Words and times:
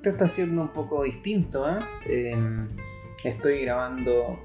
esto 0.00 0.08
está 0.08 0.28
siendo 0.28 0.62
un 0.62 0.68
poco 0.68 1.04
distinto. 1.04 1.66
¿eh? 1.68 2.66
Estoy 3.22 3.60
grabando 3.60 4.40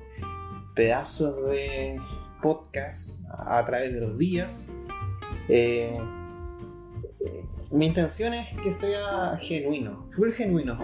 pedazos 0.74 1.50
de 1.50 1.98
podcast 2.42 3.24
a, 3.30 3.64
través 3.66 3.94
de 3.94 4.02
los 4.02 4.18
días. 4.18 4.70
Eh, 5.48 5.98
mi 7.72 7.86
intención 7.86 8.34
es 8.34 8.54
que 8.62 8.70
sea 8.70 9.38
genuino, 9.40 10.06
full 10.10 10.32
genuino. 10.32 10.78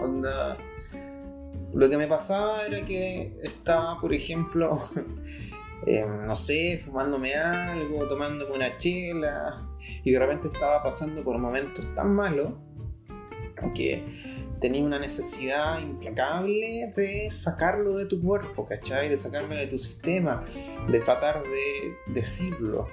Lo 1.74 1.90
que 1.90 1.98
me 1.98 2.06
pasaba 2.06 2.64
era 2.64 2.82
que 2.86 3.36
estaba, 3.42 4.00
por 4.00 4.14
ejemplo, 4.14 4.74
em, 5.86 6.26
no 6.26 6.34
sé, 6.34 6.78
fumándome 6.82 7.34
algo, 7.34 8.08
tomándome 8.08 8.54
una 8.54 8.74
chela, 8.78 9.68
y 10.02 10.12
de 10.12 10.18
repente 10.18 10.48
estaba 10.48 10.82
pasando 10.82 11.22
por 11.22 11.36
momentos 11.36 11.94
tan 11.94 12.14
malos 12.14 12.54
que 13.74 14.04
tenía 14.62 14.84
una 14.84 15.00
necesidad 15.00 15.80
implacable 15.80 16.92
de 16.94 17.28
sacarlo 17.32 17.96
de 17.96 18.06
tu 18.06 18.22
cuerpo, 18.22 18.64
¿cachai? 18.64 19.08
De 19.08 19.16
sacarlo 19.16 19.56
de 19.56 19.66
tu 19.66 19.76
sistema, 19.76 20.44
de 20.88 21.00
tratar 21.00 21.42
de 21.42 21.96
decirlo. 22.06 22.86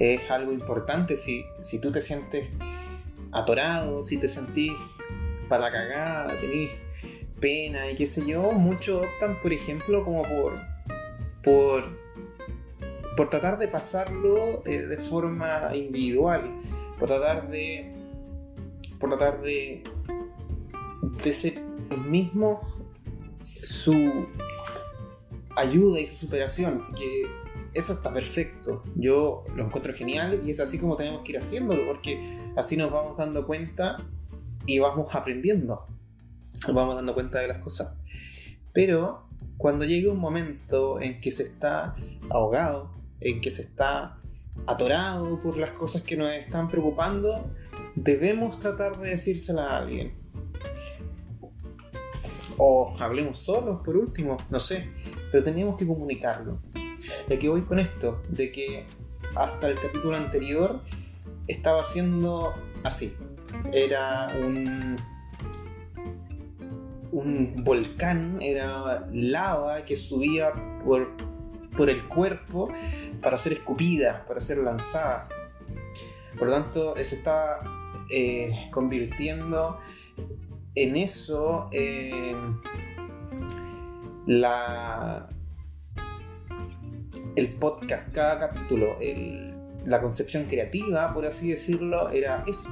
Es 0.00 0.28
algo 0.32 0.52
importante 0.52 1.16
si, 1.16 1.44
si 1.60 1.80
tú 1.80 1.92
te 1.92 2.02
sientes 2.02 2.48
atorado, 3.30 4.02
si 4.02 4.18
te 4.18 4.28
sentís 4.28 4.72
para 5.48 5.70
la 5.70 5.72
cagada, 5.72 6.40
tenés 6.40 6.70
pena 7.40 7.88
y 7.88 7.94
qué 7.94 8.08
sé 8.08 8.26
yo, 8.26 8.50
muchos 8.50 9.06
optan, 9.06 9.40
por 9.40 9.52
ejemplo, 9.52 10.04
como 10.04 10.22
por, 10.22 10.60
por, 11.44 11.96
por 13.16 13.30
tratar 13.30 13.58
de 13.58 13.68
pasarlo 13.68 14.64
eh, 14.66 14.78
de 14.80 14.96
forma 14.96 15.70
individual, 15.76 16.58
por 16.98 17.06
tratar 17.06 17.48
de, 17.48 17.93
por 19.04 19.18
tratar 19.18 19.42
de, 19.42 19.84
de 21.22 21.32
ser 21.34 21.62
mismo 22.06 22.58
su 23.38 23.92
ayuda 25.56 26.00
y 26.00 26.06
su 26.06 26.16
superación, 26.16 26.86
que 26.96 27.26
eso 27.74 27.92
está 27.92 28.14
perfecto. 28.14 28.82
Yo 28.96 29.44
lo 29.54 29.66
encuentro 29.66 29.92
genial 29.92 30.40
y 30.42 30.52
es 30.52 30.60
así 30.60 30.78
como 30.78 30.96
tenemos 30.96 31.22
que 31.22 31.32
ir 31.32 31.38
haciéndolo, 31.38 31.84
porque 31.84 32.18
así 32.56 32.78
nos 32.78 32.90
vamos 32.90 33.18
dando 33.18 33.46
cuenta 33.46 33.98
y 34.64 34.78
vamos 34.78 35.14
aprendiendo, 35.14 35.84
nos 36.66 36.74
vamos 36.74 36.96
dando 36.96 37.12
cuenta 37.12 37.40
de 37.40 37.48
las 37.48 37.58
cosas. 37.58 37.94
Pero 38.72 39.28
cuando 39.58 39.84
llega 39.84 40.10
un 40.10 40.18
momento 40.18 40.98
en 40.98 41.20
que 41.20 41.30
se 41.30 41.42
está 41.42 41.94
ahogado, 42.30 42.90
en 43.20 43.42
que 43.42 43.50
se 43.50 43.60
está 43.60 44.16
atorado 44.66 45.42
por 45.42 45.58
las 45.58 45.72
cosas 45.72 46.00
que 46.00 46.16
nos 46.16 46.32
están 46.32 46.70
preocupando, 46.70 47.50
debemos 47.94 48.58
tratar 48.58 48.98
de 48.98 49.10
decírsela 49.10 49.70
a 49.70 49.78
alguien. 49.78 50.14
O 52.56 52.94
hablemos 52.98 53.38
solos, 53.38 53.80
por 53.84 53.96
último, 53.96 54.36
no 54.50 54.60
sé, 54.60 54.88
pero 55.32 55.42
tenemos 55.42 55.76
que 55.76 55.86
comunicarlo. 55.86 56.60
De 57.28 57.38
que 57.38 57.48
voy 57.48 57.62
con 57.62 57.78
esto, 57.78 58.22
de 58.28 58.50
que 58.52 58.86
hasta 59.34 59.68
el 59.68 59.78
capítulo 59.78 60.16
anterior 60.16 60.80
estaba 61.48 61.84
siendo 61.84 62.54
así 62.84 63.14
era 63.72 64.32
un, 64.38 64.96
un 67.12 67.64
volcán, 67.64 68.38
era 68.40 69.06
lava 69.12 69.84
que 69.84 69.96
subía 69.96 70.52
por, 70.84 71.12
por 71.76 71.90
el 71.90 72.06
cuerpo 72.08 72.70
para 73.22 73.38
ser 73.38 73.54
escupida, 73.54 74.24
para 74.26 74.40
ser 74.40 74.58
lanzada. 74.58 75.28
Por 76.38 76.48
lo 76.48 76.54
tanto, 76.54 76.94
se 76.96 77.16
estaba 77.16 77.90
eh, 78.10 78.68
convirtiendo 78.70 79.78
en 80.74 80.96
eso 80.96 81.70
la, 84.26 85.28
el 87.36 87.54
podcast, 87.54 88.14
cada 88.14 88.38
capítulo, 88.40 88.96
la 89.86 90.00
concepción 90.00 90.44
creativa, 90.46 91.12
por 91.14 91.26
así 91.26 91.50
decirlo, 91.50 92.08
era 92.10 92.42
eso 92.46 92.70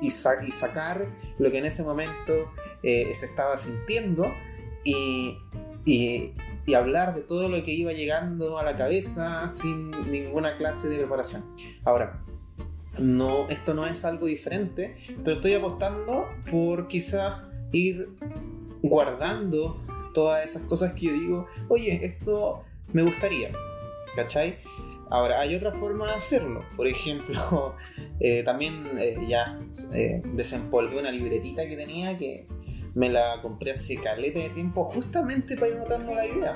y, 0.00 0.10
sacar 0.10 1.06
lo 1.38 1.50
que 1.50 1.58
en 1.58 1.66
ese 1.66 1.82
momento 1.82 2.52
eh, 2.82 3.12
se 3.14 3.26
estaba 3.26 3.58
sintiendo 3.58 4.26
y, 4.84 5.38
hablar 6.76 7.14
de 7.14 7.22
todo 7.22 7.48
lo 7.48 7.62
que 7.64 7.72
iba 7.72 7.92
llegando 7.92 8.58
a 8.58 8.62
la 8.62 8.76
cabeza 8.76 9.48
sin 9.48 9.90
ninguna 10.10 10.58
clase 10.58 10.88
de 10.88 10.98
preparación. 10.98 11.42
Ahora, 11.82 12.22
no, 13.00 13.48
esto 13.48 13.74
no 13.74 13.86
es 13.86 14.04
algo 14.04 14.26
diferente, 14.26 14.94
pero 15.24 15.36
estoy 15.36 15.54
apostando 15.54 16.28
por 16.50 16.88
quizás 16.88 17.42
ir 17.72 18.08
guardando 18.82 19.76
todas 20.14 20.44
esas 20.44 20.62
cosas 20.62 20.92
que 20.92 21.06
yo 21.06 21.12
digo, 21.12 21.46
oye, 21.68 22.04
esto 22.04 22.64
me 22.92 23.02
gustaría, 23.02 23.52
¿cachai? 24.16 24.58
Ahora, 25.10 25.40
hay 25.40 25.54
otra 25.54 25.72
forma 25.72 26.06
de 26.06 26.14
hacerlo. 26.14 26.64
Por 26.76 26.86
ejemplo, 26.86 27.74
eh, 28.20 28.42
también 28.42 28.74
eh, 28.98 29.16
ya 29.26 29.58
eh, 29.94 30.22
una 30.98 31.10
libretita 31.10 31.66
que 31.66 31.76
tenía 31.76 32.18
que 32.18 32.46
me 32.94 33.08
la 33.08 33.40
compré 33.42 33.70
hace 33.70 33.96
caleta 33.96 34.40
de 34.40 34.50
tiempo 34.50 34.84
justamente 34.84 35.56
para 35.56 35.68
ir 35.68 35.76
notando 35.76 36.14
la 36.14 36.26
idea. 36.26 36.54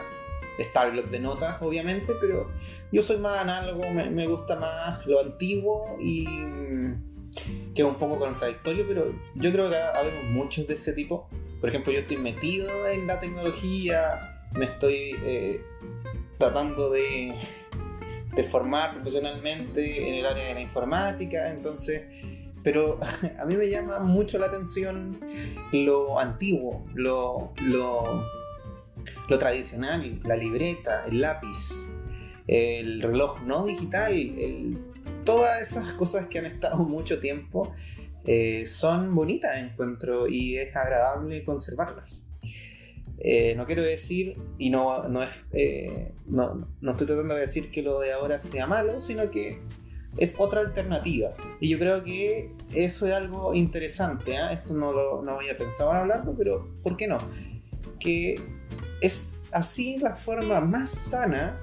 Está 0.59 0.91
de 0.91 1.21
notas, 1.21 1.61
obviamente, 1.63 2.13
pero 2.21 2.51
yo 2.91 3.03
soy 3.03 3.19
más 3.19 3.41
análogo, 3.41 3.89
me, 3.91 4.27
gusta 4.27 4.59
más 4.61 5.07
lo 5.07 5.21
antiguo 5.21 5.97
y 6.01 6.27
mm, 6.27 7.75
que 7.75 7.83
es 7.83 7.89
un 7.89 7.97
poco 7.97 8.19
contradictorio, 8.19 8.85
pero 8.87 9.15
yo 9.35 9.53
creo 9.53 9.71
que 9.71 9.77
habemos 9.77 10.25
muchos 10.25 10.67
de 10.67 10.75
ese 10.75 10.93
tipo. 10.93 11.29
Por 11.61 11.69
ejemplo, 11.69 11.93
yo 11.93 12.01
estoy 12.01 12.19
metido 12.19 12.87
en 12.87 13.07
la 13.07 13.19
tecnología, 13.21 14.47
me 14.53 14.67
estoy 14.67 15.17
tratando 16.39 16.91
de 16.91 17.35
de 18.35 18.43
formar 18.43 18.95
profesionalmente 18.95 20.09
en 20.09 20.15
el 20.15 20.27
área 20.27 20.49
de 20.49 20.55
la 20.55 20.61
informática, 20.61 21.51
entonces, 21.51 22.03
pero 22.63 22.99
a 23.39 23.45
mí 23.47 23.57
me 23.57 23.69
llama 23.69 24.01
mucho 24.01 24.39
la 24.39 24.47
atención 24.47 25.21
lo 25.73 26.19
antiguo, 26.19 26.85
lo, 26.95 27.53
lo, 27.63 28.25
lo 29.29 29.39
tradicional, 29.39 30.21
la 30.25 30.37
libreta, 30.37 31.05
el 31.07 31.21
lápiz, 31.21 31.87
el 32.47 33.01
reloj 33.03 33.43
no 33.43 33.65
digital, 33.65 34.13
todas 35.25 35.63
esas 35.63 35.93
cosas 35.93 36.27
que 36.29 36.39
han 36.39 36.47
estado 36.47 36.79
mucho 36.85 37.21
tiempo 37.21 37.73
eh, 38.25 38.67
son 38.67 39.15
bonitas, 39.15 39.57
encuentro, 39.57 40.29
y 40.29 40.57
es 40.57 40.75
agradable 40.77 41.43
conservarlas. 41.43 42.27
Eh, 43.25 43.55
no 43.57 43.67
quiero 43.67 43.83
decir, 43.83 44.37
y 44.59 44.71
no, 44.71 45.09
no, 45.09 45.23
es, 45.23 45.45
eh, 45.53 46.13
no, 46.27 46.69
no, 46.81 46.91
estoy 46.91 47.07
tratando 47.07 47.35
de 47.35 47.43
decir 47.43 47.71
que 47.71 47.83
lo 47.83 48.01
de 48.01 48.13
ahora 48.13 48.39
sea 48.39 48.67
malo, 48.67 49.01
sino 49.01 49.31
que 49.31 49.61
es 50.17 50.41
otra 50.41 50.61
alternativa. 50.61 51.31
Y 51.61 51.69
yo 51.69 51.79
creo 51.79 52.03
que 52.03 52.53
eso 52.75 53.07
es 53.07 53.13
algo 53.13 53.55
interesante. 53.55 54.33
¿eh? 54.33 54.53
Esto 54.53 54.75
no, 54.75 54.93
lo, 54.93 55.23
no 55.23 55.33
había 55.33 55.57
pensado 55.57 55.91
en 55.93 55.99
hablarlo, 55.99 56.35
pero 56.37 56.69
¿por 56.83 56.97
qué 56.97 57.07
no? 57.07 57.19
Que 58.01 58.41
es 59.01 59.47
así 59.53 59.99
la 59.99 60.15
forma 60.15 60.61
más 60.61 60.91
sana 60.91 61.59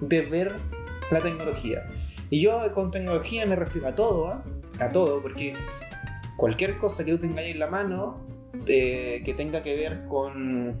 de 0.00 0.22
ver 0.22 0.56
la 1.10 1.20
tecnología. 1.20 1.86
Y 2.30 2.40
yo 2.40 2.60
con 2.74 2.90
tecnología 2.90 3.44
me 3.46 3.56
refiero 3.56 3.88
a 3.88 3.94
todo, 3.94 4.42
a 4.80 4.92
todo, 4.92 5.20
porque 5.20 5.54
cualquier 6.36 6.76
cosa 6.76 7.04
que 7.04 7.12
tú 7.12 7.18
tengas 7.18 7.44
en 7.44 7.58
la 7.58 7.66
mano 7.66 8.26
que 8.64 9.34
tenga 9.36 9.62
que 9.62 9.76
ver 9.76 10.04
con, 10.06 10.74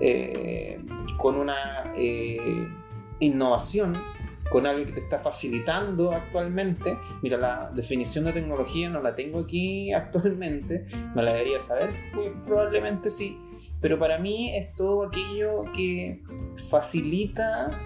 eh, 0.00 0.80
con 1.18 1.36
una 1.36 1.56
eh, 1.96 2.68
innovación, 3.20 3.96
con 4.52 4.66
algo 4.66 4.84
que 4.84 4.92
te 4.92 5.00
está 5.00 5.18
facilitando 5.18 6.12
actualmente. 6.12 6.98
Mira, 7.22 7.38
la 7.38 7.72
definición 7.74 8.26
de 8.26 8.34
tecnología 8.34 8.90
no 8.90 9.00
la 9.00 9.14
tengo 9.14 9.40
aquí 9.40 9.92
actualmente, 9.94 10.84
me 11.14 11.22
la 11.22 11.32
debería 11.32 11.58
saber, 11.58 11.90
pues, 12.14 12.30
probablemente 12.44 13.10
sí, 13.10 13.40
pero 13.80 13.98
para 13.98 14.18
mí 14.18 14.54
es 14.54 14.74
todo 14.76 15.04
aquello 15.04 15.62
que 15.74 16.22
facilita 16.68 17.80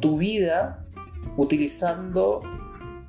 tu 0.00 0.16
vida 0.16 0.86
utilizando 1.36 2.40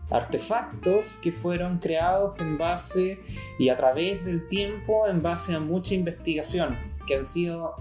artefactos 0.09 1.17
que 1.23 1.31
fueron 1.31 1.79
creados 1.79 2.37
en 2.39 2.57
base 2.57 3.19
y 3.57 3.69
a 3.69 3.77
través 3.77 4.23
del 4.25 4.47
tiempo 4.49 5.07
en 5.07 5.21
base 5.21 5.55
a 5.55 5.59
mucha 5.59 5.95
investigación 5.95 6.77
que 7.07 7.15
han 7.15 7.25
sido 7.25 7.75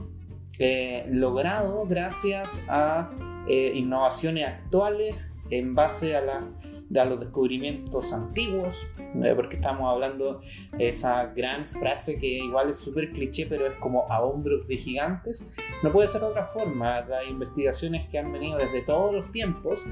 eh, 0.58 1.04
logrados 1.10 1.88
gracias 1.88 2.64
a 2.68 3.10
eh, 3.48 3.72
innovaciones 3.74 4.46
actuales 4.46 5.16
en 5.50 5.74
base 5.74 6.16
a, 6.16 7.04
los 7.04 7.20
descubrimientos 7.20 8.12
antiguos, 8.12 8.86
eh, 9.22 9.32
porque 9.34 9.56
estamos 9.56 9.90
hablando 9.90 10.40
esa 10.78 11.26
gran 11.26 11.66
frase 11.66 12.18
que 12.18 12.26
igual 12.26 12.70
es 12.70 12.76
súper 12.76 13.12
cliché, 13.12 13.46
pero 13.46 13.66
es 13.66 13.78
como 13.78 14.10
a 14.10 14.22
hombros 14.22 14.66
de 14.68 14.76
gigantes. 14.76 15.54
No 15.82 15.92
puede 15.92 16.08
ser 16.08 16.20
de 16.22 16.28
otra 16.28 16.44
forma. 16.44 17.02
Las 17.02 17.26
investigaciones 17.28 18.08
que 18.08 18.18
han 18.18 18.32
venido 18.32 18.58
desde 18.58 18.82
todos 18.82 19.14
los 19.14 19.30
tiempos 19.30 19.86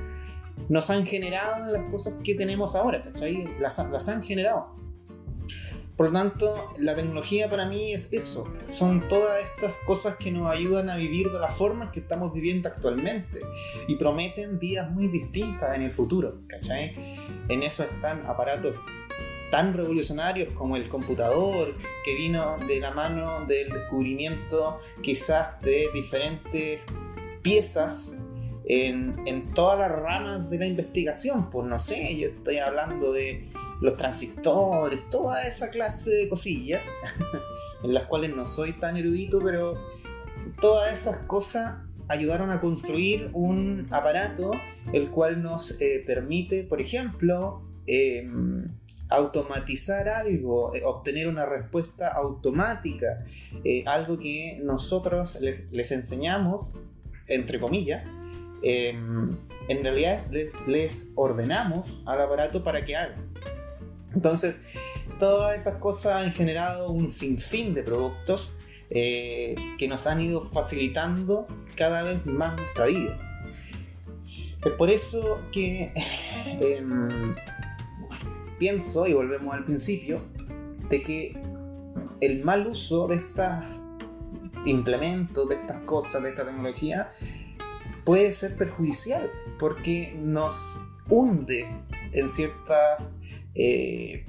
nos 0.68 0.88
han 0.90 1.04
generado 1.04 1.72
las 1.72 1.84
cosas 1.84 2.14
que 2.22 2.34
tenemos 2.34 2.74
ahora, 2.74 3.04
las 3.58 4.08
han 4.08 4.22
generado. 4.22 4.80
Por 6.00 6.06
lo 6.06 6.18
tanto, 6.18 6.72
la 6.78 6.96
tecnología 6.96 7.50
para 7.50 7.66
mí 7.66 7.92
es 7.92 8.10
eso. 8.14 8.50
Son 8.64 9.06
todas 9.06 9.44
estas 9.44 9.74
cosas 9.84 10.16
que 10.16 10.32
nos 10.32 10.50
ayudan 10.50 10.88
a 10.88 10.96
vivir 10.96 11.28
de 11.28 11.38
la 11.38 11.50
forma 11.50 11.92
que 11.92 12.00
estamos 12.00 12.32
viviendo 12.32 12.70
actualmente. 12.70 13.40
Y 13.86 13.96
prometen 13.96 14.58
vidas 14.58 14.90
muy 14.90 15.08
distintas 15.08 15.76
en 15.76 15.82
el 15.82 15.92
futuro. 15.92 16.40
¿Cachai? 16.46 16.94
En 17.50 17.62
eso 17.62 17.82
están 17.82 18.24
aparatos 18.26 18.76
tan 19.50 19.74
revolucionarios 19.74 20.54
como 20.54 20.74
el 20.76 20.88
computador, 20.88 21.76
que 22.02 22.14
vino 22.14 22.56
de 22.66 22.80
la 22.80 22.92
mano 22.92 23.44
del 23.44 23.68
descubrimiento 23.68 24.80
quizás 25.02 25.60
de 25.60 25.86
diferentes 25.92 26.80
piezas 27.42 28.16
en, 28.64 29.20
en, 29.26 29.52
todas 29.52 29.78
las 29.78 30.00
ramas 30.00 30.48
de 30.48 30.60
la 30.60 30.66
investigación. 30.66 31.50
Pues 31.50 31.66
no 31.66 31.78
sé, 31.78 32.16
yo 32.16 32.28
estoy 32.28 32.56
hablando 32.56 33.12
de 33.12 33.52
los 33.80 33.96
transistores, 33.96 35.08
toda 35.10 35.46
esa 35.46 35.70
clase 35.70 36.10
de 36.10 36.28
cosillas, 36.28 36.82
en 37.82 37.94
las 37.94 38.06
cuales 38.06 38.34
no 38.34 38.46
soy 38.46 38.72
tan 38.74 38.96
erudito, 38.96 39.40
pero 39.42 39.74
todas 40.60 40.92
esas 40.92 41.18
cosas 41.26 41.78
ayudaron 42.08 42.50
a 42.50 42.60
construir 42.60 43.30
un 43.32 43.86
aparato 43.90 44.50
el 44.92 45.10
cual 45.10 45.42
nos 45.42 45.80
eh, 45.80 46.02
permite, 46.06 46.64
por 46.64 46.80
ejemplo, 46.80 47.62
em, 47.86 48.66
automatizar 49.08 50.08
algo, 50.08 50.74
eh, 50.74 50.82
obtener 50.84 51.28
una 51.28 51.46
respuesta 51.46 52.08
automática, 52.08 53.24
eh, 53.64 53.84
algo 53.86 54.18
que 54.18 54.60
nosotros 54.62 55.40
les, 55.40 55.92
enseñamos, 55.92 56.72
entre 57.28 57.60
comillas, 57.60 58.04
em, 58.62 59.36
en 59.68 59.82
realidad 59.82 60.20
les, 60.32 60.50
les 60.66 61.12
ordenamos 61.14 62.02
al 62.06 62.20
aparato 62.20 62.64
para 62.64 62.84
que 62.84 62.96
haga. 62.96 63.16
Entonces, 64.14 64.64
todas 65.18 65.56
esas 65.56 65.76
cosas 65.76 66.24
han 66.24 66.32
generado 66.32 66.90
un 66.90 67.08
sinfín 67.08 67.74
de 67.74 67.82
productos 67.82 68.56
eh, 68.90 69.54
que 69.78 69.86
nos 69.86 70.06
han 70.06 70.20
ido 70.20 70.40
facilitando 70.44 71.46
cada 71.76 72.02
vez 72.02 72.26
más 72.26 72.56
nuestra 72.56 72.86
vida. 72.86 73.18
Es 74.64 74.72
por 74.72 74.90
eso 74.90 75.40
que 75.52 75.92
em, 76.60 77.34
pienso, 78.58 79.06
y 79.06 79.14
volvemos 79.14 79.54
al 79.54 79.64
principio, 79.64 80.22
de 80.88 81.02
que 81.02 81.40
el 82.20 82.44
mal 82.44 82.66
uso 82.66 83.06
de 83.06 83.16
estos 83.16 83.46
implementos, 84.66 85.48
de 85.48 85.54
estas 85.54 85.78
cosas, 85.84 86.22
de 86.22 86.30
esta 86.30 86.44
tecnología, 86.44 87.10
puede 88.04 88.32
ser 88.32 88.56
perjudicial 88.56 89.30
porque 89.58 90.14
nos 90.18 90.78
hunde 91.08 91.68
en 92.12 92.28
cierta 92.28 92.98
eh, 93.54 94.24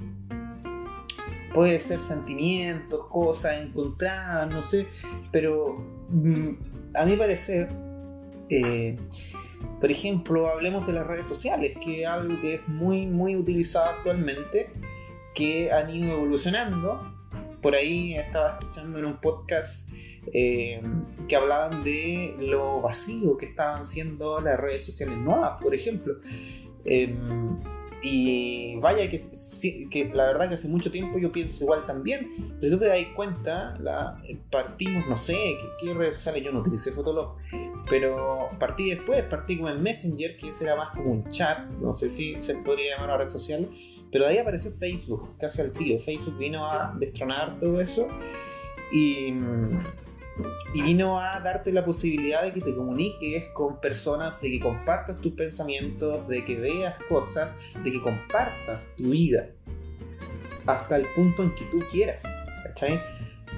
puede 1.52 1.78
ser 1.80 2.00
sentimientos, 2.00 3.06
cosas 3.08 3.62
encontradas, 3.62 4.48
no 4.50 4.62
sé, 4.62 4.86
pero 5.30 5.76
mm, 6.08 6.50
a 6.94 7.04
mi 7.04 7.16
parecer, 7.16 7.68
eh, 8.48 8.98
por 9.80 9.90
ejemplo, 9.90 10.48
hablemos 10.48 10.86
de 10.86 10.92
las 10.92 11.06
redes 11.06 11.26
sociales, 11.26 11.76
que 11.82 12.02
es 12.02 12.08
algo 12.08 12.38
que 12.40 12.54
es 12.54 12.68
muy, 12.68 13.06
muy 13.06 13.36
utilizado 13.36 13.86
actualmente, 13.86 14.70
que 15.34 15.72
han 15.72 15.90
ido 15.90 16.12
evolucionando. 16.12 17.12
Por 17.60 17.74
ahí 17.74 18.14
estaba 18.14 18.58
escuchando 18.58 18.98
en 18.98 19.06
un 19.06 19.20
podcast 19.20 19.90
eh, 20.32 20.80
que 21.28 21.36
hablaban 21.36 21.82
de 21.84 22.36
lo 22.38 22.80
vacío 22.80 23.36
que 23.36 23.46
estaban 23.46 23.86
siendo 23.86 24.40
las 24.40 24.58
redes 24.58 24.84
sociales 24.84 25.18
nuevas, 25.18 25.60
por 25.60 25.74
ejemplo. 25.74 26.14
Em, 26.84 27.60
y 28.02 28.76
vaya 28.80 29.08
que, 29.08 30.10
la 30.12 30.26
verdad 30.26 30.48
que 30.48 30.54
hace 30.54 30.66
mucho 30.66 30.90
tiempo 30.90 31.18
yo 31.18 31.30
pienso 31.30 31.62
igual 31.64 31.86
también. 31.86 32.30
Pero 32.60 32.66
si 32.66 32.70
tú 32.70 32.78
te 32.80 32.88
das 32.88 32.98
cuenta, 33.14 33.78
la, 33.78 34.18
partimos, 34.50 35.06
no 35.08 35.16
sé, 35.16 35.36
¿qué, 35.80 35.94
redes 35.94 36.16
sociales 36.16 36.42
yo 36.44 36.52
no 36.52 36.60
utilicé 36.60 36.90
Fotolog. 36.90 37.36
Pero 37.88 38.50
partí 38.58 38.90
después, 38.90 39.22
partí 39.22 39.56
como 39.56 39.68
en 39.68 39.82
Messenger, 39.82 40.36
que 40.36 40.48
ese 40.48 40.64
era 40.64 40.74
más 40.74 40.90
como 40.90 41.12
un 41.12 41.28
chat, 41.30 41.68
no 41.80 41.92
sé 41.92 42.10
si 42.10 42.40
se 42.40 42.56
podría 42.56 42.94
llamar 42.94 43.10
una 43.10 43.24
red 43.24 43.30
social. 43.30 43.70
Pero 44.10 44.24
de 44.26 44.32
ahí 44.32 44.38
apareció 44.38 44.72
Facebook, 44.72 45.36
casi 45.38 45.62
al 45.62 45.72
tiro. 45.72 45.98
Facebook 46.00 46.36
vino 46.36 46.66
a 46.66 46.94
destronar 46.98 47.58
todo 47.60 47.80
eso. 47.80 48.08
Y 48.92 49.32
y 50.74 50.82
vino 50.82 51.18
a 51.18 51.40
darte 51.40 51.72
la 51.72 51.84
posibilidad 51.84 52.42
de 52.42 52.52
que 52.52 52.60
te 52.60 52.74
comuniques 52.74 53.48
con 53.48 53.80
personas, 53.80 54.40
de 54.40 54.50
que 54.50 54.60
compartas 54.60 55.20
tus 55.20 55.32
pensamientos, 55.32 56.26
de 56.28 56.44
que 56.44 56.56
veas 56.56 56.96
cosas, 57.08 57.58
de 57.82 57.92
que 57.92 58.00
compartas 58.00 58.94
tu 58.96 59.10
vida 59.10 59.48
hasta 60.66 60.96
el 60.96 61.06
punto 61.14 61.42
en 61.42 61.54
que 61.54 61.64
tú 61.66 61.80
quieras. 61.90 62.24
¿Cachai? 62.64 63.02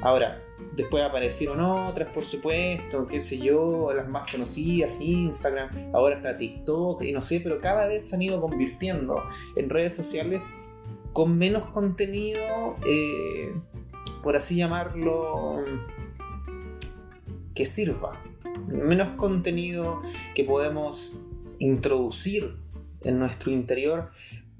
Ahora, 0.02 0.42
después 0.76 1.02
aparecieron 1.02 1.60
otras, 1.60 2.12
por 2.12 2.24
supuesto, 2.24 3.06
qué 3.06 3.20
sé 3.20 3.38
yo, 3.38 3.92
las 3.94 4.08
más 4.08 4.30
conocidas, 4.30 4.90
Instagram, 5.00 5.70
ahora 5.92 6.16
está 6.16 6.36
TikTok, 6.36 7.02
y 7.02 7.12
no 7.12 7.22
sé, 7.22 7.40
pero 7.40 7.60
cada 7.60 7.86
vez 7.86 8.08
se 8.08 8.16
han 8.16 8.22
ido 8.22 8.40
convirtiendo 8.40 9.22
en 9.56 9.70
redes 9.70 9.94
sociales 9.94 10.42
con 11.12 11.38
menos 11.38 11.66
contenido, 11.66 12.76
eh, 12.86 13.54
por 14.22 14.36
así 14.36 14.56
llamarlo, 14.56 15.64
que 17.54 17.66
sirva, 17.66 18.20
menos 18.68 19.08
contenido 19.10 20.02
que 20.34 20.44
podemos 20.44 21.20
introducir 21.58 22.56
en 23.02 23.18
nuestro 23.18 23.52
interior 23.52 24.10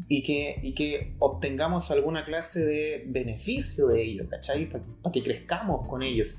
y 0.08 0.22
que, 0.22 0.60
y 0.62 0.74
que 0.74 1.14
obtengamos 1.18 1.90
alguna 1.90 2.24
clase 2.24 2.64
de 2.64 3.04
beneficio 3.06 3.88
de 3.88 4.02
ello, 4.02 4.28
¿cachai? 4.28 4.68
Para 4.68 4.84
que 5.12 5.22
crezcamos 5.22 5.88
con 5.88 6.02
ellos. 6.02 6.38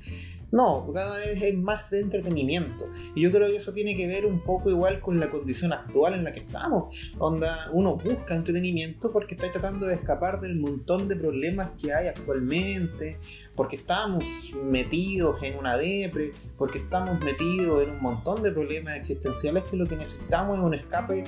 No, 0.52 0.90
cada 0.92 1.18
vez 1.18 1.42
hay 1.42 1.56
más 1.56 1.90
de 1.90 2.00
entretenimiento. 2.00 2.88
Y 3.14 3.22
yo 3.22 3.32
creo 3.32 3.48
que 3.48 3.56
eso 3.56 3.72
tiene 3.72 3.96
que 3.96 4.06
ver 4.06 4.26
un 4.26 4.40
poco 4.40 4.70
igual 4.70 5.00
con 5.00 5.18
la 5.18 5.30
condición 5.30 5.72
actual 5.72 6.14
en 6.14 6.24
la 6.24 6.32
que 6.32 6.40
estamos. 6.40 7.12
Onda, 7.18 7.68
uno 7.72 7.96
busca 7.96 8.34
entretenimiento 8.34 9.12
porque 9.12 9.34
está 9.34 9.50
tratando 9.50 9.86
de 9.86 9.94
escapar 9.94 10.40
del 10.40 10.56
montón 10.56 11.08
de 11.08 11.16
problemas 11.16 11.72
que 11.72 11.92
hay 11.92 12.08
actualmente, 12.08 13.18
porque 13.54 13.76
estamos 13.76 14.52
metidos 14.64 15.42
en 15.42 15.58
una 15.58 15.76
depre, 15.76 16.32
porque 16.56 16.78
estamos 16.78 17.20
metidos 17.20 17.82
en 17.82 17.90
un 17.90 18.02
montón 18.02 18.42
de 18.42 18.52
problemas 18.52 18.96
existenciales 18.96 19.64
que 19.64 19.76
lo 19.76 19.86
que 19.86 19.96
necesitamos 19.96 20.58
es 20.58 20.64
un 20.64 20.74
escape 20.74 21.24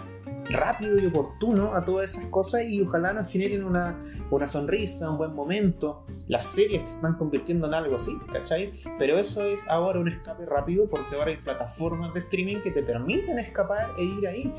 rápido 0.51 0.99
y 0.99 1.07
oportuno 1.07 1.75
a 1.75 1.85
todas 1.85 2.13
esas 2.13 2.27
cosas 2.27 2.65
y 2.65 2.81
ojalá 2.81 3.13
nos 3.13 3.31
generen 3.31 3.65
una, 3.65 4.03
una 4.31 4.47
sonrisa, 4.47 5.11
un 5.11 5.19
buen 5.19 5.35
momento. 5.35 6.03
Las 6.27 6.45
series 6.45 6.89
se 6.89 6.97
están 6.97 7.15
convirtiendo 7.15 7.67
en 7.67 7.75
algo 7.75 7.97
así, 7.97 8.19
¿cachai? 8.33 8.73
Pero 8.99 9.19
eso 9.19 9.45
es 9.45 9.69
ahora 9.69 9.99
un 10.01 10.09
escape 10.09 10.47
rápido 10.47 10.89
porque 10.89 11.17
ahora 11.17 11.31
hay 11.31 11.37
plataformas 11.37 12.13
de 12.15 12.21
streaming 12.21 12.63
que 12.63 12.71
te 12.71 12.83
permiten 12.83 13.39
escapar 13.39 13.91
e 13.99 14.05
ir 14.05 14.27
ahí. 14.27 14.53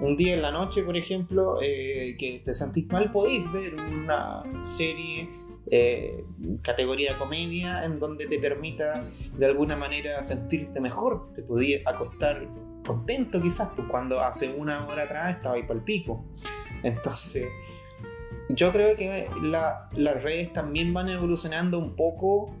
Un 0.00 0.16
día 0.16 0.34
en 0.34 0.42
la 0.42 0.50
noche, 0.50 0.82
por 0.82 0.96
ejemplo, 0.96 1.58
eh, 1.62 2.16
que 2.18 2.40
te 2.44 2.52
sentís 2.52 2.86
mal, 2.88 3.12
podéis 3.12 3.50
ver 3.52 3.74
una 3.74 4.42
serie 4.62 5.30
eh, 5.70 6.24
categoría 6.62 7.16
comedia 7.18 7.84
en 7.84 7.98
donde 7.98 8.26
te 8.26 8.38
permita 8.38 9.08
de 9.36 9.46
alguna 9.46 9.76
manera 9.76 10.22
sentirte 10.22 10.80
mejor, 10.80 11.32
te 11.34 11.42
podías 11.42 11.82
acostar 11.86 12.46
contento 12.86 13.40
quizás, 13.40 13.70
pues 13.74 13.88
cuando 13.88 14.20
hace 14.20 14.52
una 14.52 14.86
hora 14.86 15.04
atrás 15.04 15.36
estaba 15.36 15.54
ahí 15.54 15.62
para 15.62 15.78
el 15.78 15.84
pico. 15.84 16.24
Entonces, 16.82 17.46
yo 18.50 18.72
creo 18.72 18.94
que 18.96 19.26
las 19.42 20.22
redes 20.22 20.52
también 20.52 20.92
van 20.92 21.08
evolucionando 21.08 21.78
un 21.78 21.96
poco 21.96 22.54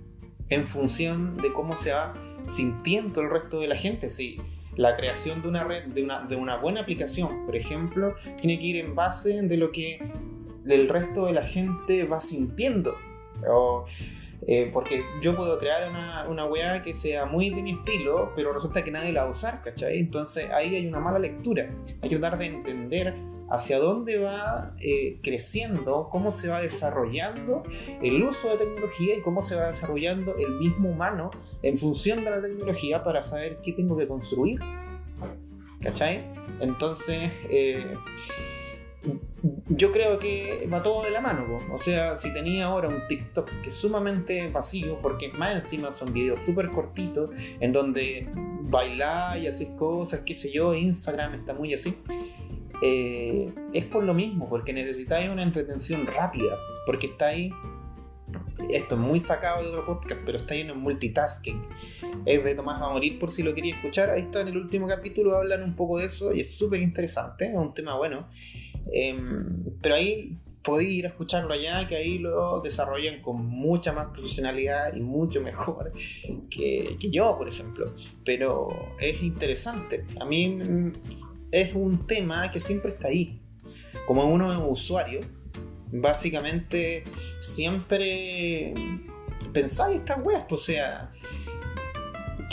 en 0.48 0.66
función 0.66 1.36
de 1.36 1.52
cómo 1.52 1.76
se 1.76 1.92
va 1.92 2.14
sintiendo 2.46 3.20
el 3.20 3.30
resto 3.30 3.60
de 3.60 3.68
la 3.68 3.76
gente. 3.76 4.08
Sí, 4.08 4.38
la 4.76 4.96
creación 4.96 5.42
de 5.42 5.48
una 5.48 5.64
red, 5.64 5.84
de 5.86 6.02
una, 6.02 6.22
de 6.22 6.36
una 6.36 6.56
buena 6.56 6.80
aplicación, 6.80 7.44
por 7.46 7.56
ejemplo, 7.56 8.14
tiene 8.40 8.58
que 8.58 8.66
ir 8.66 8.76
en 8.76 8.94
base 8.94 9.42
de 9.42 9.56
lo 9.56 9.70
que 9.72 9.98
el 10.66 10.88
resto 10.88 11.26
de 11.26 11.32
la 11.32 11.44
gente 11.44 12.04
va 12.04 12.20
sintiendo. 12.20 12.94
Eh, 14.46 14.70
porque 14.72 15.02
yo 15.22 15.34
puedo 15.34 15.58
crear 15.58 15.90
una, 15.90 16.26
una 16.28 16.44
weá 16.44 16.82
que 16.82 16.92
sea 16.92 17.24
muy 17.24 17.48
de 17.50 17.62
mi 17.62 17.72
estilo, 17.72 18.32
pero 18.36 18.52
resulta 18.52 18.84
que 18.84 18.90
nadie 18.90 19.12
la 19.12 19.22
va 19.22 19.28
a 19.28 19.32
usar, 19.32 19.62
¿cachai? 19.62 19.98
Entonces 19.98 20.50
ahí 20.50 20.74
hay 20.74 20.86
una 20.86 21.00
mala 21.00 21.18
lectura. 21.18 21.74
Hay 22.02 22.08
que 22.10 22.18
tratar 22.18 22.38
de 22.38 22.46
entender 22.46 23.14
hacia 23.50 23.78
dónde 23.78 24.18
va 24.18 24.74
eh, 24.80 25.18
creciendo, 25.22 26.08
cómo 26.10 26.32
se 26.32 26.48
va 26.48 26.60
desarrollando 26.60 27.62
el 28.02 28.22
uso 28.22 28.50
de 28.50 28.64
tecnología 28.64 29.16
y 29.16 29.20
cómo 29.20 29.42
se 29.42 29.56
va 29.56 29.66
desarrollando 29.66 30.34
el 30.36 30.58
mismo 30.58 30.90
humano 30.90 31.30
en 31.62 31.78
función 31.78 32.24
de 32.24 32.30
la 32.30 32.42
tecnología 32.42 33.02
para 33.04 33.22
saber 33.22 33.58
qué 33.62 33.72
tengo 33.72 33.96
que 33.96 34.08
construir. 34.08 34.60
¿Cachai? 35.80 36.24
Entonces, 36.60 37.30
eh, 37.50 37.96
yo 39.76 39.92
creo 39.92 40.18
que 40.18 40.68
va 40.72 40.82
todo 40.82 41.02
de 41.02 41.10
la 41.10 41.20
mano. 41.20 41.58
O 41.72 41.78
sea, 41.78 42.16
si 42.16 42.32
tenía 42.32 42.66
ahora 42.66 42.88
un 42.88 43.06
TikTok 43.06 43.50
que 43.62 43.68
es 43.68 43.74
sumamente 43.74 44.48
vacío, 44.48 44.98
porque 45.00 45.32
más 45.32 45.56
encima 45.56 45.92
son 45.92 46.12
videos 46.12 46.40
súper 46.40 46.70
cortitos, 46.70 47.30
en 47.60 47.72
donde 47.72 48.28
bailar 48.62 49.38
y 49.38 49.46
hacer 49.46 49.74
cosas, 49.76 50.20
qué 50.20 50.34
sé 50.34 50.52
yo, 50.52 50.74
Instagram 50.74 51.34
está 51.34 51.54
muy 51.54 51.74
así. 51.74 51.96
Eh, 52.82 53.52
es 53.72 53.84
por 53.86 54.04
lo 54.04 54.14
mismo, 54.14 54.48
porque 54.48 54.72
necesitáis 54.72 55.30
una 55.30 55.42
entretención 55.42 56.06
rápida, 56.06 56.58
porque 56.86 57.06
está 57.06 57.28
ahí 57.28 57.50
esto 58.70 58.94
es 58.94 59.00
muy 59.00 59.20
sacado 59.20 59.62
de 59.62 59.68
otro 59.68 59.86
podcast, 59.86 60.22
pero 60.24 60.38
está 60.38 60.54
lleno 60.54 60.72
en 60.72 60.80
multitasking. 60.80 61.62
Es 62.24 62.44
de 62.44 62.54
Tomás 62.54 62.80
va 62.80 62.86
a 62.86 62.92
morir 62.92 63.18
por 63.18 63.30
si 63.30 63.42
lo 63.42 63.54
quería 63.54 63.74
escuchar. 63.74 64.10
Ahí 64.10 64.22
está 64.22 64.40
en 64.40 64.48
el 64.48 64.56
último 64.56 64.86
capítulo, 64.88 65.36
hablan 65.36 65.62
un 65.62 65.74
poco 65.74 65.98
de 65.98 66.06
eso 66.06 66.32
y 66.34 66.40
es 66.40 66.56
súper 66.56 66.80
interesante, 66.80 67.46
es 67.48 67.54
un 67.54 67.74
tema 67.74 67.96
bueno. 67.96 68.28
Em, 68.92 69.64
pero 69.80 69.94
ahí 69.94 70.38
podéis 70.62 70.90
ir 70.90 71.06
a 71.06 71.08
escucharlo 71.08 71.52
allá, 71.52 71.86
que 71.86 71.96
ahí 71.96 72.18
lo 72.18 72.60
desarrollan 72.62 73.20
con 73.20 73.44
mucha 73.46 73.92
más 73.92 74.06
profesionalidad 74.06 74.94
y 74.94 75.00
mucho 75.00 75.42
mejor 75.42 75.92
que, 76.50 76.96
que 76.98 77.10
yo, 77.10 77.36
por 77.36 77.48
ejemplo. 77.48 77.86
Pero 78.24 78.68
es 78.98 79.22
interesante. 79.22 80.04
A 80.20 80.24
mí 80.24 80.48
mm, 80.48 80.92
es 81.52 81.74
un 81.74 82.06
tema 82.06 82.50
que 82.50 82.60
siempre 82.60 82.92
está 82.92 83.08
ahí. 83.08 83.40
Como 84.06 84.24
uno 84.26 84.52
es 84.52 84.58
usuario, 84.66 85.20
básicamente 85.92 87.04
siempre 87.40 88.74
pensáis 89.52 90.00
estas 90.00 90.24
weas, 90.24 90.44
pues, 90.48 90.60
o 90.60 90.64
sea, 90.64 91.12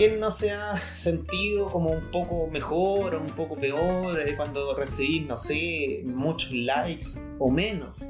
¿quién 0.01 0.19
no 0.19 0.31
se 0.31 0.49
ha 0.49 0.79
sentido 0.95 1.69
como 1.69 1.91
un 1.91 2.09
poco 2.09 2.47
mejor 2.47 3.13
o 3.13 3.21
un 3.21 3.29
poco 3.35 3.55
peor 3.55 4.19
eh, 4.19 4.35
cuando 4.35 4.75
recibís, 4.75 5.27
no 5.27 5.37
sé, 5.37 6.01
muchos 6.03 6.53
likes 6.53 7.05
o 7.37 7.51
menos? 7.51 8.07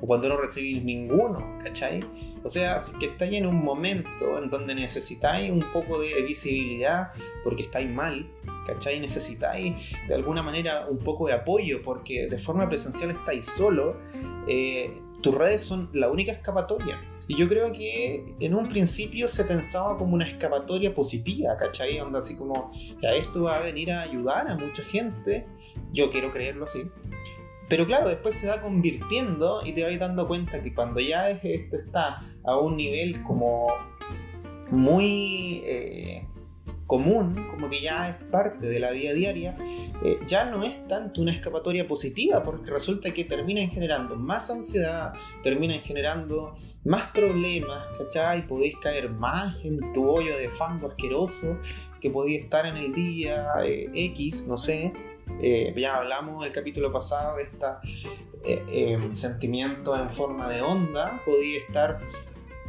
O 0.00 0.06
cuando 0.06 0.30
no 0.30 0.38
recibís 0.38 0.82
ninguno, 0.82 1.58
¿cachai? 1.62 2.02
O 2.42 2.48
sea, 2.48 2.78
si 2.78 2.98
que 2.98 3.08
estáis 3.08 3.34
en 3.34 3.44
un 3.44 3.62
momento 3.62 4.38
en 4.38 4.48
donde 4.48 4.74
necesitáis 4.74 5.50
un 5.50 5.60
poco 5.74 6.00
de 6.00 6.22
visibilidad 6.22 7.12
porque 7.44 7.64
estáis 7.64 7.90
mal, 7.90 8.26
¿cachai? 8.66 8.98
Necesitáis 8.98 9.94
de 10.08 10.14
alguna 10.14 10.42
manera 10.42 10.86
un 10.88 11.00
poco 11.00 11.26
de 11.26 11.34
apoyo 11.34 11.82
porque 11.82 12.28
de 12.28 12.38
forma 12.38 12.66
presencial 12.66 13.10
estáis 13.10 13.44
solo, 13.44 13.94
eh, 14.48 14.90
tus 15.20 15.34
redes 15.34 15.60
son 15.60 15.90
la 15.92 16.08
única 16.08 16.32
escapatoria. 16.32 16.98
Y 17.28 17.36
yo 17.36 17.48
creo 17.48 17.72
que 17.72 18.24
en 18.40 18.54
un 18.54 18.68
principio 18.68 19.26
se 19.28 19.44
pensaba 19.44 19.98
como 19.98 20.14
una 20.14 20.28
escapatoria 20.28 20.94
positiva, 20.94 21.56
¿cachai? 21.56 21.98
Onda 22.00 22.20
así 22.20 22.36
como, 22.36 22.70
ya 23.02 23.14
esto 23.14 23.44
va 23.44 23.56
a 23.56 23.62
venir 23.62 23.90
a 23.90 24.02
ayudar 24.02 24.48
a 24.48 24.56
mucha 24.56 24.82
gente. 24.82 25.46
Yo 25.92 26.10
quiero 26.10 26.32
creerlo 26.32 26.64
así. 26.64 26.82
Pero 27.68 27.84
claro, 27.84 28.08
después 28.08 28.34
se 28.34 28.48
va 28.48 28.60
convirtiendo 28.60 29.60
y 29.64 29.72
te 29.72 29.82
vas 29.82 29.98
dando 29.98 30.28
cuenta 30.28 30.62
que 30.62 30.72
cuando 30.72 31.00
ya 31.00 31.30
esto 31.30 31.76
está 31.76 32.24
a 32.44 32.58
un 32.58 32.76
nivel 32.76 33.22
como 33.24 33.66
muy 34.70 35.62
eh, 35.64 36.26
común, 36.86 37.46
como 37.50 37.68
que 37.68 37.80
ya 37.80 38.08
es 38.10 38.16
parte 38.30 38.66
de 38.66 38.78
la 38.78 38.92
vida 38.92 39.12
diaria, 39.12 39.56
eh, 40.04 40.18
ya 40.26 40.44
no 40.44 40.62
es 40.62 40.86
tanto 40.86 41.20
una 41.20 41.32
escapatoria 41.32 41.88
positiva, 41.88 42.42
porque 42.42 42.70
resulta 42.70 43.12
que 43.12 43.24
terminan 43.24 43.68
generando 43.68 44.16
más 44.16 44.50
ansiedad, 44.50 45.12
terminan 45.42 45.80
generando 45.80 46.54
más 46.84 47.10
problemas, 47.10 47.88
¿cachai? 47.98 48.46
Podéis 48.46 48.76
caer 48.76 49.10
más 49.10 49.56
en 49.64 49.92
tu 49.92 50.08
hoyo 50.08 50.36
de 50.36 50.48
fango 50.48 50.88
asqueroso 50.88 51.58
que 52.00 52.10
podéis 52.10 52.44
estar 52.44 52.64
en 52.66 52.76
el 52.76 52.94
día 52.94 53.46
eh, 53.64 53.90
X, 53.92 54.46
no 54.46 54.56
sé. 54.56 54.92
Eh, 55.42 55.74
ya 55.76 55.96
hablamos 55.96 56.46
el 56.46 56.52
capítulo 56.52 56.92
pasado 56.92 57.36
de 57.36 57.42
este 57.42 59.12
sentimiento 59.12 60.00
en 60.00 60.12
forma 60.12 60.48
de 60.48 60.62
onda, 60.62 61.20
podéis 61.24 61.64
estar 61.64 62.00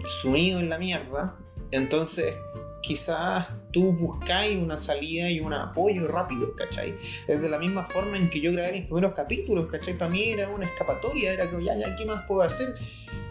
sumido 0.05 0.59
en 0.59 0.69
la 0.69 0.79
mierda. 0.79 1.35
Entonces, 1.69 2.33
quizás 2.81 3.47
buscáis 3.81 4.57
una 4.57 4.77
salida 4.77 5.29
y 5.29 5.39
un 5.39 5.53
apoyo 5.53 6.07
rápido, 6.07 6.55
¿cachai? 6.55 6.95
Es 7.27 7.41
de 7.41 7.49
la 7.49 7.59
misma 7.59 7.83
forma 7.83 8.17
en 8.17 8.29
que 8.29 8.41
yo 8.41 8.51
grabé 8.51 8.73
mis 8.73 8.85
primeros 8.85 9.13
capítulos, 9.13 9.69
¿cachai? 9.71 9.97
Para 9.97 10.11
mí 10.11 10.29
era 10.29 10.49
una 10.49 10.65
escapatoria, 10.65 11.33
era 11.33 11.49
que 11.49 11.63
ya, 11.63 11.75
ya, 11.77 11.95
¿qué 11.95 12.05
más 12.05 12.23
puedo 12.27 12.41
hacer? 12.41 12.75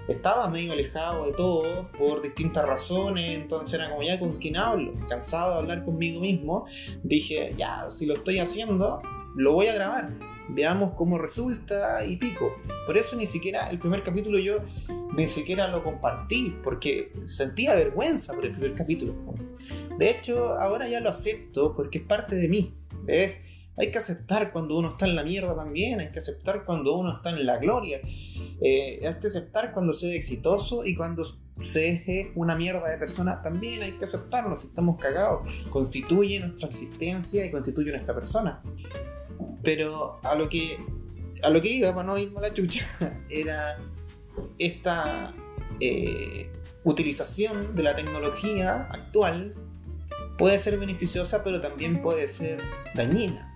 Estaba 0.08 0.48
medio 0.48 0.72
alejado 0.72 1.26
de 1.26 1.32
todo 1.32 1.90
por 1.98 2.22
distintas 2.22 2.64
razones, 2.66 3.36
entonces 3.36 3.74
era 3.74 3.90
como 3.90 4.02
ya 4.02 4.18
con 4.18 4.38
quién 4.38 4.56
hablo, 4.56 4.92
cansado 5.08 5.52
de 5.52 5.58
hablar 5.58 5.84
conmigo 5.84 6.20
mismo, 6.20 6.66
dije, 7.02 7.54
ya, 7.56 7.90
si 7.90 8.06
lo 8.06 8.14
estoy 8.14 8.38
haciendo, 8.38 9.02
lo 9.34 9.52
voy 9.52 9.66
a 9.66 9.74
grabar 9.74 10.35
veamos 10.48 10.92
cómo 10.92 11.18
resulta 11.18 12.04
y 12.04 12.16
pico. 12.16 12.56
Por 12.86 12.96
eso 12.96 13.16
ni 13.16 13.26
siquiera 13.26 13.68
el 13.70 13.78
primer 13.78 14.02
capítulo 14.02 14.38
yo 14.38 14.58
ni 15.16 15.28
siquiera 15.28 15.68
lo 15.68 15.82
compartí, 15.82 16.54
porque 16.62 17.12
sentía 17.24 17.74
vergüenza 17.74 18.34
por 18.34 18.44
el 18.44 18.52
primer 18.52 18.74
capítulo. 18.74 19.14
De 19.98 20.10
hecho, 20.10 20.58
ahora 20.58 20.88
ya 20.88 21.00
lo 21.00 21.08
acepto 21.08 21.74
porque 21.74 21.98
es 21.98 22.04
parte 22.04 22.36
de 22.36 22.48
mí. 22.48 22.74
Hay 23.78 23.90
que 23.90 23.98
aceptar 23.98 24.52
cuando 24.52 24.78
uno 24.78 24.90
está 24.90 25.06
en 25.06 25.16
la 25.16 25.22
mierda 25.22 25.54
también, 25.54 26.00
hay 26.00 26.10
que 26.10 26.18
aceptar 26.18 26.64
cuando 26.64 26.96
uno 26.96 27.16
está 27.16 27.30
en 27.30 27.44
la 27.44 27.58
gloria, 27.58 28.00
eh, 28.62 29.00
hay 29.06 29.14
que 29.20 29.26
aceptar 29.26 29.74
cuando 29.74 29.92
se 29.92 30.08
es 30.08 30.14
exitoso 30.14 30.82
y 30.84 30.94
cuando 30.94 31.24
se 31.64 32.02
es 32.06 32.28
una 32.36 32.56
mierda 32.56 32.88
de 32.88 32.96
persona 32.96 33.42
también 33.42 33.82
hay 33.82 33.92
que 33.92 34.04
aceptarlo 34.04 34.56
si 34.56 34.68
estamos 34.68 34.98
cagados. 34.98 35.66
Constituye 35.68 36.40
nuestra 36.40 36.68
existencia 36.68 37.44
y 37.44 37.50
constituye 37.50 37.90
nuestra 37.90 38.14
persona. 38.14 38.62
Pero 39.62 40.20
a 40.22 40.34
lo 40.34 40.48
que 40.48 40.78
a 41.42 41.50
lo 41.50 41.60
que 41.60 41.68
iba, 41.68 41.94
para 41.94 42.06
no 42.06 42.18
irme 42.18 42.38
a 42.38 42.42
la 42.42 42.54
chucha, 42.54 42.84
era 43.30 43.78
esta 44.58 45.34
eh, 45.80 46.50
utilización 46.84 47.74
de 47.74 47.82
la 47.82 47.96
tecnología 47.96 48.88
actual 48.90 49.54
puede 50.38 50.58
ser 50.58 50.78
beneficiosa, 50.78 51.42
pero 51.42 51.60
también 51.60 52.02
puede 52.02 52.28
ser 52.28 52.60
dañina. 52.94 53.52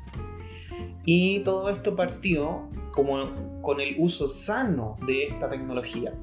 Y 1.05 1.41
todo 1.41 1.71
esto 1.71 1.97
partió 1.97 2.69
como 2.93 3.61
con 3.63 3.81
el 3.81 3.97
uso 3.99 4.29
sano 4.29 4.97
de 5.07 5.25
esta 5.25 5.49
tecnología. 5.49 6.15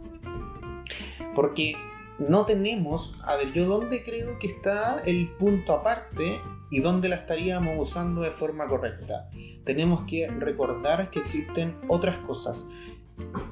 Porque 1.36 1.76
no 2.20 2.46
tenemos, 2.46 3.20
a 3.24 3.36
ver, 3.38 3.54
yo 3.54 3.66
dónde 3.66 4.04
creo 4.04 4.40
que 4.40 4.48
está 4.48 4.98
el 5.06 5.30
punto 5.38 5.74
aparte 5.74 6.40
y 6.70 6.80
dónde 6.80 7.10
la 7.10 7.16
estaríamos 7.16 7.76
usando 7.78 8.22
de 8.22 8.32
forma 8.32 8.68
correcta. 8.68 9.30
Tenemos 9.64 10.04
que 10.06 10.28
recordar 10.28 11.10
que 11.10 11.20
existen 11.20 11.78
otras 11.88 12.18
cosas. 12.26 12.70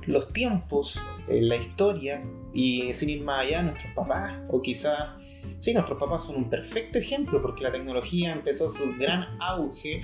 Los 0.05 0.33
tiempos, 0.33 0.99
eh, 1.27 1.41
la 1.41 1.55
historia, 1.55 2.23
y 2.53 2.93
sin 2.93 3.09
ir 3.09 3.21
más 3.21 3.41
allá, 3.41 3.63
nuestros 3.63 3.93
papás, 3.93 4.39
o 4.49 4.61
quizás, 4.61 5.09
sí, 5.59 5.73
nuestros 5.73 5.99
papás 5.99 6.25
son 6.25 6.37
un 6.37 6.49
perfecto 6.49 6.99
ejemplo 6.99 7.41
porque 7.41 7.63
la 7.63 7.71
tecnología 7.71 8.31
empezó 8.31 8.69
su 8.69 8.93
gran 8.97 9.37
auge 9.39 10.01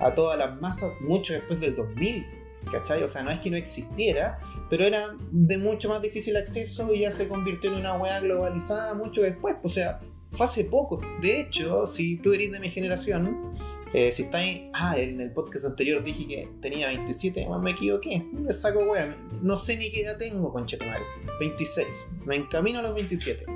a 0.00 0.14
todas 0.14 0.38
las 0.38 0.60
masas 0.60 0.92
mucho 1.00 1.32
después 1.32 1.60
del 1.60 1.76
2000. 1.76 2.43
¿Cachai? 2.70 3.02
O 3.02 3.08
sea, 3.08 3.22
no 3.22 3.30
es 3.30 3.40
que 3.40 3.50
no 3.50 3.56
existiera, 3.56 4.38
pero 4.70 4.84
era 4.84 5.06
de 5.30 5.58
mucho 5.58 5.88
más 5.88 6.02
difícil 6.02 6.36
acceso 6.36 6.92
y 6.94 7.00
ya 7.00 7.10
se 7.10 7.28
convirtió 7.28 7.70
en 7.72 7.80
una 7.80 7.94
weá 7.94 8.20
globalizada 8.20 8.94
mucho 8.94 9.22
después. 9.22 9.56
O 9.62 9.68
sea, 9.68 10.00
fue 10.32 10.46
hace 10.46 10.64
poco. 10.64 11.00
De 11.20 11.40
hecho, 11.40 11.86
si 11.86 12.16
tú 12.16 12.32
eres 12.32 12.52
de 12.52 12.60
mi 12.60 12.70
generación, 12.70 13.54
eh, 13.94 14.10
si 14.10 14.24
estáis. 14.24 14.62
Ah, 14.72 14.96
en 14.98 15.20
el 15.20 15.30
podcast 15.32 15.66
anterior 15.66 16.02
dije 16.02 16.26
que 16.26 16.48
tenía 16.60 16.88
27, 16.88 17.46
más 17.48 17.62
me 17.62 17.70
equivoqué. 17.70 18.26
Me 18.32 18.52
saco 18.52 18.80
wea. 18.80 19.16
No 19.42 19.56
sé 19.56 19.76
ni 19.76 19.92
qué 19.92 20.02
edad 20.02 20.18
tengo, 20.18 20.52
conchetumare. 20.52 21.04
26. 21.38 21.86
Me 22.26 22.34
encamino 22.34 22.80
a 22.80 22.82
los 22.82 22.94
27. 22.94 23.46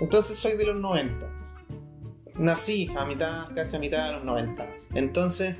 Entonces 0.00 0.38
soy 0.38 0.56
de 0.56 0.64
los 0.64 0.76
90. 0.76 1.28
Nací 2.36 2.88
a 2.96 3.04
mitad, 3.04 3.54
casi 3.54 3.76
a 3.76 3.78
mitad 3.78 4.06
de 4.06 4.12
los 4.14 4.24
90. 4.24 4.66
Entonces, 4.94 5.56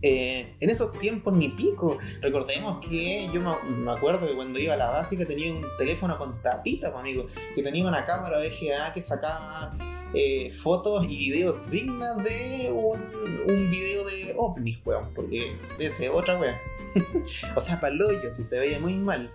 eh, 0.00 0.54
en 0.60 0.70
esos 0.70 0.96
tiempos 0.98 1.34
ni 1.34 1.48
pico. 1.48 1.98
Recordemos 2.20 2.84
que 2.86 3.28
yo 3.32 3.40
me, 3.40 3.90
acuerdo 3.90 4.26
que 4.26 4.34
cuando 4.34 4.58
iba 4.58 4.74
a 4.74 4.76
la 4.76 4.90
básica 4.90 5.26
tenía 5.26 5.52
un 5.52 5.66
teléfono 5.76 6.18
con 6.18 6.40
tapita, 6.42 6.96
amigo, 6.98 7.26
que 7.54 7.62
tenía 7.62 7.86
una 7.86 8.04
cámara 8.04 8.38
VGA 8.38 8.92
que 8.94 9.02
sacaba 9.02 9.76
eh, 10.14 10.50
fotos 10.52 11.04
y 11.04 11.16
videos 11.16 11.70
dignas 11.70 12.16
de 12.22 12.70
un, 12.72 13.70
video 13.70 14.04
de 14.04 14.34
ovnis, 14.36 14.78
weón, 14.84 15.12
porque 15.14 15.56
ese 15.78 16.06
es 16.06 16.10
otra 16.12 16.38
weón. 16.38 16.56
o 17.56 17.60
sea, 17.60 17.80
hoyo, 17.82 18.32
si 18.32 18.44
se 18.44 18.60
veía 18.60 18.78
muy 18.78 18.94
mal. 18.94 19.30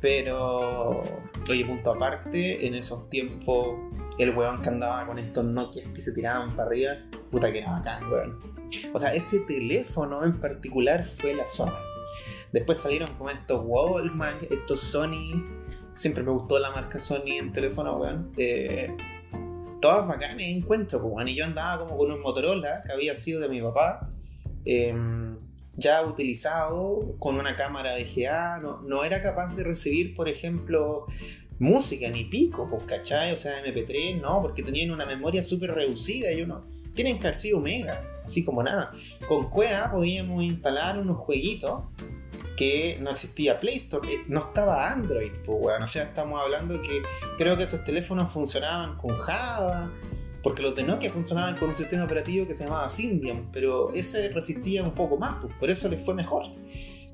Pero, 0.00 1.02
oye, 1.48 1.64
punto 1.64 1.92
aparte, 1.92 2.66
en 2.66 2.74
esos 2.74 3.10
tiempos, 3.10 3.76
el 4.18 4.36
weón 4.36 4.62
que 4.62 4.68
andaba 4.68 5.06
con 5.06 5.18
estos 5.18 5.44
Nokia 5.44 5.82
que 5.92 6.00
se 6.00 6.12
tiraban 6.12 6.54
para 6.54 6.68
arriba, 6.68 6.92
puta 7.30 7.50
que 7.50 7.58
era 7.58 7.72
bacán, 7.72 8.10
weón. 8.10 8.55
O 8.92 8.98
sea, 8.98 9.14
ese 9.14 9.40
teléfono 9.40 10.24
en 10.24 10.40
particular 10.40 11.06
fue 11.06 11.34
la 11.34 11.46
zona. 11.46 11.78
Después 12.52 12.78
salieron 12.78 13.14
como 13.16 13.30
estos 13.30 13.62
Wallman, 13.64 14.36
estos 14.50 14.80
Sony. 14.80 15.44
Siempre 15.92 16.22
me 16.22 16.30
gustó 16.30 16.58
la 16.58 16.70
marca 16.70 16.98
Sony 16.98 17.38
en 17.38 17.52
teléfono, 17.52 17.96
weón. 17.96 18.32
Eh, 18.36 18.94
todas 19.80 20.06
bacanas 20.06 20.40
encuentro, 20.40 21.00
pues, 21.00 21.14
weón. 21.14 21.28
Y 21.28 21.34
yo 21.34 21.44
andaba 21.44 21.86
como 21.86 21.98
con 21.98 22.10
un 22.10 22.20
Motorola 22.20 22.82
que 22.86 22.92
había 22.92 23.14
sido 23.14 23.40
de 23.40 23.48
mi 23.48 23.60
papá. 23.60 24.10
Em, 24.64 25.38
ya 25.74 26.02
utilizado 26.04 27.16
con 27.18 27.36
una 27.36 27.56
cámara 27.56 27.94
VGA. 27.96 28.58
No, 28.60 28.80
no 28.82 29.04
era 29.04 29.22
capaz 29.22 29.54
de 29.54 29.64
recibir, 29.64 30.14
por 30.14 30.28
ejemplo, 30.28 31.06
música 31.58 32.08
ni 32.08 32.24
pico, 32.24 32.68
pues, 32.70 32.84
¿cachai? 32.84 33.32
O 33.32 33.36
sea, 33.36 33.62
MP3, 33.64 34.20
no, 34.20 34.42
porque 34.42 34.62
tenían 34.62 34.90
una 34.90 35.06
memoria 35.06 35.42
súper 35.42 35.74
reducida 35.74 36.32
y 36.32 36.42
uno 36.42 36.64
tienen 36.96 37.20
que 37.20 37.30
Omega, 37.54 38.02
así 38.26 38.44
como 38.44 38.62
nada. 38.62 38.92
Con 39.26 39.48
Cueva 39.48 39.90
podíamos 39.90 40.42
instalar 40.42 40.98
unos 40.98 41.16
jueguitos 41.16 41.84
que 42.56 42.98
no 43.00 43.10
existía 43.10 43.60
Play 43.60 43.76
Store, 43.76 44.12
eh, 44.12 44.24
no 44.28 44.40
estaba 44.40 44.90
Android, 44.90 45.30
pues 45.44 45.58
bueno, 45.60 45.84
o 45.84 45.88
sea, 45.88 46.04
estamos 46.04 46.40
hablando 46.40 46.80
que 46.80 47.02
creo 47.36 47.56
que 47.56 47.64
esos 47.64 47.84
teléfonos 47.84 48.32
funcionaban 48.32 48.96
con 48.96 49.14
Java, 49.16 49.92
porque 50.42 50.62
los 50.62 50.74
de 50.74 50.84
Nokia 50.84 51.10
funcionaban 51.10 51.58
con 51.58 51.68
un 51.68 51.76
sistema 51.76 52.04
operativo 52.04 52.46
que 52.46 52.54
se 52.54 52.64
llamaba 52.64 52.88
Symbian, 52.88 53.50
pero 53.52 53.90
ese 53.92 54.30
resistía 54.30 54.82
un 54.82 54.92
poco 54.92 55.18
más, 55.18 55.44
por 55.60 55.70
eso 55.70 55.88
les 55.88 56.02
fue 56.02 56.14
mejor. 56.14 56.46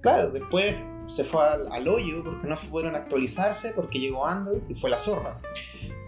Claro, 0.00 0.30
después 0.30 0.76
se 1.06 1.24
fue 1.24 1.42
al, 1.42 1.88
hoyo 1.88 2.22
porque 2.24 2.46
no 2.46 2.56
fueron 2.56 2.94
a 2.94 2.98
actualizarse, 2.98 3.72
porque 3.72 3.98
llegó 3.98 4.26
Android 4.26 4.62
y 4.68 4.74
fue 4.74 4.90
la 4.90 4.98
zorra. 4.98 5.40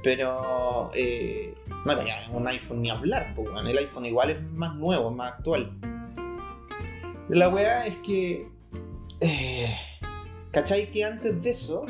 Pero 0.02 0.90
eh, 0.94 1.54
no 1.85 1.93
había 1.93 2.28
un 2.31 2.47
iPhone 2.49 2.83
ni 2.83 2.90
hablar, 2.90 3.33
pues, 3.35 3.49
el 3.66 3.78
iPhone 3.78 4.07
igual 4.07 4.31
es 4.31 4.43
más 4.52 4.75
nuevo, 4.76 5.11
es 5.11 5.16
más 5.16 5.35
actual. 5.35 5.73
La 7.28 7.49
weá 7.49 7.87
es 7.87 7.97
que. 7.99 8.49
Eh, 9.21 9.75
¿Cachai? 10.50 10.90
Que 10.90 11.04
antes 11.04 11.43
de 11.43 11.50
eso 11.50 11.87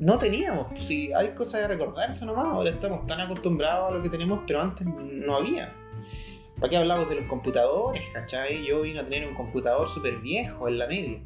no 0.00 0.18
teníamos. 0.18 0.78
Si 0.78 1.12
hay 1.12 1.34
cosas 1.34 1.62
de 1.62 1.68
recordarse 1.68 2.26
nomás, 2.26 2.46
ahora 2.46 2.70
estamos 2.70 3.06
tan 3.06 3.20
acostumbrados 3.20 3.92
a 3.92 3.94
lo 3.94 4.02
que 4.02 4.08
tenemos, 4.08 4.40
pero 4.46 4.60
antes 4.60 4.86
no 4.86 5.36
había. 5.36 5.72
¿Para 6.56 6.70
qué 6.70 6.76
hablamos 6.76 7.08
de 7.08 7.16
los 7.16 7.24
computadores? 7.26 8.02
¿Cachai? 8.12 8.64
Yo 8.66 8.82
vine 8.82 9.00
a 9.00 9.04
tener 9.04 9.28
un 9.28 9.34
computador 9.34 9.88
súper 9.88 10.18
viejo 10.18 10.68
en 10.68 10.78
la 10.78 10.88
media. 10.88 11.18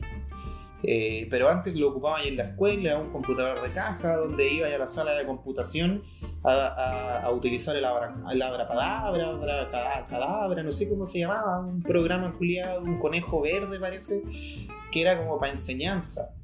Eh, 0.82 1.26
pero 1.30 1.48
antes 1.48 1.74
lo 1.74 1.88
ocupaba 1.88 2.22
en 2.22 2.36
la 2.36 2.44
escuela, 2.44 2.98
un 2.98 3.10
computador 3.10 3.62
de 3.62 3.72
caja, 3.72 4.16
donde 4.16 4.52
iba 4.52 4.68
a 4.68 4.78
la 4.78 4.86
sala 4.86 5.12
de 5.12 5.26
computación 5.26 6.04
a, 6.46 7.30
utilizar 7.32 7.76
el 7.76 7.84
abra, 7.84 8.14
el 8.32 8.38
palabra, 8.38 9.68
cadabra, 10.08 10.62
no 10.62 10.70
sé 10.70 10.88
cómo 10.88 11.06
se 11.06 11.18
llamaba, 11.20 11.60
un 11.60 11.82
programa 11.82 12.32
culiado, 12.32 12.84
un 12.84 12.98
conejo 12.98 13.42
verde 13.42 13.80
parece, 13.80 14.22
que 14.92 15.00
era 15.00 15.18
como 15.18 15.38
para 15.38 15.52
enseñanza. 15.52 16.34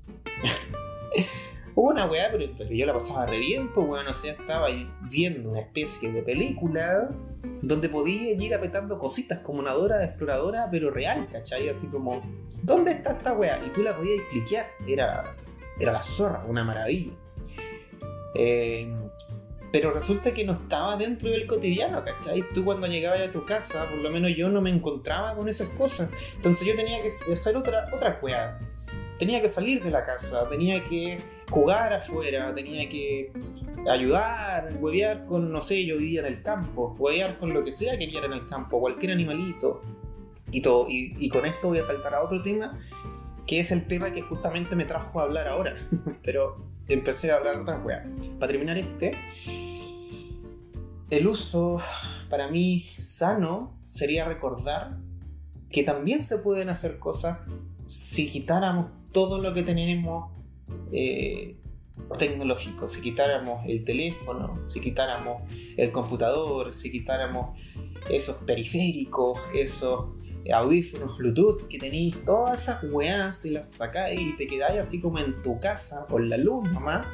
una 1.75 2.07
weá, 2.07 2.31
pero, 2.31 2.71
yo 2.71 2.87
la 2.87 2.95
pasaba 2.95 3.27
re 3.27 3.39
bien, 3.39 3.73
pues 3.73 3.89
weón, 3.89 4.07
o 4.09 4.15
sea, 4.15 4.33
estaba 4.33 4.69
viendo 5.03 5.51
una 5.51 5.61
especie 5.61 6.13
de 6.13 6.23
película 6.23 7.11
donde 7.63 7.89
podía 7.89 8.33
ir 8.33 8.55
apretando 8.55 8.99
cositas 8.99 9.39
como 9.39 9.61
una 9.61 9.73
Dora 9.73 9.99
de 9.99 10.07
exploradora, 10.07 10.69
pero 10.71 10.91
real, 10.91 11.29
¿cachai? 11.31 11.69
Así 11.69 11.89
como, 11.89 12.23
¿dónde 12.63 12.93
está 12.93 13.13
esta 13.13 13.35
weá? 13.35 13.65
Y 13.65 13.71
tú 13.71 13.83
la 13.83 13.97
podías 13.97 14.21
cliquear, 14.31 14.67
era, 14.87 15.37
era 15.79 15.93
la 15.93 16.03
zorra, 16.03 16.45
una 16.47 16.65
maravilla. 16.65 17.13
Eh, 18.35 19.02
pero 19.73 19.91
resulta 19.91 20.35
que 20.35 20.45
no 20.45 20.53
estaba 20.53 20.97
dentro 20.97 21.31
del 21.31 21.47
cotidiano, 21.47 22.05
¿cachai? 22.05 22.45
Tú 22.53 22.63
cuando 22.63 22.87
llegabas 22.87 23.29
a 23.29 23.33
tu 23.33 23.45
casa, 23.47 23.89
por 23.89 23.99
lo 23.99 24.11
menos 24.11 24.33
yo 24.37 24.51
no 24.51 24.61
me 24.61 24.69
encontraba 24.69 25.35
con 25.35 25.49
esas 25.49 25.69
cosas. 25.71 26.11
Entonces 26.37 26.69
yo 26.69 26.77
tenía 26.77 27.01
que 27.03 27.09
hacer 27.33 27.57
otra, 27.57 27.89
otra 27.91 28.19
juega. 28.21 28.61
Tenía 29.19 29.41
que 29.41 29.49
salir 29.49 29.83
de 29.83 29.91
la 29.91 30.05
casa, 30.05 30.47
tenía 30.51 30.85
que 30.85 31.23
jugar 31.49 31.93
afuera, 31.95 32.55
tenía 32.55 32.87
que 32.87 33.33
ayudar, 33.91 34.77
huevear 34.79 35.25
con, 35.25 35.51
no 35.51 35.63
sé, 35.63 35.87
yo 35.87 35.97
vivía 35.97 36.21
en 36.21 36.27
el 36.27 36.43
campo, 36.43 36.95
huevear 36.99 37.39
con 37.39 37.55
lo 37.55 37.65
que 37.65 37.73
sea 37.73 37.97
que 37.97 38.07
viera 38.07 38.27
en 38.27 38.35
el 38.35 38.47
campo, 38.47 38.79
cualquier 38.79 39.13
animalito. 39.13 39.81
Y, 40.51 40.61
todo, 40.61 40.87
y, 40.91 41.29
con 41.31 41.47
esto 41.47 41.69
voy 41.69 41.79
a 41.79 41.83
saltar 41.83 42.15
a 42.15 42.23
otro 42.23 42.43
tema, 42.43 42.79
que 43.47 43.61
es 43.61 43.73
el 43.73 43.87
tema 43.87 44.13
que 44.13 44.21
justamente 44.21 44.77
me 44.77 44.85
trajo 44.85 45.21
a 45.21 45.23
hablar 45.23 45.49
ahora. 45.49 45.75
Pero 46.23 46.72
empecé 46.93 47.31
a 47.31 47.37
hablar 47.37 47.61
otra 47.61 47.79
weá. 47.79 48.05
Para 48.39 48.53
terminar 48.53 48.77
este, 48.79 49.17
el 51.11 51.27
uso 51.27 51.81
para 52.31 52.49
mí 52.49 52.81
sano 52.97 53.79
sería 53.87 54.25
recordar 54.25 54.99
que 55.69 55.83
también 55.83 56.23
se 56.23 56.39
pueden 56.39 56.69
hacer 56.69 56.99
cosas 56.99 57.39
si 57.87 58.31
quitáramos 58.31 58.91
todo 59.13 59.39
lo 59.39 59.53
que 59.53 59.63
tenemos 59.63 60.31
eh, 60.93 61.57
tecnológico, 62.19 62.89
si 62.89 63.01
quitáramos 63.03 63.65
el 63.67 63.85
teléfono, 63.85 64.61
si 64.67 64.81
quitáramos 64.81 65.43
el 65.77 65.91
computador, 65.91 66.73
si 66.73 66.91
quitáramos 66.91 67.61
esos 68.11 68.37
periféricos, 68.45 69.39
esos 69.55 70.11
audífonos 70.51 71.17
Bluetooth 71.19 71.69
que 71.69 71.79
tenéis, 71.79 72.17
todas 72.25 72.63
esas 72.63 72.85
weas 72.85 73.45
y 73.45 73.51
las 73.51 73.71
sacáis 73.71 74.21
y 74.21 74.37
te 74.37 74.47
quedáis 74.47 74.79
así 74.79 75.01
como 75.01 75.19
en 75.19 75.41
tu 75.43 75.59
casa 75.61 76.07
con 76.09 76.29
la 76.29 76.37
luz 76.37 76.65
mamá 76.71 77.07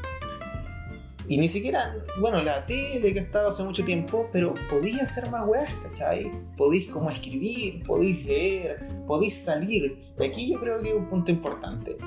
Y 1.27 1.37
ni 1.37 1.49
siquiera, 1.49 1.95
bueno, 2.21 2.43
la 2.43 2.65
tele 2.65 3.13
que 3.13 3.19
estaba 3.19 3.51
hace 3.51 3.63
mucho 3.63 3.85
tiempo, 3.85 4.31
pero 4.33 4.55
podéis 4.71 5.03
hacer 5.03 5.31
más 5.31 5.47
weas, 5.47 5.75
¿cachai? 5.83 6.31
Podéis 6.57 6.89
como 6.89 7.11
escribir, 7.11 7.83
podéis 7.85 8.25
leer, 8.25 8.89
podéis 9.07 9.45
salir. 9.45 9.99
Y 10.19 10.25
aquí 10.25 10.51
yo 10.51 10.59
creo 10.59 10.81
que 10.81 10.89
es 10.89 10.95
un 10.95 11.07
punto 11.11 11.31
importante. 11.31 11.99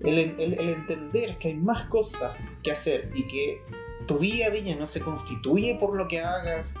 El, 0.00 0.18
el 0.38 0.68
entender 0.68 1.38
que 1.38 1.48
hay 1.48 1.54
más 1.54 1.86
cosas 1.86 2.32
que 2.62 2.72
hacer 2.72 3.10
y 3.14 3.26
que 3.26 3.62
tu 4.06 4.18
día 4.18 4.48
a 4.48 4.50
día 4.50 4.76
no 4.76 4.86
se 4.86 5.00
constituye 5.00 5.76
por 5.80 5.96
lo 5.96 6.06
que 6.06 6.20
hagas, 6.20 6.76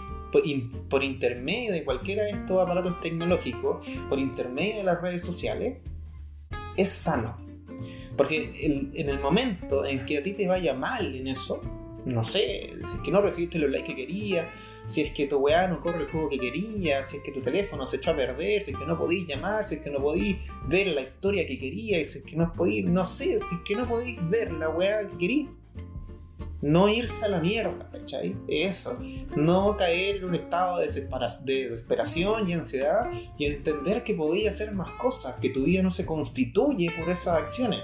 por, 0.88 1.04
intermedio 1.04 1.72
de 1.72 1.84
cualquiera 1.84 2.24
de 2.24 2.30
estos 2.30 2.62
aparatos 2.62 3.00
tecnológicos, 3.00 3.86
por 4.08 4.18
intermedio 4.18 4.76
de 4.76 4.84
las 4.84 5.00
redes 5.00 5.22
sociales, 5.22 5.78
es 6.76 6.88
sano. 6.88 7.36
Porque 8.16 8.50
en 8.94 9.08
el 9.08 9.20
momento 9.20 9.84
en 9.84 10.06
que 10.06 10.18
a 10.18 10.22
ti 10.22 10.32
te 10.32 10.46
vaya 10.46 10.72
mal 10.72 11.14
en 11.14 11.28
eso, 11.28 11.60
no 12.06 12.22
sé, 12.22 12.72
si 12.84 12.96
es 12.96 13.02
que 13.02 13.10
no 13.10 13.20
recibiste 13.20 13.58
los 13.58 13.68
likes 13.68 13.88
que 13.88 14.06
querías, 14.06 14.46
si 14.84 15.02
es 15.02 15.10
que 15.10 15.26
tu 15.26 15.38
weá 15.38 15.66
no 15.66 15.80
corre 15.80 16.02
el 16.02 16.06
juego 16.06 16.28
que 16.28 16.38
querías, 16.38 17.10
si 17.10 17.16
es 17.16 17.22
que 17.24 17.32
tu 17.32 17.40
teléfono 17.40 17.84
se 17.86 17.96
echó 17.96 18.12
a 18.12 18.16
perder, 18.16 18.62
si 18.62 18.70
es 18.70 18.76
que 18.76 18.86
no 18.86 18.96
podís 18.96 19.26
llamar, 19.26 19.64
si 19.64 19.74
es 19.74 19.80
que 19.80 19.90
no 19.90 20.00
podís 20.00 20.36
ver 20.68 20.86
la 20.86 21.02
historia 21.02 21.44
que 21.46 21.58
querías, 21.58 22.08
si 22.08 22.18
es 22.18 22.24
que 22.24 22.36
no 22.36 22.52
podís, 22.52 22.86
no 22.86 23.04
sé, 23.04 23.40
si 23.48 23.54
es 23.56 23.60
que 23.66 23.74
no 23.74 23.88
podís 23.88 24.16
ver 24.30 24.52
la 24.52 24.68
weá 24.68 25.08
que 25.10 25.18
querías 25.18 25.48
no 26.62 26.88
irse 26.88 27.24
a 27.24 27.28
la 27.28 27.40
mierda, 27.40 27.88
¿cachai? 27.92 28.36
Eso, 28.48 28.98
no 29.36 29.76
caer 29.76 30.16
en 30.16 30.24
un 30.24 30.34
estado 30.34 30.78
de, 30.78 30.86
desesperación 30.86 32.48
y 32.48 32.54
ansiedad 32.54 33.10
y 33.38 33.46
entender 33.46 34.04
que 34.04 34.14
podía 34.14 34.50
hacer 34.50 34.72
más 34.72 34.90
cosas, 35.00 35.36
que 35.36 35.50
tu 35.50 35.64
vida 35.64 35.82
no 35.82 35.90
se 35.90 36.06
constituye 36.06 36.90
por 36.98 37.08
esas 37.10 37.36
acciones 37.36 37.80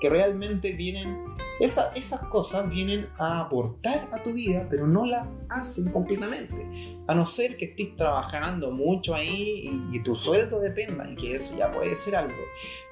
que 0.00 0.08
realmente 0.08 0.72
vienen, 0.72 1.16
esas 1.60 2.20
cosas 2.28 2.68
vienen 2.68 3.08
a 3.18 3.40
aportar 3.40 4.06
a 4.12 4.22
tu 4.22 4.32
vida, 4.32 4.66
pero 4.68 4.86
no 4.86 5.06
la 5.06 5.30
hacen 5.48 5.90
completamente. 5.90 6.68
A 7.06 7.14
no 7.14 7.24
ser 7.24 7.56
que 7.56 7.66
estés 7.66 7.96
trabajando 7.96 8.70
mucho 8.70 9.14
ahí 9.14 9.70
y, 9.92 10.02
tu 10.02 10.14
sueldo 10.14 10.60
dependa, 10.60 11.10
y 11.10 11.16
que 11.16 11.34
eso 11.34 11.56
ya 11.56 11.72
puede 11.72 11.96
ser 11.96 12.16
algo. 12.16 12.42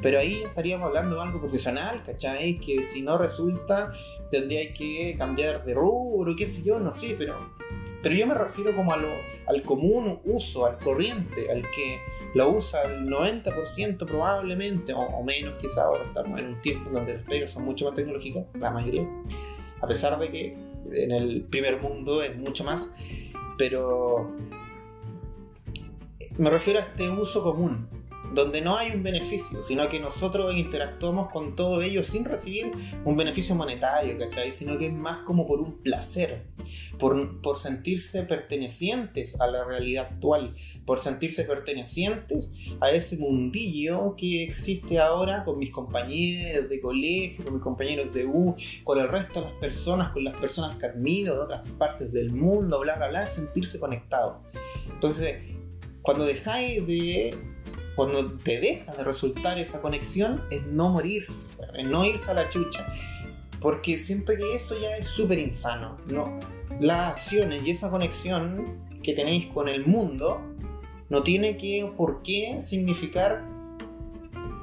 Pero 0.00 0.18
ahí 0.18 0.42
estaríamos 0.42 0.88
hablando 0.88 1.16
de 1.16 1.22
algo 1.22 1.40
profesional, 1.40 2.02
¿cachai? 2.04 2.58
Que 2.58 2.82
si 2.82 3.02
no 3.02 3.18
resulta, 3.18 3.92
tendría 4.30 4.72
que 4.72 5.14
cambiar 5.18 5.64
de 5.64 5.74
rubro, 5.74 6.34
qué 6.36 6.46
sé 6.46 6.62
yo, 6.64 6.80
no 6.80 6.90
sé, 6.90 7.14
pero 7.18 7.54
pero 8.04 8.16
yo 8.16 8.26
me 8.26 8.34
refiero 8.34 8.76
como 8.76 8.92
al 8.92 9.62
común 9.62 10.20
uso, 10.24 10.66
al 10.66 10.76
corriente, 10.76 11.50
al 11.50 11.62
que 11.62 11.98
lo 12.34 12.50
usa 12.50 12.82
el 12.82 13.08
90% 13.08 13.96
probablemente, 14.06 14.92
o, 14.92 15.22
menos 15.24 15.54
quizá 15.58 15.84
ahora 15.84 16.04
estamos 16.04 16.38
en 16.38 16.48
un 16.48 16.60
tiempo 16.60 16.90
donde 16.90 17.14
las 17.14 17.24
pegas 17.24 17.50
son 17.52 17.64
mucho 17.64 17.86
más 17.86 17.94
tecnológicas, 17.94 18.44
la 18.60 18.72
mayoría, 18.72 19.08
a 19.80 19.86
pesar 19.86 20.18
de 20.18 20.30
que 20.30 20.54
en 20.92 21.12
el 21.12 21.44
primer 21.44 21.80
mundo 21.80 22.22
es 22.22 22.36
mucho 22.36 22.62
más, 22.62 22.98
pero 23.56 24.30
me 26.36 26.50
refiero 26.50 26.80
a 26.80 26.82
este 26.82 27.08
uso 27.08 27.42
común, 27.42 27.88
donde 28.34 28.60
no 28.60 28.76
hay 28.76 28.92
un 28.92 29.02
beneficio, 29.02 29.62
sino 29.62 29.88
que 29.88 30.00
nosotros 30.00 30.54
interactuamos 30.54 31.30
con 31.30 31.54
todo 31.54 31.82
ello 31.82 32.02
sin 32.02 32.24
recibir 32.24 32.70
un 33.04 33.16
beneficio 33.16 33.54
monetario, 33.54 34.18
¿cachai? 34.18 34.52
Sino 34.52 34.76
que 34.78 34.86
es 34.86 34.92
más 34.92 35.20
como 35.20 35.46
por 35.46 35.60
un 35.60 35.82
placer, 35.82 36.46
por, 36.98 37.40
por 37.40 37.58
sentirse 37.58 38.22
pertenecientes 38.24 39.40
a 39.40 39.46
la 39.46 39.64
realidad 39.64 40.08
actual, 40.10 40.54
por 40.84 40.98
sentirse 40.98 41.44
pertenecientes 41.44 42.54
a 42.80 42.90
ese 42.90 43.16
mundillo 43.18 44.16
que 44.16 44.42
existe 44.42 44.98
ahora 44.98 45.44
con 45.44 45.58
mis 45.58 45.70
compañeros 45.70 46.68
de 46.68 46.80
colegio, 46.80 47.44
con 47.44 47.54
mis 47.54 47.62
compañeros 47.62 48.12
de 48.12 48.24
U, 48.26 48.56
con 48.82 48.98
el 48.98 49.08
resto 49.08 49.40
de 49.40 49.46
las 49.50 49.58
personas, 49.58 50.12
con 50.12 50.24
las 50.24 50.38
personas 50.38 50.76
que 50.76 50.86
admiro 50.86 51.34
de 51.34 51.40
otras 51.40 51.68
partes 51.78 52.12
del 52.12 52.32
mundo, 52.32 52.80
bla, 52.80 52.96
bla, 52.96 53.08
bla, 53.08 53.26
sentirse 53.26 53.78
conectado. 53.78 54.42
Entonces, 54.90 55.42
cuando 56.02 56.24
dejáis 56.24 56.86
de 56.86 57.53
cuando 57.96 58.32
te 58.38 58.60
deja 58.60 58.92
de 58.92 59.04
resultar 59.04 59.58
esa 59.58 59.80
conexión, 59.80 60.42
es 60.50 60.66
no 60.66 60.90
morirse, 60.90 61.48
es 61.74 61.86
no 61.86 62.04
irse 62.04 62.30
a 62.30 62.34
la 62.34 62.50
chucha. 62.50 62.86
Porque 63.60 63.98
siento 63.98 64.34
que 64.36 64.54
eso 64.54 64.78
ya 64.80 64.96
es 64.96 65.06
súper 65.06 65.38
insano. 65.38 65.96
¿no? 66.08 66.38
Las 66.80 67.12
acciones 67.12 67.62
y 67.62 67.70
esa 67.70 67.90
conexión 67.90 68.84
que 69.02 69.14
tenéis 69.14 69.46
con 69.46 69.68
el 69.68 69.86
mundo 69.86 70.40
no 71.08 71.22
tiene 71.22 71.56
que, 71.56 71.90
por 71.96 72.22
qué 72.22 72.58
significar 72.58 73.44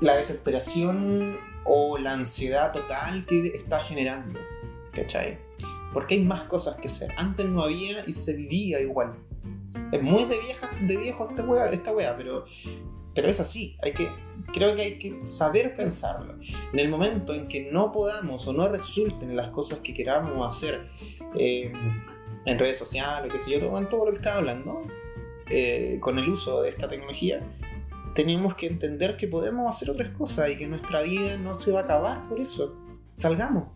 la 0.01 0.15
desesperación 0.15 1.39
o 1.63 1.97
la 1.97 2.13
ansiedad 2.13 2.73
total 2.73 3.25
que 3.25 3.47
está 3.47 3.81
generando. 3.81 4.39
¿Cachai? 4.91 5.39
Porque 5.93 6.15
hay 6.15 6.21
más 6.21 6.41
cosas 6.43 6.75
que 6.75 6.87
hacer. 6.87 7.11
Antes 7.17 7.47
no 7.47 7.63
había 7.63 8.03
y 8.05 8.13
se 8.13 8.33
vivía 8.33 8.81
igual. 8.81 9.15
Es 9.91 10.01
muy 10.01 10.25
de 10.25 10.39
vieja, 10.39 10.69
de 10.81 10.97
viejo 10.97 11.29
esta 11.29 11.43
wea, 11.43 11.65
esta 11.67 11.93
wea 11.93 12.17
pero 12.17 12.45
Pero 13.13 13.27
es 13.27 13.39
así, 13.39 13.77
hay 13.81 13.93
que, 13.93 14.09
creo 14.53 14.75
que 14.75 14.81
hay 14.81 14.99
que 14.99 15.25
saber 15.25 15.75
pensarlo. 15.75 16.37
En 16.71 16.79
el 16.79 16.89
momento 16.89 17.33
en 17.33 17.47
que 17.47 17.69
no 17.71 17.91
podamos 17.91 18.47
o 18.47 18.53
no 18.53 18.69
resulten 18.69 19.35
las 19.35 19.51
cosas 19.51 19.79
que 19.79 19.93
queramos 19.93 20.47
hacer 20.47 20.87
eh, 21.37 21.73
en 22.45 22.59
redes 22.59 22.77
sociales, 22.77 23.31
qué 23.33 23.39
sé 23.39 23.51
yo, 23.51 23.87
todo 23.87 24.05
lo 24.05 24.11
que 24.11 24.17
estaba 24.17 24.37
hablando, 24.37 24.81
eh, 25.49 25.97
con 25.99 26.17
el 26.17 26.29
uso 26.29 26.61
de 26.61 26.69
esta 26.69 26.87
tecnología, 26.87 27.41
tenemos 28.15 28.55
que 28.55 28.67
entender 28.67 29.17
que 29.17 29.27
podemos 29.27 29.73
hacer 29.73 29.89
otras 29.89 30.15
cosas 30.17 30.49
y 30.49 30.57
que 30.57 30.67
nuestra 30.67 31.01
vida 31.01 31.37
no 31.37 31.53
se 31.55 31.71
va 31.71 31.81
a 31.81 31.83
acabar 31.83 32.27
por 32.29 32.39
eso. 32.39 32.75
Salgamos, 33.13 33.67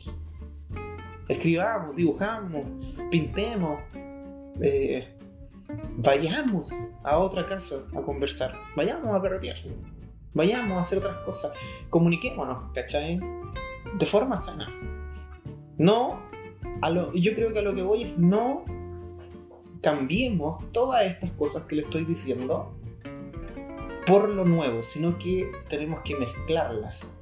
escribamos, 1.27 1.95
dibujamos, 1.95 2.63
pintemos, 3.11 3.79
eh, 4.61 5.14
vayamos 5.97 6.73
a 7.03 7.17
otra 7.17 7.45
casa 7.45 7.87
a 7.95 8.01
conversar, 8.01 8.55
vayamos 8.75 9.09
a 9.09 9.21
carretear, 9.21 9.57
vayamos 10.33 10.77
a 10.77 10.81
hacer 10.81 10.99
otras 10.99 11.23
cosas, 11.23 11.51
comuniquémonos, 11.89 12.71
¿cachai? 12.73 13.19
De 13.97 14.05
forma 14.05 14.37
sana. 14.37 14.69
No, 15.77 16.09
a 16.81 16.89
lo, 16.89 17.13
yo 17.13 17.33
creo 17.35 17.53
que 17.53 17.59
a 17.59 17.61
lo 17.61 17.75
que 17.75 17.83
voy 17.83 18.03
es 18.03 18.17
no 18.17 18.65
cambiemos 19.81 20.71
todas 20.71 21.05
estas 21.05 21.31
cosas 21.31 21.63
que 21.63 21.75
le 21.75 21.81
estoy 21.83 22.05
diciendo 22.05 22.73
por 24.05 24.29
lo 24.29 24.45
nuevo, 24.45 24.83
sino 24.83 25.17
que 25.17 25.51
tenemos 25.67 26.01
que 26.01 26.15
mezclarlas. 26.15 27.19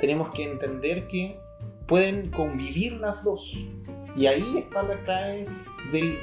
Tenemos 0.00 0.30
que 0.32 0.44
entender 0.44 1.06
que 1.06 1.38
pueden 1.86 2.30
convivir 2.30 2.94
las 2.94 3.24
dos. 3.24 3.68
Y 4.16 4.26
ahí 4.26 4.58
está 4.58 4.82
la 4.82 5.02
clave 5.02 5.46
del 5.92 6.18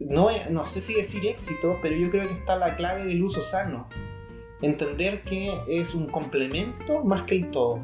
no, 0.00 0.28
no 0.50 0.64
sé 0.64 0.80
si 0.80 0.94
decir 0.94 1.26
éxito, 1.26 1.78
pero 1.82 1.94
yo 1.94 2.10
creo 2.10 2.26
que 2.26 2.34
está 2.34 2.56
la 2.56 2.76
clave 2.76 3.04
del 3.04 3.22
uso 3.22 3.42
sano. 3.42 3.88
Entender 4.62 5.22
que 5.22 5.52
es 5.68 5.94
un 5.94 6.06
complemento 6.06 7.04
más 7.04 7.22
que 7.24 7.36
el 7.36 7.50
todo. 7.50 7.80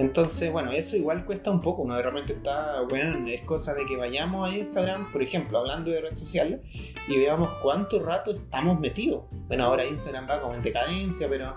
Entonces, 0.00 0.50
bueno, 0.50 0.70
eso 0.70 0.96
igual 0.96 1.26
cuesta 1.26 1.50
un 1.50 1.60
poco. 1.60 1.82
Uno 1.82 1.94
de 1.94 2.02
repente 2.02 2.32
está, 2.32 2.80
bueno, 2.88 3.26
es 3.28 3.42
cosa 3.42 3.74
de 3.74 3.84
que 3.84 3.96
vayamos 3.96 4.48
a 4.48 4.56
Instagram, 4.56 5.12
por 5.12 5.22
ejemplo, 5.22 5.58
hablando 5.58 5.90
de 5.90 6.00
redes 6.00 6.20
sociales, 6.20 6.60
y 7.06 7.18
veamos 7.18 7.50
cuánto 7.62 8.02
rato 8.02 8.30
estamos 8.30 8.80
metidos. 8.80 9.24
Bueno, 9.48 9.64
ahora 9.64 9.84
Instagram 9.84 10.28
va 10.28 10.40
como 10.40 10.54
en 10.54 10.62
decadencia, 10.62 11.28
pero. 11.28 11.56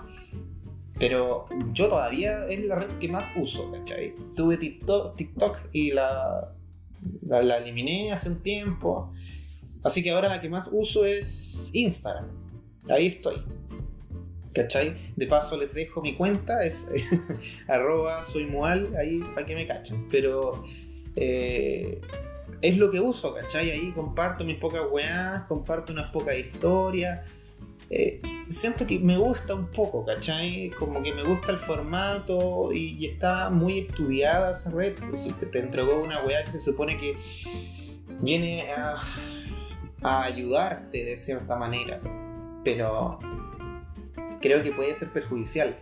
Pero 0.98 1.46
yo 1.72 1.88
todavía 1.88 2.46
es 2.46 2.60
la 2.60 2.76
red 2.76 2.98
que 2.98 3.08
más 3.08 3.28
uso, 3.34 3.72
¿cachai? 3.72 4.14
Tuve 4.36 4.58
TikTok, 4.58 5.16
TikTok 5.16 5.58
y 5.72 5.90
la, 5.90 6.48
la, 7.26 7.58
eliminé 7.58 8.12
hace 8.12 8.28
un 8.28 8.42
tiempo. 8.42 9.12
Así 9.82 10.02
que 10.02 10.10
ahora 10.10 10.28
la 10.28 10.40
que 10.40 10.48
más 10.48 10.68
uso 10.72 11.04
es 11.04 11.70
Instagram. 11.72 12.28
Ahí 12.88 13.06
estoy. 13.06 13.42
¿Cachai? 14.54 14.94
De 15.16 15.26
paso 15.26 15.58
les 15.58 15.74
dejo 15.74 16.00
mi 16.00 16.14
cuenta, 16.16 16.64
es 16.64 16.86
arroba 17.68 18.22
soy 18.22 18.46
mual, 18.46 18.92
ahí 18.96 19.20
para 19.34 19.46
que 19.46 19.54
me 19.54 19.66
cachen. 19.66 20.08
Pero 20.08 20.62
eh, 21.16 22.00
es 22.62 22.78
lo 22.78 22.90
que 22.90 23.00
uso, 23.00 23.34
¿cachai? 23.34 23.70
Ahí 23.70 23.92
comparto 23.92 24.44
mis 24.44 24.58
pocas 24.58 24.82
weas, 24.90 25.44
comparto 25.44 25.92
unas 25.92 26.10
pocas 26.10 26.36
historias. 26.38 27.20
Eh, 27.90 28.20
siento 28.48 28.86
que 28.86 28.98
me 28.98 29.16
gusta 29.16 29.54
un 29.54 29.66
poco, 29.66 30.04
¿cachai? 30.04 30.70
Como 30.78 31.02
que 31.02 31.12
me 31.12 31.22
gusta 31.22 31.52
el 31.52 31.58
formato 31.58 32.72
y, 32.72 33.04
está 33.06 33.50
muy 33.50 33.78
estudiada 33.80 34.52
esa 34.52 34.70
red. 34.70 34.94
Es 35.04 35.10
decir, 35.10 35.34
que 35.34 35.46
te 35.46 35.58
entregó 35.58 36.02
una 36.02 36.22
weá 36.22 36.44
que 36.44 36.52
se 36.52 36.60
supone 36.60 36.96
que 36.98 37.16
viene 38.20 38.70
a, 38.72 38.96
a 40.02 40.24
ayudarte 40.24 41.04
de 41.04 41.16
cierta 41.16 41.56
manera. 41.56 42.00
Pero 42.64 43.18
creo 44.40 44.62
que 44.62 44.72
puede 44.72 44.94
ser 44.94 45.10
perjudicial. 45.12 45.78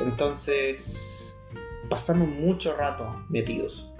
Entonces, 0.00 1.40
pasamos 1.88 2.28
mucho 2.28 2.76
rato 2.76 3.24
metidos. 3.28 3.93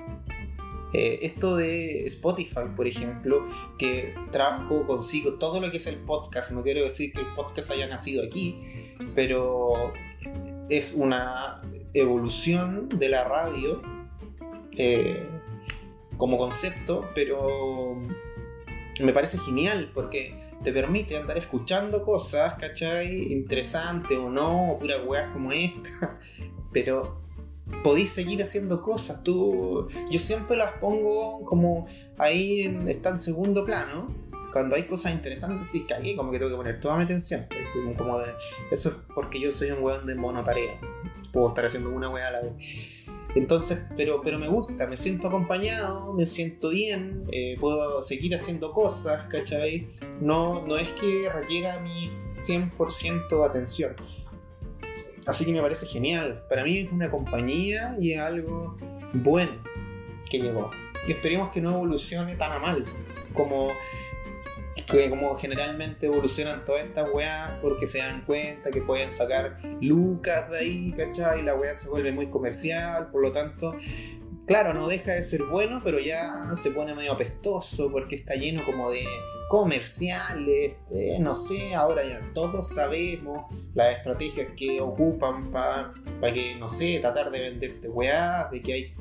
Eh, 0.94 1.18
esto 1.22 1.56
de 1.56 2.04
Spotify, 2.04 2.68
por 2.76 2.86
ejemplo, 2.86 3.44
que 3.78 4.14
trajo 4.30 4.86
consigo 4.86 5.34
todo 5.34 5.60
lo 5.60 5.72
que 5.72 5.78
es 5.78 5.88
el 5.88 5.96
podcast, 5.96 6.52
no 6.52 6.62
quiero 6.62 6.84
decir 6.84 7.12
que 7.12 7.20
el 7.20 7.26
podcast 7.34 7.72
haya 7.72 7.88
nacido 7.88 8.22
aquí, 8.22 8.60
pero 9.12 9.92
es 10.70 10.94
una 10.94 11.62
evolución 11.94 12.88
de 12.88 13.08
la 13.08 13.24
radio 13.24 13.82
eh, 14.76 15.28
como 16.16 16.38
concepto, 16.38 17.10
pero 17.12 18.00
me 19.02 19.12
parece 19.12 19.38
genial 19.38 19.90
porque 19.92 20.38
te 20.62 20.72
permite 20.72 21.16
andar 21.16 21.38
escuchando 21.38 22.04
cosas, 22.04 22.54
¿cachai? 22.54 23.32
Interesantes 23.32 24.16
o 24.16 24.30
no, 24.30 24.74
o 24.74 24.78
puras 24.78 25.00
weas 25.04 25.32
como 25.32 25.50
esta, 25.50 26.20
pero 26.72 27.23
podéis 27.82 28.10
seguir 28.10 28.42
haciendo 28.42 28.82
cosas. 28.82 29.22
Tú, 29.22 29.88
yo 30.10 30.18
siempre 30.18 30.56
las 30.56 30.78
pongo 30.78 31.44
como 31.44 31.86
ahí 32.18 32.62
en, 32.62 33.18
segundo 33.18 33.64
plano. 33.64 34.14
Cuando 34.52 34.76
hay 34.76 34.84
cosas 34.84 35.12
interesantes, 35.12 35.66
sí, 35.66 35.84
que 35.84 36.16
como 36.16 36.30
que 36.30 36.38
tengo 36.38 36.52
que 36.52 36.56
poner 36.56 36.80
toda 36.80 36.96
mi 36.96 37.02
atención. 37.02 37.46
Como 37.98 38.18
de, 38.18 38.32
eso 38.70 38.90
es 38.90 38.96
porque 39.14 39.40
yo 39.40 39.50
soy 39.50 39.72
un 39.72 39.82
weón 39.82 40.06
de 40.06 40.14
monotarea. 40.14 40.78
Puedo 41.32 41.48
estar 41.48 41.66
haciendo 41.66 41.90
una 41.90 42.08
wea 42.08 42.28
a 42.28 42.30
la 42.30 42.40
vez. 42.42 42.54
Entonces, 43.34 43.84
pero, 43.96 44.20
pero 44.22 44.38
me 44.38 44.46
gusta, 44.46 44.86
me 44.86 44.96
siento 44.96 45.26
acompañado, 45.26 46.12
me 46.12 46.24
siento 46.24 46.68
bien, 46.68 47.24
eh, 47.32 47.56
puedo 47.60 48.00
seguir 48.00 48.32
haciendo 48.36 48.72
cosas, 48.72 49.26
¿cachai? 49.28 49.88
No, 50.20 50.64
no 50.64 50.76
es 50.76 50.88
que 50.92 51.28
requiera 51.34 51.80
mi 51.80 52.10
100% 52.36 53.44
atención. 53.44 53.96
Así 55.26 55.44
que 55.44 55.52
me 55.52 55.60
parece 55.60 55.86
genial. 55.86 56.44
Para 56.48 56.64
mí 56.64 56.78
es 56.78 56.92
una 56.92 57.10
compañía 57.10 57.96
y 57.98 58.12
es 58.12 58.20
algo 58.20 58.76
bueno 59.12 59.52
que 60.30 60.38
llegó. 60.38 60.70
Y 61.06 61.12
esperemos 61.12 61.50
que 61.50 61.60
no 61.60 61.70
evolucione 61.70 62.36
tan 62.36 62.52
a 62.52 62.58
mal 62.58 62.84
como, 63.32 63.68
como 65.10 65.34
generalmente 65.34 66.06
evolucionan 66.06 66.64
todas 66.64 66.84
estas 66.84 67.08
weas 67.12 67.52
porque 67.60 67.86
se 67.86 67.98
dan 67.98 68.24
cuenta 68.24 68.70
que 68.70 68.80
pueden 68.80 69.12
sacar 69.12 69.58
lucas 69.80 70.50
de 70.50 70.58
ahí, 70.58 70.92
¿cachai? 70.96 71.40
Y 71.40 71.42
la 71.42 71.54
wea 71.54 71.74
se 71.74 71.88
vuelve 71.88 72.12
muy 72.12 72.30
comercial, 72.30 73.10
por 73.10 73.22
lo 73.22 73.32
tanto 73.32 73.74
claro, 74.46 74.74
no 74.74 74.88
deja 74.88 75.12
de 75.12 75.22
ser 75.22 75.42
bueno, 75.44 75.80
pero 75.82 75.98
ya 75.98 76.54
se 76.56 76.70
pone 76.70 76.94
medio 76.94 77.12
apestoso 77.12 77.90
porque 77.90 78.16
está 78.16 78.34
lleno 78.34 78.64
como 78.64 78.90
de 78.90 79.04
comerciales, 79.48 80.76
no 81.20 81.34
sé, 81.34 81.74
ahora 81.74 82.06
ya 82.06 82.20
todos 82.34 82.68
sabemos 82.68 83.46
las 83.74 83.96
estrategias 83.96 84.48
que 84.56 84.80
ocupan 84.80 85.50
para 85.50 85.92
que, 86.32 86.56
no 86.56 86.68
sé, 86.68 86.98
tratar 87.00 87.30
de 87.30 87.40
venderte 87.40 87.88
weá, 87.88 88.48
de 88.50 88.62
que 88.62 88.72
hay 88.72 88.94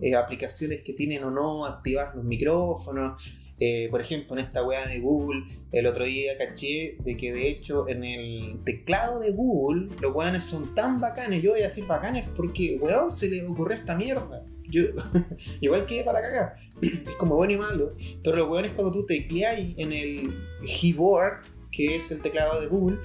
eh, 0.00 0.14
aplicaciones 0.14 0.82
que 0.82 0.94
tienen 0.94 1.24
o 1.24 1.30
no 1.30 1.66
activar 1.66 2.14
los 2.14 2.24
micrófonos. 2.24 3.22
Eh, 3.58 3.88
por 3.90 4.00
ejemplo, 4.00 4.34
en 4.34 4.44
esta 4.44 4.64
weá 4.64 4.86
de 4.86 5.00
Google, 5.00 5.44
el 5.72 5.86
otro 5.86 6.04
día 6.04 6.38
caché 6.38 6.96
de 7.00 7.16
que 7.18 7.34
de 7.34 7.48
hecho 7.48 7.86
en 7.88 8.04
el 8.04 8.64
teclado 8.64 9.20
de 9.20 9.32
Google 9.32 9.94
los 10.00 10.14
weones 10.14 10.44
son 10.44 10.74
tan 10.74 10.98
bacanes, 10.98 11.42
yo 11.42 11.50
voy 11.50 11.60
a 11.60 11.64
decir 11.64 11.86
bacanes 11.86 12.26
porque 12.34 12.78
weón 12.80 13.12
se 13.12 13.28
le 13.28 13.46
ocurrió 13.46 13.76
esta 13.76 13.94
mierda. 13.96 14.46
Yo, 14.70 14.84
igual 15.60 15.84
que 15.84 16.02
para 16.04 16.22
cagar. 16.22 16.56
Es 16.82 17.16
como 17.16 17.36
bueno 17.36 17.52
y 17.52 17.56
malo. 17.56 17.90
Pero 18.22 18.36
lo 18.36 18.48
bueno 18.48 18.68
es 18.68 18.74
cuando 18.74 18.92
tú 18.92 19.06
tecleas 19.06 19.58
en 19.58 19.92
el 19.92 20.34
keyboard, 20.64 21.42
que 21.70 21.96
es 21.96 22.10
el 22.10 22.20
teclado 22.22 22.60
de 22.60 22.66
Google, 22.66 22.98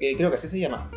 eh, 0.00 0.14
creo 0.16 0.30
que 0.30 0.36
así 0.36 0.48
se 0.48 0.60
llama. 0.60 0.90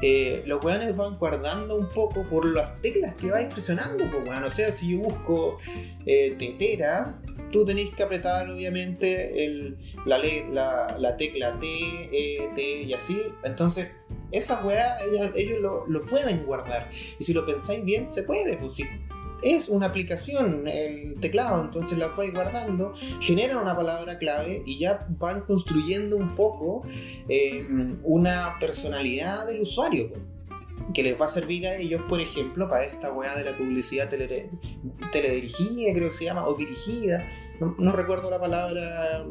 Eh, 0.00 0.44
los 0.46 0.62
weones 0.62 0.96
van 0.96 1.18
guardando 1.18 1.76
un 1.76 1.88
poco 1.88 2.24
por 2.28 2.46
las 2.46 2.80
teclas 2.80 3.14
que 3.14 3.30
vais 3.30 3.52
presionando, 3.52 4.08
pues 4.10 4.24
bueno, 4.24 4.46
o 4.46 4.50
sea, 4.50 4.70
si 4.70 4.92
yo 4.92 4.98
busco 4.98 5.58
eh, 6.06 6.36
tetera, 6.38 7.20
tú 7.50 7.66
tenéis 7.66 7.92
que 7.94 8.04
apretar 8.04 8.48
obviamente 8.48 9.44
el, 9.44 9.76
la, 10.06 10.18
la, 10.18 10.96
la, 10.98 11.16
tecla 11.16 11.58
T, 11.58 11.66
E, 11.66 12.48
T 12.54 12.82
y 12.82 12.94
así. 12.94 13.20
Entonces, 13.42 13.90
esas 14.30 14.64
weas 14.64 15.02
ellos, 15.34 15.60
lo, 15.60 15.86
lo, 15.88 16.02
pueden 16.02 16.44
guardar. 16.44 16.90
Y 17.18 17.24
si 17.24 17.32
lo 17.32 17.44
pensáis 17.44 17.84
bien, 17.84 18.08
se 18.12 18.22
puede. 18.22 18.56
Pues 18.56 18.74
si 18.74 18.84
es 19.42 19.68
una 19.68 19.86
aplicación, 19.86 20.66
el 20.66 21.14
teclado, 21.20 21.64
entonces 21.64 21.98
la 21.98 22.08
vais 22.08 22.32
guardando, 22.32 22.94
generan 23.20 23.58
una 23.58 23.76
palabra 23.76 24.18
clave 24.18 24.62
y 24.66 24.78
ya 24.78 25.06
van 25.18 25.42
construyendo 25.42 26.16
un 26.16 26.34
poco 26.34 26.82
eh, 27.28 27.66
una 28.02 28.56
personalidad 28.60 29.46
del 29.46 29.62
usuario 29.62 30.12
que 30.94 31.02
les 31.02 31.20
va 31.20 31.26
a 31.26 31.28
servir 31.28 31.66
a 31.66 31.76
ellos, 31.76 32.02
por 32.08 32.20
ejemplo, 32.20 32.68
para 32.68 32.84
esta 32.84 33.12
weá 33.12 33.36
de 33.36 33.44
la 33.44 33.56
publicidad 33.56 34.08
teledirigida, 34.08 35.92
creo 35.92 36.08
que 36.08 36.14
se 36.14 36.24
llama, 36.24 36.46
o 36.46 36.54
dirigida, 36.54 37.26
no, 37.60 37.92
recuerdo 37.92 38.30
la 38.30 38.40
palabra 38.40 39.24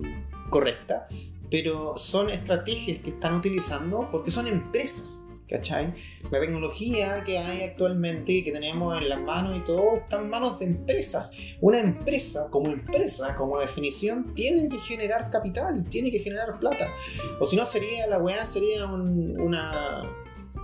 correcta, 0.50 1.08
pero 1.50 1.98
son 1.98 2.30
estrategias 2.30 3.02
que 3.02 3.10
están 3.10 3.36
utilizando 3.36 4.08
porque 4.12 4.32
son 4.32 4.48
empresas 4.48 5.22
¿cachai? 5.50 5.94
La 6.32 6.40
tecnología 6.40 7.24
que 7.26 7.38
hay 7.38 7.64
actualmente 7.64 8.34
y 8.34 8.44
que 8.44 8.52
tenemos 8.52 8.98
en 9.02 9.10
las 9.10 9.22
manos 9.22 9.58
y 9.58 9.62
todo 9.62 9.98
está 9.98 10.20
en 10.20 10.30
manos 10.30 10.60
de 10.60 10.66
empresas. 10.66 11.32
Una 11.62 11.80
empresa, 11.80 12.50
como 12.52 12.72
empresa, 12.72 13.36
como 13.36 13.60
definición, 13.60 14.34
tiene 14.36 14.68
que 14.68 14.78
generar 14.78 15.30
capital, 15.30 15.86
tiene 15.90 16.12
que 16.12 16.20
generar 16.20 16.60
plata. 16.60 16.92
O 17.40 17.46
si 17.46 17.56
no, 17.56 17.66
sería 17.66 18.08
la 18.08 18.18
weá, 18.18 18.46
sería 18.46 18.86
una, 18.86 20.10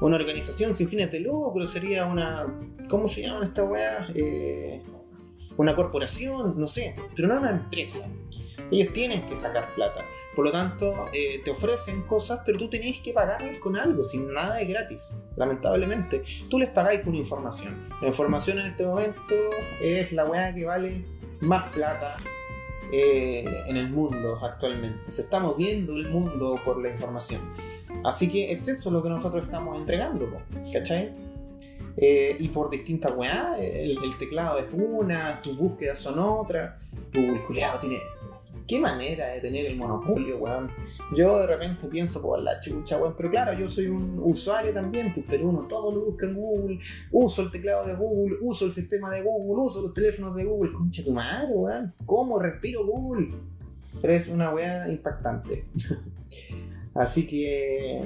una 0.02 0.16
organización 0.16 0.76
sin 0.76 0.88
fines 0.88 1.12
de 1.12 1.22
lucro, 1.22 1.68
sería 1.68 2.06
una. 2.06 2.48
¿Cómo 2.90 3.08
se 3.08 3.22
llama 3.22 3.46
esta 3.46 3.64
weá? 3.64 4.08
Eh, 4.14 4.82
una 5.58 5.76
corporación, 5.76 6.60
no 6.60 6.68
sé, 6.68 6.96
pero 7.16 7.28
no 7.28 7.40
una 7.40 7.52
empresa. 7.52 8.12
Ellos 8.72 8.92
tienen 8.92 9.28
que 9.28 9.36
sacar 9.36 9.74
plata. 9.76 10.04
Por 10.36 10.46
lo 10.46 10.52
tanto, 10.52 11.10
eh, 11.14 11.42
te 11.44 11.52
ofrecen 11.52 12.02
cosas, 12.04 12.42
pero 12.46 12.58
tú 12.58 12.70
tenés 12.70 13.00
que 13.00 13.14
pagar 13.14 13.60
con 13.60 13.78
algo, 13.78 14.04
sin 14.04 14.34
nada 14.34 14.56
de 14.56 14.66
gratis, 14.66 15.16
lamentablemente. 15.36 16.24
Tú 16.50 16.58
les 16.58 16.70
pagáis 16.70 17.02
con 17.02 17.14
información. 17.14 17.88
La 18.02 18.08
información 18.08 18.60
en 18.60 18.68
este 18.68 18.86
momento 18.86 19.36
es 19.80 20.12
la 20.12 20.26
weá 20.26 20.54
que 20.54 20.66
vale 20.66 21.06
más 21.42 21.70
plata 21.70 22.18
eh, 22.92 23.46
en 23.68 23.78
el 23.78 23.90
mundo 23.90 24.40
actualmente. 24.44 25.12
Se 25.12 25.22
está 25.22 25.40
moviendo 25.40 25.96
el 25.96 26.10
mundo 26.10 26.60
por 26.66 26.82
la 26.82 26.90
información. 26.90 27.42
Así 28.04 28.30
que 28.30 28.52
es 28.52 28.68
eso 28.68 28.90
lo 28.90 29.04
que 29.04 29.10
nosotros 29.10 29.44
estamos 29.44 29.80
entregando, 29.80 30.28
¿cachai? 30.72 31.14
Eh, 31.96 32.36
y 32.40 32.48
por 32.48 32.72
distintas 32.72 33.14
weá, 33.16 33.56
el, 33.60 34.00
teclado 34.18 34.58
es 34.58 34.66
una, 34.74 35.42
tus 35.44 35.60
búsquedas 35.60 36.00
son 36.00 36.18
otra, 36.18 36.80
tu 37.12 37.22
culiado 37.46 37.80
tiene 37.80 38.00
qué 38.68 38.80
manera 38.80 39.28
de 39.28 39.42
tener 39.42 39.66
el 39.66 39.76
monopolio, 39.76 40.38
weón. 40.38 40.72
Yo 41.16 41.40
de 41.40 41.48
repente 41.48 41.88
pienso 41.88 42.22
por 42.22 42.42
la 42.42 42.60
chucha, 42.60 42.98
weón, 42.98 43.16
pero 43.18 43.30
claro, 43.30 43.54
yo 43.58 43.68
soy 43.68 43.88
un 43.88 44.20
usuario 44.24 44.74
también, 44.74 45.14
pues, 45.14 45.26
pero 45.30 45.48
uno 45.48 45.68
todo 45.68 45.94
lo 45.94 46.06
busca 46.06 46.26
en 46.26 46.36
Google, 46.36 46.80
uso 47.12 47.42
el 47.44 47.52
teclado 47.52 47.88
de 47.88 47.96
Google, 47.96 48.38
uso 48.42 48.66
el 48.66 48.74
sistema 48.74 49.12
de 49.12 49.22
Google, 49.22 49.62
uso 49.62 49.82
los 49.82 49.94
teléfonos 49.94 50.36
de 50.36 50.46
Google, 50.46 50.74
concha 50.74 51.04
tu 51.04 51.14
madre, 51.14 51.54
weón. 51.54 51.94
¿Cómo 52.06 52.40
respiro 52.40 52.86
Google? 52.86 53.32
Pero 54.02 54.14
es 54.14 54.28
una 54.28 54.54
weá 54.54 54.90
impactante. 54.90 55.66
Así 56.94 57.26
que 57.26 58.06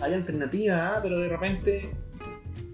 hay 0.00 0.14
alternativas, 0.14 0.80
¿ah? 0.80 1.00
pero 1.02 1.18
de 1.18 1.28
repente, 1.28 1.90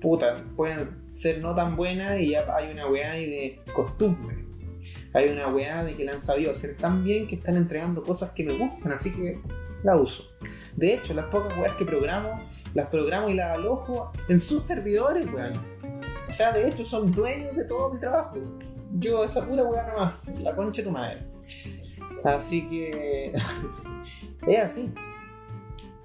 puta, 0.00 0.44
pueden 0.56 1.04
ser 1.12 1.40
no 1.40 1.54
tan 1.54 1.76
buenas 1.76 2.18
y 2.20 2.30
ya 2.30 2.44
hay 2.54 2.72
una 2.72 2.88
weá 2.88 3.12
ahí 3.12 3.26
de 3.26 3.60
costumbre 3.72 4.43
hay 5.12 5.30
una 5.30 5.48
weá 5.48 5.84
de 5.84 5.94
que 5.94 6.04
la 6.04 6.12
han 6.12 6.20
sabido 6.20 6.50
hacer 6.50 6.76
tan 6.76 7.04
bien 7.04 7.26
que 7.26 7.36
están 7.36 7.56
entregando 7.56 8.04
cosas 8.04 8.32
que 8.32 8.44
me 8.44 8.56
gustan, 8.56 8.92
así 8.92 9.12
que 9.12 9.40
la 9.82 9.96
uso. 9.96 10.24
De 10.76 10.94
hecho, 10.94 11.14
las 11.14 11.26
pocas 11.26 11.56
weas 11.58 11.74
que 11.74 11.84
programo, 11.84 12.42
las 12.74 12.88
programo 12.88 13.28
y 13.28 13.34
las 13.34 13.52
alojo 13.52 14.12
en 14.28 14.40
sus 14.40 14.62
servidores, 14.62 15.26
weón. 15.32 15.62
O 16.28 16.32
sea, 16.32 16.52
de 16.52 16.68
hecho, 16.68 16.84
son 16.84 17.12
dueños 17.12 17.54
de 17.54 17.64
todo 17.66 17.92
mi 17.92 18.00
trabajo. 18.00 18.36
Yo, 18.94 19.24
esa 19.24 19.46
pura 19.46 19.62
weá 19.62 19.86
nomás, 19.88 20.14
la 20.40 20.56
concha 20.56 20.82
de 20.82 20.88
tu 20.88 20.92
madre. 20.92 21.26
Así 22.24 22.66
que. 22.66 23.32
es 24.46 24.58
así. 24.58 24.94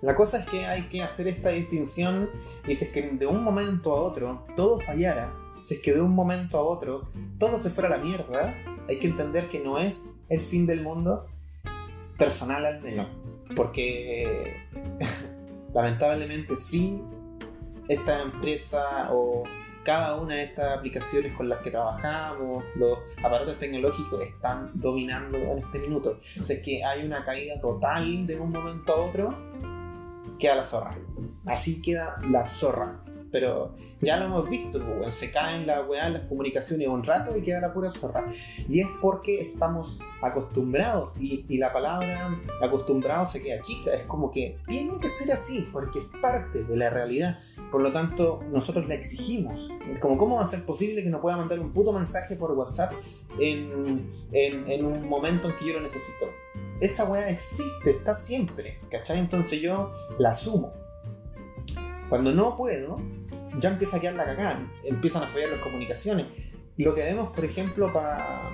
La 0.01 0.15
cosa 0.15 0.39
es 0.39 0.45
que 0.45 0.65
hay 0.65 0.83
que 0.83 1.03
hacer 1.03 1.27
esta 1.27 1.49
distinción 1.49 2.29
y 2.65 2.75
si 2.75 2.85
es 2.85 2.91
que 2.91 3.01
de 3.01 3.27
un 3.27 3.43
momento 3.43 3.91
a 3.91 4.01
otro 4.01 4.45
todo 4.55 4.79
fallara, 4.79 5.33
si 5.61 5.75
es 5.75 5.81
que 5.81 5.93
de 5.93 6.01
un 6.01 6.11
momento 6.11 6.57
a 6.57 6.63
otro 6.63 7.07
todo 7.37 7.59
se 7.59 7.69
fuera 7.69 7.93
a 7.93 7.97
la 7.97 8.03
mierda, 8.03 8.55
hay 8.89 8.97
que 8.97 9.07
entender 9.07 9.47
que 9.47 9.59
no 9.59 9.77
es 9.77 10.19
el 10.29 10.41
fin 10.41 10.65
del 10.65 10.81
mundo 10.81 11.27
personal 12.17 12.65
al 12.65 12.81
menos. 12.81 13.07
Porque 13.55 14.57
lamentablemente 15.73 16.55
sí, 16.55 17.01
esta 17.87 18.23
empresa 18.23 19.09
o 19.11 19.43
cada 19.83 20.19
una 20.19 20.35
de 20.35 20.43
estas 20.43 20.77
aplicaciones 20.77 21.35
con 21.35 21.49
las 21.49 21.59
que 21.59 21.71
trabajamos, 21.71 22.63
los 22.75 22.99
aparatos 23.23 23.57
tecnológicos 23.57 24.23
están 24.23 24.71
dominando 24.73 25.37
en 25.37 25.59
este 25.59 25.79
minuto. 25.79 26.17
O 26.39 26.41
es 26.41 26.61
que 26.63 26.83
hay 26.83 27.05
una 27.05 27.23
caída 27.23 27.59
total 27.61 28.27
de 28.27 28.39
un 28.39 28.51
momento 28.51 28.91
a 28.91 28.95
otro, 28.97 29.37
queda 30.37 30.55
la 30.55 30.63
zorra. 30.63 30.97
Así 31.47 31.81
queda 31.81 32.19
la 32.29 32.45
zorra. 32.45 33.03
Pero 33.31 33.75
ya 34.01 34.17
lo 34.17 34.25
hemos 34.25 34.49
visto, 34.49 34.83
pues, 34.83 35.13
se 35.15 35.31
caen 35.31 35.67
la 35.67 35.81
weá, 35.81 36.09
las 36.09 36.23
comunicaciones 36.23 36.87
un 36.87 37.03
rato 37.03 37.37
y 37.37 37.41
queda 37.41 37.61
la 37.61 37.73
pura 37.73 37.89
zorra. 37.89 38.25
Y 38.67 38.79
es 38.81 38.87
porque 39.01 39.41
estamos 39.41 39.99
acostumbrados, 40.21 41.15
y, 41.19 41.57
la 41.57 41.71
palabra 41.71 42.39
acostumbrado 42.61 43.25
se 43.25 43.41
queda 43.41 43.61
chica, 43.61 43.93
es 43.93 44.05
como 44.05 44.31
que 44.31 44.57
tiene 44.67 44.97
que 44.99 45.09
ser 45.09 45.31
así, 45.31 45.67
porque 45.71 45.99
es 45.99 46.05
parte 46.21 46.63
de 46.63 46.77
la 46.77 46.89
realidad. 46.89 47.37
Por 47.71 47.81
lo 47.81 47.91
tanto, 47.91 48.41
nosotros 48.51 48.87
la 48.87 48.95
exigimos. 48.95 49.69
Como, 50.01 50.17
¿cómo 50.17 50.37
va 50.37 50.43
a 50.43 50.47
ser 50.47 50.65
posible 50.65 51.03
que 51.03 51.09
no 51.09 51.21
pueda 51.21 51.37
mandar 51.37 51.59
un 51.59 51.71
puto 51.73 51.93
mensaje 51.93 52.35
por 52.35 52.51
WhatsApp 52.51 52.93
en, 53.39 54.09
en 54.31 54.85
un 54.85 55.07
momento 55.07 55.49
en 55.49 55.55
que 55.55 55.67
yo 55.67 55.73
lo 55.73 55.81
necesito? 55.81 56.27
Esa 56.81 57.03
weá 57.05 57.29
existe, 57.29 57.91
está 57.91 58.13
siempre, 58.13 58.79
¿cachai? 58.89 59.19
Entonces 59.19 59.61
yo 59.61 59.91
la 60.17 60.31
asumo. 60.31 60.73
Cuando 62.09 62.31
no 62.31 62.55
puedo, 62.55 62.99
ya 63.59 63.69
empieza 63.69 63.97
a 63.97 63.99
quedar 63.99 64.15
la 64.15 64.25
cagada, 64.25 64.71
empiezan 64.83 65.23
a 65.23 65.27
fallar 65.27 65.49
las 65.49 65.59
comunicaciones. 65.59 66.27
Lo 66.77 66.95
que 66.95 67.03
vemos, 67.03 67.29
por 67.29 67.43
ejemplo, 67.43 67.91
para 67.91 68.49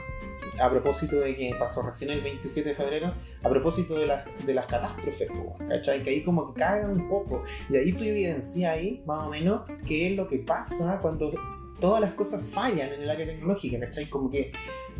a 0.62 0.70
propósito 0.70 1.20
de 1.20 1.36
que 1.36 1.54
pasó 1.58 1.82
recién 1.82 2.12
el 2.12 2.22
27 2.22 2.70
de 2.70 2.76
febrero, 2.76 3.14
a 3.44 3.50
propósito 3.50 3.96
de, 3.96 4.08
las, 4.08 4.26
de 4.46 4.54
las 4.54 4.66
catástrofes, 4.68 5.30
¿cachai? 5.68 6.02
Que 6.02 6.12
ahí 6.12 6.24
como 6.24 6.54
que 6.54 6.60
caga 6.60 6.90
un 6.90 7.08
poco. 7.08 7.44
Y 7.70 7.78
ahí 7.78 7.94
tú 7.94 8.04
evidencias 8.04 8.72
ahí, 8.72 9.04
más 9.06 9.28
o 9.28 9.30
menos, 9.32 9.62
qué 9.86 10.08
es 10.08 10.16
lo 10.16 10.28
que 10.28 10.40
pasa 10.40 11.00
cuando 11.02 11.32
todas 11.80 12.02
las 12.02 12.14
cosas 12.14 12.46
fallan 12.46 12.94
en 12.94 13.04
el 13.04 13.10
área 13.10 13.26
tecnológica, 13.26 13.80
¿cachai? 13.80 14.10
Como 14.10 14.30
que 14.30 14.52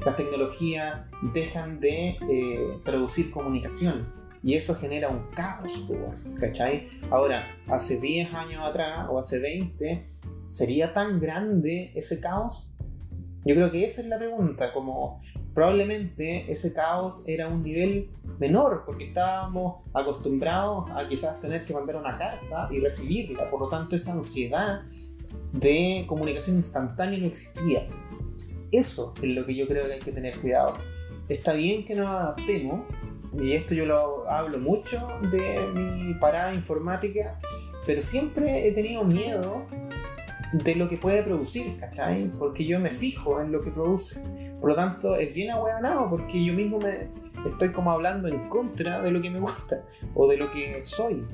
las 0.06 0.16
tecnologías 0.16 1.02
dejan 1.34 1.80
de 1.80 2.18
eh, 2.30 2.80
producir 2.84 3.32
comunicación 3.32 4.25
y 4.46 4.54
eso 4.54 4.76
genera 4.76 5.10
un 5.10 5.26
caos, 5.32 5.90
¿cachai? 6.40 6.86
Ahora, 7.10 7.48
hace 7.68 8.00
10 8.00 8.32
años 8.32 8.64
atrás 8.64 9.08
o 9.10 9.18
hace 9.18 9.40
20, 9.40 10.04
¿sería 10.46 10.94
tan 10.94 11.20
grande 11.20 11.90
ese 11.96 12.20
caos? 12.20 12.76
Yo 13.44 13.56
creo 13.56 13.72
que 13.72 13.84
esa 13.84 14.04
es 14.04 14.08
la 14.08 14.20
pregunta, 14.20 14.72
como 14.72 15.20
probablemente 15.56 16.46
ese 16.52 16.74
caos 16.74 17.24
era 17.26 17.48
un 17.48 17.64
nivel 17.64 18.12
menor, 18.38 18.84
porque 18.86 19.06
estábamos 19.06 19.82
acostumbrados 19.96 20.92
a 20.92 21.08
quizás 21.08 21.42
tener 21.42 21.66
que 21.66 21.74
mandar 21.74 21.96
una 21.96 22.16
carta 22.16 22.70
y 22.70 22.80
recibirla, 22.80 23.50
por 23.50 23.62
lo 23.62 23.70
tanto 23.70 23.96
esa 23.96 24.14
ansiedad 24.14 24.84
de 25.54 26.06
comunicación 26.08 26.58
instantánea 26.58 27.18
no 27.18 27.26
existía. 27.26 27.90
Eso 28.72 29.16
es 29.24 29.30
lo 29.30 29.44
que 29.44 29.56
yo 29.56 29.68
creo 29.68 29.88
que 29.88 29.94
hay 29.94 30.02
que 30.02 30.12
tener 30.12 30.40
cuidado. 30.40 30.76
Está 31.30 31.54
bien 31.54 31.84
que 31.84 31.96
nos 31.96 32.06
adaptemos, 32.06 32.82
y 33.34 33.54
esto 33.54 33.74
yo 33.74 33.86
lo 33.86 34.28
hablo 34.30 34.58
mucho 34.60 35.08
de 35.32 35.68
mi 35.74 36.14
parada 36.16 36.54
informática, 36.54 37.38
pero 37.86 38.02
siempre 38.02 38.68
he 38.68 38.72
tenido 38.72 39.04
miedo 39.04 39.66
de 40.54 40.76
lo 40.76 40.88
que 40.88 40.98
puede 40.98 41.24
producir, 41.24 41.78
¿cachai? 41.80 42.32
Porque 42.40 42.66
yo 42.66 42.80
me 42.80 42.92
fijo 42.92 43.42
en 43.42 43.52
lo 43.52 43.62
que 43.62 43.72
produce. 43.72 44.24
Por 44.60 44.70
lo 44.70 44.76
tanto, 44.76 45.16
es 45.16 45.36
bien 45.36 45.52
ahueonado 45.52 46.10
porque 46.10 46.44
yo 46.44 46.54
mismo 46.54 46.80
me 46.80 47.10
estoy 47.46 47.72
como 47.72 47.92
hablando 47.92 48.28
en 48.28 48.50
contra 48.50 49.02
de 49.02 49.12
lo 49.12 49.22
que 49.22 49.30
me 49.30 49.40
gusta 49.40 49.84
o 50.14 50.28
de 50.28 50.38
lo 50.38 50.52
que 50.52 50.80
soy. 50.82 51.26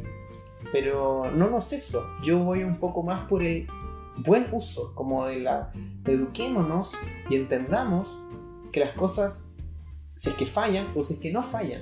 Pero 0.71 1.29
no, 1.31 1.49
no 1.49 1.57
es 1.57 1.71
eso. 1.73 2.05
Yo 2.23 2.39
voy 2.39 2.63
un 2.63 2.79
poco 2.79 3.03
más 3.03 3.27
por 3.27 3.43
el 3.43 3.67
buen 4.25 4.47
uso, 4.51 4.93
como 4.95 5.25
de 5.25 5.39
la 5.39 5.71
eduquémonos 6.05 6.95
y 7.29 7.35
entendamos 7.35 8.19
que 8.71 8.79
las 8.79 8.91
cosas 8.91 9.50
si 10.13 10.29
es 10.29 10.35
que 10.35 10.45
fallan 10.45 10.91
o 10.95 11.03
si 11.03 11.13
es 11.13 11.19
que 11.19 11.31
no 11.31 11.41
fallan. 11.41 11.81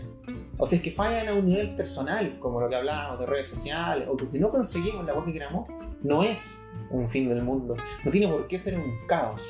O 0.58 0.66
si 0.66 0.76
es 0.76 0.82
que 0.82 0.92
fallan 0.92 1.28
a 1.30 1.34
un 1.34 1.48
nivel 1.48 1.76
personal, 1.76 2.38
como 2.40 2.60
lo 2.60 2.70
que 2.70 2.76
hablábamos 2.76 3.20
de 3.20 3.26
redes 3.26 3.48
sociales, 3.48 4.08
o 4.10 4.18
que 4.18 4.26
si 4.26 4.40
no 4.40 4.50
conseguimos 4.52 5.06
la 5.06 5.14
voz 5.14 5.26
que 5.26 5.34
queramos, 5.34 5.68
no 6.04 6.24
es 6.24 6.52
un 6.92 7.10
fin 7.10 7.30
del 7.30 7.44
mundo. 7.44 7.76
No 8.04 8.12
tiene 8.12 8.28
por 8.28 8.48
qué 8.48 8.60
ser 8.60 8.78
un 8.78 9.06
caos. 9.08 9.50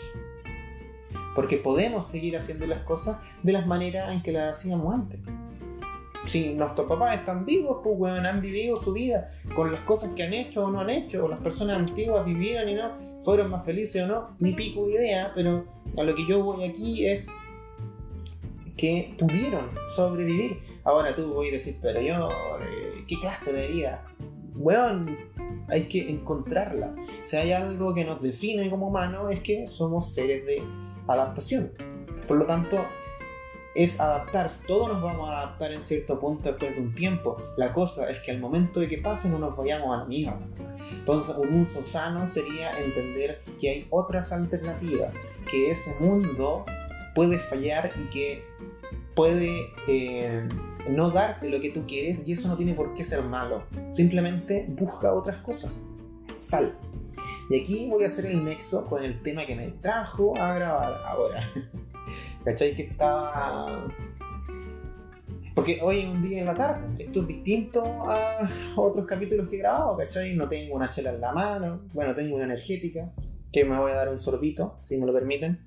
Porque 1.35 1.57
podemos 1.57 2.07
seguir 2.07 2.37
haciendo 2.37 2.67
las 2.67 2.81
cosas 2.81 3.17
de 3.43 3.53
las 3.53 3.65
maneras 3.65 4.11
en 4.11 4.21
que 4.21 4.31
las 4.31 4.57
hacíamos 4.57 4.93
antes. 4.93 5.21
Si 6.25 6.53
nuestros 6.53 6.87
papás 6.87 7.17
están 7.17 7.45
vivos, 7.45 7.79
pues 7.83 7.97
bueno, 7.97 8.27
han 8.27 8.41
vivido 8.41 8.75
su 8.75 8.93
vida 8.93 9.29
con 9.55 9.71
las 9.71 9.81
cosas 9.81 10.11
que 10.11 10.23
han 10.23 10.33
hecho 10.33 10.65
o 10.65 10.71
no 10.71 10.81
han 10.81 10.89
hecho, 10.89 11.25
o 11.25 11.27
las 11.27 11.39
personas 11.39 11.77
antiguas 11.77 12.25
vivieron 12.25 12.69
y 12.69 12.75
no, 12.75 12.95
fueron 13.21 13.49
más 13.49 13.65
felices 13.65 14.03
o 14.03 14.07
no, 14.07 14.35
ni 14.39 14.53
pico 14.53 14.87
idea, 14.89 15.31
pero 15.33 15.65
a 15.97 16.03
lo 16.03 16.13
que 16.13 16.27
yo 16.27 16.43
voy 16.43 16.65
aquí 16.65 17.07
es 17.07 17.31
que 18.79 19.13
pudieron 19.17 19.69
sobrevivir. 19.87 20.57
Ahora 20.85 21.13
tú 21.13 21.33
voy 21.33 21.49
a 21.49 21.51
decir, 21.51 21.77
pero 21.81 21.99
yo, 21.99 22.29
eh, 22.61 23.03
¿qué 23.07 23.19
clase 23.19 23.51
de 23.51 23.67
vida? 23.67 24.05
Weón, 24.55 25.17
hay 25.69 25.83
que 25.83 26.09
encontrarla. 26.09 26.95
Si 27.23 27.35
hay 27.35 27.51
algo 27.51 27.93
que 27.93 28.05
nos 28.05 28.21
define 28.21 28.69
como 28.69 28.87
humanos 28.87 29.31
es 29.31 29.41
que 29.41 29.67
somos 29.67 30.13
seres 30.13 30.45
de 30.45 30.63
adaptación. 31.07 31.73
Por 32.25 32.37
lo 32.37 32.45
tanto, 32.45 32.77
es 33.75 33.99
adaptarse. 33.99 34.65
Todos 34.65 34.93
nos 34.93 35.01
vamos 35.01 35.29
a 35.29 35.41
adaptar 35.41 35.73
en 35.73 35.83
cierto 35.83 36.17
punto 36.17 36.49
después 36.49 36.75
de 36.75 36.81
un 36.81 36.95
tiempo. 36.95 37.35
La 37.57 37.73
cosa 37.73 38.09
es 38.09 38.21
que 38.21 38.31
al 38.31 38.39
momento 38.39 38.79
de 38.79 38.87
que 38.87 38.99
pase 38.99 39.29
no 39.29 39.39
nos 39.39 39.57
vayamos 39.57 39.93
a 39.93 39.99
la 40.01 40.05
mierda. 40.05 40.47
Entonces, 40.93 41.35
un 41.35 41.61
uso 41.61 41.83
sano 41.83 42.27
sería 42.27 42.79
entender 42.79 43.41
que 43.59 43.69
hay 43.69 43.87
otras 43.89 44.31
alternativas, 44.31 45.17
que 45.51 45.71
ese 45.71 45.93
mundo 45.99 46.65
puede 47.13 47.37
fallar 47.37 47.91
y 47.97 48.09
que 48.09 48.48
puede 49.19 49.73
eh, 49.89 50.47
no 50.89 51.09
darte 51.11 51.49
lo 51.49 51.59
que 51.59 51.71
tú 51.71 51.85
quieres 51.85 52.25
y 52.25 52.31
eso 52.31 52.47
no 52.47 52.55
tiene 52.55 52.73
por 52.73 52.93
qué 52.93 53.03
ser 53.03 53.21
malo. 53.21 53.65
Simplemente 53.89 54.65
busca 54.69 55.11
otras 55.11 55.35
cosas. 55.39 55.89
Sal. 56.37 56.73
Y 57.49 57.59
aquí 57.59 57.89
voy 57.89 58.05
a 58.05 58.07
hacer 58.07 58.27
el 58.27 58.45
nexo 58.45 58.85
con 58.85 59.03
el 59.03 59.21
tema 59.21 59.45
que 59.45 59.57
me 59.57 59.71
trajo 59.81 60.37
a 60.37 60.55
grabar 60.55 61.01
ahora. 61.05 61.41
¿Cachai? 62.45 62.73
Que 62.77 62.83
estaba... 62.83 63.93
Porque 65.53 65.79
hoy 65.81 65.99
es 65.99 66.05
un 66.05 66.21
día 66.21 66.39
en 66.39 66.45
la 66.45 66.55
tarde. 66.55 67.03
Esto 67.03 67.19
es 67.19 67.27
distinto 67.27 67.83
a 67.83 68.49
otros 68.77 69.05
capítulos 69.05 69.49
que 69.49 69.57
he 69.57 69.59
grabado, 69.59 69.97
¿cachai? 69.97 70.33
No 70.33 70.47
tengo 70.47 70.77
una 70.77 70.89
chela 70.89 71.09
en 71.09 71.19
la 71.19 71.33
mano. 71.33 71.81
Bueno, 71.93 72.15
tengo 72.15 72.37
una 72.37 72.45
energética. 72.45 73.11
Que 73.51 73.65
me 73.65 73.77
voy 73.77 73.91
a 73.91 73.95
dar 73.95 74.07
un 74.07 74.17
sorbito, 74.17 74.77
si 74.79 74.97
me 74.97 75.05
lo 75.05 75.11
permiten. 75.11 75.59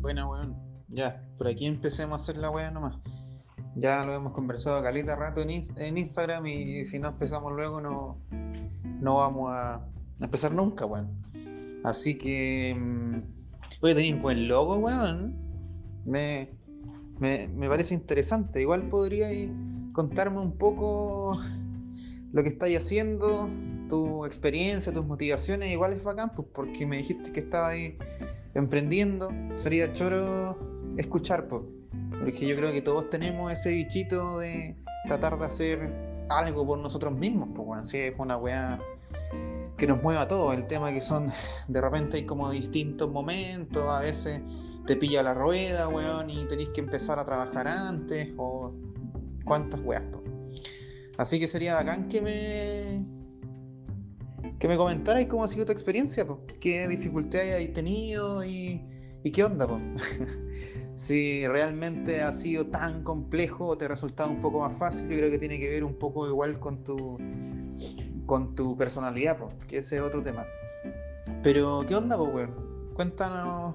Bueno, 0.00 0.30
weón. 0.30 0.56
Ya, 0.88 1.22
por 1.38 1.46
aquí 1.46 1.66
empecemos 1.66 2.20
a 2.20 2.22
hacer 2.22 2.36
la 2.36 2.50
weá 2.50 2.70
nomás. 2.70 2.96
Ya 3.76 4.04
lo 4.04 4.14
hemos 4.14 4.32
conversado 4.32 4.82
calita 4.82 5.14
rato 5.14 5.42
en, 5.42 5.98
Instagram 5.98 6.46
y 6.46 6.84
si 6.84 6.98
no 6.98 7.08
empezamos 7.08 7.52
luego 7.52 7.80
no, 7.80 8.18
no 9.00 9.16
vamos 9.18 9.50
a 9.52 9.86
empezar 10.20 10.52
nunca, 10.52 10.86
weón. 10.86 11.08
Así 11.84 12.18
que... 12.18 12.76
Mm, 12.78 13.22
oye, 13.80 13.94
tenéis 13.94 14.20
buen 14.20 14.48
logo, 14.48 14.78
weón. 14.78 15.36
Me, 16.04 16.50
me, 17.20 17.46
me 17.48 17.68
parece 17.68 17.94
interesante. 17.94 18.60
Igual 18.60 18.88
podríais 18.88 19.50
contarme 19.92 20.40
un 20.40 20.58
poco 20.58 21.38
lo 22.32 22.42
que 22.42 22.48
estáis 22.48 22.78
haciendo, 22.78 23.48
tu 23.88 24.24
experiencia, 24.24 24.92
tus 24.92 25.04
motivaciones, 25.04 25.70
igual 25.70 25.92
es 25.92 26.04
bacán, 26.04 26.32
pues 26.34 26.46
porque 26.54 26.86
me 26.86 26.98
dijiste 26.98 27.32
que 27.32 27.40
estabas 27.40 27.72
ahí 27.72 27.98
emprendiendo, 28.54 29.30
sería 29.56 29.92
choro 29.92 30.58
escuchar, 30.96 31.48
pues, 31.48 31.62
porque 32.20 32.46
yo 32.46 32.56
creo 32.56 32.72
que 32.72 32.82
todos 32.82 33.10
tenemos 33.10 33.52
ese 33.52 33.72
bichito 33.72 34.38
de 34.38 34.76
tratar 35.08 35.38
de 35.38 35.46
hacer 35.46 35.92
algo 36.28 36.66
por 36.66 36.78
nosotros 36.78 37.12
mismos, 37.12 37.48
pues 37.54 37.66
bueno, 37.66 37.82
si 37.82 37.98
es 37.98 38.14
una 38.18 38.36
weá 38.36 38.80
que 39.76 39.86
nos 39.86 40.02
mueva 40.02 40.22
a 40.22 40.28
todos, 40.28 40.54
el 40.54 40.66
tema 40.66 40.92
que 40.92 41.00
son, 41.00 41.28
de 41.68 41.80
repente 41.80 42.18
hay 42.18 42.26
como 42.26 42.50
distintos 42.50 43.10
momentos, 43.10 43.88
a 43.88 44.00
veces 44.00 44.40
te 44.86 44.94
pilla 44.94 45.22
la 45.22 45.34
rueda, 45.34 45.88
weón, 45.88 46.30
y 46.30 46.44
tenéis 46.46 46.68
que 46.70 46.80
empezar 46.80 47.18
a 47.18 47.24
trabajar 47.24 47.66
antes, 47.66 48.28
o 48.36 48.72
cuántas 49.44 49.80
weas, 49.80 50.02
pues. 50.12 50.29
Así 51.20 51.38
que 51.38 51.46
sería 51.46 51.74
bacán 51.74 52.08
que 52.08 52.22
me. 52.22 53.06
que 54.58 54.66
me 54.66 54.78
comentarais 54.78 55.28
cómo 55.28 55.44
ha 55.44 55.48
sido 55.48 55.66
tu 55.66 55.72
experiencia, 55.72 56.26
qué 56.62 56.88
dificultades 56.88 57.56
hay 57.56 57.68
tenido 57.68 58.42
y, 58.42 58.82
y 59.22 59.30
qué 59.30 59.44
onda, 59.44 59.68
si 60.94 61.46
realmente 61.46 62.22
ha 62.22 62.32
sido 62.32 62.68
tan 62.68 63.02
complejo 63.02 63.66
o 63.66 63.76
te 63.76 63.84
ha 63.84 63.88
resultado 63.88 64.30
un 64.30 64.40
poco 64.40 64.60
más 64.60 64.78
fácil, 64.78 65.10
yo 65.10 65.18
creo 65.18 65.30
que 65.30 65.36
tiene 65.36 65.58
que 65.58 65.68
ver 65.68 65.84
un 65.84 65.98
poco 65.98 66.26
igual 66.26 66.58
con 66.58 66.84
tu 66.84 67.18
con 68.24 68.54
tu 68.54 68.74
personalidad, 68.78 69.36
que 69.68 69.76
ese 69.76 69.96
es 69.96 70.02
otro 70.02 70.22
tema. 70.22 70.46
Pero, 71.42 71.84
¿qué 71.86 71.96
onda, 71.96 72.16
pues, 72.16 72.48
Cuéntanos 72.94 73.74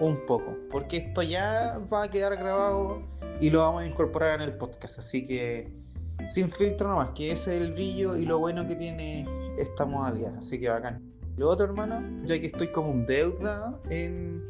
un 0.00 0.26
poco, 0.26 0.56
porque 0.72 0.96
esto 0.96 1.22
ya 1.22 1.78
va 1.92 2.02
a 2.02 2.10
quedar 2.10 2.36
grabado 2.36 3.00
y 3.40 3.50
lo 3.50 3.60
vamos 3.60 3.84
a 3.84 3.86
incorporar 3.86 4.40
en 4.40 4.48
el 4.48 4.56
podcast, 4.56 4.98
así 4.98 5.24
que 5.24 5.83
sin 6.26 6.50
filtro 6.50 6.88
nomás, 6.88 7.10
que 7.14 7.32
ese 7.32 7.56
es 7.56 7.62
el 7.62 7.72
brillo 7.72 8.16
y 8.16 8.24
lo 8.24 8.38
bueno 8.38 8.66
que 8.66 8.76
tiene 8.76 9.26
esta 9.58 9.86
modalidad, 9.86 10.36
así 10.38 10.58
que 10.58 10.68
bacán. 10.68 11.02
Lo 11.36 11.48
otro, 11.48 11.66
hermano, 11.66 12.00
ya 12.24 12.38
que 12.40 12.46
estoy 12.46 12.68
como 12.68 12.90
un 12.90 13.06
deuda 13.06 13.80
en, 13.90 14.42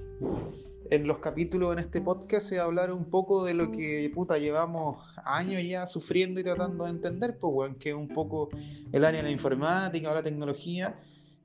en 0.90 1.06
los 1.06 1.18
capítulos 1.18 1.72
en 1.72 1.78
este 1.78 2.00
podcast, 2.00 2.52
es 2.52 2.58
hablar 2.58 2.92
un 2.92 3.06
poco 3.06 3.44
de 3.44 3.54
lo 3.54 3.70
que 3.70 4.10
puta 4.14 4.38
llevamos 4.38 4.98
años 5.24 5.62
ya 5.66 5.86
sufriendo 5.86 6.40
y 6.40 6.44
tratando 6.44 6.84
de 6.84 6.90
entender, 6.90 7.38
pues, 7.38 7.52
bueno, 7.54 7.76
que 7.78 7.90
es 7.90 7.94
un 7.94 8.08
poco 8.08 8.50
el 8.92 9.04
área 9.04 9.20
de 9.20 9.28
la 9.28 9.32
informática 9.32 10.10
o 10.10 10.14
la 10.14 10.22
tecnología. 10.22 11.00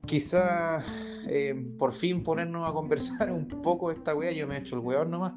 Quizás 0.06 0.84
eh, 1.28 1.54
por 1.78 1.92
fin 1.92 2.22
ponernos 2.22 2.68
a 2.68 2.72
conversar 2.72 3.30
un 3.32 3.46
poco 3.46 3.90
esta 3.90 4.14
wea, 4.14 4.32
yo 4.32 4.46
me 4.46 4.56
he 4.56 4.58
hecho 4.58 4.76
el 4.76 4.82
weón 4.82 5.10
nomás 5.10 5.32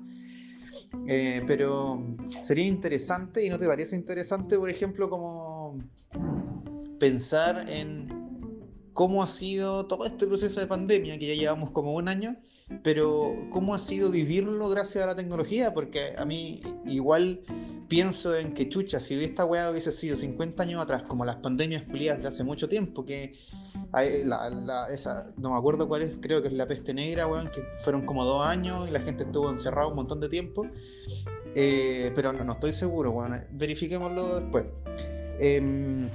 eh, 1.08 1.44
pero 1.48 2.02
sería 2.42 2.66
interesante, 2.66 3.46
y 3.46 3.50
no 3.50 3.60
te 3.60 3.68
parece 3.68 3.96
interesante, 3.96 4.58
por 4.58 4.70
ejemplo, 4.70 5.10
como 5.10 5.78
pensar 7.00 7.70
en 7.70 8.08
cómo 8.94 9.24
ha 9.24 9.28
sido 9.28 9.86
todo 9.86 10.06
este 10.06 10.28
proceso 10.28 10.60
de 10.60 10.68
pandemia, 10.68 11.18
que 11.18 11.28
ya 11.28 11.34
llevamos 11.34 11.72
como 11.72 11.94
un 11.94 12.08
año, 12.08 12.38
pero 12.84 13.36
cómo 13.50 13.76
ha 13.76 13.80
sido 13.80 14.10
vivirlo 14.10 14.70
gracias 14.70 15.04
a 15.04 15.08
la 15.08 15.16
tecnología, 15.16 15.74
porque 15.74 16.14
a 16.18 16.26
mí 16.26 16.62
igual 16.86 17.42
pienso 17.88 18.36
en 18.36 18.54
que 18.54 18.70
chucha, 18.70 19.00
si 19.00 19.24
esta 19.24 19.46
weá 19.46 19.70
hubiese 19.70 19.92
sido 19.92 20.18
50 20.18 20.64
años 20.64 20.82
atrás, 20.82 21.04
como 21.04 21.26
las 21.26 21.36
pandemias 21.38 21.84
culiadas 21.84 22.22
de 22.22 22.28
hace 22.28 22.44
mucho 22.44 22.68
tiempo, 22.68 23.06
que 23.06 23.36
esa, 24.92 25.34
no 25.38 25.52
me 25.52 25.58
acuerdo 25.58 25.88
cuál 25.88 26.02
es, 26.04 26.18
creo 26.20 26.42
que 26.42 26.48
es 26.48 26.54
la 26.54 26.68
peste 26.68 26.94
negra, 26.94 27.28
weón, 27.28 27.50
que 27.50 27.64
fueron 27.84 28.06
como 28.06 28.26
dos 28.26 28.46
años 28.46 28.88
y 28.88 28.92
la 28.92 29.00
gente 29.02 29.24
estuvo 29.24 29.50
encerrada 29.50 29.88
un 29.88 29.96
montón 29.96 30.20
de 30.20 30.30
tiempo, 30.30 30.66
eh, 31.56 32.12
pero 32.16 32.34
no, 32.34 32.44
no, 32.44 32.54
estoy 32.54 32.74
seguro, 32.74 33.12
weón, 33.12 33.44
verifiquémoslo 33.52 34.40
después. 34.40 34.66
Em, 35.40 36.08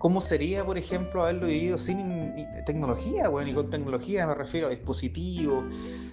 ¿Cómo 0.00 0.22
sería, 0.22 0.64
por 0.64 0.78
ejemplo, 0.78 1.24
haberlo 1.24 1.46
vivido 1.46 1.76
sin 1.76 2.32
tecnología? 2.64 3.28
Bueno, 3.28 3.50
y 3.50 3.52
con 3.52 3.68
tecnología 3.68 4.26
me 4.26 4.34
refiero 4.34 4.68
a 4.68 4.70
dispositivos, 4.70 5.62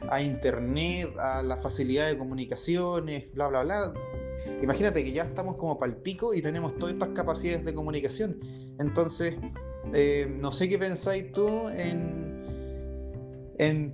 a 0.10 0.22
internet, 0.22 1.08
a 1.18 1.42
la 1.42 1.56
facilidad 1.56 2.08
de 2.08 2.18
comunicaciones, 2.18 3.34
bla, 3.34 3.48
bla, 3.48 3.64
bla. 3.64 3.94
Imagínate 4.62 5.06
que 5.06 5.14
ya 5.14 5.24
estamos 5.24 5.56
como 5.56 5.80
para 5.80 5.94
el 5.94 6.00
pico 6.00 6.34
y 6.34 6.42
tenemos 6.42 6.78
todas 6.78 6.96
estas 6.96 7.12
capacidades 7.16 7.64
de 7.64 7.74
comunicación. 7.74 8.38
Entonces, 8.78 9.38
eh, 9.94 10.28
no 10.38 10.52
sé 10.52 10.68
qué 10.68 10.78
pensáis 10.78 11.32
tú 11.32 11.70
en, 11.70 12.44
en 13.58 13.94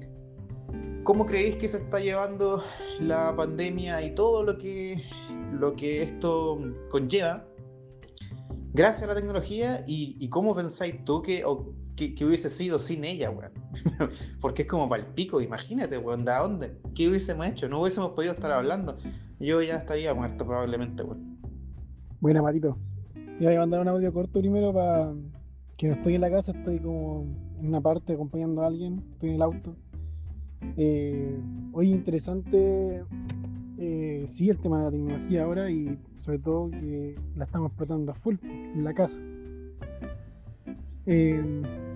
cómo 1.03 1.27
creéis 1.27 1.57
que 1.57 1.67
se 1.67 1.77
está 1.77 1.99
llevando 1.99 2.63
la 2.99 3.35
pandemia 3.35 4.01
y 4.01 4.15
todo 4.15 4.41
lo 4.41 4.57
que, 4.57 5.03
lo 5.51 5.75
que 5.75 6.01
esto 6.01 6.57
conlleva 6.89 7.45
gracias 8.73 9.03
a 9.03 9.07
la 9.07 9.15
tecnología 9.15 9.83
y, 9.87 10.27
cómo 10.29 10.55
pensáis 10.55 11.03
tú 11.05 11.21
que, 11.21 11.43
que, 11.95 12.25
hubiese 12.25 12.49
sido 12.49 12.79
sin 12.79 13.03
ella, 13.05 13.29
weón. 13.29 13.51
Porque 14.41 14.63
es 14.63 14.67
como 14.67 14.89
para 14.89 15.03
el 15.03 15.09
pico, 15.13 15.41
imagínate, 15.41 15.97
weón, 15.97 16.25
¿de 16.25 16.31
dónde? 16.33 16.77
¿Qué 16.95 17.09
hubiésemos 17.09 17.47
hecho? 17.47 17.69
No 17.69 17.81
hubiésemos 17.81 18.09
podido 18.11 18.33
estar 18.33 18.51
hablando. 18.51 18.97
Yo 19.39 19.61
ya 19.61 19.75
estaría 19.75 20.13
muerto 20.13 20.45
probablemente, 20.45 21.03
weón. 21.03 21.37
Buena, 22.19 22.41
Matito. 22.41 22.77
Yo 23.15 23.47
voy 23.47 23.55
a 23.55 23.59
mandar 23.59 23.81
un 23.81 23.87
audio 23.87 24.13
corto 24.13 24.39
primero 24.39 24.73
para 24.73 25.13
que 25.77 25.87
no 25.87 25.93
estoy 25.93 26.15
en 26.15 26.21
la 26.21 26.29
casa, 26.29 26.51
estoy 26.51 26.79
como 26.79 27.25
en 27.59 27.67
una 27.67 27.81
parte 27.81 28.13
acompañando 28.13 28.61
a 28.61 28.67
alguien, 28.67 29.03
estoy 29.13 29.29
en 29.29 29.35
el 29.35 29.41
auto. 29.41 29.75
Eh, 30.77 31.37
hoy 31.73 31.91
interesante 31.91 33.03
eh, 33.77 34.23
sí 34.27 34.49
el 34.49 34.57
tema 34.57 34.79
de 34.79 34.85
la 34.85 34.91
tecnología 34.91 35.43
ahora 35.43 35.69
y 35.69 35.97
sobre 36.19 36.39
todo 36.39 36.69
que 36.69 37.15
la 37.35 37.45
estamos 37.45 37.69
explotando 37.69 38.11
a 38.11 38.15
full 38.15 38.35
en 38.43 38.83
la 38.83 38.93
casa. 38.93 39.19
Eh, 41.05 41.43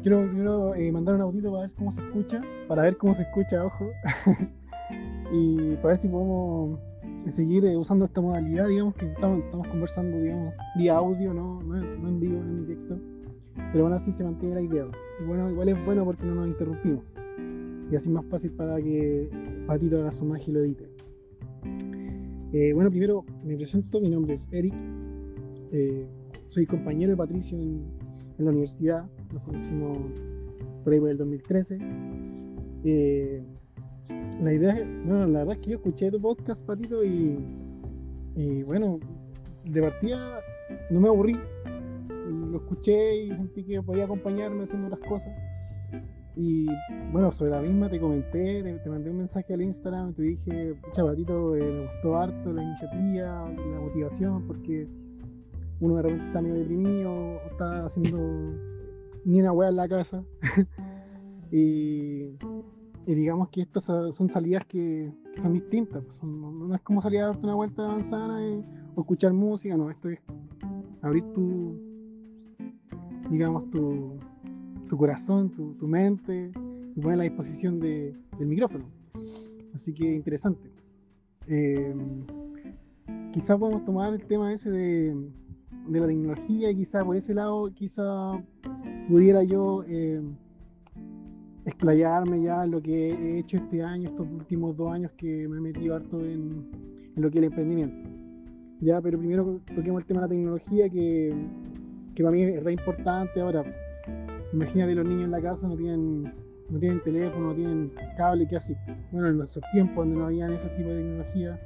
quiero, 0.02 0.76
eh, 0.76 0.92
mandar 0.92 1.16
un 1.16 1.22
audito 1.22 1.52
para 1.52 1.64
ver 1.64 1.72
cómo 1.78 1.92
se 1.92 2.02
escucha, 2.02 2.42
para 2.68 2.84
ver 2.84 2.98
cómo 2.98 3.14
se 3.16 3.24
escucha, 3.24 3.64
ojo, 3.64 3.90
y 5.32 5.76
para 5.76 5.90
ver 5.90 5.98
si 5.98 6.08
podemos 6.10 6.80
seguir 7.28 7.64
usando 7.78 8.06
esta 8.06 8.22
modalidad, 8.22 8.68
digamos, 8.68 8.96
que 8.96 9.06
estamos, 9.06 9.44
conversando, 9.68 10.18
digamos, 10.18 10.54
vía 10.78 10.96
audio, 10.96 11.34
¿no? 11.34 11.62
En 11.62 12.20
vivo, 12.20 12.42
no 12.44 12.50
en 12.50 12.68
directo, 12.68 12.98
pero 13.72 13.86
bueno, 13.86 13.96
así 13.96 14.12
se 14.12 14.24
mantiene 14.24 14.56
la 14.56 14.62
idea. 14.62 14.86
Bueno, 15.26 15.50
igual 15.50 15.70
es 15.70 15.86
bueno 15.86 16.06
porque 16.06 16.26
no 16.26 16.36
nos 16.36 16.48
interrumpimos. 16.48 17.04
Y 17.90 17.96
así 17.96 18.10
es 18.10 18.14
más 18.14 18.26
fácil 18.26 18.52
para 18.52 18.78
que 18.78 19.30
Patito 19.66 20.00
haga 20.02 20.12
su 20.12 20.26
magia 20.26 20.46
y 20.50 20.52
lo 20.52 20.60
edite. 20.60 20.90
Eh, 22.54 22.72
bueno, 22.74 22.90
primero 22.90 23.26
me 23.44 23.56
presento, 23.58 24.00
mi 24.00 24.10
nombre 24.10 24.34
es 24.36 24.48
Eric, 24.52 24.74
eh, 25.74 26.08
soy 26.46 26.66
compañero 26.66 27.12
de 27.12 27.18
Patricio 27.18 27.58
en, 27.60 27.86
la 28.38 28.52
universidad, 28.52 29.10
nos 29.34 29.44
conocimos 29.44 29.98
por 30.84 30.94
ahí 30.94 31.00
por 31.00 31.10
el 31.10 31.18
2013. 31.18 31.80
Eh, 32.86 33.44
la 34.42 34.54
idea, 34.54 34.76
bueno, 35.06 35.26
la 35.26 35.40
verdad 35.40 35.56
es 35.56 35.60
que 35.60 35.72
yo 35.72 35.78
escuché 35.78 36.12
tu 36.12 36.22
podcast, 36.22 36.66
Patito, 36.66 37.04
y, 37.04 37.38
y 38.36 38.64
bueno, 38.64 39.00
de 39.66 39.82
partida 39.82 40.40
no 40.92 41.02
me 41.02 41.08
aburrí. 41.08 41.36
Lo 42.52 42.58
escuché 42.58 43.24
y 43.24 43.30
sentí 43.30 43.64
que 43.64 43.82
podía 43.82 44.06
acompañarme 44.06 44.64
haciendo 44.64 44.88
otras 44.88 45.10
cosas. 45.10 45.34
Y 46.40 46.68
bueno, 47.12 47.32
sobre 47.32 47.50
la 47.50 47.62
misma 47.62 47.90
te 47.90 48.00
comenté, 48.00 48.62
te, 48.62 48.90
mandé 48.90 49.10
un 49.10 49.18
mensaje 49.18 49.56
al 49.56 49.62
Instagram, 49.64 50.14
te 50.14 50.22
dije, 50.22 50.80
chavatito, 50.92 51.56
eh, 51.56 51.64
me 51.64 51.88
gustó 51.88 52.16
harto 52.16 52.54
la 52.54 52.62
iniciativa, 52.62 53.50
la 53.50 53.80
motivación, 53.80 54.46
porque 54.46 54.88
uno 55.80 55.96
de 55.96 56.02
repente 56.04 56.28
está 56.28 56.42
medio 56.42 56.56
deprimido, 56.56 57.42
está 57.50 57.86
haciendo 57.86 58.20
ni 59.26 59.40
una 59.40 59.52
hueá 59.52 59.70
en 59.70 59.76
la 59.78 59.88
casa. 59.88 60.24
y, 61.52 62.38
digamos 63.08 63.50
que 63.50 63.62
estas 63.62 63.86
son 63.86 64.30
salidas 64.30 64.64
que, 64.68 65.12
son 65.38 65.54
distintas. 65.54 66.04
Pues 66.04 66.24
no, 66.24 66.76
es 66.76 66.82
como 66.82 67.02
salir 67.02 67.22
a 67.22 67.28
darte 67.28 67.46
una 67.46 67.56
vuelta 67.56 67.82
de 67.82 67.88
manzana 67.88 68.40
o 68.94 69.02
escuchar 69.02 69.34
música, 69.34 69.76
no, 69.76 69.90
esto 69.90 70.10
es 70.10 70.20
abrir 71.02 71.24
tu, 71.34 71.80
digamos, 73.32 73.72
tu, 73.72 74.20
tu 74.88 74.98
corazón, 74.98 75.50
tu, 75.52 75.74
tu 75.76 75.88
mente 75.88 76.52
y 76.96 77.00
poner 77.02 77.14
a 77.14 77.18
la 77.18 77.24
disposición 77.24 77.80
de, 77.80 78.16
del 78.38 78.48
micrófono. 78.48 78.86
Así 79.74 79.94
que 79.94 80.14
interesante. 80.14 80.72
Eh, 81.48 81.94
quizás 83.32 83.58
podemos 83.58 83.86
tomar 83.86 84.14
el 84.14 84.26
tema 84.26 84.54
ese 84.54 84.72
de, 84.72 85.16
de 85.88 86.00
la 86.00 86.08
tecnología 86.08 86.72
y 86.72 86.76
quizá 86.76 87.06
por 87.06 87.16
ese 87.16 87.34
lado 87.34 87.72
quizá 87.74 88.44
pudiera 89.08 89.44
yo 89.44 89.84
eh, 89.88 90.22
explayarme 91.66 92.42
ya 92.42 92.66
lo 92.66 92.82
que 92.82 93.12
he 93.12 93.40
hecho 93.40 93.58
este 93.58 93.84
año, 93.84 94.08
estos 94.08 94.28
últimos 94.28 94.76
dos 94.76 94.92
años 94.92 95.12
que 95.18 95.48
me 95.48 95.58
he 95.58 95.62
metido 95.62 95.96
harto 95.96 96.20
en, 96.26 96.68
en 97.16 97.22
lo 97.22 97.30
que 97.30 97.38
es 97.38 97.44
el 97.44 97.50
emprendimiento. 97.50 98.10
Ya, 98.80 99.02
pero 99.02 99.18
primero 99.18 99.60
toquemos 99.76 100.02
el 100.02 100.08
tema 100.08 100.22
de 100.22 100.28
la 100.28 100.30
tecnología 100.30 100.90
que, 100.90 101.34
que 102.14 102.24
para 102.24 102.36
mí 102.36 102.44
es 102.44 102.64
re 102.64 102.74
importante 102.74 103.42
ahora 103.42 103.64
Imagínate 104.54 104.96
los 104.96 105.06
niños 105.06 105.26
en 105.26 105.32
la 105.32 105.42
casa 105.42 105.68
no 105.68 105.76
tienen, 105.76 106.34
no 106.70 106.80
tienen 106.80 107.04
teléfono, 107.04 107.48
no 107.48 107.56
tienen 107.56 107.92
cable, 108.16 108.48
¿qué 108.48 108.56
así? 108.56 108.76
Bueno, 109.12 109.30
en 109.30 109.38
nuestros 109.38 109.64
tiempos 109.72 109.98
donde 109.98 110.20
no 110.20 110.26
había 110.26 110.48
ese 110.52 110.70
tipo 110.70 110.90
de 110.90 110.98
tecnología, 110.98 111.60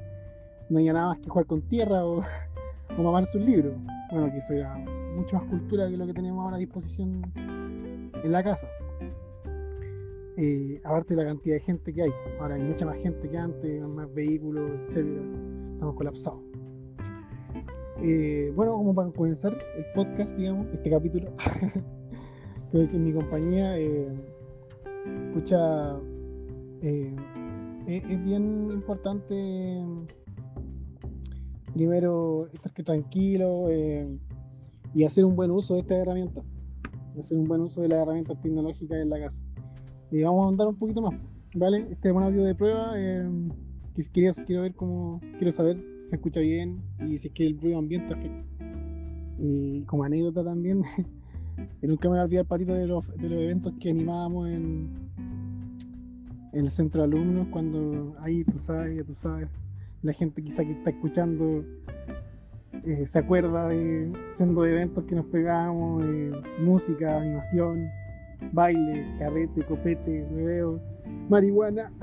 no 0.70 0.80
había 0.80 0.94
nada 0.94 1.08
más 1.10 1.20
que 1.20 1.30
jugar 1.30 1.46
con 1.46 1.62
tierra 1.62 2.06
o, 2.06 2.24
o 2.98 3.04
mamarse 3.04 3.38
un 3.38 3.46
libro. 3.46 3.74
Bueno, 4.12 4.32
que 4.32 4.38
eso 4.40 4.54
era 4.54 4.76
mucho 5.16 5.38
más 5.38 5.46
cultura 5.46 5.90
que 5.90 5.98
lo 5.98 6.08
que 6.08 6.14
tenemos 6.14 6.44
ahora 6.44 6.58
a 6.58 6.60
disposición 6.60 7.22
en 7.36 8.32
la 8.32 8.44
casa. 8.44 8.68
Eh, 10.38 10.82
aparte 10.84 11.16
de 11.16 11.24
la 11.24 11.30
cantidad 11.30 11.56
de 11.56 11.60
gente 11.60 11.94
que 11.94 12.04
hay, 12.04 12.12
ahora 12.40 12.56
hay 12.56 12.62
mucha 12.62 12.86
más 12.86 12.98
gente 12.98 13.30
que 13.30 13.38
antes, 13.38 13.82
más 13.82 14.12
vehículos, 14.14 14.72
etcétera. 14.88 15.22
Estamos 15.74 15.96
colapsados. 15.96 16.42
Eh, 18.02 18.52
bueno, 18.56 18.74
como 18.74 18.96
para 18.96 19.12
comenzar 19.12 19.56
el 19.76 19.86
podcast, 19.94 20.36
digamos, 20.36 20.68
este 20.74 20.90
capítulo, 20.90 21.32
que, 22.72 22.98
mi 22.98 23.12
compañía, 23.12 23.78
eh, 23.78 24.08
escucha, 25.28 26.00
eh, 26.82 27.14
es, 27.88 28.24
bien 28.24 28.72
importante 28.72 29.84
primero 31.74 32.48
estar 32.54 32.72
tranquilo 32.72 33.70
eh, 33.70 34.08
y 34.94 35.04
hacer 35.04 35.26
un 35.26 35.36
buen 35.36 35.52
uso 35.52 35.76
de 35.76 35.82
esta 35.82 35.98
herramienta, 35.98 36.42
hacer 37.20 37.38
un 37.38 37.46
buen 37.46 37.62
uso 37.62 37.82
de 37.82 37.90
las 37.90 38.02
herramientas 38.02 38.40
tecnológicas 38.42 38.98
en 39.00 39.10
la 39.10 39.20
casa. 39.20 39.44
Y 40.10 40.22
vamos 40.22 40.46
a 40.46 40.50
andar 40.50 40.68
un 40.68 40.76
poquito 40.76 41.02
más, 41.02 41.20
¿vale? 41.56 41.88
Este 41.90 42.10
es 42.10 42.16
un 42.16 42.24
audio 42.24 42.44
de 42.44 42.56
prueba. 42.56 42.94
que 42.94 44.04
quería, 44.14 44.32
quiero 44.46 44.62
ver 44.62 44.76
cómo, 44.76 45.20
quiero 45.38 45.52
saber 45.52 45.78
si 46.00 46.10
se 46.10 46.16
escucha 46.16 46.40
bien 46.40 46.82
y 47.00 47.18
si 47.18 47.28
es 47.28 47.34
que 47.34 47.46
el 47.46 47.60
ruido 47.60 47.80
ambiente 47.80 48.14
afecta. 48.14 48.46
Y 49.40 49.82
como 49.84 50.04
anécdota 50.04 50.44
también, 50.44 50.84
Y 51.82 51.88
nunca 51.88 52.08
me 52.08 52.14
voy 52.14 52.20
a 52.20 52.24
olvidar, 52.24 52.46
Patito, 52.46 52.74
de 52.74 52.88
los, 52.88 53.08
de 53.18 53.30
los 53.30 53.42
eventos 53.42 53.74
que 53.80 53.90
animábamos 53.90 54.50
en, 54.50 54.90
en 56.54 56.66
el 56.66 56.72
centro 56.72 57.02
de 57.02 57.08
alumnos, 57.08 57.48
cuando 57.52 58.16
ahí 58.20 58.44
tú 58.44 58.58
sabes, 58.58 59.06
tú 59.06 59.14
sabes, 59.14 59.48
la 60.02 60.14
gente 60.14 60.42
quizá 60.42 60.64
que 60.64 60.72
está 60.72 60.90
escuchando 60.90 61.64
eh, 62.84 63.06
se 63.06 63.20
acuerda 63.20 63.68
de 63.68 64.12
siendo 64.30 64.66
eventos 64.66 65.04
que 65.04 65.14
nos 65.14 65.26
pegábamos, 65.26 66.04
eh, 66.04 66.32
música, 66.60 67.18
animación, 67.18 67.88
baile, 68.54 69.06
carrete, 69.20 69.64
copete, 69.66 70.26
rodeo, 70.32 70.82
marihuana. 71.30 71.92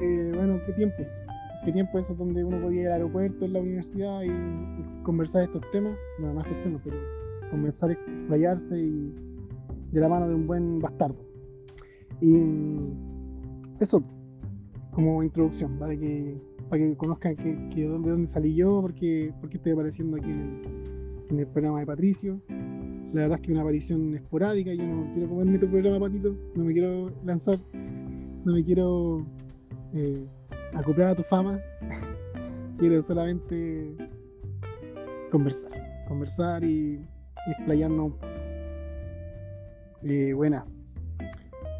Eh, 0.00 0.30
bueno, 0.32 0.60
qué 0.64 0.72
tiempos. 0.74 1.06
Qué 1.64 1.72
tiempo 1.72 1.98
es 1.98 2.16
donde 2.16 2.44
uno 2.44 2.60
podía 2.60 2.82
ir 2.82 2.86
al 2.86 2.92
aeropuerto, 2.92 3.46
en 3.46 3.52
la 3.52 3.58
universidad 3.58 4.22
y, 4.22 4.28
y 4.28 5.02
conversar 5.02 5.42
estos 5.42 5.68
temas. 5.72 5.96
Bueno, 6.20 6.34
no 6.34 6.40
estos 6.42 6.62
temas, 6.62 6.80
pero 6.84 6.96
comenzar 7.50 7.90
a 7.90 7.92
explayarse 7.92 8.78
y 8.78 9.14
de 9.92 10.00
la 10.00 10.08
mano 10.08 10.28
de 10.28 10.34
un 10.34 10.46
buen 10.46 10.78
bastardo. 10.80 11.16
Y 12.20 12.34
eso, 13.80 14.02
como 14.92 15.22
introducción, 15.22 15.78
para 15.78 15.96
que, 15.96 16.40
para 16.68 16.82
que 16.82 16.96
conozcan 16.96 17.36
que, 17.36 17.54
de 17.74 17.86
dónde 17.86 18.26
salí 18.26 18.54
yo, 18.54 18.80
porque, 18.82 19.32
porque 19.40 19.56
estoy 19.56 19.72
apareciendo 19.72 20.16
aquí 20.16 20.30
en 20.30 21.38
el, 21.38 21.46
programa 21.46 21.80
de 21.80 21.86
Patricio. 21.86 22.40
La 23.12 23.22
verdad 23.22 23.38
es 23.40 23.46
que 23.46 23.52
una 23.52 23.62
aparición 23.62 24.14
esporádica, 24.14 24.74
yo 24.74 24.84
no 24.84 25.10
quiero 25.12 25.28
comerme 25.28 25.58
tu 25.58 25.68
programa, 25.68 26.00
Patito, 26.00 26.36
no 26.56 26.64
me 26.64 26.72
quiero 26.72 27.10
lanzar, 27.24 27.58
no 28.44 28.52
me 28.52 28.64
quiero 28.64 29.24
eh, 29.94 30.26
acoplar 30.74 31.08
a 31.08 31.14
tu 31.14 31.22
fama, 31.22 31.58
quiero 32.78 33.00
solamente 33.00 33.96
conversar, 35.30 35.70
conversar 36.06 36.64
y 36.64 37.00
explayarnos. 37.52 38.12
Y 40.02 40.32
buena, 40.32 40.64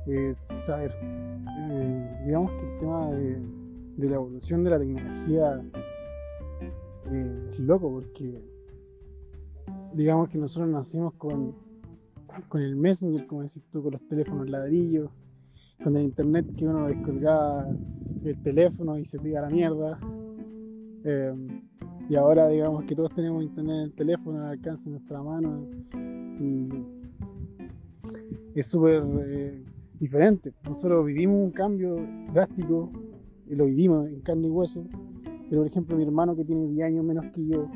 es, 0.06 0.68
a 0.70 0.76
ver, 0.76 0.92
eh, 1.02 2.22
digamos 2.26 2.50
que 2.52 2.66
el 2.66 2.78
tema 2.78 3.10
de, 3.10 4.08
la 4.08 4.14
evolución 4.14 4.64
de 4.64 4.70
la 4.70 4.78
tecnología 4.78 5.62
eh, 7.10 7.50
es 7.52 7.58
loco 7.60 7.90
porque 7.90 8.42
digamos 9.94 10.28
que 10.28 10.38
nosotros 10.38 10.70
nacimos 10.70 11.14
con, 11.14 11.54
con 12.48 12.62
el 12.62 12.76
Messenger, 12.76 13.26
como 13.26 13.42
decís 13.42 13.62
tú, 13.70 13.82
con 13.82 13.92
los 13.92 14.08
teléfonos 14.08 14.48
ladrillos, 14.48 15.10
con 15.82 15.96
el 15.96 16.04
internet 16.04 16.46
que 16.56 16.66
uno 16.66 16.86
descolgaba 16.86 17.66
el 18.24 18.42
teléfono 18.42 18.98
y 18.98 19.04
se 19.04 19.18
pega 19.18 19.42
la 19.42 19.50
mierda. 19.50 19.98
Eh, 21.04 21.34
y 22.08 22.16
ahora 22.16 22.48
digamos 22.48 22.84
que 22.84 22.94
todos 22.94 23.14
tenemos 23.14 23.42
internet 23.42 23.76
en 23.76 23.82
el 23.82 23.92
teléfono 23.92 24.40
al 24.40 24.50
alcance 24.52 24.88
de 24.88 24.96
nuestra 24.96 25.22
mano 25.22 25.66
y 26.40 26.68
es 28.54 28.66
súper 28.66 29.04
eh, 29.26 29.62
diferente. 30.00 30.52
Nosotros 30.64 31.04
vivimos 31.06 31.36
un 31.36 31.50
cambio 31.50 31.96
drástico 32.32 32.90
y 33.46 33.54
lo 33.54 33.66
vivimos 33.66 34.08
en 34.08 34.20
carne 34.20 34.48
y 34.48 34.50
hueso. 34.50 34.84
Pero 35.50 35.62
por 35.62 35.66
ejemplo 35.66 35.96
mi 35.96 36.04
hermano 36.04 36.34
que 36.34 36.44
tiene 36.44 36.66
10 36.66 36.86
años 36.86 37.04
menos 37.04 37.26
que 37.34 37.46
yo, 37.46 37.68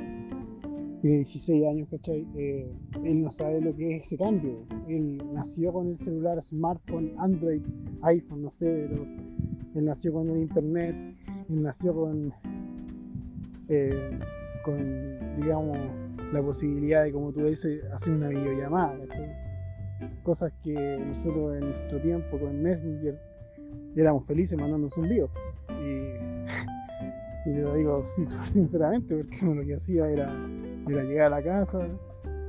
tiene 1.02 1.16
16 1.16 1.66
años, 1.66 1.88
¿cachai? 1.90 2.26
Eh, 2.34 2.72
él 3.04 3.22
no 3.22 3.30
sabe 3.30 3.60
lo 3.60 3.74
que 3.74 3.96
es 3.96 4.04
ese 4.04 4.16
cambio. 4.16 4.64
Él 4.88 5.22
nació 5.32 5.72
con 5.72 5.88
el 5.88 5.96
celular, 5.96 6.40
smartphone, 6.42 7.12
Android, 7.18 7.62
iPhone, 8.02 8.42
no 8.42 8.50
sé, 8.50 8.88
pero 8.88 9.04
él 9.74 9.84
nació 9.84 10.12
con 10.12 10.30
el 10.30 10.42
internet, 10.42 10.94
él 11.48 11.62
nació 11.62 11.94
con 11.94 12.32
eh, 13.68 14.18
con, 14.64 15.36
digamos, 15.36 15.78
la 16.32 16.42
posibilidad 16.42 17.04
de, 17.04 17.12
como 17.12 17.32
tú 17.32 17.44
dices, 17.44 17.84
hacer 17.92 18.12
una 18.12 18.28
videollamada, 18.28 18.96
Cosas 20.24 20.52
que 20.64 20.98
nosotros 20.98 21.54
en 21.54 21.70
nuestro 21.70 22.00
tiempo 22.00 22.38
con 22.38 22.60
Messenger 22.60 23.16
éramos 23.94 24.26
felices 24.26 24.58
mandando 24.58 24.88
un 24.96 25.08
video. 25.08 25.30
Y, 25.80 27.50
lo 27.60 27.74
digo 27.74 28.02
sí, 28.02 28.24
sinceramente, 28.46 29.16
porque 29.16 29.38
uno 29.42 29.54
lo 29.54 29.66
que 29.66 29.74
hacía 29.74 30.08
era, 30.08 30.32
era 30.88 31.04
llegar 31.04 31.26
a 31.26 31.36
la 31.36 31.42
casa, 31.42 31.86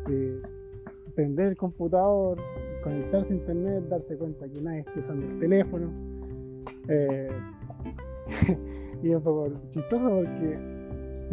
eh, 0.10 0.42
prender 1.16 1.50
el 1.50 1.58
computador, 1.58 2.40
conectarse 2.84 3.34
a 3.34 3.38
internet, 3.38 3.84
darse 3.88 4.18
cuenta 4.18 4.48
que 4.48 4.62
nadie 4.62 4.80
está 4.80 5.00
usando 5.00 5.28
el 5.28 5.40
teléfono. 5.40 5.92
Eh, 6.88 7.30
y 9.04 9.12
es 9.12 9.18
un 9.18 9.24
poco 9.24 9.52
chistoso 9.70 10.10
porque 10.10 10.73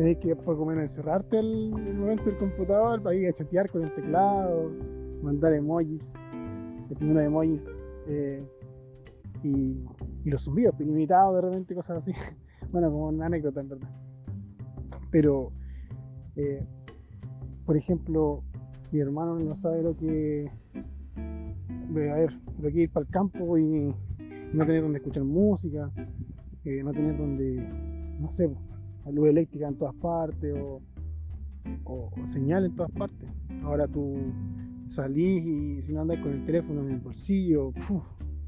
tenés 0.01 0.17
que 0.17 0.35
poco 0.35 0.65
menos 0.65 0.83
encerrarte 0.83 1.41
el, 1.41 1.73
momento 1.73 2.25
del 2.25 2.39
computador 2.39 3.03
para 3.03 3.15
ir 3.15 3.29
a 3.29 3.35
chatear 3.35 3.69
con 3.69 3.83
el 3.83 3.95
teclado, 3.95 4.71
mandar 5.23 5.53
emojis, 5.53 6.15
el 6.89 7.15
de 7.15 7.25
emojis 7.25 7.79
eh, 8.07 8.43
y, 9.45 9.77
los 10.25 10.45
zumbidos, 10.45 10.75
ilimitados 10.81 11.35
de 11.35 11.41
repente, 11.43 11.75
cosas 11.75 11.99
así. 11.99 12.13
bueno, 12.73 12.91
como 12.91 13.09
una 13.09 13.27
anécdota 13.27 13.61
en 13.61 13.69
verdad. 13.69 13.91
Pero, 15.11 15.53
eh, 16.37 16.65
por 17.67 17.77
ejemplo, 17.77 18.43
mi 18.93 19.01
hermano 19.01 19.39
no 19.39 19.55
sabe 19.55 19.83
lo 19.83 19.95
que. 19.99 20.51
A 21.07 21.93
ver, 21.93 22.33
lo 22.59 22.71
que 22.71 22.83
ir 22.83 22.91
para 22.91 23.05
el 23.05 23.11
campo 23.11 23.59
y 23.59 23.95
no 24.55 24.65
tener 24.65 24.81
donde 24.81 24.99
escuchar 24.99 25.25
música, 25.25 25.91
eh, 26.65 26.83
no 26.83 26.91
tener 26.93 27.19
donde, 27.19 27.57
no 28.19 28.31
sé, 28.31 28.49
luz 29.07 29.29
eléctrica 29.29 29.69
en 29.69 29.77
todas 29.77 29.95
partes 29.97 30.55
o, 30.55 30.81
o, 31.85 32.11
señal 32.25 32.65
en 32.67 32.75
todas 32.75 32.91
partes. 32.93 33.29
Ahora 33.63 33.87
tú 33.89 34.17
salís 34.89 35.45
y 35.45 35.83
si 35.83 35.93
no 35.93 36.03
andas 36.03 36.19
con 36.19 36.33
el 36.33 36.45
teléfono 36.45 36.83
en 36.83 36.93
el 36.93 37.01
bolsillo, 37.01 37.73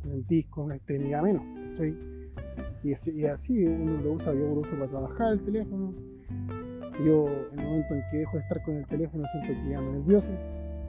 te 0.01 0.09
sentís 0.09 0.47
con 0.49 0.67
una 0.67 0.77
extremidad 0.77 1.23
menos. 1.23 1.43
Y, 2.85 3.25
así 3.27 3.65
uno 3.65 4.01
lo 4.03 4.13
usa, 4.15 4.35
yo 4.35 4.55
lo 4.55 4.61
uso 4.61 4.75
para 4.75 4.89
trabajar 4.89 5.33
el 5.35 5.41
teléfono. 5.43 5.95
Yo 7.05 7.27
en 7.53 7.59
el 7.59 7.65
momento 7.65 7.95
en 7.95 8.03
que 8.11 8.19
dejo 8.19 8.37
de 8.37 8.43
estar 8.43 8.63
con 8.65 8.77
el 8.77 8.87
teléfono 8.87 9.25
siento 9.27 9.53
que 9.63 9.75
ando 9.75 9.93
nervioso, 9.93 10.33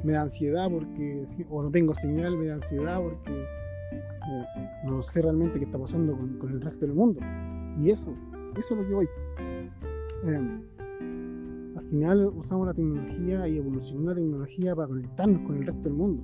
me 0.04 0.14
da 0.14 0.24
ansiedad 0.24 0.70
porque, 0.70 1.24
o 1.50 1.64
no 1.64 1.72
tengo 1.72 1.94
señal, 1.94 2.38
me 2.38 2.48
da 2.48 2.56
ansiedad 2.56 3.02
porque 3.02 3.32
eh, 3.32 4.46
no 4.84 5.02
sé 5.02 5.22
realmente 5.22 5.60
qué 5.60 5.66
está 5.66 5.78
pasando 5.78 6.18
con, 6.18 6.52
el 6.52 6.62
resto 6.62 6.86
del 6.86 6.96
mundo. 6.96 7.22
Y 7.78 7.90
eso, 7.90 8.14
eso 8.58 8.74
es 8.74 8.82
lo 8.82 8.88
que 8.88 8.94
voy. 8.94 9.08
Em, 10.26 10.62
al 11.78 11.86
final 11.90 12.28
usamos 12.36 12.68
la 12.68 12.74
tecnología 12.74 13.48
y 13.48 13.58
evolucionó 13.58 14.10
la 14.10 14.16
tecnología 14.16 14.76
para 14.76 14.88
conectarnos 14.88 15.42
con 15.42 15.58
el 15.58 15.66
resto 15.66 15.82
del 15.84 15.94
mundo. 15.94 16.24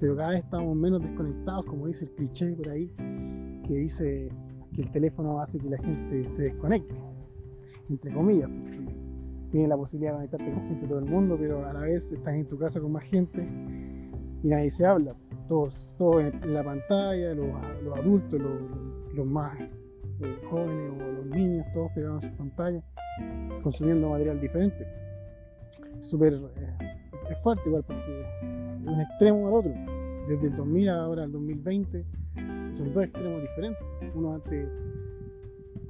Pero 0.00 0.16
cada 0.16 0.30
vez 0.30 0.44
estamos 0.44 0.74
menos 0.76 1.02
desconectados, 1.02 1.64
como 1.66 1.86
dice 1.86 2.06
el 2.06 2.10
cliché 2.12 2.52
por 2.54 2.68
ahí, 2.70 2.90
que 3.66 3.74
dice 3.74 4.28
que 4.74 4.82
el 4.82 4.90
teléfono 4.90 5.40
hace 5.40 5.58
que 5.58 5.68
la 5.68 5.78
gente 5.78 6.24
se 6.24 6.44
desconecte, 6.44 6.94
entre 7.88 8.12
comillas, 8.12 8.48
porque 8.48 8.80
tienes 9.50 9.68
la 9.68 9.76
posibilidad 9.76 10.12
de 10.12 10.16
conectarte 10.16 10.52
con 10.52 10.68
gente 10.68 10.82
de 10.82 10.88
todo 10.88 10.98
el 11.00 11.04
mundo, 11.04 11.36
pero 11.38 11.66
a 11.66 11.72
la 11.72 11.80
vez 11.80 12.12
estás 12.12 12.34
en 12.34 12.46
tu 12.46 12.58
casa 12.58 12.80
con 12.80 12.92
más 12.92 13.04
gente 13.04 13.46
y 14.42 14.48
nadie 14.48 14.70
se 14.70 14.86
habla. 14.86 15.14
Todos, 15.48 15.94
todos 15.98 16.22
en 16.22 16.54
la 16.54 16.64
pantalla, 16.64 17.34
los, 17.34 17.48
adultos, 17.96 18.40
los, 19.14 19.26
más 19.26 19.58
eh, 20.22 20.40
jóvenes 20.48 20.92
o 20.92 21.12
los 21.12 21.26
niños, 21.26 21.66
todos 21.72 21.90
pegados 21.92 22.22
en 22.24 22.30
sus 22.30 22.38
pantallas, 22.38 22.84
consumiendo 23.62 24.10
material 24.10 24.40
diferente. 24.40 24.86
Súper 26.00 26.34
eh, 26.34 27.00
es 27.30 27.38
fuerte 27.42 27.62
igual 27.66 27.84
porque 27.86 28.26
de 28.82 28.90
un 28.90 29.00
extremo 29.00 29.48
al 29.48 29.54
otro. 29.54 29.72
Desde 30.28 30.48
el 30.48 30.56
2000 30.56 30.88
ahora 30.90 31.24
al 31.24 31.32
2020 31.32 32.04
son 32.76 32.92
dos 32.94 33.04
extremos 33.04 33.42
diferentes. 33.42 33.82
Uno 34.14 34.34
antes, 34.34 34.68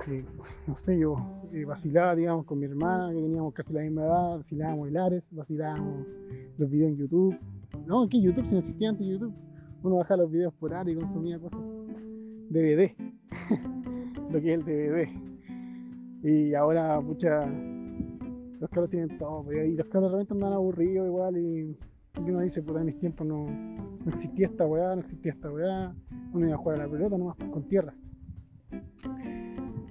no 0.66 0.76
sé, 0.76 0.98
yo 0.98 1.16
eh, 1.52 1.64
vacilaba, 1.64 2.14
digamos, 2.14 2.46
con 2.46 2.58
mi 2.58 2.66
hermana, 2.66 3.12
que 3.12 3.20
teníamos 3.20 3.52
casi 3.54 3.72
la 3.72 3.82
misma 3.82 4.02
edad, 4.02 4.36
vacilábamos 4.36 4.88
el 4.88 4.96
Ares, 4.96 5.34
vacilábamos 5.34 6.06
los 6.58 6.70
videos 6.70 6.90
en 6.90 6.96
YouTube. 6.96 7.38
No, 7.86 8.08
¿qué 8.08 8.20
YouTube? 8.20 8.46
Si 8.46 8.54
no 8.54 8.60
existía 8.60 8.90
antes 8.90 9.06
YouTube. 9.06 9.34
Uno 9.82 9.96
bajaba 9.96 10.22
los 10.22 10.30
videos 10.30 10.52
por 10.54 10.74
Ares 10.74 10.94
y 10.94 10.98
consumía 10.98 11.38
cosas. 11.38 11.60
DVD. 12.50 12.94
Lo 14.30 14.40
que 14.40 14.54
es 14.54 14.58
el 14.58 14.64
DVD. 14.64 15.08
Y 16.22 16.54
ahora, 16.54 17.00
pucha, 17.00 17.46
los 18.60 18.70
carros 18.70 18.90
tienen 18.90 19.16
todo, 19.16 19.42
pues, 19.44 19.68
y 19.68 19.76
los 19.76 19.86
carros 19.86 20.10
realmente 20.10 20.34
andan 20.34 20.52
aburridos 20.52 21.06
igual 21.06 21.36
y, 21.38 21.76
uno 22.18 22.40
dice, 22.40 22.62
puta, 22.62 22.80
en 22.80 22.86
mis 22.86 22.98
tiempos 22.98 23.26
no, 23.26 23.46
no, 23.46 24.08
existía 24.08 24.46
esta 24.46 24.66
weá, 24.66 24.94
no 24.94 25.00
existía 25.00 25.32
esta 25.32 25.50
weá, 25.50 25.94
uno 26.32 26.46
iba 26.46 26.54
a 26.54 26.58
jugar 26.58 26.80
a 26.80 26.84
la 26.84 26.90
pelota 26.92 27.16
nomás 27.16 27.36
con 27.36 27.62
tierra. 27.68 27.94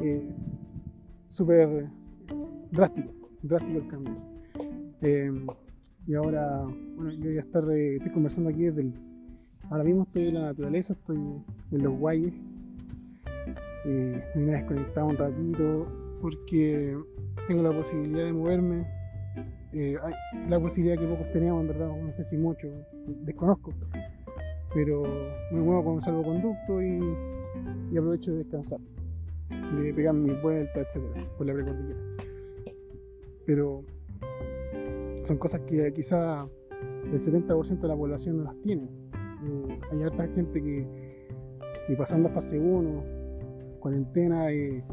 Eh, 0.02 0.30
Súper 1.30 1.88
drástico, 2.72 3.14
drástico 3.44 3.78
el 3.78 3.88
cambio. 3.88 4.18
Eh, 5.02 5.32
y 6.08 6.16
ahora, 6.16 6.64
bueno, 6.96 7.12
yo 7.12 7.30
voy 7.30 7.38
a 7.38 7.42
estar, 7.42 7.64
estoy 7.72 8.12
conversando 8.12 8.50
aquí 8.50 8.64
desde 8.64 8.82
el, 8.82 8.94
ahora 9.70 9.84
mismo 9.84 10.04
estoy 10.04 10.30
en 10.30 10.34
la 10.34 10.42
naturaleza, 10.42 10.94
estoy 10.94 11.18
en 11.18 11.84
los 11.84 11.94
guayes, 12.00 12.34
me 13.86 14.24
vine 14.36 14.54
a 14.54 14.58
desconectar 14.58 15.04
un 15.04 15.18
ratito 15.18 15.88
porque 16.22 16.98
tengo 17.48 17.64
la 17.64 17.72
posibilidad 17.72 18.26
de 18.26 18.34
moverme. 18.34 18.88
Eh, 19.72 19.98
la 20.48 20.60
posibilidad 20.60 21.00
que 21.00 21.08
pocos 21.08 21.30
teníamos, 21.32 21.62
en 21.62 21.68
verdad, 21.68 21.90
no 21.96 22.12
sé 22.12 22.24
si 22.24 22.38
mucho, 22.38 22.68
desconozco. 23.24 23.72
Pero 24.74 25.04
me 25.52 25.62
muevo 25.62 25.84
con 25.84 25.94
un 25.94 26.02
salvoconducto 26.02 26.82
y, 26.82 27.00
y 27.92 27.98
aprovecho 27.98 28.32
de 28.32 28.40
descansar, 28.40 28.80
de 29.50 29.94
pegar 29.94 30.14
mis 30.14 30.40
vueltas, 30.42 30.88
etcétera, 30.88 31.28
por 31.38 31.48
la 31.48 31.54
precordillera. 31.54 32.00
Pero 33.46 33.84
son 35.24 35.38
cosas 35.38 35.62
que 35.62 35.92
quizá 35.94 36.48
el 37.06 37.20
70% 37.20 37.80
de 37.80 37.88
la 37.88 37.96
población 37.96 38.38
no 38.38 38.44
las 38.44 38.60
tiene. 38.62 38.90
Eh, 39.44 39.80
hay 39.92 40.04
harta 40.04 40.28
gente 40.28 40.62
que, 40.62 40.88
que 41.88 41.96
pasando 41.96 42.30
a 42.30 42.32
fase 42.32 42.60
1, 42.60 43.19
cuarentena, 43.80 44.52
eh, 44.52 44.84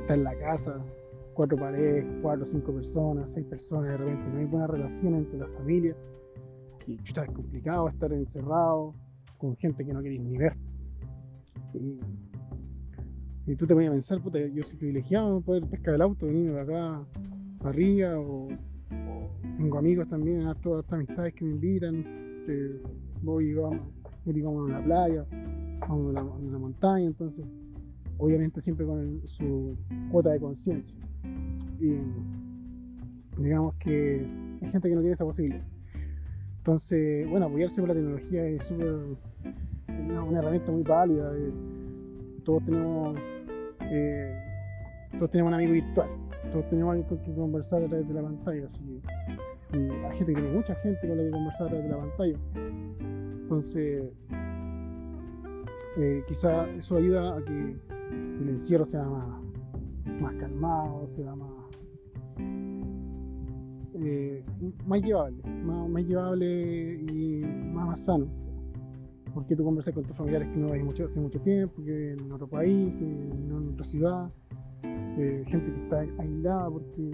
está 0.00 0.14
en 0.14 0.24
la 0.24 0.36
casa, 0.38 0.84
cuatro 1.34 1.56
paredes, 1.58 2.04
cuatro, 2.22 2.46
cinco 2.46 2.72
personas, 2.72 3.32
seis 3.32 3.46
personas, 3.46 3.92
de 3.92 3.96
repente 3.98 4.24
no 4.32 4.38
hay 4.38 4.44
buena 4.46 4.66
relación 4.66 5.14
entre 5.14 5.38
las 5.38 5.50
familias. 5.50 5.96
Y 6.86 6.98
está 7.04 7.24
es 7.24 7.30
complicado 7.32 7.88
estar 7.88 8.12
encerrado 8.12 8.94
con 9.38 9.56
gente 9.56 9.84
que 9.84 9.92
no 9.92 10.02
queréis 10.02 10.22
ni 10.22 10.36
ver. 10.36 10.56
Y, 11.74 11.98
tú 13.56 13.66
te 13.66 13.74
voy 13.74 13.86
a 13.86 13.90
pensar, 13.90 14.20
puta, 14.20 14.38
yo 14.38 14.62
soy 14.62 14.76
privilegiado 14.76 15.40
poder 15.40 15.64
pescar 15.66 15.94
el 15.94 16.02
auto, 16.02 16.26
venirme 16.26 16.52
de 16.52 16.60
acá 16.60 17.04
para 17.58 17.70
arriba, 17.70 18.18
o, 18.18 18.48
tengo 19.56 19.78
amigos 19.78 20.08
también, 20.08 20.44
todas 20.62 20.84
estas 20.84 20.94
amistades 20.94 21.34
que 21.34 21.44
me 21.44 21.52
invitan, 21.52 22.04
voy 23.22 23.50
y 23.50 23.54
vamos, 23.54 23.80
vamos 24.24 24.70
a 24.70 24.78
la 24.78 24.84
playa, 24.84 25.26
vamos 25.88 26.16
a 26.16 26.22
la, 26.22 26.58
montaña, 26.58 27.06
entonces 27.06 27.46
obviamente 28.18 28.60
siempre 28.60 28.86
con 28.86 29.20
su 29.26 29.76
cuota 30.10 30.30
de 30.30 30.40
conciencia. 30.40 30.98
Y 31.80 31.96
digamos 33.40 33.74
que 33.76 34.26
hay 34.62 34.70
gente 34.70 34.88
que 34.88 34.94
no 34.94 35.00
tiene 35.00 35.14
esa 35.14 35.24
posibilidad. 35.24 35.64
Entonces, 36.58 37.28
bueno, 37.30 37.46
apoyarse 37.46 37.80
por 37.80 37.88
la 37.88 37.94
tecnología 37.94 38.44
es 38.46 38.64
súper 38.64 38.94
una, 39.88 40.38
herramienta 40.38 40.72
muy 40.72 40.82
válida. 40.82 41.32
Eh, 41.36 41.52
todos 42.44 42.64
tenemos 42.64 43.16
eh, 43.90 44.34
todos 45.18 45.30
tenemos 45.30 45.50
un 45.50 45.54
amigo 45.54 45.72
virtual, 45.72 46.08
todos 46.52 46.68
tenemos 46.68 46.92
alguien 46.92 47.08
con 47.08 47.18
quien 47.18 47.36
conversar 47.36 47.82
a 47.82 47.86
través 47.86 48.06
de 48.06 48.14
la 48.14 48.22
pantalla. 48.22 48.66
y 49.72 49.76
hay 49.76 50.16
gente 50.16 50.32
que 50.32 50.40
tiene 50.40 50.52
mucha 50.52 50.74
gente 50.76 51.08
con 51.08 51.16
la 51.16 51.24
que 51.24 51.30
conversar 51.30 51.66
a 51.66 51.70
través 51.70 51.84
de 51.84 51.90
la 51.90 51.98
pantalla. 51.98 52.38
Entonces, 53.42 54.04
eh, 55.98 56.22
quizá 56.26 56.68
eso 56.70 56.96
ayuda 56.96 57.36
a 57.36 57.44
que 57.44 57.76
el 58.10 58.48
encierro 58.48 58.84
sea 58.84 59.04
más, 59.04 59.42
más 60.20 60.34
calmado, 60.34 61.06
sea 61.06 61.34
más, 61.34 61.50
eh, 63.94 64.44
más 64.86 65.02
llevable, 65.02 65.42
más, 65.64 66.04
llevable 66.04 67.00
y 67.12 67.44
más, 67.72 68.04
sano. 68.04 68.26
Porque 69.34 69.54
tú 69.54 69.64
conversas 69.64 69.94
con 69.94 70.04
tus 70.04 70.16
familiares 70.16 70.48
que 70.48 70.56
no 70.56 70.68
ves 70.68 70.84
mucho, 70.84 71.04
hace 71.04 71.20
mucho 71.20 71.40
tiempo, 71.40 71.82
que 71.84 72.12
en 72.12 72.32
otro 72.32 72.48
país, 72.48 72.94
que 72.94 73.04
en 73.04 73.70
otra 73.72 73.84
ciudad, 73.84 74.30
eh, 74.82 75.44
gente 75.46 75.72
que 75.72 75.82
está 75.82 76.00
aislada 76.22 76.70
porque, 76.70 77.10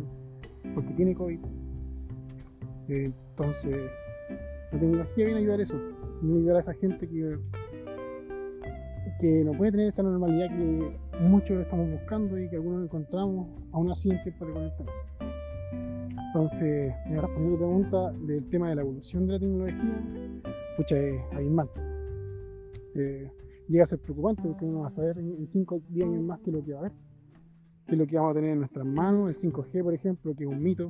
porque 0.75 0.93
tiene 0.95 1.15
COVID. 1.15 1.39
Eh, 2.89 3.13
entonces, 3.31 3.91
la 4.73 4.79
tecnología 4.79 5.25
viene 5.25 5.35
a 5.35 5.43
ayudar 5.43 5.61
a 5.61 5.63
eso, 5.63 5.77
viene 6.21 6.37
a 6.37 6.41
ayudar 6.41 6.57
a 6.57 6.61
esa 6.61 6.75
gente 6.75 7.09
que, 7.09 7.39
que 9.19 9.45
no 9.45 9.53
puede 9.53 9.73
tener 9.73 9.87
esa 9.87 10.03
normalidad 10.03 10.49
que 10.49 10.99
muchos 11.21 11.61
estamos 11.61 11.91
buscando 11.91 12.39
y 12.39 12.49
que 12.49 12.57
algunos 12.57 12.85
encontramos 12.85 13.49
aún 13.73 13.91
así 13.91 14.11
en 14.11 14.23
tiempo 14.23 14.47
de 14.47 14.53
conectar. 14.53 14.87
Entonces, 16.27 16.95
respondiendo 17.09 17.55
a 17.55 17.59
tu 17.59 17.59
pregunta 17.59 18.13
del 18.13 18.49
tema 18.49 18.71
de 18.71 18.77
la 18.77 18.83
evolución 18.83 19.27
de 19.27 19.33
la 19.35 19.39
tecnología, 19.39 20.43
pucha, 20.77 20.97
es 20.97 21.21
abismante. 21.33 21.81
Eh, 22.95 23.31
llega 23.69 23.85
a 23.85 23.87
ser 23.87 23.99
preocupante 24.01 24.43
porque 24.43 24.65
uno 24.65 24.81
va 24.81 24.87
a 24.87 24.91
saber 24.91 25.19
en 25.19 25.47
5 25.47 25.75
o 25.75 25.83
10 25.89 26.07
años 26.07 26.23
más 26.23 26.41
qué 26.41 26.51
es 26.51 26.57
lo 26.57 26.65
que 26.65 26.73
va 26.73 26.79
a 26.79 26.81
haber, 26.81 26.93
qué 27.87 27.93
es 27.93 27.99
lo 27.99 28.07
que 28.07 28.17
vamos 28.17 28.31
a 28.31 28.35
tener 28.35 28.51
en 28.51 28.59
nuestras 28.59 28.87
manos, 28.87 29.29
el 29.29 29.53
5G, 29.53 29.83
por 29.83 29.95
ejemplo, 29.95 30.35
que 30.35 30.45
es 30.45 30.51
un 30.51 30.63
mito. 30.63 30.89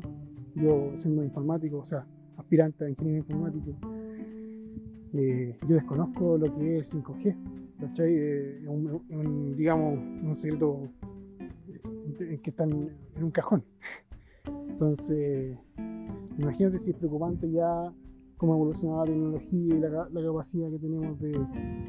Yo, 0.55 0.93
siendo 0.97 1.25
informático, 1.25 1.79
o 1.79 1.85
sea, 1.85 2.07
aspirante 2.37 2.85
a 2.85 2.91
ingeniero 2.91 3.19
informático, 3.19 3.77
eh, 5.15 5.59
yo 5.69 5.75
desconozco 5.75 6.39
lo 6.39 6.55
que 6.55 6.79
es 6.79 6.95
el 6.95 7.03
5G 7.03 7.62
¿cachai? 7.83 8.15
Eh, 8.15 8.65
un, 8.69 9.57
digamos, 9.57 9.99
un 9.99 10.37
secreto 10.37 10.89
eh, 12.21 12.39
que 12.43 12.51
está 12.51 12.65
en, 12.65 12.91
un 13.21 13.31
cajón. 13.31 13.65
Entonces, 14.69 15.59
imagínate 16.39 16.79
si 16.79 16.91
es 16.91 16.97
preocupante 16.97 17.51
ya 17.51 17.93
cómo 18.37 18.53
ha 18.53 18.57
evolucionado 18.57 19.05
la 19.05 19.13
tecnología 19.13 19.75
y 19.77 19.81
la, 19.81 20.23
capacidad 20.23 20.71
que 20.71 20.79
tenemos 20.79 21.19
de, 21.21 21.33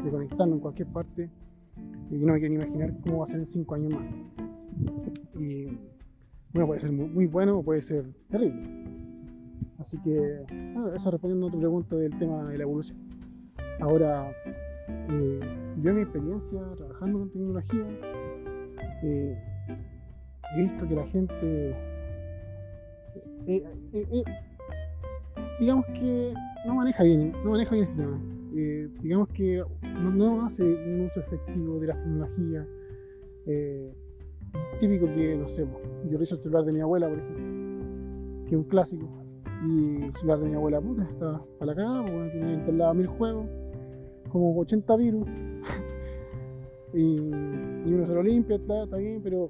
conectarnos 0.09 0.55
en 0.57 0.59
cualquier 0.59 0.87
parte. 0.89 1.29
Y 2.09 2.17
no 2.25 2.33
me 2.33 2.39
quiero 2.39 2.55
imaginar 2.55 2.93
cómo 3.01 3.19
va 3.19 3.23
a 3.25 3.27
ser 3.27 3.39
en 3.39 3.45
cinco 3.45 3.75
años 3.75 3.93
más. 3.93 4.05
Y 5.39 5.65
bueno, 6.53 6.67
puede 6.67 6.79
ser 6.79 6.91
muy, 6.91 7.25
bueno 7.27 7.59
o 7.59 7.63
puede 7.63 7.81
ser 7.81 8.05
terrible. 8.29 8.61
Así 9.77 9.97
que, 10.01 10.43
eso 10.95 11.11
respondiendo 11.11 11.47
a 11.47 11.51
tu 11.51 11.59
pregunta 11.59 11.95
del 11.95 12.17
tema 12.17 12.45
de 12.45 12.57
la 12.57 12.63
evolución. 12.63 12.99
Ahora, 13.79 14.31
eh, 14.87 15.39
yo 15.81 15.93
mi 15.93 16.01
experiencia 16.01 16.61
trabajando 16.77 17.19
con 17.19 17.29
tecnología, 17.29 17.85
eh, 19.03 19.37
he 20.55 20.61
visto 20.61 20.87
que 20.87 20.95
la 20.95 21.05
gente 21.07 21.75
eh, 23.45 23.63
eh, 23.93 24.23
digamos 25.59 25.85
que 25.87 26.33
no 26.65 26.75
maneja 26.75 27.03
bien, 27.03 27.33
no 27.43 27.51
maneja 27.51 27.71
bien 27.71 27.83
este 27.83 27.95
tema. 27.95 28.19
digamos 29.01 29.27
que 29.29 29.63
no, 29.99 30.45
hace 30.45 30.63
un 30.63 31.01
uso 31.01 31.19
efectivo 31.19 31.79
de 31.79 31.87
la 31.87 31.95
tecnología. 31.95 32.67
típico 34.79 35.05
que, 35.15 35.35
no 35.35 35.47
sé, 35.47 35.65
yo 36.05 36.11
reviso 36.11 36.35
el 36.35 36.41
celular 36.41 36.63
de 36.63 36.71
mi 36.71 36.79
abuela, 36.79 37.09
por 37.09 37.19
ejemplo, 37.19 38.45
que 38.47 38.55
es 38.55 38.57
un 38.57 38.63
clásico. 38.65 39.09
Y 39.67 40.03
el 40.03 40.13
celular 40.13 40.39
de 40.39 40.49
mi 40.49 40.55
abuela, 40.55 40.81
puta, 40.81 41.03
está 41.03 41.41
para 41.59 41.71
la 41.71 41.75
cagada, 41.75 42.05
porque 42.05 42.29
tiene 42.31 42.53
instalado 42.53 42.93
mil 42.93 43.07
juegos, 43.07 43.47
como 44.33 44.59
80 44.59 44.95
virus. 44.97 45.27
y, 46.93 47.19
uno 47.85 48.05
se 48.07 48.13
lo 48.15 48.23
limpia, 48.23 48.55
está, 48.55 48.97
bien, 48.97 49.21
pero, 49.23 49.47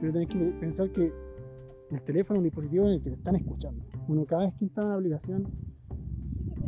pero 0.00 0.12
tenés 0.12 0.28
que 0.28 0.38
pensar 0.60 0.90
que 0.90 1.12
el 1.90 2.02
teléfono 2.02 2.36
es 2.36 2.38
un 2.38 2.44
dispositivo 2.44 2.86
en 2.86 2.92
el 2.92 3.02
que 3.02 3.10
te 3.10 3.16
están 3.16 3.36
escuchando. 3.36 3.82
Uno 4.08 4.24
cada 4.26 4.44
vez 4.44 4.54
que 4.54 4.66
instala 4.66 4.88
una 4.88 4.96
aplicación, 4.96 5.48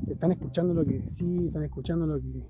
te 0.07 0.15
están 0.15 0.33
escuchando 0.33 0.73
lo 0.75 0.85
que 0.85 0.95
decís, 0.95 1.47
están 1.47 1.65
escuchando 1.65 2.07
lo 2.07 2.21
que 2.21 2.45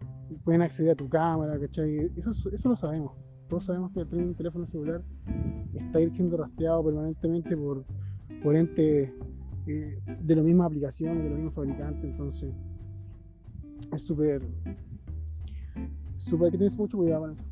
pueden 0.44 0.62
acceder 0.62 0.92
a 0.92 0.94
tu 0.94 1.08
cámara, 1.08 1.58
¿cachai? 1.58 2.12
Eso, 2.16 2.50
eso 2.50 2.68
lo 2.68 2.76
sabemos. 2.76 3.12
Todos 3.48 3.64
sabemos 3.64 3.92
que 3.92 4.00
un 4.00 4.34
teléfono 4.34 4.64
celular 4.64 5.02
está 5.74 5.98
siendo 6.10 6.36
rastreado 6.36 6.84
permanentemente 6.84 7.56
por, 7.56 7.84
por 8.42 8.56
entes 8.56 9.10
eh, 9.66 9.98
de 10.22 10.36
las 10.36 10.44
mismas 10.44 10.66
aplicaciones, 10.68 11.22
de 11.22 11.30
los 11.30 11.38
mismos 11.38 11.54
fabricantes, 11.54 12.04
entonces 12.04 12.52
es 13.92 14.02
súper 14.02 14.42
súper 16.16 16.50
que 16.50 16.58
tienes 16.58 16.76
mucho 16.76 16.98
cuidado 16.98 17.22
con 17.22 17.32
eso 17.32 17.44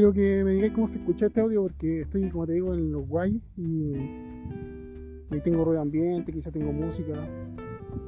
creo 0.00 0.12
que 0.14 0.44
me 0.44 0.52
digáis 0.52 0.72
cómo 0.72 0.88
se 0.88 0.98
escucha 0.98 1.26
este 1.26 1.40
audio 1.42 1.62
porque 1.62 2.00
estoy, 2.00 2.28
como 2.30 2.46
te 2.46 2.54
digo, 2.54 2.72
en 2.72 2.90
los 2.90 3.06
guay 3.06 3.38
y 3.58 3.92
ahí 5.30 5.40
tengo 5.42 5.62
ruido 5.62 5.82
ambiente, 5.82 6.32
quizás 6.32 6.52
tengo 6.52 6.72
música, 6.72 7.12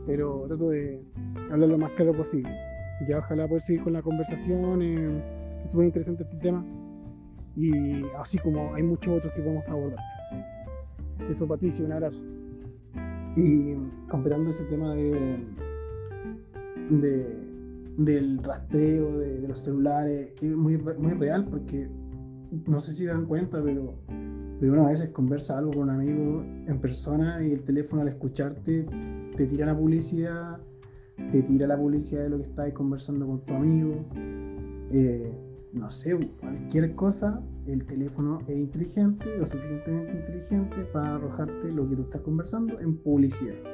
pero 0.07 0.45
trato 0.49 0.71
de 0.71 1.05
hablar 1.51 1.69
lo 1.69 1.77
más 1.77 1.91
claro 1.93 2.15
posible. 2.15 2.51
Ya 3.07 3.19
ojalá 3.19 3.47
poder 3.47 3.61
seguir 3.61 3.83
con 3.83 3.93
la 3.93 4.01
conversación, 4.01 4.81
eh, 4.81 5.63
es 5.65 5.71
súper 5.71 5.87
interesante 5.87 6.23
este 6.23 6.37
tema 6.37 6.65
y 7.57 8.05
así 8.19 8.39
como 8.39 8.75
hay 8.75 8.83
muchos 8.83 9.19
otros 9.19 9.33
que 9.35 9.43
podemos 9.43 9.67
abordar. 9.69 9.99
Eso 11.29 11.47
Patricio, 11.47 11.85
un 11.85 11.93
abrazo. 11.93 12.23
Y 13.37 13.75
completando 14.09 14.51
ese 14.51 14.65
tema 14.65 14.95
de, 14.95 15.45
de 17.01 17.53
del 17.97 18.43
rastreo 18.43 19.19
de, 19.19 19.47
los 19.47 19.59
celulares 19.59 20.31
es 20.41 20.57
muy, 20.57 20.79
muy 20.79 21.13
real 21.13 21.47
porque 21.47 21.89
no 22.67 22.81
sé 22.81 22.93
si 22.93 23.07
dan 23.07 23.27
cuenta, 23.27 23.63
pero, 23.63 23.95
pero 24.61 24.73
uno 24.73 24.87
a 24.87 24.91
veces 24.91 25.11
conversa 25.11 25.59
algo 25.59 25.73
con 25.73 25.83
un 25.85 25.91
amigo 25.91 26.43
en 26.43 26.79
persona 26.81 27.45
y 27.45 27.53
el 27.53 27.63
teléfono 27.63 28.03
al 28.03 28.09
escucharte 28.09 28.87
te 29.37 29.47
tira 29.47 29.67
la 29.67 29.77
publicidad, 29.77 30.61
te 31.31 31.43
tira 31.43 31.67
la 31.67 31.77
publicidad 31.77 32.25
de 32.25 32.31
lo 32.31 32.37
que 32.39 32.45
estás 32.45 32.73
conversando 32.73 33.27
con 33.27 33.45
tu 33.45 33.55
amigo. 33.55 34.05
Eh, 34.91 35.33
no 35.73 35.91
sé, 35.91 36.19
cualquier 36.39 36.95
cosa, 36.95 37.43
el 37.67 37.87
teléfono 37.87 38.41
es 38.47 38.59
inteligente, 38.59 39.35
lo 39.39 39.47
suficientemente 39.47 40.13
inteligente 40.13 40.85
para 40.93 41.15
arrojarte 41.15 41.73
lo 41.73 41.89
que 41.89 41.97
tú 41.97 42.03
estás 42.03 42.21
conversando 42.21 42.79
en 42.79 42.99
publicidad. 42.99 43.72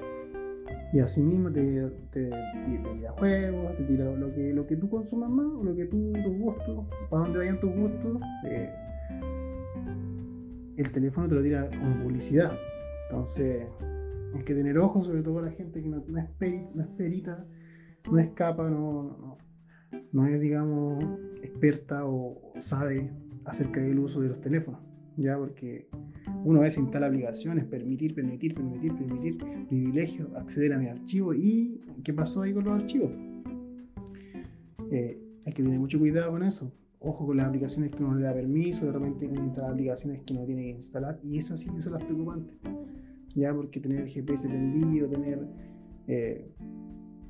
Y 0.92 1.00
así 1.00 1.22
mismo 1.22 1.52
te, 1.52 1.90
te, 2.10 2.30
tira 2.64 3.12
juegos, 3.12 3.76
te 3.76 3.84
tira 3.84 4.04
lo 4.04 4.32
que, 4.32 4.54
lo 4.54 4.66
que 4.66 4.76
tú 4.76 4.88
consumas 4.88 5.28
más, 5.28 5.46
lo 5.62 5.74
que 5.74 5.84
tú, 5.84 6.12
tus 6.24 6.38
gustos, 6.38 6.86
para 7.10 7.24
dónde 7.24 7.38
vayan 7.40 7.60
tus 7.60 7.74
gustos. 7.74 8.20
Eh, 8.46 8.70
el 10.78 10.90
teléfono 10.90 11.28
te 11.28 11.34
lo 11.34 11.42
tira 11.42 11.68
como 11.68 12.04
publicidad. 12.04 12.52
Entonces, 13.10 13.66
hay 14.34 14.42
que 14.44 14.54
tener 14.54 14.78
ojos, 14.78 15.06
sobre 15.06 15.22
todo 15.22 15.42
la 15.42 15.50
gente 15.50 15.82
que 15.82 15.88
no, 15.88 15.98
es, 15.98 16.26
perita, 16.38 16.70
no 16.74 16.82
es 16.82 16.88
perita, 16.88 17.46
no 18.10 18.18
es 18.18 18.28
capa, 18.28 18.70
no, 18.70 19.36
no, 20.12 20.26
es, 20.26 20.40
digamos, 20.40 21.04
experta 21.42 22.06
o 22.06 22.52
sabe 22.58 23.10
acerca 23.44 23.80
del 23.80 23.98
uso 23.98 24.20
de 24.20 24.28
los 24.28 24.40
teléfonos. 24.40 24.87
Ya, 25.18 25.36
porque 25.36 25.88
uno 26.44 26.60
a 26.60 26.62
veces 26.62 26.78
instala 26.78 27.08
aplicaciones, 27.08 27.64
permitir, 27.64 28.14
permitir, 28.14 28.54
permitir, 28.54 28.94
permitir, 28.94 29.36
privilegio, 29.66 30.30
acceder 30.36 30.72
a 30.72 30.78
mi 30.78 30.86
archivo 30.86 31.34
y 31.34 31.80
¿qué 32.04 32.14
pasó 32.14 32.42
ahí 32.42 32.54
con 32.54 32.64
los 32.64 32.74
archivos? 32.80 33.10
Eh, 34.92 35.20
hay 35.44 35.52
que 35.52 35.64
tener 35.64 35.80
mucho 35.80 35.98
cuidado 35.98 36.30
con 36.30 36.44
eso. 36.44 36.72
Ojo 37.00 37.26
con 37.26 37.36
las 37.36 37.48
aplicaciones 37.48 37.90
que 37.90 38.04
uno 38.04 38.14
le 38.14 38.22
da 38.22 38.32
permiso, 38.32 38.86
de 38.86 38.92
repente 38.92 39.26
uno 39.26 39.42
instala 39.42 39.70
aplicaciones 39.70 40.22
que 40.22 40.34
no 40.34 40.44
tiene 40.44 40.62
que 40.62 40.70
instalar 40.70 41.18
y 41.20 41.38
esas 41.38 41.58
sí 41.58 41.68
son 41.78 41.94
las 41.94 42.04
preocupantes. 42.04 42.56
Ya 43.34 43.52
porque 43.52 43.80
tener 43.80 44.02
el 44.02 44.08
GPS 44.08 44.48
prendido, 44.48 45.08
tener 45.08 45.44
eh, 46.06 46.48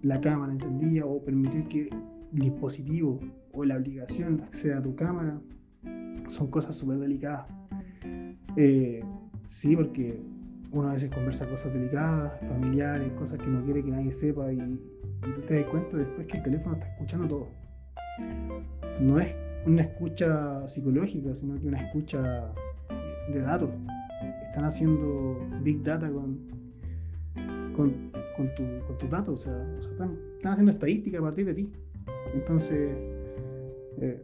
la 0.03 0.21
cámara 0.21 0.53
encendida 0.53 1.07
o 1.07 1.25
permitir 1.25 1.67
que 1.69 1.89
el 2.35 2.39
dispositivo 2.39 3.19
o 3.53 3.65
la 3.65 3.77
aplicación 3.77 4.43
acceda 4.43 4.77
a 4.77 4.83
tu 4.83 4.95
cámara 4.95 5.41
son 6.29 6.49
cosas 6.49 6.77
súper 6.77 6.99
delicadas 6.99 7.47
eh, 8.57 9.05
sí, 9.47 9.77
porque 9.77 10.21
uno 10.73 10.89
a 10.89 10.93
veces 10.95 11.11
conversa 11.11 11.49
cosas 11.49 11.73
delicadas, 11.73 12.33
familiares, 12.49 13.11
cosas 13.13 13.39
que 13.39 13.47
no 13.47 13.65
quiere 13.65 13.85
que 13.85 13.91
nadie 13.91 14.11
sepa 14.11 14.53
y, 14.53 14.57
tú 14.57 15.41
te 15.47 15.61
das 15.61 15.67
cuenta 15.67 15.97
después 15.97 16.27
que 16.27 16.39
el 16.39 16.43
teléfono 16.43 16.75
está 16.75 16.89
escuchando 16.89 17.29
todo. 17.29 17.49
No 19.01 19.21
es 19.21 19.35
una 19.65 19.83
escucha 19.83 20.67
psicológica, 20.67 21.35
sino 21.35 21.59
que 21.61 21.69
una 21.69 21.83
escucha 21.83 22.53
de 23.33 23.41
datos. 23.41 23.71
Están 24.49 24.65
haciendo 24.65 25.39
big 25.63 25.83
data 25.83 26.11
con, 26.11 26.39
con 27.77 28.99
tus 28.99 29.11
datos, 29.11 29.35
o 29.35 29.45
sea, 29.45 29.67
están, 29.89 30.19
haciendo 30.45 30.73
estadística 30.73 31.19
a 31.19 31.23
partir 31.23 31.47
de 31.47 31.55
ti. 31.55 31.73
Entonces, 32.35 32.91
eh, 34.01 34.23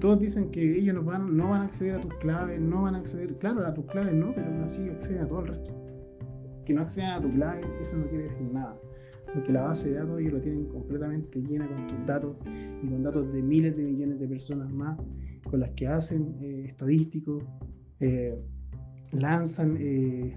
todos 0.00 0.18
dicen 0.18 0.50
que 0.50 0.78
ellos 0.78 0.94
no 0.94 1.04
van, 1.04 1.36
no 1.36 1.50
van 1.50 1.62
a 1.62 1.64
acceder 1.66 1.96
a 1.96 2.00
tus 2.00 2.14
claves, 2.14 2.60
no 2.60 2.82
van 2.82 2.94
a 2.94 2.98
acceder, 2.98 3.36
claro, 3.38 3.66
a 3.66 3.74
tus 3.74 3.84
claves 3.86 4.14
no, 4.14 4.34
pero 4.34 4.64
así 4.64 4.88
acceden 4.88 5.22
a 5.22 5.28
todo 5.28 5.40
el 5.40 5.48
resto. 5.48 5.70
Que 6.64 6.74
no 6.74 6.82
accedan 6.82 7.18
a 7.18 7.20
tus 7.20 7.32
claves, 7.32 7.66
eso 7.80 7.98
no 7.98 8.06
quiere 8.08 8.24
decir 8.24 8.42
nada. 8.50 8.76
Porque 9.32 9.52
la 9.52 9.62
base 9.62 9.90
de 9.90 9.96
datos 9.96 10.18
ellos 10.18 10.32
lo 10.32 10.40
tienen 10.40 10.66
completamente 10.66 11.40
llena 11.42 11.68
con 11.68 11.86
tus 11.86 12.06
datos 12.06 12.36
y 12.82 12.88
con 12.88 13.02
datos 13.02 13.32
de 13.32 13.42
miles 13.42 13.76
de 13.76 13.84
millones 13.84 14.18
de 14.18 14.26
personas 14.26 14.72
más, 14.72 14.98
con 15.48 15.60
las 15.60 15.70
que 15.70 15.86
hacen 15.86 16.34
eh, 16.40 16.64
estadísticos, 16.68 17.44
eh, 18.00 18.36
lanzan, 19.12 19.76
eh, 19.78 20.36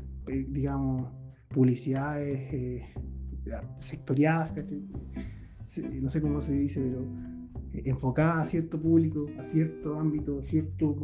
digamos, 0.50 1.10
publicidades 1.50 2.84
sectoriadas, 3.78 4.52
no 6.02 6.10
sé 6.10 6.22
cómo 6.22 6.42
se 6.42 6.54
dice, 6.54 6.82
pero 6.82 7.06
enfocada 7.74 8.42
a 8.42 8.46
cierto 8.46 8.80
público, 8.80 9.28
a 9.38 9.44
cierto 9.44 10.00
ámbito, 10.00 10.40
a 10.40 10.44
cierto 10.44 10.96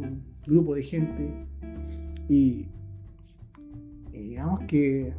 grupo 0.46 0.74
de 0.74 0.82
gente. 0.82 1.46
Y, 2.28 2.66
digamos 4.12 4.60
que, 4.68 5.12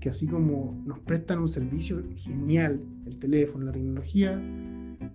que, 0.00 0.08
así 0.08 0.26
como 0.26 0.82
nos 0.84 0.98
prestan 1.00 1.38
un 1.38 1.48
servicio 1.48 2.02
genial, 2.16 2.80
el 3.06 3.18
teléfono, 3.18 3.64
la 3.64 3.72
tecnología, 3.72 4.40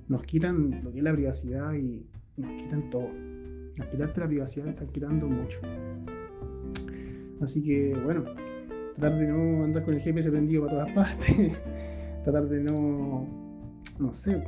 nos 0.07 0.23
quitan 0.23 0.83
lo 0.83 0.91
que 0.91 0.97
es 0.99 1.03
la 1.03 1.13
privacidad 1.13 1.73
y 1.73 2.05
nos 2.37 2.51
quitan 2.53 2.89
todo. 2.89 3.09
Al 3.79 3.89
quitarte 3.89 4.19
la 4.19 4.27
privacidad 4.27 4.67
están 4.67 4.87
quitando 4.87 5.27
mucho. 5.27 5.59
Así 7.41 7.63
que 7.63 7.97
bueno, 8.03 8.23
tratar 8.97 9.17
de 9.17 9.27
no 9.27 9.63
andar 9.63 9.83
con 9.83 9.93
el 9.93 10.01
GPS 10.01 10.29
prendido 10.29 10.65
para 10.65 10.85
todas 10.85 10.91
partes, 10.95 11.53
tratar 12.23 12.47
de 12.47 12.63
no, 12.63 13.27
no 13.99 14.13
sé, 14.13 14.43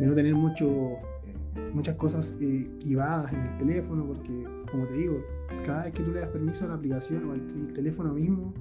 de 0.00 0.06
no 0.06 0.14
tener 0.14 0.34
mucho, 0.34 0.66
eh, 0.66 1.70
muchas 1.74 1.94
cosas 1.96 2.36
eh, 2.40 2.66
privadas 2.80 3.32
en 3.34 3.40
el 3.40 3.58
teléfono, 3.58 4.06
porque 4.06 4.44
como 4.70 4.86
te 4.86 4.94
digo, 4.94 5.18
cada 5.66 5.84
vez 5.84 5.92
que 5.92 6.02
tú 6.02 6.10
le 6.10 6.20
das 6.20 6.30
permiso 6.30 6.64
a 6.64 6.68
la 6.68 6.74
aplicación 6.74 7.28
o 7.28 7.32
al 7.32 7.72
teléfono 7.74 8.14
mismo, 8.14 8.54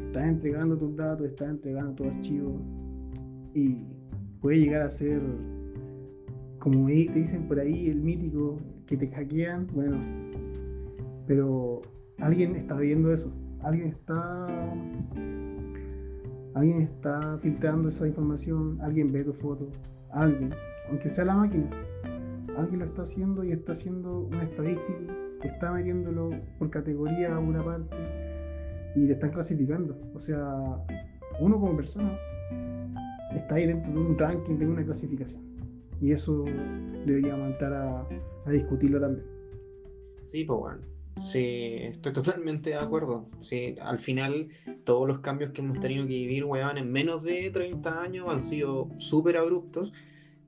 estás 0.00 0.26
entregando 0.26 0.78
tus 0.78 0.96
datos, 0.96 1.26
estás 1.26 1.50
entregando 1.50 1.92
tu 1.92 2.04
archivo 2.04 2.60
y 3.52 3.76
puede 4.40 4.60
llegar 4.60 4.82
a 4.82 4.90
ser, 4.90 5.20
como 6.60 6.86
te 6.86 7.12
dicen 7.12 7.46
por 7.46 7.60
ahí, 7.60 7.90
el 7.90 8.00
mítico 8.00 8.58
que 8.86 8.96
te 8.96 9.08
hackean, 9.08 9.66
bueno, 9.74 9.98
pero 11.26 11.82
alguien 12.20 12.56
está 12.56 12.74
viendo 12.76 13.12
eso, 13.12 13.34
alguien 13.60 13.88
está 13.88 14.46
alguien 16.54 16.80
está 16.82 17.36
filtrando 17.38 17.88
esa 17.90 18.06
información, 18.06 18.78
alguien 18.80 19.12
ve 19.12 19.24
tu 19.24 19.34
foto, 19.34 19.68
alguien, 20.14 20.54
aunque 20.88 21.08
sea 21.08 21.24
la 21.24 21.34
máquina, 21.34 21.68
alguien 22.56 22.80
lo 22.80 22.86
está 22.86 23.02
haciendo 23.02 23.44
y 23.44 23.52
está 23.52 23.72
haciendo 23.72 24.20
un 24.20 24.34
estadístico, 24.34 25.00
está 25.42 25.72
metiéndolo 25.72 26.30
por 26.58 26.70
categoría 26.70 27.34
a 27.34 27.38
una 27.38 27.62
parte 27.64 27.96
y 28.96 29.06
le 29.06 29.12
están 29.12 29.30
clasificando. 29.30 29.98
O 30.14 30.20
sea, 30.20 30.38
uno 31.40 31.58
como 31.58 31.76
persona 31.76 32.16
está 33.34 33.56
ahí 33.56 33.66
dentro 33.66 33.92
de 33.92 33.98
un 33.98 34.18
ranking, 34.18 34.56
de 34.56 34.66
una 34.66 34.84
clasificación. 34.84 35.42
Y 36.00 36.12
eso 36.12 36.44
deberíamos 37.06 37.50
entrar 37.52 37.72
a, 37.72 38.50
discutirlo 38.50 39.00
también. 39.00 39.26
Sí, 40.22 40.44
pues. 40.44 40.76
Sí, 41.16 41.76
estoy 41.80 42.12
totalmente 42.12 42.70
de 42.70 42.76
acuerdo. 42.76 43.26
Sí, 43.40 43.76
al 43.80 44.00
final, 44.00 44.48
todos 44.84 45.06
los 45.06 45.20
cambios 45.20 45.52
que 45.52 45.60
hemos 45.60 45.78
tenido 45.78 46.04
que 46.06 46.14
vivir, 46.14 46.44
weón, 46.44 46.76
en 46.76 46.90
menos 46.90 47.22
de 47.22 47.50
30 47.50 48.02
años 48.02 48.28
han 48.28 48.42
sido 48.42 48.88
súper 48.96 49.36
abruptos. 49.36 49.92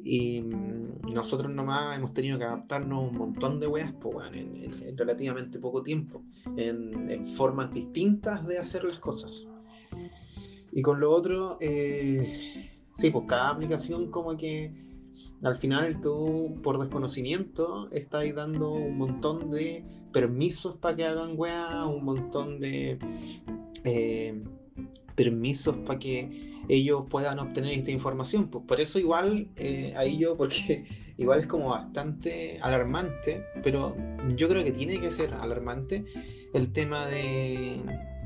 Y 0.03 0.43
mm, 0.43 1.15
nosotros 1.15 1.51
nomás 1.53 1.97
hemos 1.97 2.13
tenido 2.15 2.39
que 2.39 2.45
adaptarnos 2.45 3.11
un 3.11 3.17
montón 3.17 3.61
de 3.61 3.69
weas, 3.69 3.93
pues, 4.01 4.17
weón, 4.17 4.35
en, 4.35 4.99
relativamente 4.99 5.59
poco 5.59 5.83
tiempo, 5.83 6.23
en, 6.57 7.25
formas 7.25 7.73
distintas 7.73 8.47
de 8.47 8.59
hacer 8.59 8.85
las 8.85 8.99
cosas. 8.99 9.47
Y 10.73 10.83
con 10.83 11.01
lo 11.01 11.13
otro, 11.13 11.59
eh, 11.61 12.71
sí, 12.93 13.11
pues 13.11 13.25
cada 13.27 13.51
aplicación 13.51 14.11
como 14.11 14.37
que 14.37 14.75
al 15.43 15.57
final 15.57 16.01
tú, 16.01 16.59
por 16.63 16.79
desconocimiento, 16.79 17.89
estás 17.93 18.35
dando 18.35 18.73
un 18.73 18.97
montón 18.99 19.51
de 19.51 19.85
permisos 20.13 20.77
para 20.77 20.97
que 20.97 21.05
hagan 21.05 21.35
weá, 21.37 21.85
un 21.87 22.05
montón 22.05 22.61
de 22.61 22.99
eh, 23.85 24.43
permisos 25.15 25.77
para 25.79 25.99
que 25.99 26.57
ellos 26.69 27.05
puedan 27.09 27.39
obtener 27.39 27.73
esta 27.73 27.91
información. 27.91 28.49
Pues 28.49 28.65
por 28.67 28.81
eso 28.81 28.99
igual, 28.99 29.49
eh, 29.57 29.93
ahí 29.97 30.19
yo, 30.19 30.37
porque 30.39 30.85
igual 31.17 31.41
es 31.41 31.47
como 31.47 31.71
bastante 31.71 32.59
alarmante, 32.63 33.45
pero 33.63 33.97
yo 34.37 34.49
creo 34.49 34.65
que 34.65 34.73
tiene 34.73 35.01
que 35.01 35.11
ser 35.11 35.35
alarmante 35.35 36.05
el 36.55 36.73
tema 36.73 37.07
de, 37.07 37.81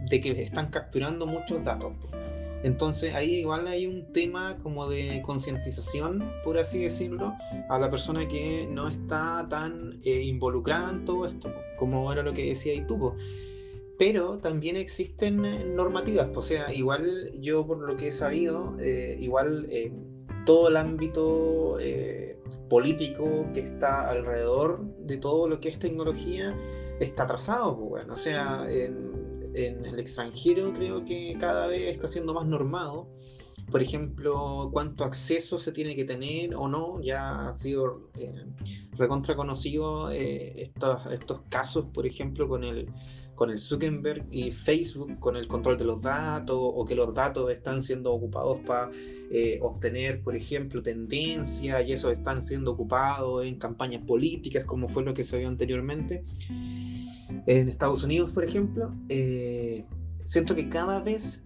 de 0.08 0.20
que 0.20 0.42
están 0.42 0.70
capturando 0.70 1.26
muchos 1.26 1.64
datos. 1.64 1.92
Pues. 2.00 2.39
Entonces 2.62 3.14
ahí 3.14 3.36
igual 3.36 3.66
hay 3.66 3.86
un 3.86 4.12
tema 4.12 4.58
como 4.62 4.88
de 4.88 5.22
concientización, 5.24 6.30
por 6.44 6.58
así 6.58 6.82
decirlo, 6.82 7.32
a 7.68 7.78
la 7.78 7.90
persona 7.90 8.28
que 8.28 8.68
no 8.70 8.88
está 8.88 9.46
tan 9.48 9.98
eh, 10.04 10.22
involucrada 10.22 10.90
en 10.90 11.04
todo 11.04 11.26
esto, 11.26 11.52
como 11.78 12.12
era 12.12 12.22
lo 12.22 12.32
que 12.32 12.46
decía 12.46 12.86
tú. 12.86 13.14
Pero 13.98 14.38
también 14.38 14.76
existen 14.76 15.44
eh, 15.44 15.64
normativas, 15.64 16.28
o 16.34 16.42
sea, 16.42 16.72
igual 16.72 17.32
yo 17.40 17.66
por 17.66 17.78
lo 17.78 17.96
que 17.96 18.08
he 18.08 18.12
sabido, 18.12 18.76
eh, 18.78 19.16
igual 19.20 19.66
todo 20.44 20.68
el 20.68 20.76
ámbito 20.76 21.78
político 22.68 23.46
que 23.54 23.60
está 23.60 24.08
alrededor 24.08 24.82
de 24.98 25.18
todo 25.18 25.48
lo 25.48 25.60
que 25.60 25.68
es 25.68 25.78
tecnología 25.78 26.54
está 26.98 27.22
atrasado, 27.22 27.76
pues, 27.78 27.88
bueno, 27.90 28.14
o 28.14 28.16
sea, 28.16 28.66
en 29.54 29.84
el 29.84 29.98
extranjero 29.98 30.72
creo 30.72 31.04
que 31.04 31.36
cada 31.38 31.66
vez 31.66 31.92
está 31.92 32.08
siendo 32.08 32.34
más 32.34 32.46
normado. 32.46 33.08
Por 33.70 33.82
ejemplo, 33.82 34.68
cuánto 34.72 35.04
acceso 35.04 35.56
se 35.58 35.70
tiene 35.70 35.94
que 35.94 36.04
tener 36.04 36.56
o 36.56 36.66
no, 36.66 37.00
ya 37.02 37.48
ha 37.48 37.54
sido 37.54 38.10
eh, 38.18 38.32
recontra 38.96 39.36
conocido 39.36 40.10
eh, 40.10 40.52
estos, 40.60 41.06
estos 41.12 41.42
casos, 41.50 41.86
por 41.94 42.04
ejemplo, 42.04 42.48
con 42.48 42.64
el, 42.64 42.88
con 43.40 43.48
el 43.48 43.58
Zuckerberg 43.58 44.26
y 44.30 44.50
Facebook, 44.50 45.18
con 45.18 45.34
el 45.34 45.48
control 45.48 45.78
de 45.78 45.86
los 45.86 46.02
datos 46.02 46.58
o 46.60 46.84
que 46.84 46.94
los 46.94 47.14
datos 47.14 47.50
están 47.50 47.82
siendo 47.82 48.12
ocupados 48.12 48.58
para 48.66 48.90
eh, 49.30 49.58
obtener, 49.62 50.22
por 50.22 50.36
ejemplo, 50.36 50.82
tendencias 50.82 51.82
y 51.86 51.94
esos 51.94 52.12
están 52.12 52.42
siendo 52.42 52.72
ocupados 52.72 53.46
en 53.46 53.54
campañas 53.54 54.02
políticas, 54.06 54.66
como 54.66 54.88
fue 54.88 55.04
lo 55.04 55.14
que 55.14 55.24
se 55.24 55.38
vio 55.38 55.48
anteriormente. 55.48 56.22
En 57.46 57.70
Estados 57.70 58.04
Unidos, 58.04 58.30
por 58.32 58.44
ejemplo, 58.44 58.94
eh, 59.08 59.86
siento 60.22 60.54
que 60.54 60.68
cada 60.68 61.00
vez 61.00 61.42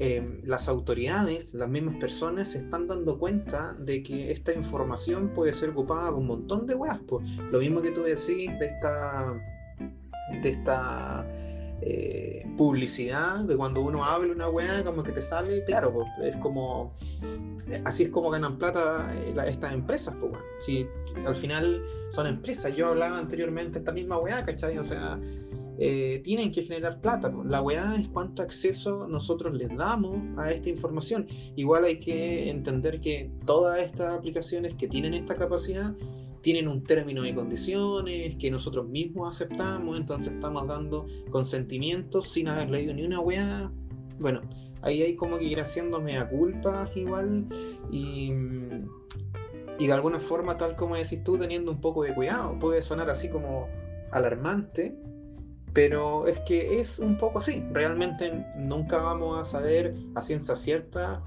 eh, 0.00 0.42
las 0.44 0.68
autoridades, 0.68 1.54
las 1.54 1.70
mismas 1.70 1.96
personas, 1.96 2.50
se 2.50 2.58
están 2.58 2.86
dando 2.88 3.18
cuenta 3.18 3.72
de 3.76 4.02
que 4.02 4.32
esta 4.32 4.52
información 4.52 5.32
puede 5.32 5.54
ser 5.54 5.70
ocupada 5.70 6.10
por 6.10 6.18
un 6.18 6.26
montón 6.26 6.66
de 6.66 6.74
weas. 6.74 7.00
Lo 7.50 7.58
mismo 7.58 7.80
que 7.80 7.90
tú 7.90 8.02
decís 8.02 8.50
de 8.58 8.66
esta, 8.66 9.34
de 10.42 10.48
esta 10.48 11.26
eh, 11.80 12.44
publicidad, 12.56 13.44
de 13.44 13.56
cuando 13.56 13.82
uno 13.82 14.04
habla 14.04 14.32
una 14.32 14.48
wea, 14.48 14.84
como 14.84 15.02
que 15.02 15.12
te 15.12 15.22
sale, 15.22 15.64
claro, 15.64 15.92
pues, 15.92 16.08
es 16.22 16.36
como, 16.36 16.94
así 17.84 18.04
es 18.04 18.08
como 18.10 18.30
ganan 18.30 18.58
plata 18.58 19.08
estas 19.46 19.72
empresas, 19.72 20.16
pues, 20.20 20.32
si 20.60 20.86
al 21.26 21.36
final 21.36 21.82
son 22.10 22.26
empresas, 22.26 22.74
yo 22.74 22.88
hablaba 22.88 23.18
anteriormente 23.18 23.78
esta 23.78 23.92
misma 23.92 24.18
wea, 24.18 24.42
¿cachai? 24.44 24.76
O 24.78 24.84
sea, 24.84 25.20
eh, 25.80 26.20
tienen 26.24 26.50
que 26.50 26.62
generar 26.64 27.00
plata. 27.00 27.32
La 27.44 27.62
weá 27.62 27.94
es 27.96 28.08
cuánto 28.08 28.42
acceso 28.42 29.06
nosotros 29.06 29.54
les 29.54 29.74
damos 29.76 30.16
a 30.36 30.50
esta 30.50 30.68
información. 30.68 31.28
Igual 31.54 31.84
hay 31.84 32.00
que 32.00 32.50
entender 32.50 33.00
que 33.00 33.30
todas 33.46 33.78
estas 33.78 34.18
aplicaciones 34.18 34.74
que 34.74 34.88
tienen 34.88 35.14
esta 35.14 35.36
capacidad 35.36 35.94
tienen 36.48 36.66
un 36.66 36.82
término 36.82 37.26
y 37.26 37.34
condiciones 37.34 38.36
que 38.36 38.50
nosotros 38.50 38.88
mismos 38.88 39.36
aceptamos, 39.36 40.00
entonces 40.00 40.32
estamos 40.32 40.66
dando 40.66 41.06
consentimientos 41.28 42.32
sin 42.32 42.48
haber 42.48 42.70
leído 42.70 42.94
ni 42.94 43.02
una 43.02 43.20
weá. 43.20 43.70
Bueno, 44.18 44.40
ahí 44.80 45.02
hay 45.02 45.14
como 45.14 45.36
que 45.36 45.44
ir 45.44 45.60
haciéndome 45.60 46.16
a 46.16 46.26
culpas 46.26 46.88
igual 46.96 47.46
y, 47.90 48.32
y 49.78 49.86
de 49.86 49.92
alguna 49.92 50.18
forma, 50.18 50.56
tal 50.56 50.74
como 50.74 50.96
decís 50.96 51.22
tú, 51.22 51.36
teniendo 51.36 51.70
un 51.70 51.82
poco 51.82 52.02
de 52.02 52.14
cuidado. 52.14 52.58
Puede 52.58 52.80
sonar 52.80 53.10
así 53.10 53.28
como 53.28 53.68
alarmante, 54.12 54.96
pero 55.74 56.28
es 56.28 56.40
que 56.46 56.80
es 56.80 56.98
un 56.98 57.18
poco 57.18 57.40
así. 57.40 57.62
Realmente 57.74 58.42
nunca 58.56 58.96
vamos 58.96 59.38
a 59.38 59.44
saber 59.44 59.94
a 60.14 60.22
ciencia 60.22 60.56
cierta 60.56 61.22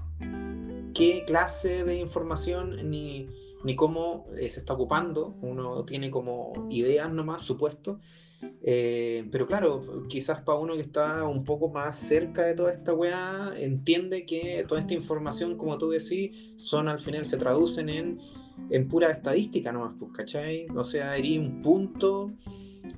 qué 0.96 1.24
clase 1.28 1.84
de 1.84 1.98
información 1.98 2.90
ni, 2.90 3.30
ni 3.64 3.76
cómo 3.76 4.26
eh, 4.38 4.50
se 4.50 4.60
está 4.62 4.74
ocupando. 4.74 5.36
Uno 5.42 5.84
tiene 5.86 6.12
como 6.12 6.54
ideas 6.70 7.12
nomás, 7.12 7.42
supuesto. 7.42 8.00
Eh, 8.64 9.28
pero 9.32 9.48
claro, 9.48 10.08
quizás 10.08 10.42
para 10.42 10.58
uno 10.58 10.74
que 10.76 10.82
está 10.82 11.28
un 11.28 11.44
poco 11.44 11.70
más 11.70 11.96
cerca 11.96 12.44
de 12.44 12.56
toda 12.56 12.72
esta 12.72 12.94
weá, 12.94 13.54
entiende 13.58 14.26
que 14.26 14.66
toda 14.68 14.82
esta 14.82 14.94
información, 14.94 15.58
como 15.58 15.78
tú 15.78 15.90
decís, 15.90 16.54
son 16.58 16.88
al 16.88 17.00
final 17.00 17.26
se 17.26 17.38
traducen 17.38 17.90
en, 17.90 18.20
en 18.70 18.88
pura 18.88 19.12
estadística 19.12 19.72
nomás, 19.72 19.94
pues, 20.00 20.12
¿cachai? 20.14 20.66
O 20.76 20.84
sea, 20.84 21.18
iría 21.18 21.40
un 21.40 21.62
punto 21.62 22.32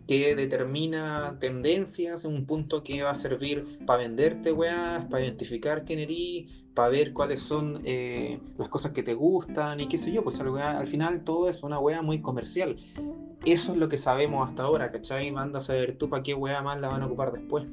que 0.08 0.36
determina 0.36 1.38
tendencias, 1.40 2.26
un 2.26 2.46
punto 2.46 2.84
que 2.84 3.04
va 3.04 3.12
a 3.12 3.16
servir 3.16 3.80
para 3.86 4.04
venderte 4.04 4.52
weas, 4.52 5.06
para 5.06 5.24
identificar 5.24 5.86
quién 5.86 6.00
eres, 6.00 6.52
para 6.74 6.90
ver 6.90 7.14
cuáles 7.14 7.42
son 7.42 7.80
eh, 7.86 8.40
las 8.58 8.70
cosas 8.70 8.92
que 8.92 9.04
te 9.04 9.14
gustan 9.14 9.80
y 9.80 9.88
qué 9.88 9.98
sé 9.98 10.12
yo, 10.12 10.24
pues 10.24 10.40
al, 10.40 10.88
final 10.88 11.24
todo 11.24 11.50
es 11.50 11.64
una 11.64 11.80
wea 11.80 12.02
muy 12.02 12.22
comercial. 12.22 12.76
Eso 13.46 13.74
es 13.74 13.78
lo 13.78 13.90
que 13.90 13.98
sabemos 13.98 14.48
hasta 14.48 14.64
ahora, 14.64 14.92
¿cachai? 14.92 15.32
Manda 15.32 15.60
a 15.60 15.62
saber 15.62 15.98
tú 15.98 16.10
para 16.10 16.24
qué 16.24 16.34
wea 16.34 16.62
más 16.62 16.80
la 16.80 16.90
van 16.90 17.04
a 17.04 17.08
ocupar 17.08 17.32
después. 17.32 17.66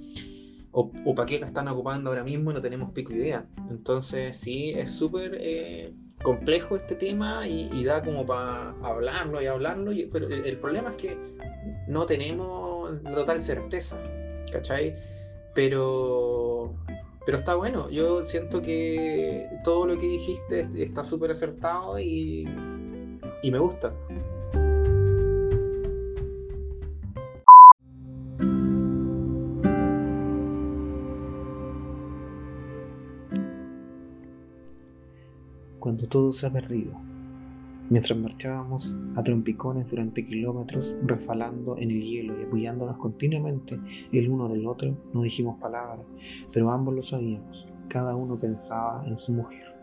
O, 0.72 0.90
para 1.14 1.26
qué 1.26 1.40
la 1.40 1.46
están 1.46 1.66
ocupando 1.68 2.10
ahora 2.10 2.22
mismo 2.22 2.52
no 2.52 2.60
tenemos 2.60 2.92
pico 2.92 3.14
idea. 3.14 3.48
Entonces, 3.70 4.36
sí, 4.36 4.70
es 4.70 4.90
súper 4.90 5.36
eh, 5.40 5.94
complejo 6.22 6.76
este 6.76 6.94
tema 6.94 7.46
y, 7.46 7.84
da 7.84 8.02
como 8.02 8.26
para 8.26 8.70
hablarlo 8.82 9.40
y 9.40 9.46
hablarlo, 9.46 9.92
pero 10.12 10.28
el, 10.28 10.58
problema 10.58 10.90
es 10.90 10.96
que 10.96 11.18
no 11.88 12.06
tenemos 12.06 13.02
total 13.14 13.40
certeza, 13.40 14.02
¿cachai? 14.52 14.94
Pero, 15.54 16.74
pero 17.24 17.38
está 17.38 17.54
bueno, 17.54 17.88
yo 17.90 18.24
siento 18.24 18.60
que 18.62 19.48
todo 19.64 19.86
lo 19.86 19.98
que 19.98 20.06
dijiste 20.06 20.60
está 20.76 21.02
súper 21.02 21.30
acertado 21.30 21.98
y, 21.98 22.46
y 23.42 23.50
me 23.50 23.58
gusta. 23.58 23.92
Todo 36.06 36.32
se 36.32 36.46
ha 36.46 36.52
perdido. 36.52 36.92
Mientras 37.90 38.16
marchábamos 38.16 38.96
a 39.16 39.22
trompicones 39.24 39.90
durante 39.90 40.24
kilómetros, 40.24 40.96
refalando 41.02 41.76
en 41.76 41.90
el 41.90 42.02
hielo 42.02 42.38
y 42.38 42.44
apoyándonos 42.44 42.96
continuamente 42.98 43.80
el 44.12 44.30
uno 44.30 44.48
del 44.48 44.66
otro, 44.68 44.96
no 45.12 45.22
dijimos 45.22 45.58
palabras, 45.58 46.06
pero 46.52 46.70
ambos 46.70 46.94
lo 46.94 47.02
sabíamos. 47.02 47.66
Cada 47.88 48.14
uno 48.14 48.38
pensaba 48.38 49.04
en 49.06 49.16
su 49.16 49.32
mujer. 49.32 49.74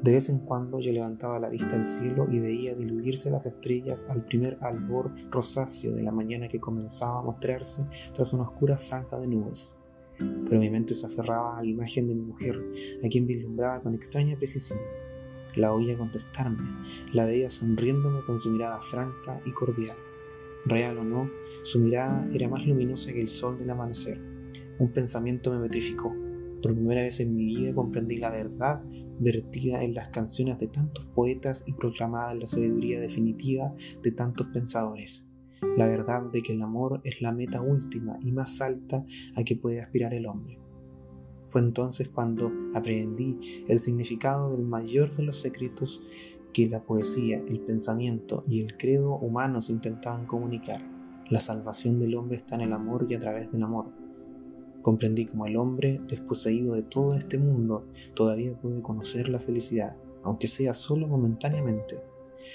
De 0.00 0.12
vez 0.12 0.28
en 0.28 0.38
cuando 0.38 0.78
yo 0.78 0.92
levantaba 0.92 1.40
la 1.40 1.48
vista 1.48 1.74
al 1.74 1.84
cielo 1.84 2.28
y 2.30 2.38
veía 2.38 2.76
diluirse 2.76 3.30
las 3.30 3.46
estrellas 3.46 4.08
al 4.08 4.24
primer 4.24 4.56
albor 4.60 5.12
rosáceo 5.30 5.92
de 5.92 6.02
la 6.02 6.12
mañana 6.12 6.46
que 6.46 6.60
comenzaba 6.60 7.18
a 7.18 7.22
mostrarse 7.22 7.84
tras 8.14 8.32
una 8.32 8.44
oscura 8.44 8.78
franja 8.78 9.18
de 9.18 9.26
nubes 9.26 9.76
pero 10.18 10.60
mi 10.60 10.70
mente 10.70 10.94
se 10.94 11.06
aferraba 11.06 11.58
a 11.58 11.62
la 11.62 11.68
imagen 11.68 12.08
de 12.08 12.14
mi 12.14 12.22
mujer, 12.22 12.56
a 13.04 13.08
quien 13.08 13.26
vislumbraba 13.26 13.82
con 13.82 13.94
extraña 13.94 14.36
precisión. 14.36 14.78
La 15.56 15.72
oía 15.72 15.96
contestarme, 15.96 16.62
la 17.12 17.24
veía 17.24 17.48
sonriéndome 17.48 18.20
con 18.26 18.38
su 18.38 18.50
mirada 18.50 18.80
franca 18.82 19.40
y 19.44 19.52
cordial. 19.52 19.96
Real 20.66 20.98
o 20.98 21.04
no, 21.04 21.30
su 21.62 21.80
mirada 21.80 22.28
era 22.32 22.48
más 22.48 22.66
luminosa 22.66 23.12
que 23.12 23.20
el 23.20 23.28
sol 23.28 23.58
del 23.58 23.70
amanecer. 23.70 24.20
Un 24.78 24.92
pensamiento 24.92 25.52
me 25.52 25.60
metrificó. 25.60 26.14
Por 26.62 26.74
primera 26.74 27.02
vez 27.02 27.20
en 27.20 27.34
mi 27.34 27.46
vida 27.46 27.74
comprendí 27.74 28.16
la 28.16 28.30
verdad 28.30 28.82
vertida 29.18 29.82
en 29.82 29.94
las 29.94 30.08
canciones 30.08 30.58
de 30.58 30.68
tantos 30.68 31.06
poetas 31.14 31.64
y 31.66 31.72
proclamada 31.72 32.32
en 32.32 32.40
la 32.40 32.46
sabiduría 32.46 33.00
definitiva 33.00 33.74
de 34.02 34.12
tantos 34.12 34.48
pensadores. 34.48 35.26
La 35.76 35.86
verdad 35.86 36.30
de 36.30 36.42
que 36.42 36.52
el 36.52 36.62
amor 36.62 37.00
es 37.04 37.20
la 37.22 37.32
meta 37.32 37.60
última 37.62 38.18
y 38.22 38.32
más 38.32 38.60
alta 38.60 39.04
a 39.34 39.44
que 39.44 39.56
puede 39.56 39.80
aspirar 39.80 40.14
el 40.14 40.26
hombre. 40.26 40.58
Fue 41.48 41.60
entonces 41.60 42.08
cuando 42.08 42.52
aprendí 42.74 43.64
el 43.68 43.78
significado 43.78 44.52
del 44.52 44.66
mayor 44.66 45.10
de 45.12 45.22
los 45.22 45.38
secretos 45.38 46.02
que 46.52 46.66
la 46.66 46.82
poesía, 46.82 47.42
el 47.46 47.60
pensamiento 47.60 48.44
y 48.46 48.60
el 48.60 48.76
credo 48.76 49.16
humanos 49.16 49.70
intentaban 49.70 50.26
comunicar. 50.26 50.80
La 51.28 51.40
salvación 51.40 51.98
del 51.98 52.14
hombre 52.14 52.36
está 52.36 52.54
en 52.56 52.62
el 52.62 52.72
amor 52.72 53.06
y 53.08 53.14
a 53.14 53.20
través 53.20 53.50
del 53.52 53.62
amor. 53.62 53.86
Comprendí 54.82 55.26
como 55.26 55.46
el 55.46 55.56
hombre, 55.56 56.00
desposeído 56.08 56.74
de 56.74 56.82
todo 56.82 57.14
este 57.14 57.38
mundo, 57.38 57.86
todavía 58.14 58.58
puede 58.58 58.82
conocer 58.82 59.28
la 59.28 59.40
felicidad, 59.40 59.96
aunque 60.22 60.46
sea 60.46 60.74
solo 60.74 61.08
momentáneamente, 61.08 61.96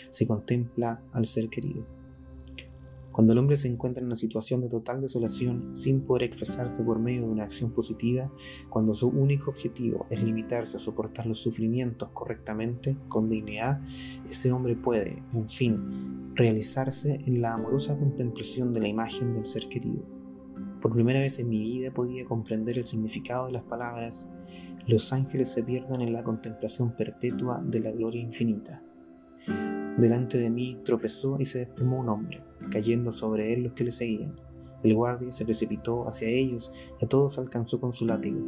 si 0.10 0.26
contempla 0.26 1.04
al 1.12 1.26
ser 1.26 1.50
querido. 1.50 1.86
Cuando 3.12 3.34
el 3.34 3.40
hombre 3.40 3.56
se 3.56 3.68
encuentra 3.68 4.02
en 4.02 4.08
una 4.08 4.16
situación 4.16 4.62
de 4.62 4.70
total 4.70 5.02
desolación 5.02 5.76
sin 5.76 6.02
poder 6.02 6.24
expresarse 6.24 6.84
por 6.84 7.00
medio 7.00 7.22
de 7.22 7.30
una 7.30 7.44
acción 7.44 7.72
positiva, 7.72 8.32
cuando 8.70 8.94
su 8.94 9.10
único 9.10 9.52
objetivo 9.52 10.06
es 10.10 10.24
limitarse 10.24 10.78
a 10.78 10.80
soportar 10.80 11.26
los 11.26 11.40
sufrimientos 11.40 12.10
correctamente, 12.14 12.98
con 13.10 13.30
dignidad, 13.30 13.82
ese 14.26 14.52
hombre 14.52 14.76
puede, 14.76 15.24
en 15.34 15.50
fin, 15.50 16.34
realizarse 16.36 17.20
en 17.26 17.42
la 17.42 17.54
amorosa 17.54 17.98
contemplación 17.98 18.74
de 18.74 18.80
la 18.80 18.88
imagen 18.88 19.34
del 19.34 19.46
ser 19.46 19.68
querido. 19.68 20.04
Por 20.82 20.94
primera 20.94 21.20
vez 21.20 21.40
en 21.40 21.50
mi 21.50 21.62
vida 21.62 21.94
podía 21.94 22.26
comprender 22.26 22.78
el 22.78 22.86
significado 22.86 23.48
de 23.48 23.52
las 23.52 23.64
palabras 23.64 24.30
los 24.88 25.14
ángeles 25.14 25.50
se 25.50 25.64
pierden 25.64 26.02
en 26.02 26.14
la 26.14 26.24
contemplación 26.24 26.96
perpetua 26.96 27.62
de 27.64 27.80
la 27.80 27.92
gloria 27.92 28.22
infinita. 28.22 28.84
Delante 29.98 30.38
de 30.38 30.50
mí 30.50 30.80
tropezó 30.84 31.38
y 31.40 31.46
se 31.46 31.60
desplomó 31.60 32.00
un 32.00 32.10
hombre, 32.10 32.44
cayendo 32.72 33.12
sobre 33.12 33.54
él 33.54 33.64
los 33.64 33.74
que 33.74 33.84
le 33.84 33.92
seguían. 33.92 34.36
El 34.84 34.96
guardia 34.96 35.32
se 35.32 35.46
precipitó 35.46 36.08
hacia 36.08 36.28
ellos 36.28 36.74
y 37.00 37.06
a 37.06 37.08
todos 37.08 37.38
alcanzó 37.38 37.80
con 37.80 37.94
su 37.94 38.06
látigo. 38.06 38.40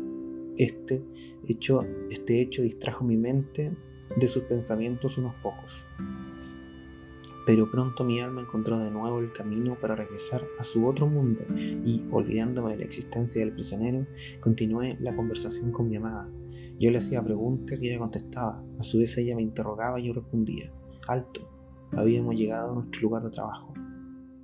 Este 0.57 1.03
hecho, 1.47 1.81
este 2.09 2.41
hecho 2.41 2.61
distrajo 2.61 3.03
mi 3.03 3.17
mente 3.17 3.75
de 4.15 4.27
sus 4.27 4.43
pensamientos 4.43 5.17
unos 5.17 5.35
pocos. 5.43 5.85
Pero 7.45 7.69
pronto 7.69 8.05
mi 8.05 8.21
alma 8.21 8.41
encontró 8.41 8.79
de 8.79 8.89
nuevo 8.89 9.19
el 9.19 9.33
camino 9.33 9.77
para 9.79 9.95
regresar 9.95 10.45
a 10.57 10.63
su 10.63 10.87
otro 10.87 11.07
mundo 11.07 11.41
y, 11.57 12.05
olvidándome 12.09 12.71
de 12.71 12.77
la 12.77 12.85
existencia 12.85 13.41
del 13.41 13.53
prisionero, 13.53 14.07
continué 14.39 14.97
la 15.01 15.15
conversación 15.15 15.71
con 15.71 15.89
mi 15.89 15.97
amada. 15.97 16.31
Yo 16.79 16.89
le 16.89 16.99
hacía 16.99 17.23
preguntas 17.23 17.81
y 17.81 17.89
ella 17.89 17.99
contestaba. 17.99 18.63
A 18.79 18.83
su 18.83 18.99
vez 18.99 19.17
ella 19.17 19.35
me 19.35 19.41
interrogaba 19.41 19.99
y 19.99 20.07
yo 20.07 20.13
respondía. 20.13 20.71
Alto, 21.07 21.41
habíamos 21.91 22.35
llegado 22.35 22.71
a 22.71 22.75
nuestro 22.75 23.01
lugar 23.01 23.23
de 23.23 23.29
trabajo. 23.29 23.73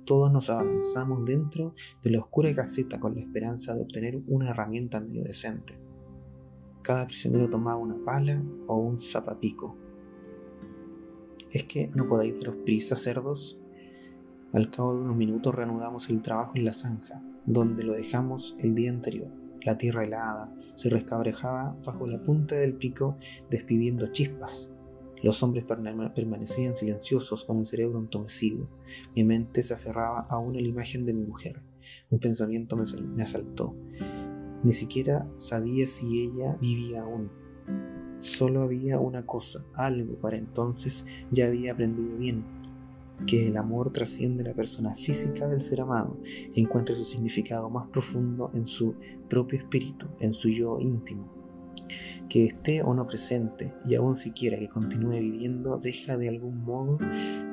Todos 0.04 0.30
nos 0.30 0.50
avanzamos 0.50 1.24
dentro 1.24 1.74
de 2.02 2.10
la 2.10 2.20
oscura 2.20 2.54
caseta 2.54 3.00
con 3.00 3.14
la 3.14 3.22
esperanza 3.22 3.74
de 3.74 3.82
obtener 3.82 4.20
una 4.26 4.50
herramienta 4.50 5.00
medio 5.00 5.22
decente. 5.22 5.80
Cada 6.82 7.06
prisionero 7.06 7.48
tomaba 7.48 7.78
una 7.78 7.96
pala 8.04 8.42
o 8.66 8.76
un 8.76 8.98
zapapico. 8.98 9.74
¿Es 11.50 11.64
que 11.64 11.90
no 11.94 12.06
podéis 12.06 12.38
daros 12.38 12.56
prisa, 12.64 12.94
cerdos? 12.94 13.58
Al 14.52 14.70
cabo 14.70 14.96
de 14.96 15.04
unos 15.04 15.16
minutos 15.16 15.54
reanudamos 15.54 16.10
el 16.10 16.20
trabajo 16.20 16.52
en 16.56 16.66
la 16.66 16.74
zanja, 16.74 17.22
donde 17.46 17.84
lo 17.84 17.94
dejamos 17.94 18.56
el 18.60 18.74
día 18.74 18.90
anterior. 18.90 19.28
La 19.62 19.78
tierra 19.78 20.04
helada 20.04 20.54
se 20.74 20.90
rescabrejaba 20.90 21.76
bajo 21.86 22.06
la 22.06 22.22
punta 22.22 22.56
del 22.56 22.74
pico 22.74 23.16
despidiendo 23.50 24.12
chispas 24.12 24.74
los 25.22 25.42
hombres 25.42 25.64
permanecían 25.64 26.74
silenciosos 26.74 27.44
con 27.44 27.58
el 27.58 27.66
cerebro 27.66 27.98
entomecido. 27.98 28.66
Mi 29.14 29.24
mente 29.24 29.62
se 29.62 29.74
aferraba 29.74 30.26
aún 30.30 30.56
a 30.56 30.60
la 30.60 30.68
imagen 30.68 31.04
de 31.04 31.12
mi 31.12 31.24
mujer. 31.24 31.60
Un 32.10 32.18
pensamiento 32.18 32.76
me 32.76 33.22
asaltó. 33.22 33.74
Ni 34.62 34.72
siquiera 34.72 35.30
sabía 35.36 35.86
si 35.86 36.22
ella 36.22 36.56
vivía 36.60 37.02
aún. 37.02 37.30
Solo 38.18 38.62
había 38.62 38.98
una 38.98 39.24
cosa, 39.24 39.66
algo 39.74 40.14
para 40.20 40.36
entonces 40.36 41.06
ya 41.30 41.46
había 41.46 41.72
aprendido 41.72 42.18
bien, 42.18 42.44
que 43.26 43.48
el 43.48 43.56
amor 43.56 43.92
trasciende 43.92 44.44
la 44.44 44.52
persona 44.52 44.94
física 44.94 45.48
del 45.48 45.62
ser 45.62 45.80
amado 45.80 46.18
y 46.54 46.60
encuentra 46.60 46.94
su 46.94 47.04
significado 47.04 47.70
más 47.70 47.88
profundo 47.88 48.50
en 48.52 48.66
su 48.66 48.94
propio 49.30 49.58
espíritu, 49.58 50.06
en 50.20 50.34
su 50.34 50.50
yo 50.50 50.78
íntimo 50.80 51.39
que 52.30 52.46
esté 52.46 52.80
o 52.82 52.94
no 52.94 53.08
presente 53.08 53.74
y 53.84 53.96
aún 53.96 54.14
siquiera 54.14 54.56
que 54.56 54.68
continúe 54.68 55.18
viviendo 55.18 55.76
deja 55.78 56.16
de 56.16 56.28
algún 56.28 56.62
modo 56.62 56.96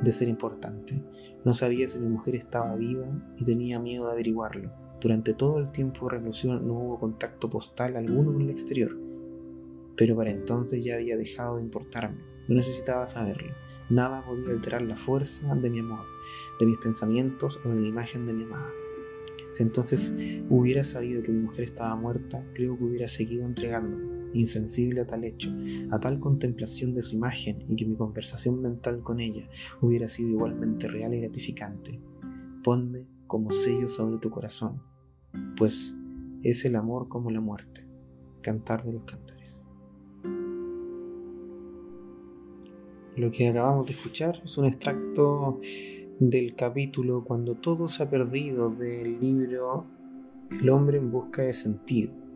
de 0.03 0.11
ser 0.11 0.27
importante. 0.29 1.03
No 1.43 1.55
sabía 1.55 1.89
si 1.89 1.99
mi 1.99 2.07
mujer 2.07 2.35
estaba 2.35 2.75
viva 2.75 3.07
y 3.37 3.43
tenía 3.43 3.79
miedo 3.79 4.05
de 4.05 4.13
averiguarlo. 4.13 4.71
Durante 5.01 5.33
todo 5.33 5.57
el 5.57 5.71
tiempo 5.71 6.05
de 6.05 6.17
reclusión 6.17 6.65
no 6.67 6.73
hubo 6.75 6.99
contacto 6.99 7.49
postal 7.49 7.97
alguno 7.97 8.31
con 8.31 8.43
el 8.43 8.51
exterior, 8.51 8.95
pero 9.97 10.15
para 10.15 10.29
entonces 10.29 10.83
ya 10.83 10.95
había 10.95 11.17
dejado 11.17 11.57
de 11.57 11.63
importarme. 11.63 12.21
No 12.47 12.55
necesitaba 12.55 13.07
saberlo. 13.07 13.53
Nada 13.89 14.23
podía 14.25 14.51
alterar 14.51 14.83
la 14.83 14.95
fuerza 14.95 15.55
de 15.55 15.69
mi 15.71 15.79
amor, 15.79 16.05
de 16.59 16.67
mis 16.67 16.77
pensamientos 16.77 17.59
o 17.65 17.69
de 17.69 17.81
la 17.81 17.87
imagen 17.87 18.27
de 18.27 18.33
mi 18.33 18.43
amada. 18.43 18.71
Si 19.53 19.63
entonces 19.63 20.13
hubiera 20.49 20.83
sabido 20.83 21.23
que 21.23 21.31
mi 21.31 21.39
mujer 21.39 21.65
estaba 21.65 21.95
muerta, 21.95 22.45
creo 22.53 22.77
que 22.77 22.83
hubiera 22.83 23.07
seguido 23.07 23.45
entregándome 23.45 24.16
insensible 24.39 25.01
a 25.01 25.07
tal 25.07 25.23
hecho, 25.23 25.53
a 25.91 25.99
tal 25.99 26.19
contemplación 26.19 26.93
de 26.93 27.01
su 27.01 27.15
imagen 27.15 27.65
y 27.67 27.75
que 27.75 27.85
mi 27.85 27.95
conversación 27.95 28.61
mental 28.61 29.01
con 29.01 29.19
ella 29.19 29.47
hubiera 29.81 30.07
sido 30.07 30.29
igualmente 30.29 30.87
real 30.87 31.13
y 31.13 31.21
gratificante. 31.21 32.01
Ponme 32.63 33.05
como 33.27 33.51
sello 33.51 33.89
sobre 33.89 34.19
tu 34.19 34.29
corazón, 34.29 34.81
pues 35.57 35.95
es 36.43 36.65
el 36.65 36.75
amor 36.75 37.07
como 37.07 37.31
la 37.31 37.41
muerte. 37.41 37.81
Cantar 38.41 38.83
de 38.83 38.93
los 38.93 39.03
cantares. 39.03 39.63
Lo 43.17 43.31
que 43.31 43.49
acabamos 43.49 43.87
de 43.87 43.93
escuchar 43.93 44.41
es 44.45 44.57
un 44.57 44.65
extracto 44.65 45.59
del 46.19 46.55
capítulo 46.55 47.23
Cuando 47.23 47.55
todo 47.55 47.87
se 47.87 48.03
ha 48.03 48.09
perdido 48.09 48.69
del 48.69 49.19
libro 49.19 49.85
El 50.61 50.69
hombre 50.69 50.97
en 50.97 51.11
busca 51.11 51.41
de 51.41 51.53
sentido 51.53 52.26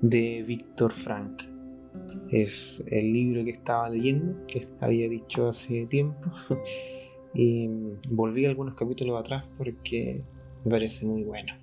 de 0.00 0.44
Víctor 0.46 0.92
Frank. 0.92 1.42
Es 2.30 2.82
el 2.86 3.12
libro 3.12 3.44
que 3.44 3.50
estaba 3.50 3.88
leyendo, 3.88 4.46
que 4.46 4.66
había 4.80 5.08
dicho 5.08 5.48
hace 5.48 5.86
tiempo. 5.86 6.30
y 7.34 7.68
volví 8.10 8.46
algunos 8.46 8.74
capítulos 8.74 9.20
atrás 9.20 9.44
porque 9.56 10.22
me 10.64 10.70
parece 10.70 11.06
muy 11.06 11.22
bueno. 11.22 11.54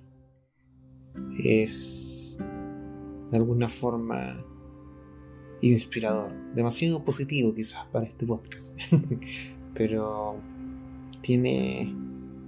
Es 1.42 2.38
de 3.30 3.36
alguna 3.36 3.68
forma 3.68 4.44
inspirador, 5.62 6.30
demasiado 6.54 7.04
positivo 7.04 7.54
quizás 7.54 7.86
para 7.86 8.06
este 8.06 8.26
podcast, 8.26 8.78
pero 9.74 10.36
tiene 11.22 11.94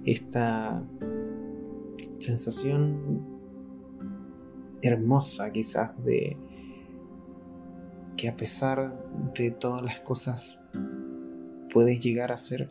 esta 0.05 0.83
sensación 2.19 3.38
hermosa 4.81 5.51
quizás 5.51 5.91
de 6.03 6.37
que 8.17 8.29
a 8.29 8.35
pesar 8.35 9.01
de 9.33 9.51
todas 9.51 9.83
las 9.83 9.99
cosas 10.01 10.59
puedes 11.71 11.99
llegar 11.99 12.31
a 12.31 12.37
ser 12.37 12.69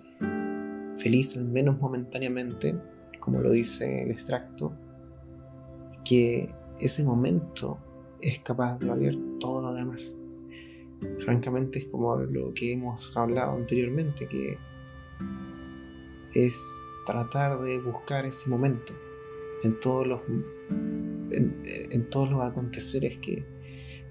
feliz 0.96 1.36
al 1.36 1.46
menos 1.46 1.80
momentáneamente, 1.80 2.76
como 3.20 3.40
lo 3.40 3.50
dice 3.50 4.02
el 4.02 4.10
extracto, 4.10 4.72
y 5.92 6.04
que 6.04 6.54
ese 6.80 7.04
momento 7.04 7.78
es 8.20 8.40
capaz 8.40 8.78
de 8.78 8.88
valer 8.88 9.16
todo 9.40 9.62
lo 9.62 9.74
demás. 9.74 10.18
Francamente 11.20 11.78
es 11.78 11.86
como 11.86 12.16
lo 12.16 12.52
que 12.54 12.72
hemos 12.72 13.16
hablado 13.16 13.52
anteriormente, 13.52 14.26
que 14.26 14.58
es 16.34 16.60
tratar 17.06 17.60
de 17.62 17.78
buscar 17.78 18.26
ese 18.26 18.50
momento 18.50 18.92
en 19.62 19.78
todos 19.80 20.06
los 20.06 20.20
en, 21.30 22.10
todos 22.10 22.30
los 22.30 22.42
aconteceres 22.42 23.18
que, 23.18 23.44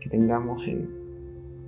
tengamos, 0.10 0.66
en, 0.68 0.90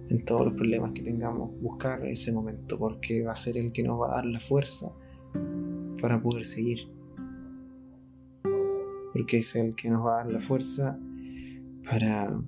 en 0.09 0.23
todos 0.23 0.45
los 0.45 0.53
problemas 0.53 0.93
que 0.93 1.01
tengamos, 1.01 1.51
buscar 1.61 2.05
ese 2.07 2.31
momento, 2.31 2.77
porque 2.77 3.23
va 3.23 3.33
a 3.33 3.35
ser 3.35 3.57
el 3.57 3.71
que 3.71 3.83
nos 3.83 3.99
va 3.99 4.13
a 4.13 4.15
dar 4.15 4.25
la 4.25 4.39
fuerza 4.39 4.93
para 6.01 6.21
poder 6.21 6.45
seguir. 6.45 6.87
Porque 9.13 9.39
es 9.39 9.55
el 9.55 9.75
que 9.75 9.89
nos 9.89 10.05
va 10.05 10.21
a 10.21 10.23
dar 10.23 10.33
la 10.33 10.39
fuerza 10.39 10.99
para 11.83 12.41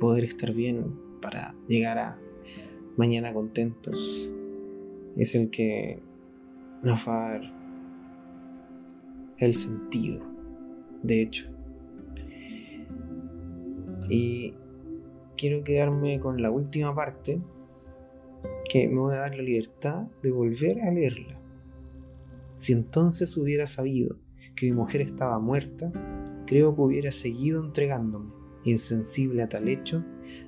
poder 0.00 0.24
estar 0.24 0.52
bien, 0.54 0.98
para 1.20 1.54
llegar 1.66 1.98
a 1.98 2.18
mañana 2.96 3.32
contentos. 3.32 4.32
Es 5.16 5.34
el 5.34 5.50
que 5.50 6.00
nos 6.82 7.06
va 7.06 7.26
a 7.26 7.30
dar 7.32 7.57
el 9.38 9.54
sentido, 9.54 10.20
de 11.02 11.22
hecho. 11.22 11.50
Y 14.08 14.54
quiero 15.36 15.62
quedarme 15.64 16.18
con 16.20 16.42
la 16.42 16.50
última 16.50 16.94
parte, 16.94 17.40
que 18.68 18.88
me 18.88 18.98
voy 18.98 19.14
a 19.14 19.20
dar 19.20 19.34
la 19.34 19.42
libertad 19.42 20.08
de 20.22 20.30
volver 20.30 20.80
a 20.82 20.90
leerla. 20.90 21.40
Si 22.56 22.72
entonces 22.72 23.36
hubiera 23.36 23.66
sabido 23.66 24.16
que 24.56 24.66
mi 24.66 24.72
mujer 24.72 25.00
estaba 25.00 25.38
muerta, 25.38 25.92
creo 26.46 26.74
que 26.74 26.82
hubiera 26.82 27.12
seguido 27.12 27.64
entregándome, 27.64 28.30
insensible 28.64 29.42
a 29.42 29.48
tal 29.48 29.68
hecho, 29.68 30.04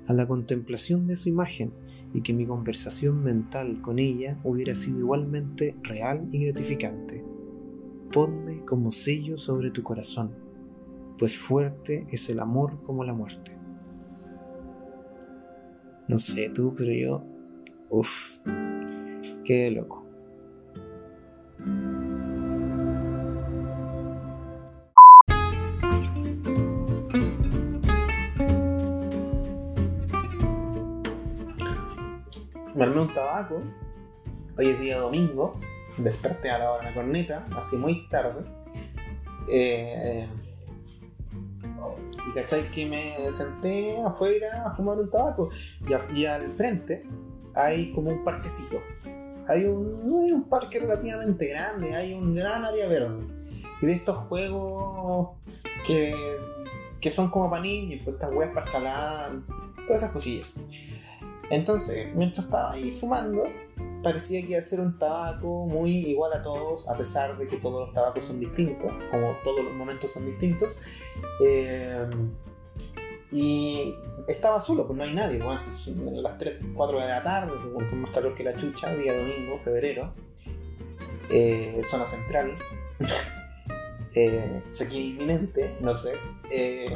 a 0.08 0.12
la 0.12 0.26
contemplación 0.26 1.06
de 1.06 1.16
su 1.16 1.28
imagen 1.28 1.72
y 2.12 2.22
que 2.22 2.34
mi 2.34 2.46
conversación 2.46 3.22
mental 3.22 3.80
con 3.80 3.98
ella 3.98 4.38
hubiera 4.42 4.74
sido 4.74 4.98
igualmente 4.98 5.76
real 5.82 6.28
y 6.32 6.44
gratificante. 6.46 7.29
Ponme 8.12 8.64
como 8.64 8.90
sello 8.90 9.38
sobre 9.38 9.70
tu 9.70 9.84
corazón, 9.84 10.34
pues 11.16 11.38
fuerte 11.38 12.06
es 12.10 12.28
el 12.28 12.40
amor 12.40 12.82
como 12.82 13.04
la 13.04 13.14
muerte. 13.14 13.56
No 16.08 16.18
sé 16.18 16.50
tú, 16.50 16.74
pero 16.76 16.92
yo... 16.92 17.24
Uf, 17.88 18.40
qué 19.44 19.70
loco. 19.70 20.04
Me 32.74 32.84
armé 32.84 33.02
un 33.02 33.14
tabaco. 33.14 33.62
Hoy 34.58 34.66
es 34.66 34.80
día 34.80 34.98
domingo. 34.98 35.54
Desperté 36.02 36.50
a 36.50 36.58
la 36.58 36.70
hora 36.70 36.84
de 36.84 36.90
la 36.90 36.94
corneta, 36.94 37.46
así 37.56 37.76
muy 37.76 38.08
tarde. 38.08 38.44
Eh, 39.52 40.26
y 42.28 42.32
cachai 42.32 42.70
que 42.70 42.86
me 42.86 43.32
senté 43.32 44.00
afuera 44.00 44.64
a 44.66 44.72
fumar 44.72 44.98
un 44.98 45.10
tabaco. 45.10 45.50
Y, 46.14 46.24
al 46.24 46.50
frente 46.50 47.06
hay 47.54 47.92
como 47.92 48.10
un 48.10 48.24
parquecito. 48.24 48.80
Hay 49.48 49.64
un, 49.64 50.00
un 50.02 50.48
parque 50.48 50.78
relativamente 50.78 51.48
grande, 51.48 51.94
hay 51.94 52.14
un 52.14 52.32
gran 52.32 52.64
área 52.64 52.86
verde. 52.88 53.26
Y 53.82 53.86
de 53.86 53.92
estos 53.94 54.16
juegos 54.28 55.30
que, 55.86 56.14
que 57.00 57.10
son 57.10 57.30
como 57.30 57.50
para 57.50 57.62
niños, 57.62 58.00
pues 58.04 58.14
estas 58.14 58.30
weas 58.32 58.52
para 58.52 58.66
escalar, 58.66 59.32
todas 59.86 60.02
esas 60.02 60.12
cosillas. 60.12 60.60
Entonces, 61.50 62.14
mientras 62.14 62.44
estaba 62.44 62.72
ahí 62.72 62.90
fumando, 62.92 63.44
parecía 64.02 64.40
que 64.42 64.52
iba 64.52 64.60
a 64.60 64.62
ser 64.62 64.80
un 64.80 64.98
tabaco 64.98 65.66
muy 65.66 65.90
igual 65.90 66.32
a 66.32 66.42
todos, 66.42 66.88
a 66.88 66.96
pesar 66.96 67.36
de 67.38 67.46
que 67.46 67.56
todos 67.58 67.82
los 67.82 67.94
tabacos 67.94 68.24
son 68.24 68.40
distintos, 68.40 68.90
como 69.10 69.36
todos 69.44 69.64
los 69.64 69.74
momentos 69.74 70.12
son 70.12 70.26
distintos. 70.26 70.76
Eh, 71.44 72.08
y 73.32 73.94
estaba 74.26 74.58
solo, 74.58 74.86
pues 74.86 74.96
no 74.96 75.04
hay 75.04 75.14
nadie, 75.14 75.38
bueno, 75.38 75.60
son 75.60 76.22
las 76.22 76.38
3, 76.38 76.54
4 76.74 77.00
de 77.00 77.08
la 77.08 77.22
tarde, 77.22 77.52
con 77.72 78.00
más 78.00 78.10
calor 78.10 78.34
que 78.34 78.42
la 78.42 78.56
chucha, 78.56 78.94
día 78.96 79.16
domingo, 79.16 79.58
febrero, 79.58 80.12
eh, 81.30 81.80
zona 81.84 82.04
central, 82.04 82.58
eh, 84.16 84.62
sequía 84.70 85.00
inminente, 85.00 85.76
no 85.80 85.94
sé. 85.94 86.14
Eh, 86.50 86.90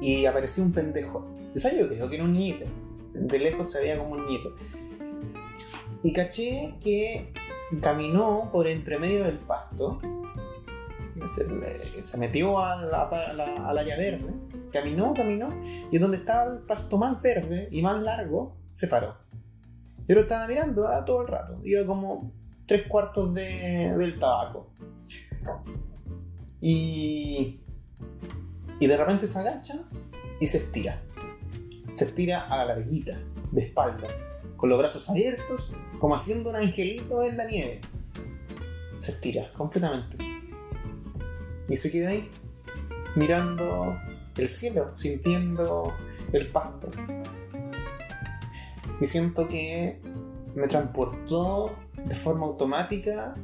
y 0.00 0.26
apareció 0.26 0.64
un 0.64 0.72
pendejo 0.72 1.34
o 1.54 1.58
sea, 1.58 1.72
yo 1.78 1.88
creo 1.88 2.08
que 2.08 2.16
era 2.16 2.24
un 2.24 2.32
niñito. 2.32 2.64
De 3.14 3.38
lejos 3.38 3.70
se 3.70 3.80
veía 3.80 3.96
como 3.98 4.14
un 4.14 4.26
nieto. 4.26 4.52
Y 6.02 6.12
caché 6.12 6.74
que 6.80 7.32
caminó 7.80 8.50
por 8.52 8.66
entre 8.66 8.98
medio 8.98 9.24
del 9.24 9.38
pasto. 9.38 9.98
Se, 11.26 12.18
metió 12.18 12.58
a 12.58 12.82
la, 12.84 13.02
a, 13.04 13.72
la, 13.72 13.84
verde. 13.84 14.34
Caminó, 14.72 15.14
caminó. 15.14 15.48
Y 15.90 15.98
donde 15.98 16.18
estaba 16.18 16.52
el 16.52 16.62
pasto 16.62 16.98
más 16.98 17.22
verde 17.22 17.68
y 17.70 17.80
más 17.82 18.02
largo, 18.02 18.56
se 18.72 18.88
paró. 18.88 19.16
Yo 20.06 20.16
lo 20.16 20.22
estaba 20.22 20.46
mirando 20.46 20.86
a 20.86 21.04
todo 21.04 21.22
el 21.22 21.28
rato. 21.28 21.60
Iba 21.64 21.86
como 21.86 22.32
tres 22.66 22.86
cuartos 22.88 23.32
de, 23.34 23.96
del 23.96 24.18
tabaco. 24.18 24.70
Y 26.60 27.60
de 28.80 28.96
repente 28.96 29.26
se 29.26 29.38
agacha 29.38 29.88
y 30.40 30.46
se 30.46 30.58
estira 30.58 31.03
se 31.94 32.04
estira 32.04 32.40
a 32.40 32.58
la 32.58 32.64
larguita, 32.66 33.18
de 33.52 33.62
espalda, 33.62 34.08
con 34.56 34.68
los 34.68 34.78
brazos 34.78 35.08
abiertos, 35.08 35.74
como 35.98 36.14
haciendo 36.14 36.50
un 36.50 36.56
angelito 36.56 37.22
en 37.22 37.36
la 37.36 37.44
nieve. 37.44 37.80
Se 38.96 39.12
estira 39.12 39.52
completamente. 39.52 40.18
Y 41.68 41.76
se 41.76 41.90
queda 41.90 42.10
ahí, 42.10 42.30
mirando 43.16 43.96
el 44.36 44.48
cielo, 44.48 44.90
sintiendo 44.94 45.94
el 46.32 46.48
pasto. 46.48 46.90
Y 49.00 49.06
siento 49.06 49.48
que 49.48 50.00
me 50.54 50.66
transportó 50.66 51.76
de 52.04 52.14
forma 52.14 52.46
automática 52.46 53.34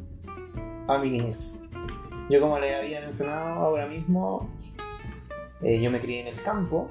a 0.88 0.98
mi 0.98 1.10
niñez. 1.10 1.62
Yo 2.28 2.40
como 2.40 2.58
le 2.58 2.74
había 2.74 3.00
mencionado 3.00 3.54
ahora 3.54 3.86
mismo, 3.86 4.48
eh, 5.62 5.80
yo 5.80 5.90
me 5.90 6.00
crié 6.00 6.20
en 6.20 6.26
el 6.28 6.42
campo. 6.42 6.90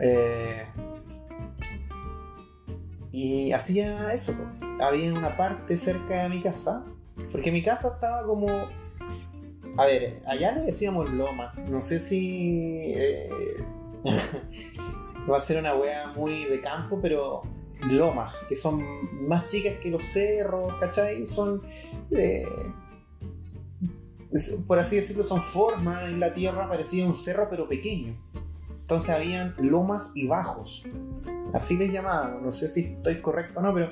Eh, 0.00 0.64
y 3.12 3.52
hacía 3.52 4.12
eso. 4.12 4.34
Había 4.80 5.12
una 5.12 5.36
parte 5.36 5.76
cerca 5.76 6.22
de 6.22 6.28
mi 6.28 6.40
casa, 6.40 6.84
porque 7.30 7.52
mi 7.52 7.62
casa 7.62 7.88
estaba 7.94 8.26
como... 8.26 8.48
A 9.78 9.86
ver, 9.86 10.20
allá 10.26 10.52
le 10.52 10.62
decíamos 10.62 11.10
lomas. 11.10 11.58
No 11.68 11.82
sé 11.82 12.00
si... 12.00 12.92
Eh, 12.94 13.30
va 15.30 15.38
a 15.38 15.40
ser 15.40 15.58
una 15.58 15.74
wea 15.74 16.08
muy 16.08 16.44
de 16.44 16.60
campo, 16.60 17.00
pero 17.02 17.42
lomas, 17.86 18.34
que 18.48 18.56
son 18.56 18.82
más 19.28 19.46
chicas 19.46 19.74
que 19.80 19.90
los 19.90 20.02
cerros, 20.02 20.74
¿cachai? 20.78 21.26
Son... 21.26 21.62
Eh, 22.10 22.44
por 24.66 24.78
así 24.78 24.96
decirlo, 24.96 25.24
son 25.24 25.42
formas 25.42 26.08
en 26.08 26.20
la 26.20 26.32
tierra 26.32 26.68
parecía 26.68 27.04
un 27.04 27.16
cerro 27.16 27.48
pero 27.50 27.68
pequeño. 27.68 28.16
Entonces 28.70 29.10
habían 29.10 29.54
lomas 29.58 30.12
y 30.14 30.26
bajos. 30.26 30.84
Así 31.52 31.76
les 31.76 31.92
llamaban, 31.92 32.42
no 32.42 32.50
sé 32.50 32.68
si 32.68 32.80
estoy 32.96 33.20
correcto 33.20 33.60
o 33.60 33.62
no, 33.62 33.74
pero 33.74 33.90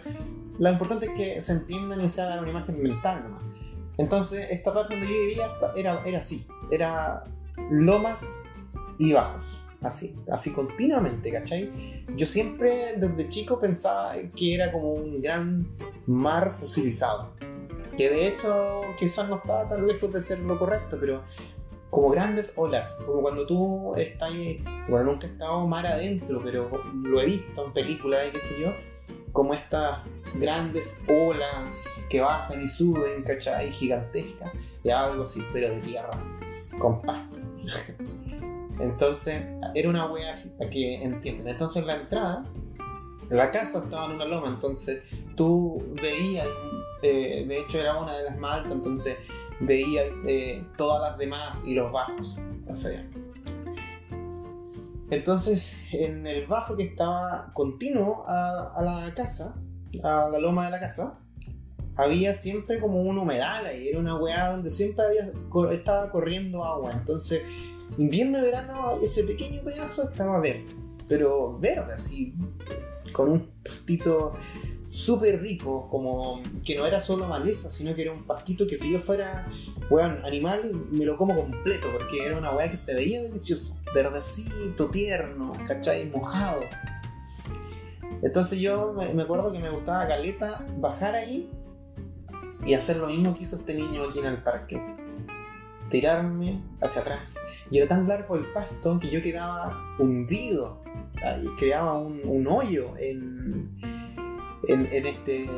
lo 0.59 0.71
importante 0.71 1.07
es 1.07 1.13
que 1.13 1.41
se 1.41 1.53
entiendan 1.53 2.05
y 2.05 2.09
se 2.09 2.23
hagan 2.23 2.41
una 2.41 2.51
imagen 2.51 2.83
mental 2.83 3.23
nomás. 3.25 3.43
Entonces, 3.97 4.49
esta 4.51 4.73
parte 4.73 4.95
donde 4.95 5.09
yo 5.09 5.21
vivía 5.21 5.47
era, 5.77 6.01
era 6.05 6.19
así, 6.19 6.47
era 6.71 7.25
lomas 7.71 8.45
y 8.99 9.13
bajos, 9.13 9.67
así, 9.81 10.17
así 10.31 10.53
continuamente, 10.53 11.33
¿cachai? 11.33 11.71
Yo 12.17 12.27
siempre 12.27 12.83
desde 12.97 13.29
chico 13.29 13.59
pensaba 13.59 14.15
que 14.37 14.55
era 14.55 14.71
como 14.71 14.93
un 14.93 15.21
gran 15.21 15.69
mar 16.07 16.53
fusilizado, 16.53 17.35
que 17.97 18.09
de 18.09 18.29
hecho 18.29 18.83
quizás 18.97 19.29
no 19.29 19.39
estaba 19.39 19.69
tan 19.69 19.87
lejos 19.87 20.13
de 20.13 20.21
ser 20.21 20.39
lo 20.41 20.59
correcto, 20.59 20.99
pero 21.01 21.25
como 21.91 22.11
grandes 22.11 22.53
olas, 22.57 23.03
como 23.07 23.23
cuando 23.23 23.47
tú 23.47 23.95
estás, 23.97 24.31
bueno, 24.89 25.13
nunca 25.13 25.27
he 25.27 25.31
estado 25.31 25.67
mar 25.67 25.87
adentro, 25.87 26.41
pero 26.45 26.71
lo 27.03 27.21
he 27.21 27.27
visto 27.27 27.65
en 27.65 27.73
películas 27.73 28.29
y 28.29 28.33
qué 28.33 28.39
sé 28.39 28.61
yo, 28.61 28.73
como 29.33 29.55
estas 29.55 30.01
grandes 30.35 31.01
olas 31.09 32.07
que 32.11 32.21
bajan 32.21 32.63
y 32.63 32.69
suben, 32.69 33.23
¿cachai? 33.23 33.71
Gigantescas, 33.71 34.55
y 34.85 34.91
algo 34.91 35.23
así, 35.23 35.43
pero 35.53 35.71
de 35.71 35.81
tierra, 35.81 36.11
con 36.79 37.01
pasto. 37.03 37.41
Entonces, 38.81 39.43
era 39.75 39.89
una 39.89 40.07
wea 40.07 40.31
así, 40.31 40.51
para 40.59 40.71
que 40.71 41.03
entiendan. 41.03 41.49
Entonces, 41.49 41.85
la 41.85 41.97
entrada, 41.97 42.45
la 43.31 43.51
casa 43.51 43.79
estaba 43.85 44.07
en 44.07 44.13
una 44.13 44.25
loma, 44.25 44.49
entonces 44.49 45.03
tú 45.37 45.83
veías, 46.01 46.47
eh, 47.03 47.45
de 47.47 47.59
hecho 47.59 47.81
era 47.81 47.99
una 47.99 48.13
de 48.17 48.25
las 48.25 48.39
más 48.39 48.59
altas, 48.59 48.73
entonces 48.73 49.17
veía 49.61 50.03
eh, 50.27 50.65
todas 50.77 51.11
las 51.11 51.19
demás 51.19 51.59
y 51.65 51.75
los 51.75 51.93
bajos. 51.93 52.41
O 52.69 52.75
entonces, 55.11 55.79
en 55.93 56.27
el 56.27 56.47
bajo 56.47 56.77
que 56.77 56.83
estaba 56.83 57.51
continuo 57.55 58.25
a, 58.27 58.83
la 58.83 59.15
casa, 59.15 59.57
a 60.05 60.29
la 60.31 60.39
loma 60.39 60.67
de 60.67 60.71
la 60.71 60.81
casa, 60.81 61.19
había 61.97 62.35
siempre 62.35 62.79
como 62.79 63.01
un 63.01 63.19
humedal 63.19 63.65
ahí, 63.65 63.89
era 63.89 63.99
una 63.99 64.17
weá 64.17 64.53
donde 64.53 64.71
siempre 64.71 65.07
había, 65.07 65.33
estaba 65.73 66.11
corriendo 66.11 66.63
agua. 66.63 66.93
Entonces, 66.93 67.41
invierno 67.97 68.39
y 68.39 68.43
verano, 68.43 68.75
ese 69.03 69.25
pequeño 69.25 69.63
pedazo 69.65 70.11
estaba 70.11 70.41
verde, 70.41 70.77
pero 71.09 71.59
verde, 71.59 71.95
así, 71.95 72.35
con 73.13 73.31
un 73.31 73.51
pastito 73.65 74.35
súper 74.99 75.41
rico, 75.41 75.89
como 75.89 76.43
que 76.65 76.77
no 76.77 76.85
era 76.85 77.01
solo 77.01 77.29
maleza, 77.29 77.71
sino 77.71 77.95
que 77.95 78.03
era 78.03 78.13
un 78.13 78.25
pastito 78.25 78.67
que 78.67 78.77
si 78.77 78.93
yo 78.93 78.99
fuera, 78.99 79.49
weón, 79.91 80.19
animal, 80.25 80.75
me 80.91 81.05
lo 81.05 81.17
como 81.17 81.37
completo, 81.37 81.87
porque 81.93 82.25
era 82.25 82.37
una 82.37 82.51
weá 82.51 82.69
que 82.69 82.77
se 82.77 82.95
veía 82.95 83.23
deliciosa, 83.23 83.81
verdecito, 83.95 84.91
tierno, 84.91 85.53
¿cachai? 85.69 86.11
Mojado. 86.11 86.63
Entonces 88.23 88.59
yo 88.59 88.93
me, 88.93 89.23
acuerdo 89.23 89.53
que 89.53 89.61
me 89.61 89.71
gustaba 89.71 90.09
caleta 90.09 90.67
bajar 90.79 91.15
ahí 91.15 91.49
y 92.67 92.75
hacer 92.75 92.97
lo 92.97 93.07
mismo 93.07 93.33
que 93.35 93.45
hizo 93.45 93.55
este 93.55 93.75
niño 93.75 94.03
aquí 94.03 94.19
en 94.19 94.27
el 94.27 94.43
parque. 94.43 94.83
tirarme 95.89 96.61
hacia 96.83 97.03
atrás. 97.03 97.39
Y 97.71 97.79
era 97.79 97.87
tan 97.87 98.09
largo 98.09 98.35
el 98.35 98.53
pasto 98.53 98.99
que 98.99 99.11
yo 99.11 99.23
quedaba 99.23 99.97
hundido. 100.01 100.83
Ahí 101.23 101.47
creaba 101.57 101.99
un, 101.99 102.21
un 102.25 102.47
hoyo 102.49 102.93
en, 102.99 103.79
en, 104.69 104.89
en 104.93 105.07
este 105.07 105.49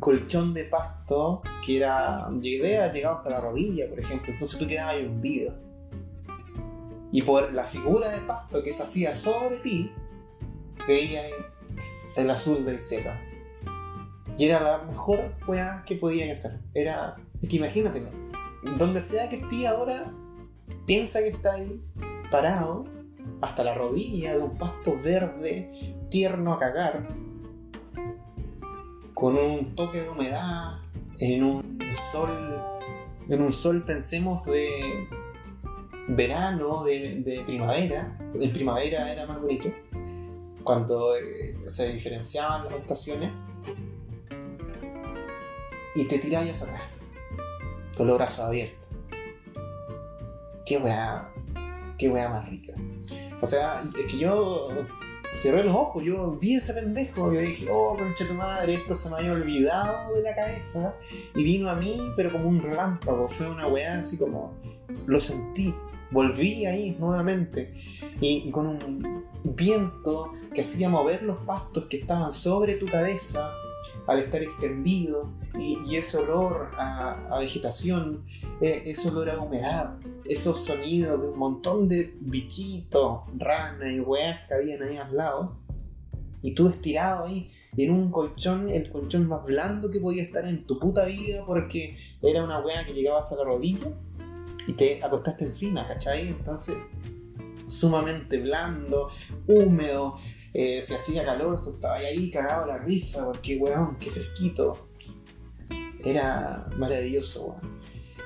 colchón 0.00 0.54
de 0.54 0.64
pasto 0.64 1.42
que 1.64 1.76
era, 1.76 2.28
llegué 2.40 2.90
llegado 2.92 3.16
hasta 3.16 3.30
la 3.30 3.40
rodilla, 3.40 3.88
por 3.88 4.00
ejemplo, 4.00 4.32
entonces 4.32 4.58
tú 4.58 4.66
quedabas 4.66 4.94
ahí 4.94 5.06
hundido. 5.06 5.54
Y 7.12 7.22
por 7.22 7.52
la 7.52 7.64
figura 7.64 8.08
de 8.08 8.20
pasto 8.20 8.62
que 8.62 8.72
se 8.72 8.82
hacía 8.82 9.14
sobre 9.14 9.58
ti, 9.58 9.92
veía 10.86 11.22
el 12.16 12.30
azul 12.30 12.64
del 12.64 12.80
cielo. 12.80 13.10
Y 14.38 14.44
era 14.44 14.60
la 14.60 14.84
mejor 14.84 15.34
weá 15.46 15.84
que 15.86 15.96
podía 15.96 16.30
hacer. 16.32 16.60
Era. 16.72 17.16
Es 17.42 17.48
que 17.48 17.56
imagínate, 17.56 18.06
donde 18.78 19.00
sea 19.00 19.28
que 19.28 19.36
esté 19.36 19.66
ahora, 19.66 20.12
piensa 20.86 21.20
que 21.20 21.28
está 21.28 21.54
ahí 21.54 21.82
parado 22.30 22.84
hasta 23.42 23.64
la 23.64 23.74
rodilla 23.74 24.36
de 24.36 24.44
un 24.44 24.56
pasto 24.56 24.96
verde, 25.02 25.70
tierno 26.10 26.54
a 26.54 26.58
cagar, 26.58 27.08
con 29.20 29.36
un 29.36 29.76
toque 29.76 30.00
de 30.00 30.08
humedad, 30.08 30.78
en 31.18 31.44
un 31.44 31.78
sol, 32.10 32.58
en 33.28 33.42
un 33.42 33.52
sol 33.52 33.84
pensemos 33.84 34.46
de 34.46 35.06
verano, 36.08 36.84
de, 36.84 37.42
primavera, 37.44 38.18
en 38.32 38.50
primavera 38.50 39.12
era 39.12 39.26
más 39.26 39.38
bonito, 39.38 39.68
cuando 40.64 41.14
eh, 41.16 41.54
se 41.68 41.92
diferenciaban 41.92 42.64
las 42.64 42.74
estaciones, 42.76 43.30
y 45.94 46.08
te 46.08 46.18
tiráis 46.18 46.62
atrás, 46.62 46.82
con 47.98 48.06
los 48.06 48.16
brazos 48.16 48.46
abiertos. 48.46 48.88
Qué 50.64 50.78
weá, 50.78 51.30
qué 51.98 52.08
weá 52.08 52.30
más 52.30 52.48
rica. 52.48 52.72
O 53.42 53.46
sea, 53.46 53.86
es 53.98 54.06
que 54.10 54.18
yo 54.18 54.70
cerré 55.34 55.62
los 55.62 55.76
ojos, 55.76 56.02
yo 56.02 56.36
vi 56.40 56.56
ese 56.56 56.74
pendejo, 56.74 57.32
yo 57.32 57.40
dije, 57.40 57.68
oh, 57.70 57.96
concha 57.96 58.26
tu 58.26 58.34
madre, 58.34 58.74
esto 58.74 58.94
se 58.94 59.08
me 59.10 59.16
había 59.16 59.32
olvidado 59.32 60.14
de 60.14 60.22
la 60.22 60.34
cabeza, 60.34 60.94
y 61.34 61.44
vino 61.44 61.70
a 61.70 61.74
mí, 61.74 62.00
pero 62.16 62.32
como 62.32 62.48
un 62.48 62.62
relámpago, 62.62 63.28
fue 63.28 63.48
una 63.48 63.66
weá 63.66 63.98
así 63.98 64.18
como, 64.18 64.54
lo 65.06 65.20
sentí, 65.20 65.74
volví 66.10 66.66
ahí 66.66 66.96
nuevamente, 66.98 67.74
y, 68.20 68.50
con 68.50 68.66
un 68.66 69.24
viento 69.44 70.32
que 70.52 70.60
hacía 70.62 70.88
mover 70.88 71.22
los 71.22 71.38
pastos 71.44 71.86
que 71.86 71.98
estaban 71.98 72.32
sobre 72.32 72.74
tu 72.74 72.86
cabeza, 72.86 73.52
al 74.06 74.18
estar 74.18 74.42
extendido, 74.42 75.30
y, 75.58 75.96
ese 75.96 76.18
olor 76.18 76.70
a, 76.76 77.38
vegetación, 77.38 78.24
eh, 78.60 78.82
ese 78.86 79.08
olor 79.08 79.30
a 79.30 79.40
humedad, 79.40 79.96
esos 80.24 80.64
sonidos 80.64 81.20
de 81.22 81.28
un 81.28 81.38
montón 81.38 81.88
de 81.88 82.14
bichitos, 82.20 83.20
ranas 83.36 83.92
y 83.92 84.00
weas 84.00 84.46
que 84.46 84.54
habían 84.54 84.82
ahí 84.82 84.96
al 84.96 85.16
lado, 85.16 85.56
y 86.42 86.54
tú 86.54 86.68
estirado 86.68 87.26
ahí 87.26 87.50
en 87.76 87.90
un 87.90 88.10
colchón, 88.10 88.70
el 88.70 88.90
colchón 88.90 89.28
más 89.28 89.46
blando 89.46 89.90
que 89.90 90.00
podía 90.00 90.22
estar 90.22 90.48
en 90.48 90.66
tu 90.66 90.78
puta 90.78 91.04
vida, 91.04 91.44
porque 91.46 91.96
era 92.22 92.42
una 92.44 92.60
wea 92.60 92.84
que 92.84 92.94
llegaba 92.94 93.20
hasta 93.20 93.36
la 93.36 93.44
rodilla, 93.44 93.92
y 94.66 94.72
te 94.72 95.02
acostaste 95.02 95.44
encima, 95.44 95.86
¿cachai? 95.86 96.28
Entonces, 96.28 96.76
sumamente 97.66 98.38
blando, 98.38 99.10
húmedo, 99.46 100.14
eh, 100.52 100.82
se 100.82 100.96
hacía 100.96 101.24
calor, 101.24 101.62
tú 101.62 101.70
estabas 101.74 102.04
ahí 102.04 102.30
cagado 102.30 102.66
la 102.66 102.78
risa, 102.78 103.24
porque 103.24 103.56
weón, 103.56 103.98
qué 103.98 104.10
fresquito. 104.10 104.88
Era 106.04 106.66
maravilloso, 106.76 107.46
weón. 107.46 107.79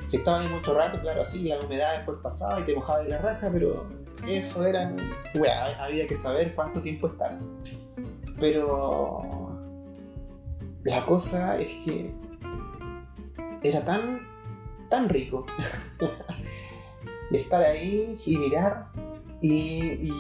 Si 0.04 0.18
estaba 0.18 0.40
ahí 0.40 0.48
mucho 0.48 0.74
rato, 0.74 1.00
claro, 1.00 1.22
así 1.22 1.48
la 1.48 1.60
humedad 1.60 1.96
después 1.96 2.18
pasaba 2.22 2.60
y 2.60 2.64
te 2.64 2.74
mojaba 2.74 3.00
de 3.00 3.08
la 3.08 3.18
raja, 3.18 3.50
pero 3.50 3.88
eso 4.28 4.66
eran. 4.66 4.96
Weón, 5.34 5.74
había 5.78 6.06
que 6.06 6.14
saber 6.14 6.54
cuánto 6.54 6.82
tiempo 6.82 7.06
estar. 7.06 7.38
Pero. 8.38 9.58
La 10.84 11.04
cosa 11.06 11.58
es 11.58 11.84
que. 11.84 12.14
Era 13.62 13.82
tan. 13.84 14.20
tan 14.90 15.08
rico. 15.08 15.46
estar 17.32 17.62
ahí 17.62 18.14
y 18.26 18.36
mirar. 18.36 18.90
Y, 19.40 20.10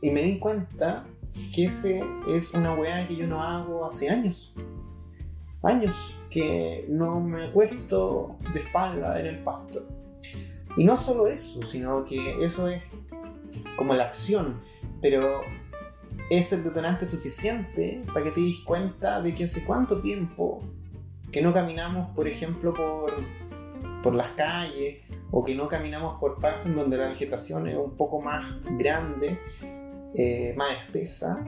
y 0.00 0.10
me 0.10 0.22
di 0.22 0.38
cuenta 0.38 1.06
que 1.54 1.64
ese 1.64 2.02
es 2.28 2.52
una 2.52 2.74
weá 2.74 3.06
que 3.08 3.16
yo 3.16 3.26
no 3.26 3.42
hago 3.42 3.84
hace 3.84 4.10
años. 4.10 4.54
Años 5.64 6.18
que 6.30 6.86
no 6.88 7.20
me 7.20 7.42
acuesto 7.42 8.36
de 8.52 8.60
espalda 8.60 9.18
en 9.20 9.26
el 9.26 9.38
pasto. 9.42 9.86
Y 10.76 10.84
no 10.84 10.96
solo 10.96 11.26
eso, 11.26 11.62
sino 11.62 12.04
que 12.04 12.44
eso 12.44 12.68
es 12.68 12.82
como 13.76 13.94
la 13.94 14.04
acción, 14.04 14.60
pero 15.00 15.42
es 16.30 16.52
el 16.52 16.64
detonante 16.64 17.06
suficiente 17.06 18.02
para 18.06 18.24
que 18.24 18.30
te 18.32 18.40
des 18.40 18.58
cuenta 18.58 19.20
de 19.20 19.34
que 19.34 19.44
hace 19.44 19.64
cuánto 19.64 20.00
tiempo 20.00 20.62
que 21.30 21.42
no 21.42 21.52
caminamos, 21.52 22.10
por 22.10 22.26
ejemplo, 22.26 22.74
por, 22.74 23.12
por 24.02 24.14
las 24.14 24.30
calles 24.30 24.98
o 25.30 25.44
que 25.44 25.54
no 25.54 25.68
caminamos 25.68 26.18
por 26.20 26.40
partes 26.40 26.66
en 26.66 26.76
donde 26.76 26.96
la 26.96 27.08
vegetación 27.08 27.68
es 27.68 27.76
un 27.76 27.96
poco 27.96 28.20
más 28.20 28.44
grande 28.78 29.38
eh, 30.16 30.54
más 30.56 30.70
espesa 30.78 31.44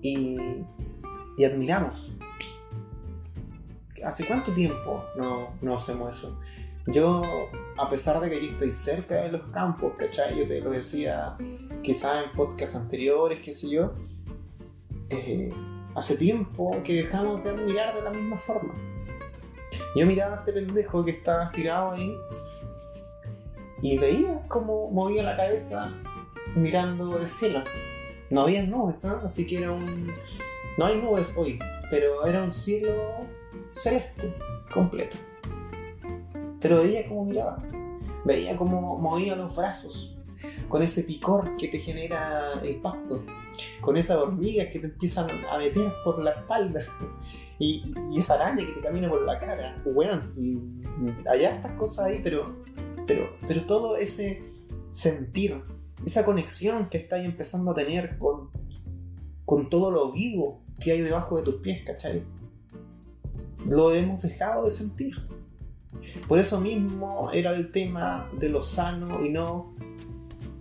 y, 0.00 0.36
admiramos. 1.44 2.14
¿Hace 4.04 4.26
cuánto 4.26 4.52
tiempo 4.52 5.04
no, 5.16 5.74
hacemos 5.74 6.16
eso? 6.16 6.38
Yo, 6.86 7.22
a 7.78 7.88
pesar 7.88 8.20
de 8.20 8.28
que 8.28 8.44
yo 8.44 8.52
estoy 8.52 8.70
cerca 8.70 9.22
de 9.22 9.32
los 9.32 9.48
campos, 9.48 9.94
¿cachai? 9.96 10.38
Yo 10.38 10.46
te 10.46 10.60
lo 10.60 10.70
decía 10.70 11.36
quizá 11.82 12.24
en 12.24 12.32
podcasts 12.32 12.76
anteriores, 12.76 13.40
qué 13.40 13.54
sé 13.54 13.70
yo, 13.70 13.94
eh, 15.08 15.50
hace 15.94 16.16
tiempo 16.16 16.76
que 16.84 16.94
dejamos 16.94 17.42
de 17.42 17.50
admirar 17.50 17.94
de 17.94 18.02
la 18.02 18.10
misma 18.10 18.36
forma. 18.36 18.74
Yo 19.96 20.06
miraba 20.06 20.34
a 20.34 20.38
este 20.38 20.52
pendejo 20.52 21.04
que 21.04 21.12
estaba 21.12 21.44
estirado 21.44 21.92
ahí 21.92 22.14
y 23.80 23.98
veía 23.98 24.46
cómo 24.48 24.90
movía 24.90 25.22
la 25.22 25.36
cabeza 25.36 25.92
mirando 26.54 27.18
el 27.18 27.26
cielo. 27.26 27.64
No 28.30 28.42
había 28.42 28.62
nubes, 28.64 29.04
así 29.04 29.46
que 29.46 29.58
era 29.58 29.72
un... 29.72 30.12
No 30.76 30.86
hay 30.86 31.00
nubes 31.00 31.34
hoy, 31.36 31.58
pero 31.90 32.26
era 32.26 32.42
un 32.42 32.52
cielo 32.52 33.26
celeste, 33.74 34.34
completo. 34.72 35.16
Pero 36.60 36.82
veía 36.82 37.06
cómo 37.08 37.24
miraba, 37.24 37.62
veía 38.24 38.56
cómo 38.56 38.98
movía 38.98 39.36
los 39.36 39.54
brazos, 39.54 40.16
con 40.68 40.82
ese 40.82 41.04
picor 41.04 41.56
que 41.56 41.68
te 41.68 41.78
genera 41.78 42.60
el 42.62 42.80
pasto, 42.80 43.24
con 43.80 43.96
esas 43.96 44.18
hormigas 44.18 44.68
que 44.72 44.78
te 44.78 44.86
empiezan 44.86 45.28
a 45.46 45.58
meter 45.58 45.92
por 46.02 46.22
la 46.22 46.30
espalda, 46.30 46.80
y, 47.58 47.82
esa 48.16 48.34
araña 48.34 48.64
que 48.64 48.72
te 48.72 48.80
camina 48.80 49.08
por 49.08 49.22
la 49.22 49.38
cara. 49.38 49.82
Weón, 49.84 50.22
si 50.22 50.62
allá 51.26 51.56
estas 51.56 51.72
cosas 51.72 52.06
ahí, 52.06 52.20
pero, 52.22 52.56
pero, 53.06 53.36
pero 53.46 53.66
todo 53.66 53.96
ese 53.96 54.42
sentir 54.90 55.62
esa 56.04 56.24
conexión 56.24 56.88
que 56.88 56.98
estás 56.98 57.24
empezando 57.24 57.70
a 57.70 57.74
tener 57.74 58.18
con, 58.18 58.50
con 59.44 59.68
todo 59.68 59.90
lo 59.90 60.12
vivo 60.12 60.62
que 60.80 60.92
hay 60.92 61.00
debajo 61.00 61.36
de 61.38 61.44
tus 61.44 61.56
pies, 61.56 61.82
¿cachai? 61.84 62.24
Lo 63.64 63.92
hemos 63.92 64.22
dejado 64.22 64.64
de 64.64 64.70
sentir. 64.70 65.14
Por 66.28 66.38
eso 66.38 66.60
mismo 66.60 67.30
era 67.32 67.52
el 67.52 67.70
tema 67.70 68.28
de 68.38 68.50
lo 68.50 68.62
sano 68.62 69.24
y 69.24 69.30
no 69.30 69.74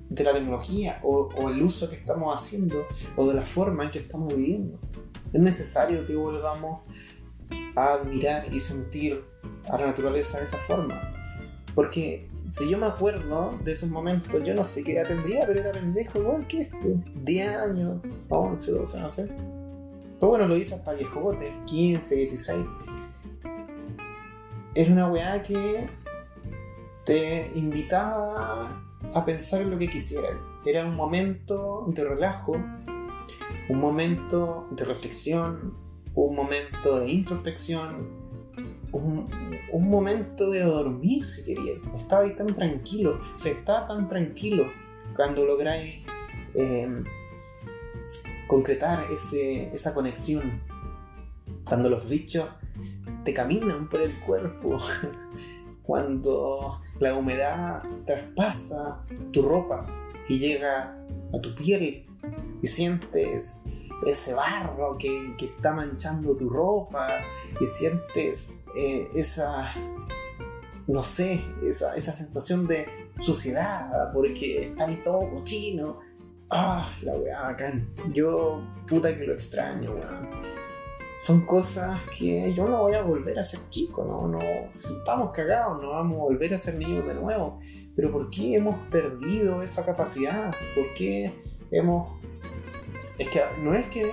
de 0.10 0.24
la 0.24 0.34
tecnología 0.34 1.00
o, 1.04 1.30
o, 1.36 1.50
el 1.50 1.62
uso 1.62 1.90
que 1.90 1.96
estamos 1.96 2.34
haciendo 2.34 2.86
o 3.18 3.28
de 3.28 3.34
la 3.34 3.42
forma 3.42 3.86
en 3.86 3.92
que 3.92 4.00
estamos 4.00 4.34
viviendo. 4.34 4.80
Es 5.34 5.42
necesario 5.42 6.06
que 6.06 6.16
volvamos 6.16 6.82
a 7.76 7.94
admirar 7.94 8.54
y 8.54 8.60
sentir 8.60 9.24
a 9.70 9.78
la 9.78 9.88
naturaleza 9.88 10.38
de 10.38 10.46
esa 10.46 10.58
forma. 10.58 11.14
Porque 11.76 12.24
si 12.50 12.70
yo 12.70 12.78
me 12.78 12.86
acuerdo 12.86 13.58
de 13.64 13.72
esos 13.72 13.90
momentos, 13.90 14.42
yo 14.46 14.54
no 14.54 14.64
sé 14.64 14.84
qué 14.84 14.94
edad 14.94 15.08
tendría, 15.08 15.48
pero 15.48 15.62
era 15.62 15.72
pendejo 15.72 16.20
igual 16.20 16.48
que 16.48 16.62
este. 16.62 17.04
10 17.24 17.58
años, 17.58 18.02
11, 18.30 18.72
12, 18.72 19.00
no 19.00 19.10
sé. 19.10 19.30
Pero 20.20 20.28
bueno, 20.28 20.48
lo 20.48 20.56
hice 20.56 20.76
hasta 20.76 20.94
viejote, 20.94 21.54
15, 21.66 22.16
16. 22.16 22.66
Era 24.76 24.92
una 24.92 25.12
weá 25.12 25.44
que 25.44 25.90
te 27.06 27.52
invitaba 27.56 28.84
a 29.14 29.26
pensar 29.26 29.62
en 29.62 29.72
lo 29.72 29.78
que 29.78 29.90
quisieras. 29.90 30.36
Era 30.66 30.86
un 30.86 30.96
momento 30.96 31.86
de 31.90 32.04
relajo, 32.04 32.54
un 32.54 33.80
momento 33.80 34.68
de 34.72 34.86
reflexión, 34.86 35.76
un 36.16 36.36
momento 36.36 37.00
de 37.00 37.12
introspección, 37.12 38.24
un, 38.92 39.90
momento 39.90 40.50
de 40.50 40.62
dormir, 40.62 41.24
si 41.24 41.46
quería. 41.46 41.74
Estaba 41.96 42.24
ahí 42.24 42.36
tan 42.36 42.54
tranquilo, 42.54 43.20
se 43.36 43.52
está 43.52 43.88
tan 43.88 44.08
tranquilo 44.08 44.72
cuando 45.16 45.46
lográis 45.46 46.06
eh, 46.56 47.04
concretar 48.48 49.08
ese, 49.12 49.74
esa 49.74 49.94
conexión. 49.94 50.62
Cuando 51.66 51.90
los 51.90 52.08
bichos 52.08 52.48
te 53.24 53.34
caminan 53.34 53.90
por 53.90 54.02
el 54.02 54.20
cuerpo 54.22 54.78
cuando 55.84 56.82
la 57.00 57.16
humedad 57.16 57.84
traspasa 58.06 59.06
tu 59.32 59.42
ropa 59.44 59.86
y 60.28 60.40
llega 60.40 60.98
a 61.34 61.42
tu 61.42 61.54
piel 61.56 62.06
y 62.62 62.68
sientes 62.68 63.66
ese 64.06 64.34
barro 64.34 64.98
que, 64.98 65.36
está 65.40 65.74
manchando 65.74 66.36
tu 66.36 66.50
ropa 66.50 67.08
y 67.60 67.66
sientes 67.66 68.66
eh, 68.76 69.10
esa, 69.14 69.74
no 70.88 71.04
sé, 71.04 71.44
esa, 71.64 71.96
esa 71.96 72.14
sensación 72.14 72.68
de 72.68 72.86
suciedad 73.20 74.12
porque 74.14 74.64
está 74.64 74.86
ahí 74.86 75.02
todo 75.04 75.30
cochino. 75.32 76.00
Ah, 76.56 76.94
la 77.02 77.16
weá 77.16 77.42
bacán. 77.42 77.88
Yo, 78.14 78.62
puta 78.88 79.18
que 79.18 79.26
lo 79.26 79.34
extraño, 79.34 79.92
weón 79.92 80.30
son 81.24 81.46
cosas 81.46 82.02
que 82.18 82.54
yo 82.54 82.68
no 82.68 82.82
voy 82.82 82.96
a 82.96 83.02
volver 83.02 83.40
a 83.40 83.44
ser 83.44 83.62
chico, 83.70 84.04
¿no? 84.04 84.28
no 84.28 84.42
estamos 84.74 85.32
cagados, 85.32 85.82
no 85.82 85.92
vamos 85.92 86.18
a 86.18 86.24
volver 86.24 86.54
a 86.54 86.58
ser 86.58 86.76
niños 86.76 87.08
de 87.08 87.14
nuevo. 87.14 87.62
Pero 87.96 88.12
¿por 88.12 88.30
qué 88.30 88.56
hemos 88.56 88.78
perdido 88.90 89.64
esa 89.64 89.86
capacidad? 89.86 90.54
¿Por 90.76 90.94
qué 90.96 91.34
hemos... 91.72 92.20
Es 93.18 93.30
que 93.30 93.40
no 93.62 93.74
es 93.74 93.86
que 93.86 94.12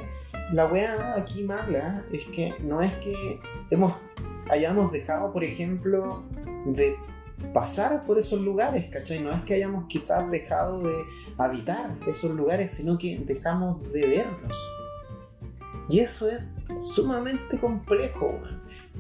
la 0.52 0.66
wea 0.66 1.16
aquí 1.16 1.42
mala, 1.42 2.04
es 2.12 2.26
que 2.26 2.54
no 2.60 2.80
es 2.80 2.94
que 2.96 3.40
hemos 3.70 3.94
hayamos 4.48 4.92
dejado, 4.92 5.32
por 5.32 5.42
ejemplo, 5.42 6.22
de 6.66 6.96
pasar 7.52 8.04
por 8.04 8.18
esos 8.18 8.40
lugares, 8.40 8.86
¿cachai? 8.86 9.18
No 9.18 9.32
es 9.32 9.42
que 9.42 9.54
hayamos 9.54 9.86
quizás 9.88 10.30
dejado 10.30 10.80
de 10.80 10.94
habitar 11.40 11.98
esos 12.06 12.30
lugares, 12.32 12.70
sino 12.70 12.98
que 12.98 13.18
dejamos 13.24 13.92
de 13.92 14.06
verlos. 14.06 14.56
Y 15.88 15.98
eso 16.00 16.28
es 16.28 16.64
sumamente 16.78 17.58
complejo, 17.58 18.38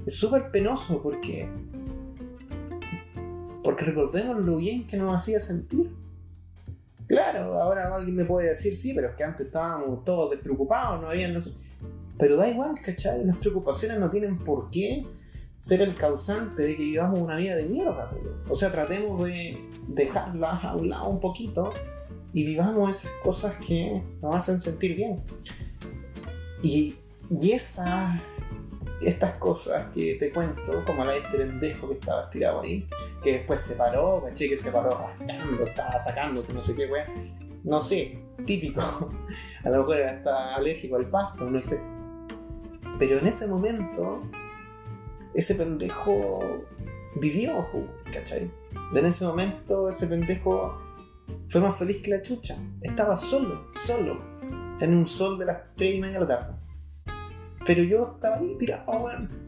es 0.06 0.16
súper 0.16 0.50
penoso 0.50 1.02
porque. 1.02 1.48
Porque 3.62 3.84
recordemos 3.84 4.38
lo 4.38 4.56
bien 4.56 4.86
que 4.86 4.96
nos 4.96 5.14
hacía 5.14 5.40
sentir. 5.40 5.94
Claro, 7.06 7.54
ahora 7.60 7.94
alguien 7.94 8.16
me 8.16 8.24
puede 8.24 8.48
decir, 8.48 8.76
sí, 8.76 8.92
pero 8.94 9.10
es 9.10 9.16
que 9.16 9.24
antes 9.24 9.46
estábamos 9.46 10.04
todos 10.04 10.30
despreocupados, 10.30 11.00
no 11.00 11.10
había. 11.10 11.28
No 11.28 11.40
Pero 12.18 12.36
da 12.36 12.48
igual, 12.48 12.74
¿cachai? 12.82 13.24
Las 13.24 13.36
preocupaciones 13.36 13.98
no 13.98 14.08
tienen 14.10 14.38
por 14.38 14.70
qué 14.70 15.06
ser 15.56 15.82
el 15.82 15.94
causante 15.94 16.62
de 16.62 16.74
que 16.74 16.84
vivamos 16.84 17.20
una 17.20 17.36
vida 17.36 17.54
de 17.54 17.66
mierda. 17.66 18.10
O 18.48 18.54
sea, 18.54 18.72
tratemos 18.72 19.24
de 19.26 19.60
dejarlas 19.88 20.64
a 20.64 20.74
un 20.74 20.88
lado 20.88 21.08
un 21.08 21.20
poquito 21.20 21.72
y 22.32 22.44
vivamos 22.44 22.90
esas 22.90 23.12
cosas 23.22 23.56
que 23.56 24.02
nos 24.22 24.34
hacen 24.34 24.60
sentir 24.60 24.96
bien. 24.96 25.22
Y, 26.62 26.96
y 27.30 27.52
esa, 27.52 28.20
estas 29.00 29.32
cosas 29.34 29.86
que 29.92 30.14
te 30.14 30.32
cuento, 30.32 30.84
como 30.84 31.04
la 31.04 31.12
de 31.12 31.18
este 31.18 31.38
pendejo 31.38 31.88
que 31.88 31.94
estaba 31.94 32.22
estirado 32.22 32.60
ahí, 32.60 32.86
que 33.22 33.32
después 33.38 33.60
se 33.60 33.74
paró, 33.74 34.22
caché 34.22 34.48
que 34.48 34.58
se 34.58 34.70
paró 34.70 34.90
rascando, 34.90 35.64
estaba 35.64 35.98
sacándose, 35.98 36.52
no 36.52 36.60
sé 36.60 36.76
qué, 36.76 36.86
weón. 36.86 37.06
No 37.64 37.80
sé, 37.80 38.18
típico. 38.46 38.80
A 39.64 39.70
lo 39.70 39.78
mejor 39.78 40.00
está 40.00 40.54
alérgico 40.56 40.96
al 40.96 41.10
pasto, 41.10 41.50
no 41.50 41.60
sé. 41.60 41.80
Pero 42.98 43.18
en 43.18 43.26
ese 43.26 43.46
momento, 43.46 44.22
ese 45.34 45.54
pendejo 45.54 46.40
vivió, 47.16 47.66
¿cachai? 48.12 48.50
En 48.94 49.06
ese 49.06 49.24
momento, 49.24 49.88
ese 49.88 50.06
pendejo 50.06 50.78
fue 51.48 51.60
más 51.60 51.76
feliz 51.76 51.98
que 52.02 52.10
la 52.10 52.22
chucha. 52.22 52.56
Estaba 52.82 53.16
solo, 53.16 53.66
solo 53.70 54.20
en 54.80 54.96
un 54.96 55.06
sol 55.06 55.38
de 55.38 55.46
las 55.46 55.62
3 55.76 55.94
y 55.94 56.00
media 56.00 56.14
de 56.14 56.20
la 56.20 56.26
tarde. 56.26 56.56
Pero 57.66 57.82
yo 57.82 58.10
estaba 58.12 58.36
ahí 58.36 58.56
tirado, 58.58 58.90
weón. 58.90 59.40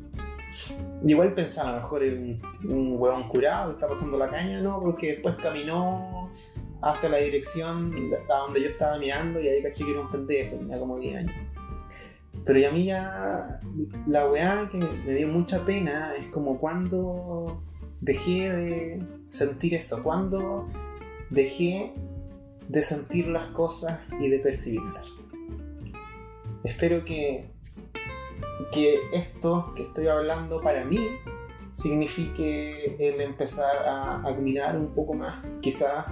Igual 1.05 1.35
pensaba, 1.35 1.77
mejor 1.77 2.03
un, 2.03 2.41
un 2.69 2.97
huevón 2.99 3.27
curado 3.27 3.71
que 3.71 3.75
está 3.75 3.89
pasando 3.89 4.19
la 4.19 4.29
caña, 4.29 4.61
no, 4.61 4.81
porque 4.81 5.13
después 5.13 5.37
caminó 5.37 6.31
hacia 6.83 7.09
la 7.09 7.19
dirección 7.19 7.95
a 8.29 8.35
donde 8.39 8.61
yo 8.61 8.69
estaba 8.69 8.99
mirando 8.99 9.41
y 9.41 9.49
ahí 9.49 9.63
caché 9.63 9.85
que 9.85 9.93
era 9.93 10.01
un 10.01 10.11
pendejo, 10.11 10.59
tenía 10.59 10.79
como 10.79 10.99
10 10.99 11.17
años. 11.17 11.35
Pero 12.45 12.59
y 12.59 12.65
a 12.65 12.73
mí 12.73 12.85
ya 12.87 13.61
la 14.07 14.29
weá 14.29 14.69
que 14.71 14.79
me 14.79 15.15
dio 15.15 15.29
mucha 15.29 15.65
pena 15.65 16.15
es 16.19 16.27
como 16.29 16.59
cuando 16.59 17.63
dejé 18.01 18.51
de 18.51 19.07
sentir 19.29 19.75
eso, 19.75 20.03
cuando 20.03 20.69
dejé 21.33 21.93
de 22.69 22.83
sentir 22.83 23.27
las 23.27 23.49
cosas 23.49 24.01
y 24.21 24.29
de 24.29 24.39
percibirlas. 24.39 25.19
Espero 26.63 27.05
que, 27.05 27.51
que 28.71 29.01
esto 29.13 29.73
que 29.75 29.83
estoy 29.83 30.07
hablando 30.07 30.61
para 30.63 30.85
mí 30.85 31.01
signifique 31.73 32.97
el 32.99 33.21
empezar 33.21 33.77
a 33.87 34.23
admirar 34.23 34.77
un 34.77 34.93
poco 34.93 35.15
más, 35.15 35.45
quizás. 35.61 36.07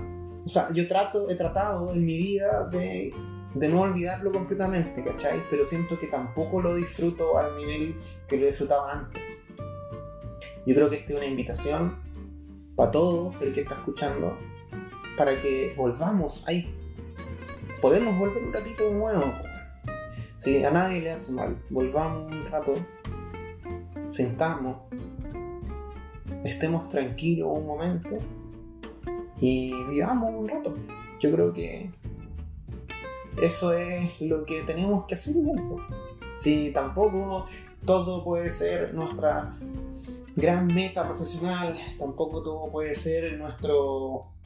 O 0.44 0.48
sea, 0.48 0.72
yo 0.72 0.88
trato, 0.88 1.28
he 1.30 1.36
tratado 1.36 1.92
en 1.92 2.04
mi 2.04 2.16
vida 2.16 2.66
de, 2.68 3.14
de 3.54 3.68
no 3.68 3.82
olvidarlo 3.82 4.32
completamente, 4.32 5.04
¿cachai? 5.04 5.42
Pero 5.50 5.64
siento 5.64 5.98
que 5.98 6.06
tampoco 6.06 6.60
lo 6.60 6.74
disfruto 6.74 7.36
al 7.36 7.56
nivel 7.58 7.94
que 8.26 8.38
lo 8.38 8.46
disfrutaba 8.46 8.90
antes. 8.90 9.44
Yo 10.66 10.74
creo 10.74 10.88
que 10.88 10.96
esta 10.96 11.12
es 11.12 11.18
una 11.18 11.26
invitación 11.26 12.02
para 12.74 12.90
todos 12.90 13.34
el 13.42 13.52
que 13.52 13.60
está 13.60 13.74
escuchando 13.74 14.36
para 15.20 15.38
que 15.42 15.74
volvamos 15.76 16.48
ahí. 16.48 16.74
Podemos 17.82 18.18
volver 18.18 18.42
un 18.42 18.54
ratito 18.54 18.84
de 18.84 18.94
nuevo. 18.94 19.34
Si 20.38 20.64
a 20.64 20.70
nadie 20.70 21.02
le 21.02 21.10
hace 21.10 21.34
mal, 21.34 21.62
volvamos 21.68 22.32
un 22.32 22.46
rato, 22.46 22.74
sentamos, 24.06 24.78
estemos 26.42 26.88
tranquilos 26.88 27.50
un 27.52 27.66
momento 27.66 28.18
y 29.36 29.74
vivamos 29.90 30.32
un 30.34 30.48
rato. 30.48 30.74
Yo 31.20 31.30
creo 31.30 31.52
que 31.52 31.90
eso 33.42 33.74
es 33.74 34.18
lo 34.22 34.46
que 34.46 34.62
tenemos 34.62 35.04
que 35.04 35.12
hacer. 35.12 35.34
Si 36.38 36.72
tampoco 36.72 37.44
todo 37.84 38.24
puede 38.24 38.48
ser 38.48 38.94
nuestra 38.94 39.54
gran 40.34 40.66
meta 40.66 41.06
profesional, 41.06 41.76
tampoco 41.98 42.42
todo 42.42 42.70
puede 42.72 42.94
ser 42.94 43.36
nuestro 43.36 44.39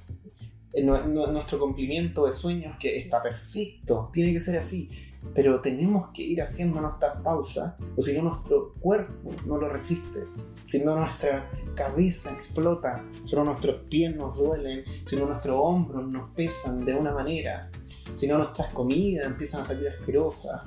nuestro 0.83 1.59
cumplimiento 1.59 2.27
de 2.27 2.33
sueños, 2.33 2.77
que 2.79 2.99
está 2.99 3.23
perfecto, 3.23 4.11
tiene 4.13 4.33
que 4.33 4.41
ser 4.41 4.59
así, 4.59 4.91
pero 5.35 5.61
tenemos 5.61 6.09
que 6.09 6.23
ir 6.23 6.43
haciendo 6.43 6.81
nuestras 6.81 7.21
pausas, 7.23 7.75
o 7.97 8.03
si 8.03 8.17
no 8.17 8.25
nuestro 8.25 8.75
cuerpo 8.81 9.33
no 9.47 9.57
lo 9.57 9.69
resiste, 9.69 10.25
si 10.67 10.85
no 10.85 10.97
nuestra 10.97 11.51
cabeza 11.75 12.33
explota, 12.33 13.05
si 13.25 13.37
no 13.37 13.45
nuestros 13.45 13.83
pies 13.89 14.15
nos 14.17 14.39
duelen, 14.39 14.85
si 15.07 15.17
no 15.17 15.27
nuestros 15.27 15.59
hombros 15.61 16.07
nos 16.07 16.31
pesan 16.31 16.85
de 16.85 16.95
una 16.95 17.13
manera, 17.13 17.71
si 18.15 18.27
no 18.27 18.39
nuestras 18.39 18.69
comidas 18.69 19.27
empiezan 19.27 19.63
a 19.63 19.65
salir 19.65 19.89
asquerosas, 19.89 20.63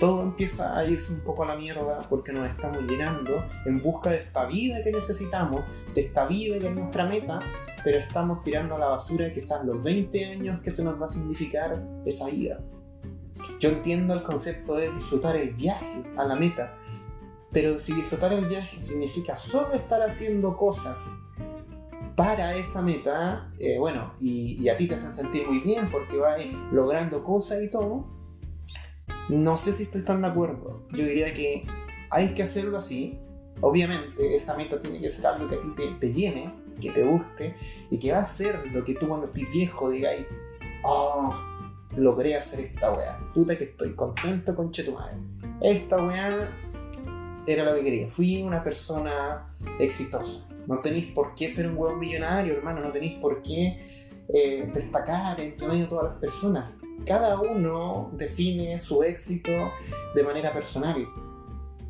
todo 0.00 0.22
empieza 0.22 0.76
a 0.76 0.86
irse 0.86 1.12
un 1.12 1.20
poco 1.20 1.42
a 1.44 1.46
la 1.46 1.56
mierda 1.56 2.06
porque 2.08 2.32
nos 2.32 2.48
estamos 2.48 2.82
llenando 2.82 3.44
en 3.66 3.82
busca 3.82 4.10
de 4.10 4.18
esta 4.18 4.46
vida 4.46 4.82
que 4.82 4.92
necesitamos, 4.92 5.62
de 5.94 6.00
esta 6.00 6.26
vida 6.26 6.58
que 6.58 6.68
es 6.68 6.74
nuestra 6.74 7.06
meta, 7.06 7.40
pero 7.84 7.98
estamos 7.98 8.42
tirando 8.42 8.74
a 8.74 8.78
la 8.78 8.88
basura 8.88 9.30
quizás 9.30 9.64
los 9.64 9.84
20 9.84 10.24
años 10.24 10.60
que 10.62 10.70
se 10.70 10.82
nos 10.82 10.98
va 10.98 11.04
a 11.04 11.08
significar 11.08 11.86
esa 12.06 12.26
vida. 12.28 12.58
Yo 13.60 13.68
entiendo 13.68 14.14
el 14.14 14.22
concepto 14.22 14.76
de 14.76 14.90
disfrutar 14.92 15.36
el 15.36 15.54
viaje 15.54 16.02
a 16.16 16.24
la 16.24 16.34
meta, 16.34 16.74
pero 17.52 17.78
si 17.78 17.94
disfrutar 17.94 18.32
el 18.32 18.46
viaje 18.46 18.80
significa 18.80 19.36
solo 19.36 19.74
estar 19.74 20.00
haciendo 20.00 20.56
cosas 20.56 21.14
para 22.16 22.54
esa 22.54 22.80
meta, 22.80 23.52
eh, 23.58 23.78
bueno, 23.78 24.14
y, 24.18 24.68
a 24.68 24.76
ti 24.76 24.88
te 24.88 24.94
hacen 24.94 25.14
sentir 25.14 25.46
muy 25.46 25.60
bien 25.60 25.90
porque 25.90 26.16
vas 26.16 26.40
logrando 26.72 27.22
cosas 27.22 27.62
y 27.62 27.68
todo, 27.68 28.06
no 29.28 29.56
sé 29.56 29.72
si 29.72 29.84
estoy 29.84 30.04
tan 30.04 30.22
de 30.22 30.28
acuerdo. 30.28 30.86
Yo 30.92 31.04
diría 31.04 31.34
que 31.34 31.66
hay 32.10 32.34
que 32.34 32.44
hacerlo 32.44 32.78
así. 32.78 33.18
Obviamente, 33.60 34.34
esa 34.34 34.56
meta 34.56 34.78
tiene 34.78 35.00
que 35.00 35.08
ser 35.08 35.26
algo 35.26 35.48
que 35.48 35.56
a 35.56 35.60
ti 35.60 35.68
te, 35.76 35.90
te 35.92 36.12
llene, 36.12 36.52
que 36.80 36.90
te 36.90 37.02
guste 37.02 37.54
y 37.90 37.98
que 37.98 38.12
va 38.12 38.18
a 38.18 38.26
ser 38.26 38.66
lo 38.72 38.84
que 38.84 38.94
tú 38.94 39.08
cuando 39.08 39.26
estés 39.26 39.50
viejo 39.52 39.90
digáis, 39.90 40.26
oh, 40.84 41.34
logré 41.96 42.36
hacer 42.36 42.60
esta 42.60 42.92
weá. 42.92 43.20
Puta 43.34 43.56
que 43.56 43.64
estoy 43.64 43.94
contento 43.94 44.54
con 44.54 44.70
madre. 44.94 45.16
Esta 45.60 46.04
weá 46.04 46.50
era 47.46 47.64
lo 47.64 47.74
que 47.74 47.84
quería. 47.84 48.08
Fui 48.08 48.42
una 48.42 48.62
persona 48.62 49.48
exitosa. 49.78 50.48
No 50.66 50.80
tenéis 50.80 51.06
por 51.08 51.34
qué 51.34 51.48
ser 51.48 51.68
un 51.68 51.76
weón 51.76 51.98
millonario, 51.98 52.54
hermano. 52.54 52.80
No 52.80 52.90
tenéis 52.90 53.18
por 53.20 53.42
qué 53.42 53.78
eh, 54.32 54.70
destacar 54.72 55.38
entre 55.40 55.68
medio 55.68 55.82
de 55.82 55.88
todas 55.88 56.04
las 56.12 56.20
personas. 56.20 56.72
Cada 57.06 57.38
uno 57.40 58.10
define 58.14 58.78
su 58.78 59.02
éxito 59.02 59.52
de 60.14 60.22
manera 60.22 60.52
personal. 60.52 61.06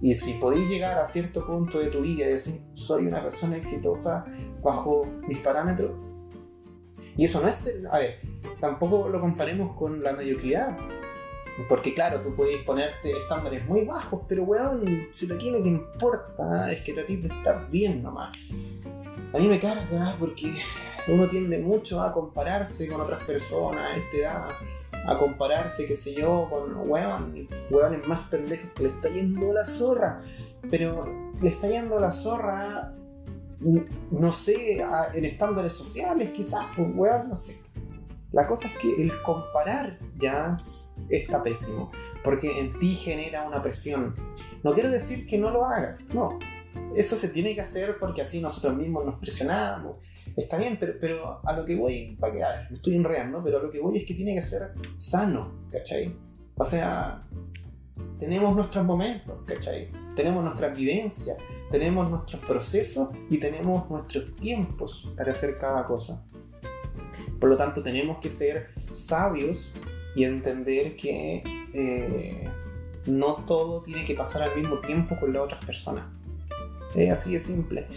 Y 0.01 0.15
si 0.15 0.35
podéis 0.35 0.69
llegar 0.69 0.99
a 0.99 1.07
cierto 1.07 1.47
punto 1.47 1.79
de 1.79 1.87
tu 1.87 2.03
vida 2.03 2.27
y 2.27 2.31
decir, 2.31 2.61
soy 2.73 3.07
una 3.07 3.23
persona 3.23 3.57
exitosa 3.57 4.25
bajo 4.62 5.07
mis 5.27 5.39
parámetros, 5.39 5.93
y 7.16 7.25
eso 7.25 7.41
no 7.41 7.49
es, 7.49 7.81
a 7.91 7.99
ver, 7.99 8.19
tampoco 8.61 9.09
lo 9.09 9.21
comparemos 9.21 9.77
con 9.77 10.03
la 10.03 10.12
mediocridad. 10.12 10.77
Porque 11.69 11.95
claro, 11.95 12.21
tú 12.21 12.35
puedes 12.35 12.62
ponerte 12.62 13.12
estándares 13.12 13.65
muy 13.66 13.85
bajos, 13.85 14.23
pero 14.29 14.43
weón, 14.43 15.09
si 15.12 15.29
lo 15.29 15.39
que 15.39 15.47
importa 15.47 16.73
es 16.73 16.81
que 16.81 16.93
te 16.93 17.05
de 17.05 17.29
estar 17.29 17.71
bien 17.71 18.03
nomás. 18.03 18.37
a 19.33 19.39
mí 19.39 19.47
me 19.47 19.59
carga 19.61 20.16
porque 20.19 20.53
uno 21.07 21.29
tiende 21.29 21.59
mucho 21.59 22.03
a 22.03 22.12
compararse 22.12 22.89
con 22.89 23.01
otras 23.01 23.23
personas 23.25 23.87
a 23.87 23.97
esta 23.97 24.16
edad, 24.16 24.49
a 25.07 25.19
compararse, 25.19 25.87
qué 25.87 25.97
sé 25.97 26.15
yo, 26.15 26.49
con 26.51 26.89
weón, 26.89 27.49
weones 27.71 28.07
más 28.07 28.21
pendejos 28.29 28.71
que 28.75 28.85
le 28.85 28.89
está 28.89 29.09
yendo 29.11 29.53
la 29.53 29.65
zorra. 29.65 30.21
Pero 30.71 31.33
le 31.41 31.49
está 31.49 31.69
yendo 31.69 32.01
la 32.01 32.11
zorra, 32.11 32.95
no 34.11 34.33
sé, 34.33 34.83
en 35.15 35.25
estándares 35.25 35.73
sociales 35.73 36.31
quizás, 36.31 36.67
pues 36.75 36.89
weón, 36.95 37.29
no 37.29 37.37
sé. 37.37 37.63
La 38.33 38.47
cosa 38.47 38.69
es 38.69 38.75
que 38.79 39.01
el 39.01 39.23
comparar 39.23 39.99
ya 40.17 40.57
está 41.09 41.43
pésimo, 41.43 41.93
porque 42.25 42.59
en 42.59 42.79
ti 42.79 42.95
genera 42.95 43.47
una 43.47 43.63
presión. 43.63 44.17
No 44.63 44.73
quiero 44.73 44.91
decir 44.91 45.27
que 45.27 45.39
no 45.39 45.51
lo 45.51 45.65
hagas, 45.65 46.09
no. 46.13 46.39
Eso 46.95 47.17
se 47.17 47.29
tiene 47.29 47.55
que 47.55 47.61
hacer 47.61 47.99
porque 47.99 48.23
así 48.23 48.41
nosotros 48.41 48.75
mismos 48.75 49.05
nos 49.05 49.21
presionamos. 49.21 49.97
Está 50.36 50.56
bien, 50.56 50.77
pero, 50.81 50.94
pero 51.01 51.40
a 51.44 51.52
lo 51.52 51.65
que 51.65 51.77
voy, 51.77 52.16
para 52.19 52.32
que, 52.32 52.43
a 52.43 52.51
ver, 52.51 52.70
me 52.70 52.77
estoy 52.77 52.97
enredando, 52.97 53.43
pero 53.43 53.59
a 53.59 53.62
lo 53.62 53.70
que 53.70 53.81
voy 53.81 53.98
es 53.98 54.05
que 54.05 54.15
tiene 54.15 54.35
que 54.35 54.43
ser 54.43 54.73
sano, 54.97 55.66
¿cachai? 55.70 56.16
O 56.56 56.65
sea, 56.65 57.20
tenemos 58.19 58.55
nuestros 58.55 58.85
momentos, 58.85 59.39
¿cachai? 59.47 59.90
Tenemos 60.16 60.43
nuestras 60.43 60.77
vivencias, 60.77 61.36
tenemos 61.70 62.09
nuestros 62.11 62.43
procesos 62.43 63.09
y 63.31 63.39
tenemos 63.39 63.89
nuestros 63.90 64.35
tiempos 64.36 65.09
para 65.16 65.31
hacer 65.31 65.59
cada 65.59 65.86
cosa. 65.86 66.24
Por 67.40 67.51
lo 67.51 67.56
tanto, 67.56 67.82
tenemos 67.82 68.19
que 68.19 68.31
ser 68.31 68.70
sabios 68.90 69.74
y 70.16 70.24
entender 70.24 70.97
que 70.97 71.43
eh, 71.74 72.51
no 73.06 73.44
todo 73.47 73.82
tiene 73.82 74.05
que 74.05 74.15
pasar 74.15 74.43
al 74.43 74.56
mismo 74.56 74.81
tiempo 74.81 75.16
con 75.16 75.32
las 75.32 75.44
otras 75.44 75.65
personas. 75.65 76.05
Es 76.94 77.11
así 77.11 77.35
de 77.35 77.40
simple. 77.40 77.89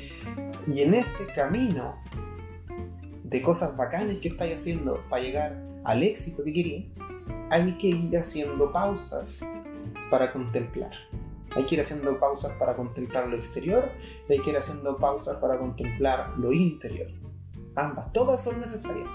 Y 0.65 0.81
en 0.81 0.95
ese 0.95 1.27
camino 1.27 2.01
de 3.29 3.41
cosas 3.41 3.75
bacanas 3.75 4.17
que 4.21 4.29
estáis 4.29 4.55
haciendo 4.55 5.03
para 5.09 5.21
llegar 5.21 5.61
al 5.83 6.01
éxito 6.01 6.43
que 6.43 6.53
queréis, 6.53 6.85
hay 7.49 7.77
que 7.77 7.87
ir 7.87 8.17
haciendo 8.17 8.71
pausas 8.71 9.41
para 10.09 10.31
contemplar. 10.31 10.91
Hay 11.55 11.65
que 11.65 11.75
ir 11.75 11.81
haciendo 11.81 12.17
pausas 12.19 12.53
para 12.53 12.75
contemplar 12.75 13.27
lo 13.27 13.35
exterior 13.35 13.91
y 14.29 14.33
hay 14.33 14.39
que 14.39 14.51
ir 14.51 14.57
haciendo 14.57 14.97
pausas 14.97 15.37
para 15.37 15.57
contemplar 15.57 16.33
lo 16.37 16.53
interior. 16.53 17.07
Ambas, 17.75 18.11
todas 18.13 18.43
son 18.43 18.59
necesarias. 18.59 19.09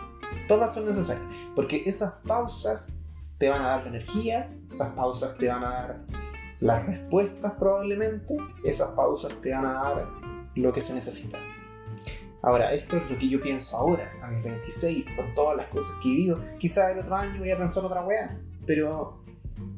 Todas 0.47 0.74
son 0.74 0.86
necesarias. 0.86 1.26
Porque 1.55 1.82
esas 1.86 2.12
pausas 2.26 2.94
te 3.39 3.48
van 3.48 3.62
a 3.62 3.68
dar 3.68 3.82
la 3.82 3.89
energía, 3.89 4.55
esas 4.68 4.93
pausas 4.93 5.36
te 5.39 5.48
van 5.48 5.64
a 5.64 5.70
dar 5.70 6.06
las 6.60 6.86
respuestas 6.86 7.52
probablemente, 7.55 8.36
esas 8.64 8.90
pausas 8.90 9.40
te 9.40 9.52
van 9.52 9.66
a 9.66 9.72
dar 9.72 10.09
lo 10.55 10.72
que 10.72 10.80
se 10.80 10.94
necesita. 10.94 11.39
Ahora, 12.43 12.73
esto 12.73 12.97
es 12.97 13.09
lo 13.09 13.16
que 13.19 13.28
yo 13.28 13.40
pienso 13.40 13.77
ahora, 13.77 14.12
a 14.20 14.28
mis 14.28 14.43
26, 14.43 15.12
con 15.12 15.32
todas 15.35 15.56
las 15.56 15.66
cosas 15.66 15.97
que 16.02 16.09
he 16.09 16.12
vivido. 16.12 16.40
Quizás 16.59 16.93
el 16.93 16.98
otro 16.98 17.14
año 17.14 17.39
voy 17.39 17.52
a 17.52 17.59
pensar 17.59 17.85
otra 17.85 18.05
weá, 18.05 18.36
pero 18.66 19.23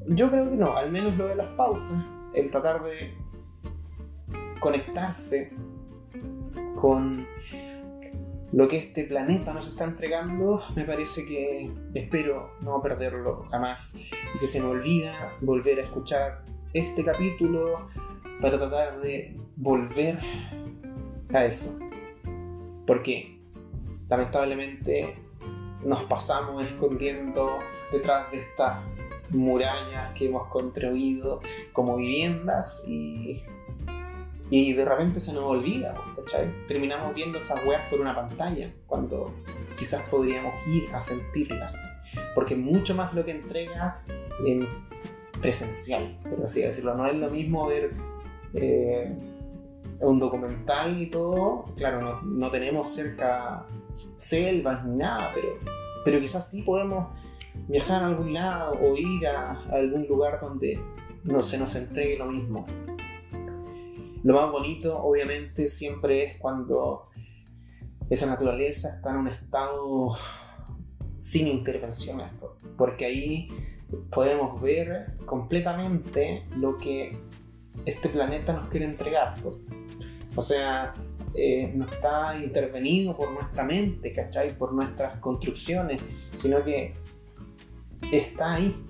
yo 0.06 0.30
creo 0.30 0.48
que 0.48 0.56
no, 0.56 0.74
al 0.74 0.90
menos 0.90 1.14
lo 1.16 1.28
de 1.28 1.36
las 1.36 1.48
pausas, 1.48 2.02
el 2.34 2.50
tratar 2.50 2.82
de 2.82 3.14
conectarse 4.60 5.52
con 6.80 7.26
lo 8.52 8.68
que 8.68 8.78
este 8.78 9.04
planeta 9.04 9.52
nos 9.52 9.66
está 9.66 9.84
entregando, 9.84 10.62
me 10.74 10.84
parece 10.84 11.26
que 11.26 11.70
espero 11.94 12.50
no 12.62 12.80
perderlo 12.80 13.44
jamás. 13.50 13.96
Y 14.34 14.38
si 14.38 14.46
se 14.46 14.60
me 14.60 14.68
olvida, 14.68 15.36
volver 15.42 15.80
a 15.80 15.82
escuchar 15.82 16.44
este 16.72 17.04
capítulo 17.04 17.86
para 18.40 18.56
tratar 18.56 19.00
de 19.00 19.36
volver 19.56 20.18
a 21.34 21.44
eso. 21.44 21.78
Porque 22.86 23.40
lamentablemente 24.08 25.16
nos 25.82 26.02
pasamos 26.04 26.64
escondiendo 26.64 27.58
detrás 27.92 28.30
de 28.30 28.38
estas 28.38 28.82
murallas 29.30 30.12
que 30.12 30.26
hemos 30.26 30.48
construido 30.48 31.40
como 31.72 31.96
viviendas 31.96 32.84
y 32.86 33.42
y 34.50 34.72
de 34.74 34.84
repente 34.84 35.20
se 35.20 35.32
nos 35.32 35.44
olvida, 35.44 35.94
¿cachai? 36.14 36.48
Terminamos 36.68 37.14
viendo 37.14 37.38
esas 37.38 37.64
weas 37.64 37.88
por 37.88 38.00
una 38.00 38.14
pantalla, 38.14 38.72
cuando 38.86 39.34
quizás 39.76 40.02
podríamos 40.04 40.54
ir 40.68 40.88
a 40.92 41.00
sentirlas. 41.00 41.82
Porque 42.34 42.54
mucho 42.54 42.94
más 42.94 43.12
lo 43.14 43.24
que 43.24 43.32
entrega 43.32 44.04
en 44.46 44.68
presencial, 45.40 46.20
por 46.30 46.44
así 46.44 46.62
decirlo. 46.62 46.94
No 46.94 47.06
es 47.06 47.14
lo 47.14 47.30
mismo 47.30 47.66
ver 47.66 47.94
eh, 48.52 49.16
un 50.00 50.18
documental 50.18 51.00
y 51.00 51.08
todo. 51.08 51.66
Claro, 51.76 52.20
no, 52.22 52.50
tenemos 52.50 52.88
cerca 52.88 53.66
selvas 54.16 54.84
ni 54.84 54.96
nada, 54.96 55.32
pero, 55.34 55.48
pero 56.04 56.20
quizás 56.20 56.50
sí 56.50 56.62
podemos 56.62 57.14
viajar 57.68 58.02
a 58.02 58.06
algún 58.06 58.32
lado 58.32 58.78
o 58.82 58.96
ir 58.96 59.26
a, 59.26 59.52
a 59.52 59.74
algún 59.74 60.06
lugar 60.06 60.40
donde 60.40 60.80
no 61.24 61.42
se 61.42 61.58
nos 61.58 61.74
entregue 61.74 62.18
lo 62.18 62.26
mismo. 62.26 62.66
Lo 64.22 64.34
más 64.34 64.50
bonito, 64.50 65.02
obviamente, 65.02 65.68
siempre 65.68 66.24
es 66.24 66.38
cuando 66.38 67.08
esa 68.10 68.26
naturaleza 68.26 68.88
está 68.96 69.10
en 69.10 69.16
un 69.16 69.28
estado 69.28 70.16
sin 71.16 71.46
intervenciones, 71.48 72.30
porque 72.76 73.04
ahí 73.04 73.48
podemos 74.10 74.60
ver 74.60 75.14
completamente 75.26 76.46
lo 76.56 76.78
que 76.78 77.18
este 77.84 78.08
planeta 78.08 78.52
nos 78.52 78.68
quiere 78.68 78.86
entregar. 78.86 79.36
O 80.36 80.42
sea, 80.42 80.94
eh, 81.36 81.72
no 81.74 81.84
está 81.84 82.38
intervenido 82.38 83.16
por 83.16 83.30
nuestra 83.32 83.64
mente, 83.64 84.12
¿cachai? 84.12 84.56
Por 84.56 84.72
nuestras 84.72 85.18
construcciones, 85.18 86.00
sino 86.36 86.62
que 86.64 86.94
está 88.12 88.54
ahí, 88.54 88.84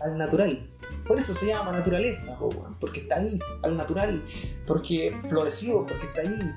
al 0.00 0.16
natural. 0.16 0.70
Por 1.08 1.18
eso 1.18 1.34
se 1.34 1.46
llama 1.46 1.72
naturaleza, 1.72 2.38
porque 2.80 3.00
está 3.00 3.16
ahí, 3.16 3.38
al 3.62 3.76
natural, 3.76 4.22
porque 4.66 5.14
floreció, 5.28 5.86
porque 5.86 6.06
está 6.06 6.22
ahí, 6.22 6.54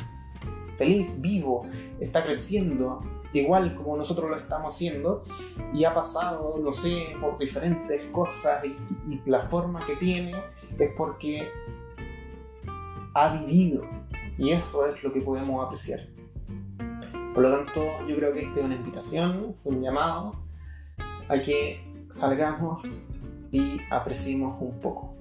feliz, 0.78 1.22
vivo, 1.22 1.68
está 2.00 2.24
creciendo, 2.24 3.00
igual 3.34 3.76
como 3.76 3.96
nosotros 3.98 4.30
lo 4.30 4.38
estamos 4.38 4.74
haciendo, 4.74 5.24
y 5.74 5.84
ha 5.84 5.94
pasado, 5.94 6.60
no 6.62 6.74
sé, 6.74 7.16
por 7.22 7.38
diferentes 7.38 8.06
cosas, 8.06 8.64
y, 8.66 8.76
y 9.14 9.22
la 9.26 9.40
forma 9.40 9.86
que 9.86 9.96
tiene 9.96 10.36
es 10.78 10.90
porque 10.96 11.48
ha 13.14 13.36
vivido, 13.38 13.84
y 14.38 14.52
eso 14.52 14.86
es 14.86 15.04
lo 15.04 15.14
que 15.14 15.22
podemos 15.22 15.66
apreciar. 15.66 16.08
Por 17.34 17.44
lo 17.44 17.58
tanto, 17.58 17.82
yo 18.08 18.16
creo 18.16 18.34
que 18.34 18.42
esta 18.42 18.60
es 18.60 18.66
una 18.66 18.76
invitación, 18.76 19.46
es 19.50 19.66
un 19.66 19.82
llamado 19.82 20.36
a 21.30 21.40
que 21.40 21.80
salgamos 22.10 22.84
y 23.52 23.80
apreciemos 23.92 24.58
un 24.62 24.80
poco. 24.80 25.14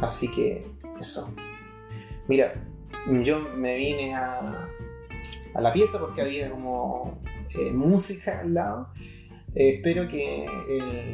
Así 0.00 0.30
que 0.30 0.70
eso. 1.00 1.32
Mira, 2.28 2.54
yo 3.22 3.40
me 3.56 3.76
vine 3.76 4.14
a, 4.14 4.67
a 5.54 5.60
la 5.60 5.72
pieza 5.72 5.98
porque 5.98 6.22
había 6.22 6.50
como 6.50 7.20
eh, 7.58 7.70
música 7.72 8.40
al 8.40 8.54
lado. 8.54 8.88
Eh, 9.54 9.76
espero 9.76 10.08
que 10.08 10.46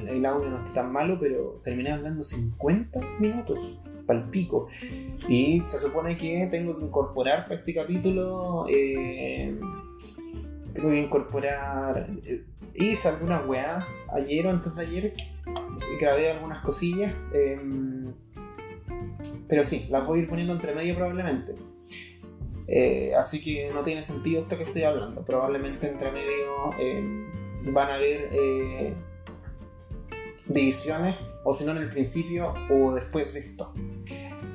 el, 0.08 0.26
audio 0.26 0.50
no 0.50 0.58
esté 0.58 0.72
tan 0.72 0.92
malo, 0.92 1.18
pero 1.20 1.60
terminé 1.62 1.92
hablando 1.92 2.22
50 2.22 3.00
minutos 3.20 3.78
para 4.06 4.20
el 4.20 4.30
pico. 4.30 4.68
Y 5.28 5.60
se 5.64 5.78
supone 5.78 6.16
que 6.16 6.46
tengo 6.50 6.76
que 6.76 6.84
incorporar 6.84 7.44
para 7.44 7.56
este 7.56 7.74
capítulo. 7.74 8.66
Eh, 8.68 9.58
tengo 10.74 10.90
que 10.90 11.00
incorporar 11.00 12.10
hice 12.74 13.08
algunas 13.08 13.46
weas 13.46 13.84
ayer 14.12 14.46
o 14.46 14.50
antes 14.50 14.76
de 14.76 14.82
ayer. 14.82 15.14
Grabé 16.00 16.30
algunas 16.30 16.62
cosillas. 16.62 17.14
Em, 17.32 18.12
pero 19.48 19.64
sí, 19.64 19.86
las 19.90 20.06
voy 20.06 20.20
a 20.20 20.22
ir 20.22 20.28
poniendo 20.28 20.54
entre 20.54 20.74
medio 20.74 20.94
probablemente. 20.94 21.54
Eh, 22.66 23.12
así 23.16 23.42
que 23.42 23.70
no 23.72 23.82
tiene 23.82 24.02
sentido 24.02 24.42
esto 24.42 24.56
que 24.56 24.64
estoy 24.64 24.82
hablando. 24.82 25.22
Probablemente 25.24 25.88
entre 25.88 26.10
medio 26.12 26.72
em, 26.78 27.72
van 27.72 27.90
a 27.90 27.94
haber 27.94 28.28
eh, 28.32 28.94
divisiones, 30.48 31.16
o 31.44 31.52
si 31.52 31.64
no 31.64 31.72
en 31.72 31.78
el 31.78 31.90
principio 31.90 32.54
o 32.70 32.94
después 32.94 33.32
de 33.32 33.40
esto. 33.40 33.72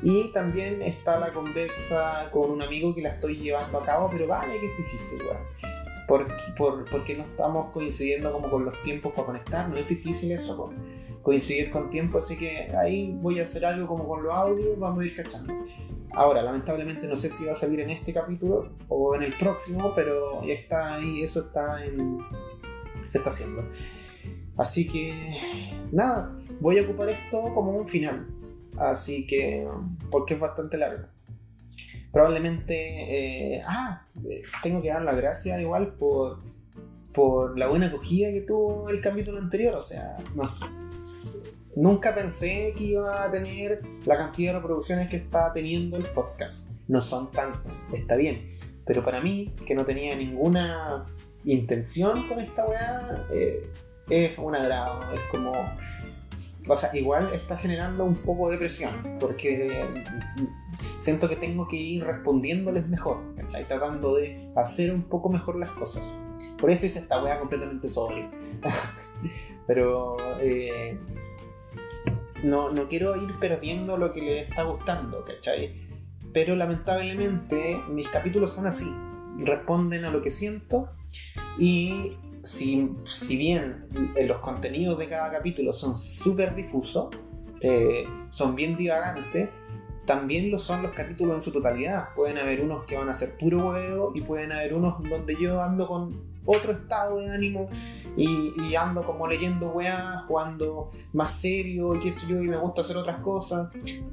Y 0.01 0.31
también 0.31 0.81
está 0.81 1.19
la 1.19 1.33
conversa 1.33 2.29
con 2.31 2.51
un 2.51 2.61
amigo 2.61 2.95
que 2.95 3.01
la 3.01 3.09
estoy 3.09 3.37
llevando 3.37 3.79
a 3.79 3.83
cabo, 3.83 4.09
pero 4.09 4.27
vaya 4.27 4.53
que 4.59 4.65
es 4.65 4.77
difícil, 4.77 5.21
weón 5.23 5.79
porque 6.09 7.15
no 7.15 7.23
estamos 7.23 7.71
coincidiendo 7.71 8.31
como 8.31 8.49
con 8.49 8.65
los 8.65 8.81
tiempos 8.81 9.13
para 9.13 9.27
conectar, 9.27 9.69
no 9.69 9.77
es 9.77 9.87
difícil 9.87 10.31
eso, 10.31 10.71
coincidir 11.21 11.71
con 11.71 11.89
tiempo, 11.89 12.17
así 12.17 12.37
que 12.37 12.71
ahí 12.77 13.15
voy 13.21 13.39
a 13.39 13.43
hacer 13.43 13.65
algo 13.65 13.87
como 13.87 14.07
con 14.07 14.23
los 14.23 14.33
audios, 14.33 14.79
vamos 14.79 15.03
a 15.03 15.05
ir 15.05 15.13
cachando. 15.13 15.53
Ahora, 16.13 16.41
lamentablemente 16.41 17.07
no 17.07 17.15
sé 17.15 17.29
si 17.29 17.45
va 17.45 17.51
a 17.51 17.55
salir 17.55 17.81
en 17.81 17.89
este 17.89 18.13
capítulo 18.13 18.71
o 18.87 19.15
en 19.15 19.23
el 19.23 19.35
próximo, 19.37 19.93
pero 19.95 20.43
ya 20.43 20.53
está 20.53 20.95
ahí, 20.95 21.21
eso 21.21 21.41
está 21.41 21.85
en... 21.85 22.19
se 23.05 23.17
está 23.17 23.29
haciendo. 23.29 23.63
Así 24.57 24.87
que, 24.87 25.13
nada, 25.91 26.35
voy 26.59 26.79
a 26.79 26.83
ocupar 26.83 27.09
esto 27.09 27.53
como 27.53 27.73
un 27.73 27.87
final. 27.87 28.27
Así 28.77 29.27
que, 29.27 29.67
porque 30.11 30.35
es 30.35 30.39
bastante 30.39 30.77
largo. 30.77 31.07
probablemente, 32.11 33.55
eh, 33.55 33.61
ah, 33.65 34.05
tengo 34.63 34.81
que 34.81 34.89
dar 34.89 35.03
las 35.03 35.15
gracias 35.15 35.59
igual 35.59 35.93
por, 35.95 36.39
por 37.13 37.57
la 37.57 37.67
buena 37.67 37.87
acogida 37.87 38.31
que 38.31 38.41
tuvo 38.41 38.89
el 38.89 39.01
capítulo 39.01 39.39
anterior, 39.39 39.75
o 39.75 39.83
sea, 39.83 40.17
no, 40.35 40.43
nunca 41.75 42.13
pensé 42.15 42.73
que 42.77 42.83
iba 42.83 43.23
a 43.23 43.31
tener 43.31 43.81
la 44.05 44.17
cantidad 44.17 44.53
de 44.53 44.59
reproducciones 44.59 45.07
que 45.09 45.17
está 45.17 45.51
teniendo 45.51 45.97
el 45.97 46.03
podcast. 46.11 46.71
No 46.87 47.01
son 47.01 47.31
tantas, 47.31 47.87
está 47.93 48.15
bien. 48.15 48.47
Pero 48.85 49.03
para 49.03 49.21
mí, 49.21 49.53
que 49.65 49.75
no 49.75 49.85
tenía 49.85 50.15
ninguna 50.15 51.05
intención 51.45 52.27
con 52.27 52.39
esta 52.39 52.65
weá, 52.65 53.27
eh, 53.31 53.71
es 54.09 54.37
un 54.37 54.55
agrado. 54.55 55.03
Es 55.13 55.21
como. 55.31 55.53
O 56.67 56.75
sea, 56.75 56.95
igual 56.95 57.31
está 57.33 57.57
generando 57.57 58.05
un 58.05 58.15
poco 58.15 58.49
de 58.49 58.57
presión, 58.57 59.17
porque 59.19 59.87
siento 60.99 61.27
que 61.29 61.35
tengo 61.35 61.67
que 61.67 61.77
ir 61.77 62.03
respondiéndoles 62.03 62.87
mejor, 62.87 63.35
¿cachai? 63.35 63.67
Tratando 63.67 64.15
de 64.15 64.51
hacer 64.55 64.93
un 64.93 65.03
poco 65.03 65.29
mejor 65.29 65.57
las 65.57 65.71
cosas. 65.71 66.15
Por 66.59 66.69
eso 66.69 66.85
hice 66.85 66.99
esta 66.99 67.23
weá 67.23 67.39
completamente 67.39 67.89
sobre. 67.89 68.29
Pero 69.67 70.17
eh, 70.39 70.99
no, 72.43 72.71
no 72.71 72.87
quiero 72.87 73.15
ir 73.15 73.37
perdiendo 73.39 73.97
lo 73.97 74.11
que 74.11 74.21
les 74.21 74.47
está 74.47 74.63
gustando, 74.63 75.23
¿cachai? 75.25 75.75
Pero 76.33 76.55
lamentablemente 76.55 77.81
mis 77.89 78.07
capítulos 78.09 78.53
son 78.53 78.67
así, 78.67 78.93
responden 79.37 80.05
a 80.05 80.11
lo 80.11 80.21
que 80.21 80.31
siento 80.31 80.89
y 81.57 82.17
si, 82.43 82.89
si 83.03 83.37
bien 83.37 83.87
los 84.27 84.37
contenidos 84.37 84.97
de 84.97 85.09
cada 85.09 85.31
capítulo 85.31 85.73
son 85.73 85.95
súper 85.95 86.55
difusos, 86.55 87.09
eh, 87.61 88.05
son 88.29 88.55
bien 88.55 88.77
divagantes, 88.77 89.49
también 90.09 90.49
lo 90.49 90.57
son 90.57 90.81
los 90.81 90.91
capítulos 90.93 91.35
en 91.35 91.41
su 91.41 91.51
totalidad. 91.51 92.15
Pueden 92.15 92.39
haber 92.39 92.61
unos 92.61 92.83
que 92.85 92.97
van 92.97 93.09
a 93.09 93.13
ser 93.13 93.37
puro 93.37 93.69
huevo 93.69 94.11
y 94.15 94.21
pueden 94.21 94.51
haber 94.51 94.73
unos 94.73 95.03
donde 95.03 95.35
yo 95.39 95.61
ando 95.61 95.87
con 95.87 96.23
otro 96.45 96.71
estado 96.71 97.19
de 97.19 97.29
ánimo 97.29 97.69
y, 98.17 98.73
ando 98.73 99.03
como 99.03 99.27
leyendo 99.27 99.69
weá, 99.69 100.23
jugando 100.27 100.89
más 101.13 101.39
serio 101.39 101.93
y 101.93 101.99
qué 101.99 102.11
sé 102.11 102.25
yo, 102.27 102.41
y 102.41 102.47
me 102.47 102.57
gusta 102.57 102.81
hacer 102.81 102.97
otras 102.97 103.21
cosas. 103.21 103.69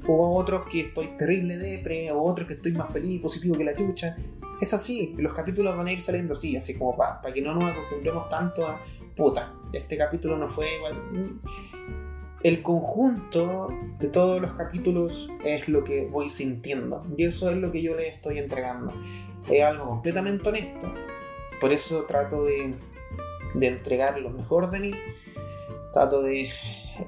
O 0.07 0.37
otros 0.37 0.67
que 0.67 0.81
estoy 0.81 1.07
terrible 1.17 1.57
depre, 1.57 2.11
o 2.11 2.21
otros 2.21 2.47
que 2.47 2.53
estoy 2.53 2.73
más 2.73 2.93
feliz, 2.93 3.19
positivo 3.19 3.57
que 3.57 3.63
la 3.63 3.73
chucha. 3.73 4.15
Es 4.61 4.71
así, 4.75 5.15
los 5.17 5.33
capítulos 5.33 5.75
van 5.75 5.87
a 5.87 5.91
ir 5.91 5.99
saliendo 5.99 6.33
así, 6.33 6.55
así 6.55 6.77
como 6.77 6.95
para 6.95 7.33
que 7.33 7.41
no 7.41 7.55
nos 7.55 7.71
acostumbremos 7.71 8.29
tanto 8.29 8.67
a 8.67 8.79
puta, 9.15 9.51
este 9.73 9.97
capítulo 9.97 10.37
no 10.37 10.47
fue 10.47 10.75
igual 10.75 11.41
el 12.47 12.61
conjunto 12.61 13.69
de 13.99 14.07
todos 14.07 14.41
los 14.41 14.53
capítulos 14.53 15.29
es 15.43 15.67
lo 15.67 15.83
que 15.83 16.05
voy 16.05 16.29
sintiendo 16.29 17.05
y 17.17 17.25
eso 17.25 17.49
es 17.49 17.57
lo 17.57 17.71
que 17.71 17.81
yo 17.81 17.95
le 17.95 18.07
estoy 18.07 18.39
entregando. 18.39 18.93
Es 19.49 19.63
algo 19.63 19.87
completamente 19.87 20.47
honesto, 20.47 20.93
por 21.59 21.73
eso 21.73 22.03
trato 22.03 22.45
de, 22.45 22.75
entregar 23.59 24.19
lo 24.19 24.29
mejor 24.29 24.71
de 24.71 24.79
mí, 24.79 24.95
trato 25.91 26.21
de 26.21 26.49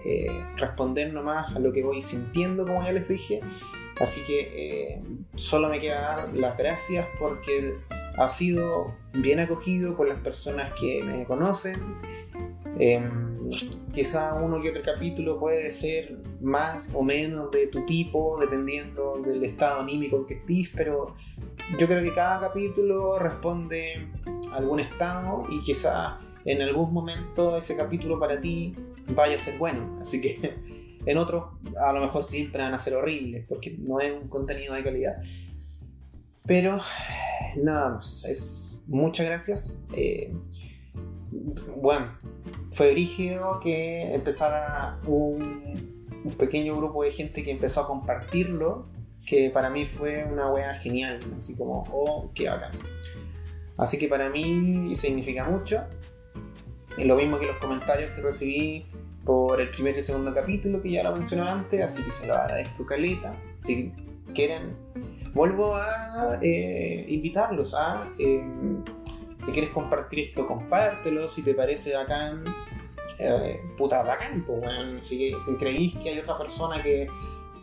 eh, 0.06 0.46
responder 0.58 1.14
nomás 1.14 1.56
a 1.56 1.60
lo 1.60 1.72
que 1.72 1.84
voy 1.84 2.02
sintiendo, 2.02 2.66
como 2.66 2.84
ya 2.84 2.92
les 2.92 3.08
dije. 3.08 3.42
Así 4.00 4.22
que 4.26 4.52
eh, 4.56 5.02
solo 5.36 5.70
me 5.70 5.80
queda 5.80 6.02
dar 6.02 6.34
las 6.34 6.58
gracias 6.58 7.06
porque 7.20 7.76
ha 8.18 8.30
sido 8.30 8.94
bien 9.14 9.40
acogido 9.40 9.96
por 9.96 10.08
las 10.08 10.20
personas 10.20 10.74
que 10.80 11.04
me 11.04 11.26
conocen. 11.26 11.80
Em, 12.78 13.39
quizá 13.94 14.34
uno 14.36 14.64
y 14.64 14.68
otro 14.68 14.82
capítulo 14.84 15.38
puede 15.38 15.70
ser 15.70 16.18
más 16.42 16.92
o 16.94 17.04
menos 17.04 17.52
de 17.52 17.68
tu 17.68 17.86
tipo, 17.86 18.38
dependiendo 18.40 19.22
del 19.22 19.44
estado 19.44 19.82
anímico 19.82 20.18
en 20.18 20.26
que 20.26 20.34
estés, 20.36 20.70
pero 20.76 21.16
yo 21.78 21.88
creo 21.88 22.04
que 22.04 22.14
cada 22.14 22.40
capítulo 22.40 23.20
responde 23.20 24.08
a 24.52 24.58
algún 24.58 24.80
estado 24.80 25.46
y 25.50 25.60
quizá 25.62 26.20
en 26.46 26.62
algún 26.62 26.94
momento 26.94 27.58
ese 27.58 27.76
capítulo 27.76 28.20
para 28.20 28.40
ti 28.40 28.76
vaya 29.16 29.36
a 29.36 29.40
ser 29.40 29.58
bueno. 29.58 29.98
Así 30.02 30.22
que 30.22 30.56
en 31.06 31.18
otros 31.18 31.46
a 31.86 31.94
lo 31.94 32.02
mejor 32.02 32.24
siempre 32.24 32.62
van 32.62 32.74
a 32.74 32.80
ser 32.80 32.94
horribles 32.94 33.46
porque 33.48 33.76
no 33.78 34.00
es 34.00 34.14
un 34.14 34.28
contenido 34.28 34.74
de 34.74 34.84
calidad. 34.84 35.22
Pero 36.46 36.80
nada 37.58 37.90
más, 37.96 38.26
es 38.26 38.82
muchas 38.88 39.26
gracias. 39.26 39.84
Eh, 39.94 40.34
bueno, 41.76 42.18
fue 42.72 42.94
rígido 42.94 43.60
que 43.60 44.14
empezara 44.14 45.00
un, 45.06 45.98
pequeño 46.38 46.76
grupo 46.76 47.04
de 47.04 47.12
gente 47.12 47.44
que 47.44 47.52
empezó 47.52 47.82
a 47.82 47.88
compartirlo, 47.88 48.88
que 49.26 49.50
para 49.50 49.70
mí 49.70 49.86
fue 49.86 50.26
una 50.26 50.52
wea 50.52 50.74
genial, 50.76 51.20
así 51.36 51.58
como, 51.58 51.84
oh, 51.92 52.32
qué 52.36 52.50
bacán. 52.50 52.72
Así 53.78 53.98
que 53.98 54.08
para 54.08 54.30
mí 54.30 54.94
significa 54.96 55.46
mucho. 55.46 55.86
Y 56.98 57.06
lo 57.06 57.16
mismo 57.16 57.40
que 57.40 57.46
los 57.46 57.58
comentarios 57.58 58.12
que 58.14 58.22
recibí 58.22 58.86
por 59.24 59.62
el 59.62 59.70
primer 59.70 59.98
y 59.98 60.04
segundo 60.04 60.34
capítulo, 60.34 60.82
que 60.82 60.92
ya 60.92 61.04
lo 61.04 61.16
mencioné 61.16 61.50
antes, 61.50 61.82
así 61.82 62.04
que 62.04 62.12
se 62.12 62.28
lo 62.28 62.34
agradezco, 62.34 62.86
Caleta. 62.86 63.36
Si 63.58 63.94
quieren, 64.34 64.76
vuelvo 65.34 65.76
a 65.76 66.40
eh, 66.42 67.06
invitarlos 67.08 67.74
a. 67.74 68.12
Eh, 68.20 68.44
si 69.42 69.52
quieres 69.52 69.72
compartir 69.72 70.20
esto, 70.20 70.48
compártelo. 70.48 71.28
Si 71.28 71.42
te 71.42 71.54
parece 71.54 71.96
bacán, 71.96 72.44
eh, 73.20 73.62
puta 73.78 74.04
bacán, 74.04 74.46
si, 75.02 75.34
creéis 75.58 75.96
que 75.96 76.10
hay 76.10 76.20
otra 76.20 76.38
persona 76.38 76.82
que, 76.82 77.10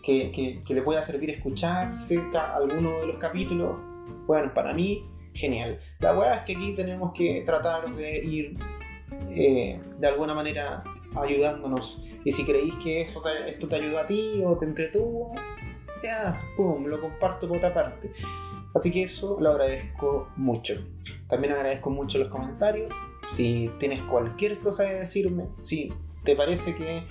que, 0.03 0.63
le 0.69 0.83
pueda 0.83 1.03
servir 1.03 1.31
escuchar 1.31 1.97
cerca 1.97 2.55
alguno 2.55 3.01
de 3.01 3.07
los 3.07 3.17
capítulos, 3.17 3.77
bueno, 4.27 4.53
para 4.55 4.73
mí, 4.73 5.09
genial. 5.35 5.79
La 6.01 6.17
weá 6.17 6.37
es 6.37 6.41
que 6.43 6.57
aquí 6.57 6.75
tenemos 6.75 7.13
que 7.13 7.43
tratar 7.43 7.95
de 7.95 8.25
ir 8.25 8.57
eh, 9.29 9.81
de 9.99 10.07
alguna 10.07 10.35
manera 10.35 10.83
ayudándonos. 11.21 12.05
Y 12.25 12.33
si 12.33 12.45
creéis 12.45 12.75
que 12.83 13.03
esto 13.03 13.23
te 13.69 13.77
ayuda 13.77 14.03
a 14.03 14.07
ti 14.07 14.43
o 14.45 14.57
te 14.59 14.67
entretuvo, 14.67 15.35
ya, 16.03 16.41
pum, 16.57 16.87
lo 16.87 17.01
comparto 17.01 17.49
por 17.49 17.59
otra 17.59 17.73
parte. 17.73 18.11
Así 18.77 18.93
que 18.93 19.05
eso 19.05 19.39
lo 19.41 19.53
agradezco 19.53 20.29
mucho. 20.37 20.87
También 21.29 21.55
agradezco 21.55 21.91
mucho 21.91 22.19
los 22.19 22.29
comentarios. 22.29 22.93
Si 23.33 23.71
tienes 23.79 24.03
cualquier 24.03 24.59
cosa 24.59 24.87
que 24.87 24.97
decirme, 24.97 25.47
si 25.61 25.91
te 26.25 26.37
parece 26.37 26.75
que 26.75 27.05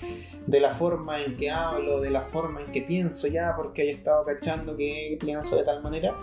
de 0.46 0.60
la 0.60 0.72
forma 0.72 1.24
en 1.24 1.34
que 1.34 1.50
hablo, 1.50 2.00
de 2.00 2.10
la 2.10 2.22
forma 2.22 2.60
en 2.60 2.70
que 2.70 2.82
pienso 2.82 3.26
ya, 3.26 3.54
porque 3.56 3.82
haya 3.82 3.90
estado 3.90 4.24
cachando 4.24 4.76
que 4.76 5.18
pienso 5.20 5.56
de 5.56 5.64
tal 5.64 5.82
manera, 5.82 6.16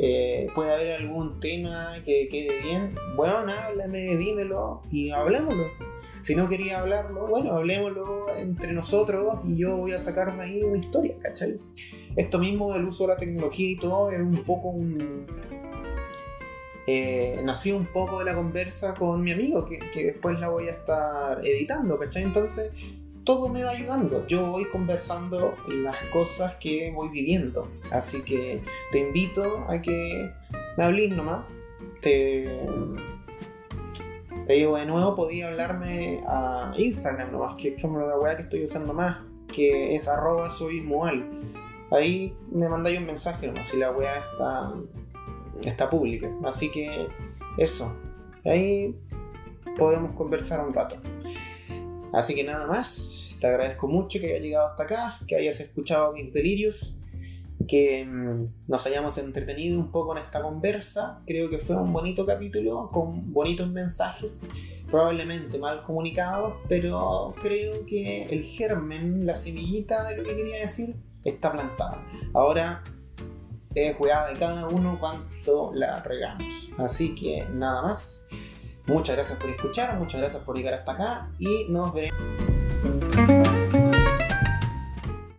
eh, 0.00 0.46
puede 0.54 0.72
haber 0.72 0.92
algún 0.92 1.38
tema 1.38 1.96
que 2.06 2.28
quede 2.28 2.62
bien, 2.62 2.94
bueno, 3.14 3.52
háblame, 3.52 4.16
dímelo 4.16 4.80
y 4.90 5.10
hablemoslo. 5.10 5.66
Si 6.22 6.34
no 6.34 6.48
quería 6.48 6.80
hablarlo, 6.80 7.26
bueno, 7.26 7.52
hablemoslo 7.52 8.26
entre 8.38 8.72
nosotros 8.72 9.40
y 9.44 9.58
yo 9.58 9.76
voy 9.76 9.92
a 9.92 9.98
sacar 9.98 10.34
de 10.34 10.42
ahí 10.42 10.62
una 10.62 10.78
historia, 10.78 11.14
¿cachai? 11.20 11.58
Esto 12.18 12.40
mismo 12.40 12.72
del 12.72 12.84
uso 12.84 13.04
de 13.04 13.14
la 13.14 13.16
tecnología 13.16 13.70
y 13.70 13.76
todo 13.76 14.10
es 14.10 14.20
un 14.20 14.42
poco 14.44 14.70
un... 14.70 15.24
Eh, 16.88 17.40
nació 17.44 17.76
un 17.76 17.86
poco 17.86 18.18
de 18.18 18.24
la 18.24 18.34
conversa 18.34 18.94
con 18.94 19.22
mi 19.22 19.30
amigo, 19.30 19.64
que, 19.64 19.78
después 19.94 20.38
la 20.40 20.48
voy 20.48 20.66
a 20.66 20.72
estar 20.72 21.40
editando, 21.46 21.96
¿cachai? 21.96 22.24
Entonces, 22.24 22.72
todo 23.22 23.48
me 23.50 23.62
va 23.62 23.70
ayudando. 23.70 24.26
Yo 24.26 24.50
voy 24.50 24.64
conversando 24.64 25.54
las 25.68 25.96
cosas 26.06 26.56
que 26.56 26.90
voy 26.90 27.08
viviendo. 27.10 27.70
Así 27.92 28.22
que 28.22 28.62
te 28.90 28.98
invito 28.98 29.64
a 29.68 29.80
que 29.80 30.32
me 30.76 30.84
hables 30.84 31.12
nomás. 31.12 31.44
Te, 32.00 32.66
te 34.46 34.52
digo 34.54 34.76
de 34.76 34.86
nuevo, 34.86 35.14
podía 35.14 35.48
hablarme 35.48 36.20
a 36.26 36.74
Instagram 36.76 37.30
nomás, 37.30 37.54
que 37.54 37.76
es 37.76 37.82
como 37.82 38.00
la 38.00 38.18
weá 38.18 38.34
que 38.34 38.42
estoy 38.42 38.64
usando 38.64 38.92
más, 38.92 39.18
que 39.54 39.94
es 39.94 40.08
arroba 40.08 40.50
soy 40.50 40.80
ahí 41.90 42.36
me 42.52 42.68
mandáis 42.68 42.98
un 42.98 43.06
mensaje 43.06 43.46
nomás 43.46 43.68
si 43.68 43.78
la 43.78 43.90
weá 43.90 44.18
está, 44.18 44.74
está 45.62 45.90
pública. 45.90 46.30
Así 46.44 46.70
que 46.70 47.08
eso, 47.56 47.96
ahí 48.44 48.94
podemos 49.76 50.12
conversar 50.12 50.66
un 50.66 50.74
rato. 50.74 50.96
Así 52.12 52.34
que 52.34 52.44
nada 52.44 52.66
más, 52.66 53.36
te 53.40 53.46
agradezco 53.46 53.86
mucho 53.86 54.18
que 54.18 54.26
hayas 54.26 54.42
llegado 54.42 54.68
hasta 54.68 54.82
acá, 54.84 55.18
que 55.26 55.36
hayas 55.36 55.60
escuchado 55.60 56.12
mis 56.12 56.32
delirios, 56.32 56.98
que 57.66 58.04
mm, 58.04 58.44
nos 58.66 58.86
hayamos 58.86 59.18
entretenido 59.18 59.78
un 59.78 59.90
poco 59.90 60.16
en 60.16 60.22
esta 60.22 60.42
conversa. 60.42 61.22
Creo 61.26 61.50
que 61.50 61.58
fue 61.58 61.76
un 61.76 61.92
bonito 61.92 62.24
capítulo 62.24 62.90
con 62.90 63.32
bonitos 63.32 63.68
mensajes, 63.70 64.46
probablemente 64.90 65.58
mal 65.58 65.82
comunicados, 65.84 66.54
pero 66.68 67.34
creo 67.40 67.84
que 67.86 68.24
el 68.24 68.44
germen, 68.44 69.26
la 69.26 69.36
semillita 69.36 70.08
de 70.08 70.16
lo 70.16 70.24
que 70.24 70.34
quería 70.34 70.60
decir, 70.60 70.96
está 71.28 71.52
plantada. 71.52 72.04
Ahora 72.34 72.82
es 73.74 73.96
jugada 73.96 74.32
de 74.32 74.38
cada 74.38 74.68
uno 74.68 74.98
cuanto 74.98 75.72
la 75.74 76.02
regamos. 76.02 76.70
Así 76.78 77.14
que 77.14 77.46
nada 77.52 77.82
más. 77.82 78.26
Muchas 78.86 79.16
gracias 79.16 79.38
por 79.38 79.50
escuchar, 79.50 79.98
muchas 79.98 80.20
gracias 80.20 80.42
por 80.42 80.56
llegar 80.56 80.72
hasta 80.72 80.92
acá 80.92 81.30
y 81.38 81.66
nos 81.68 81.92
veremos. 81.92 82.18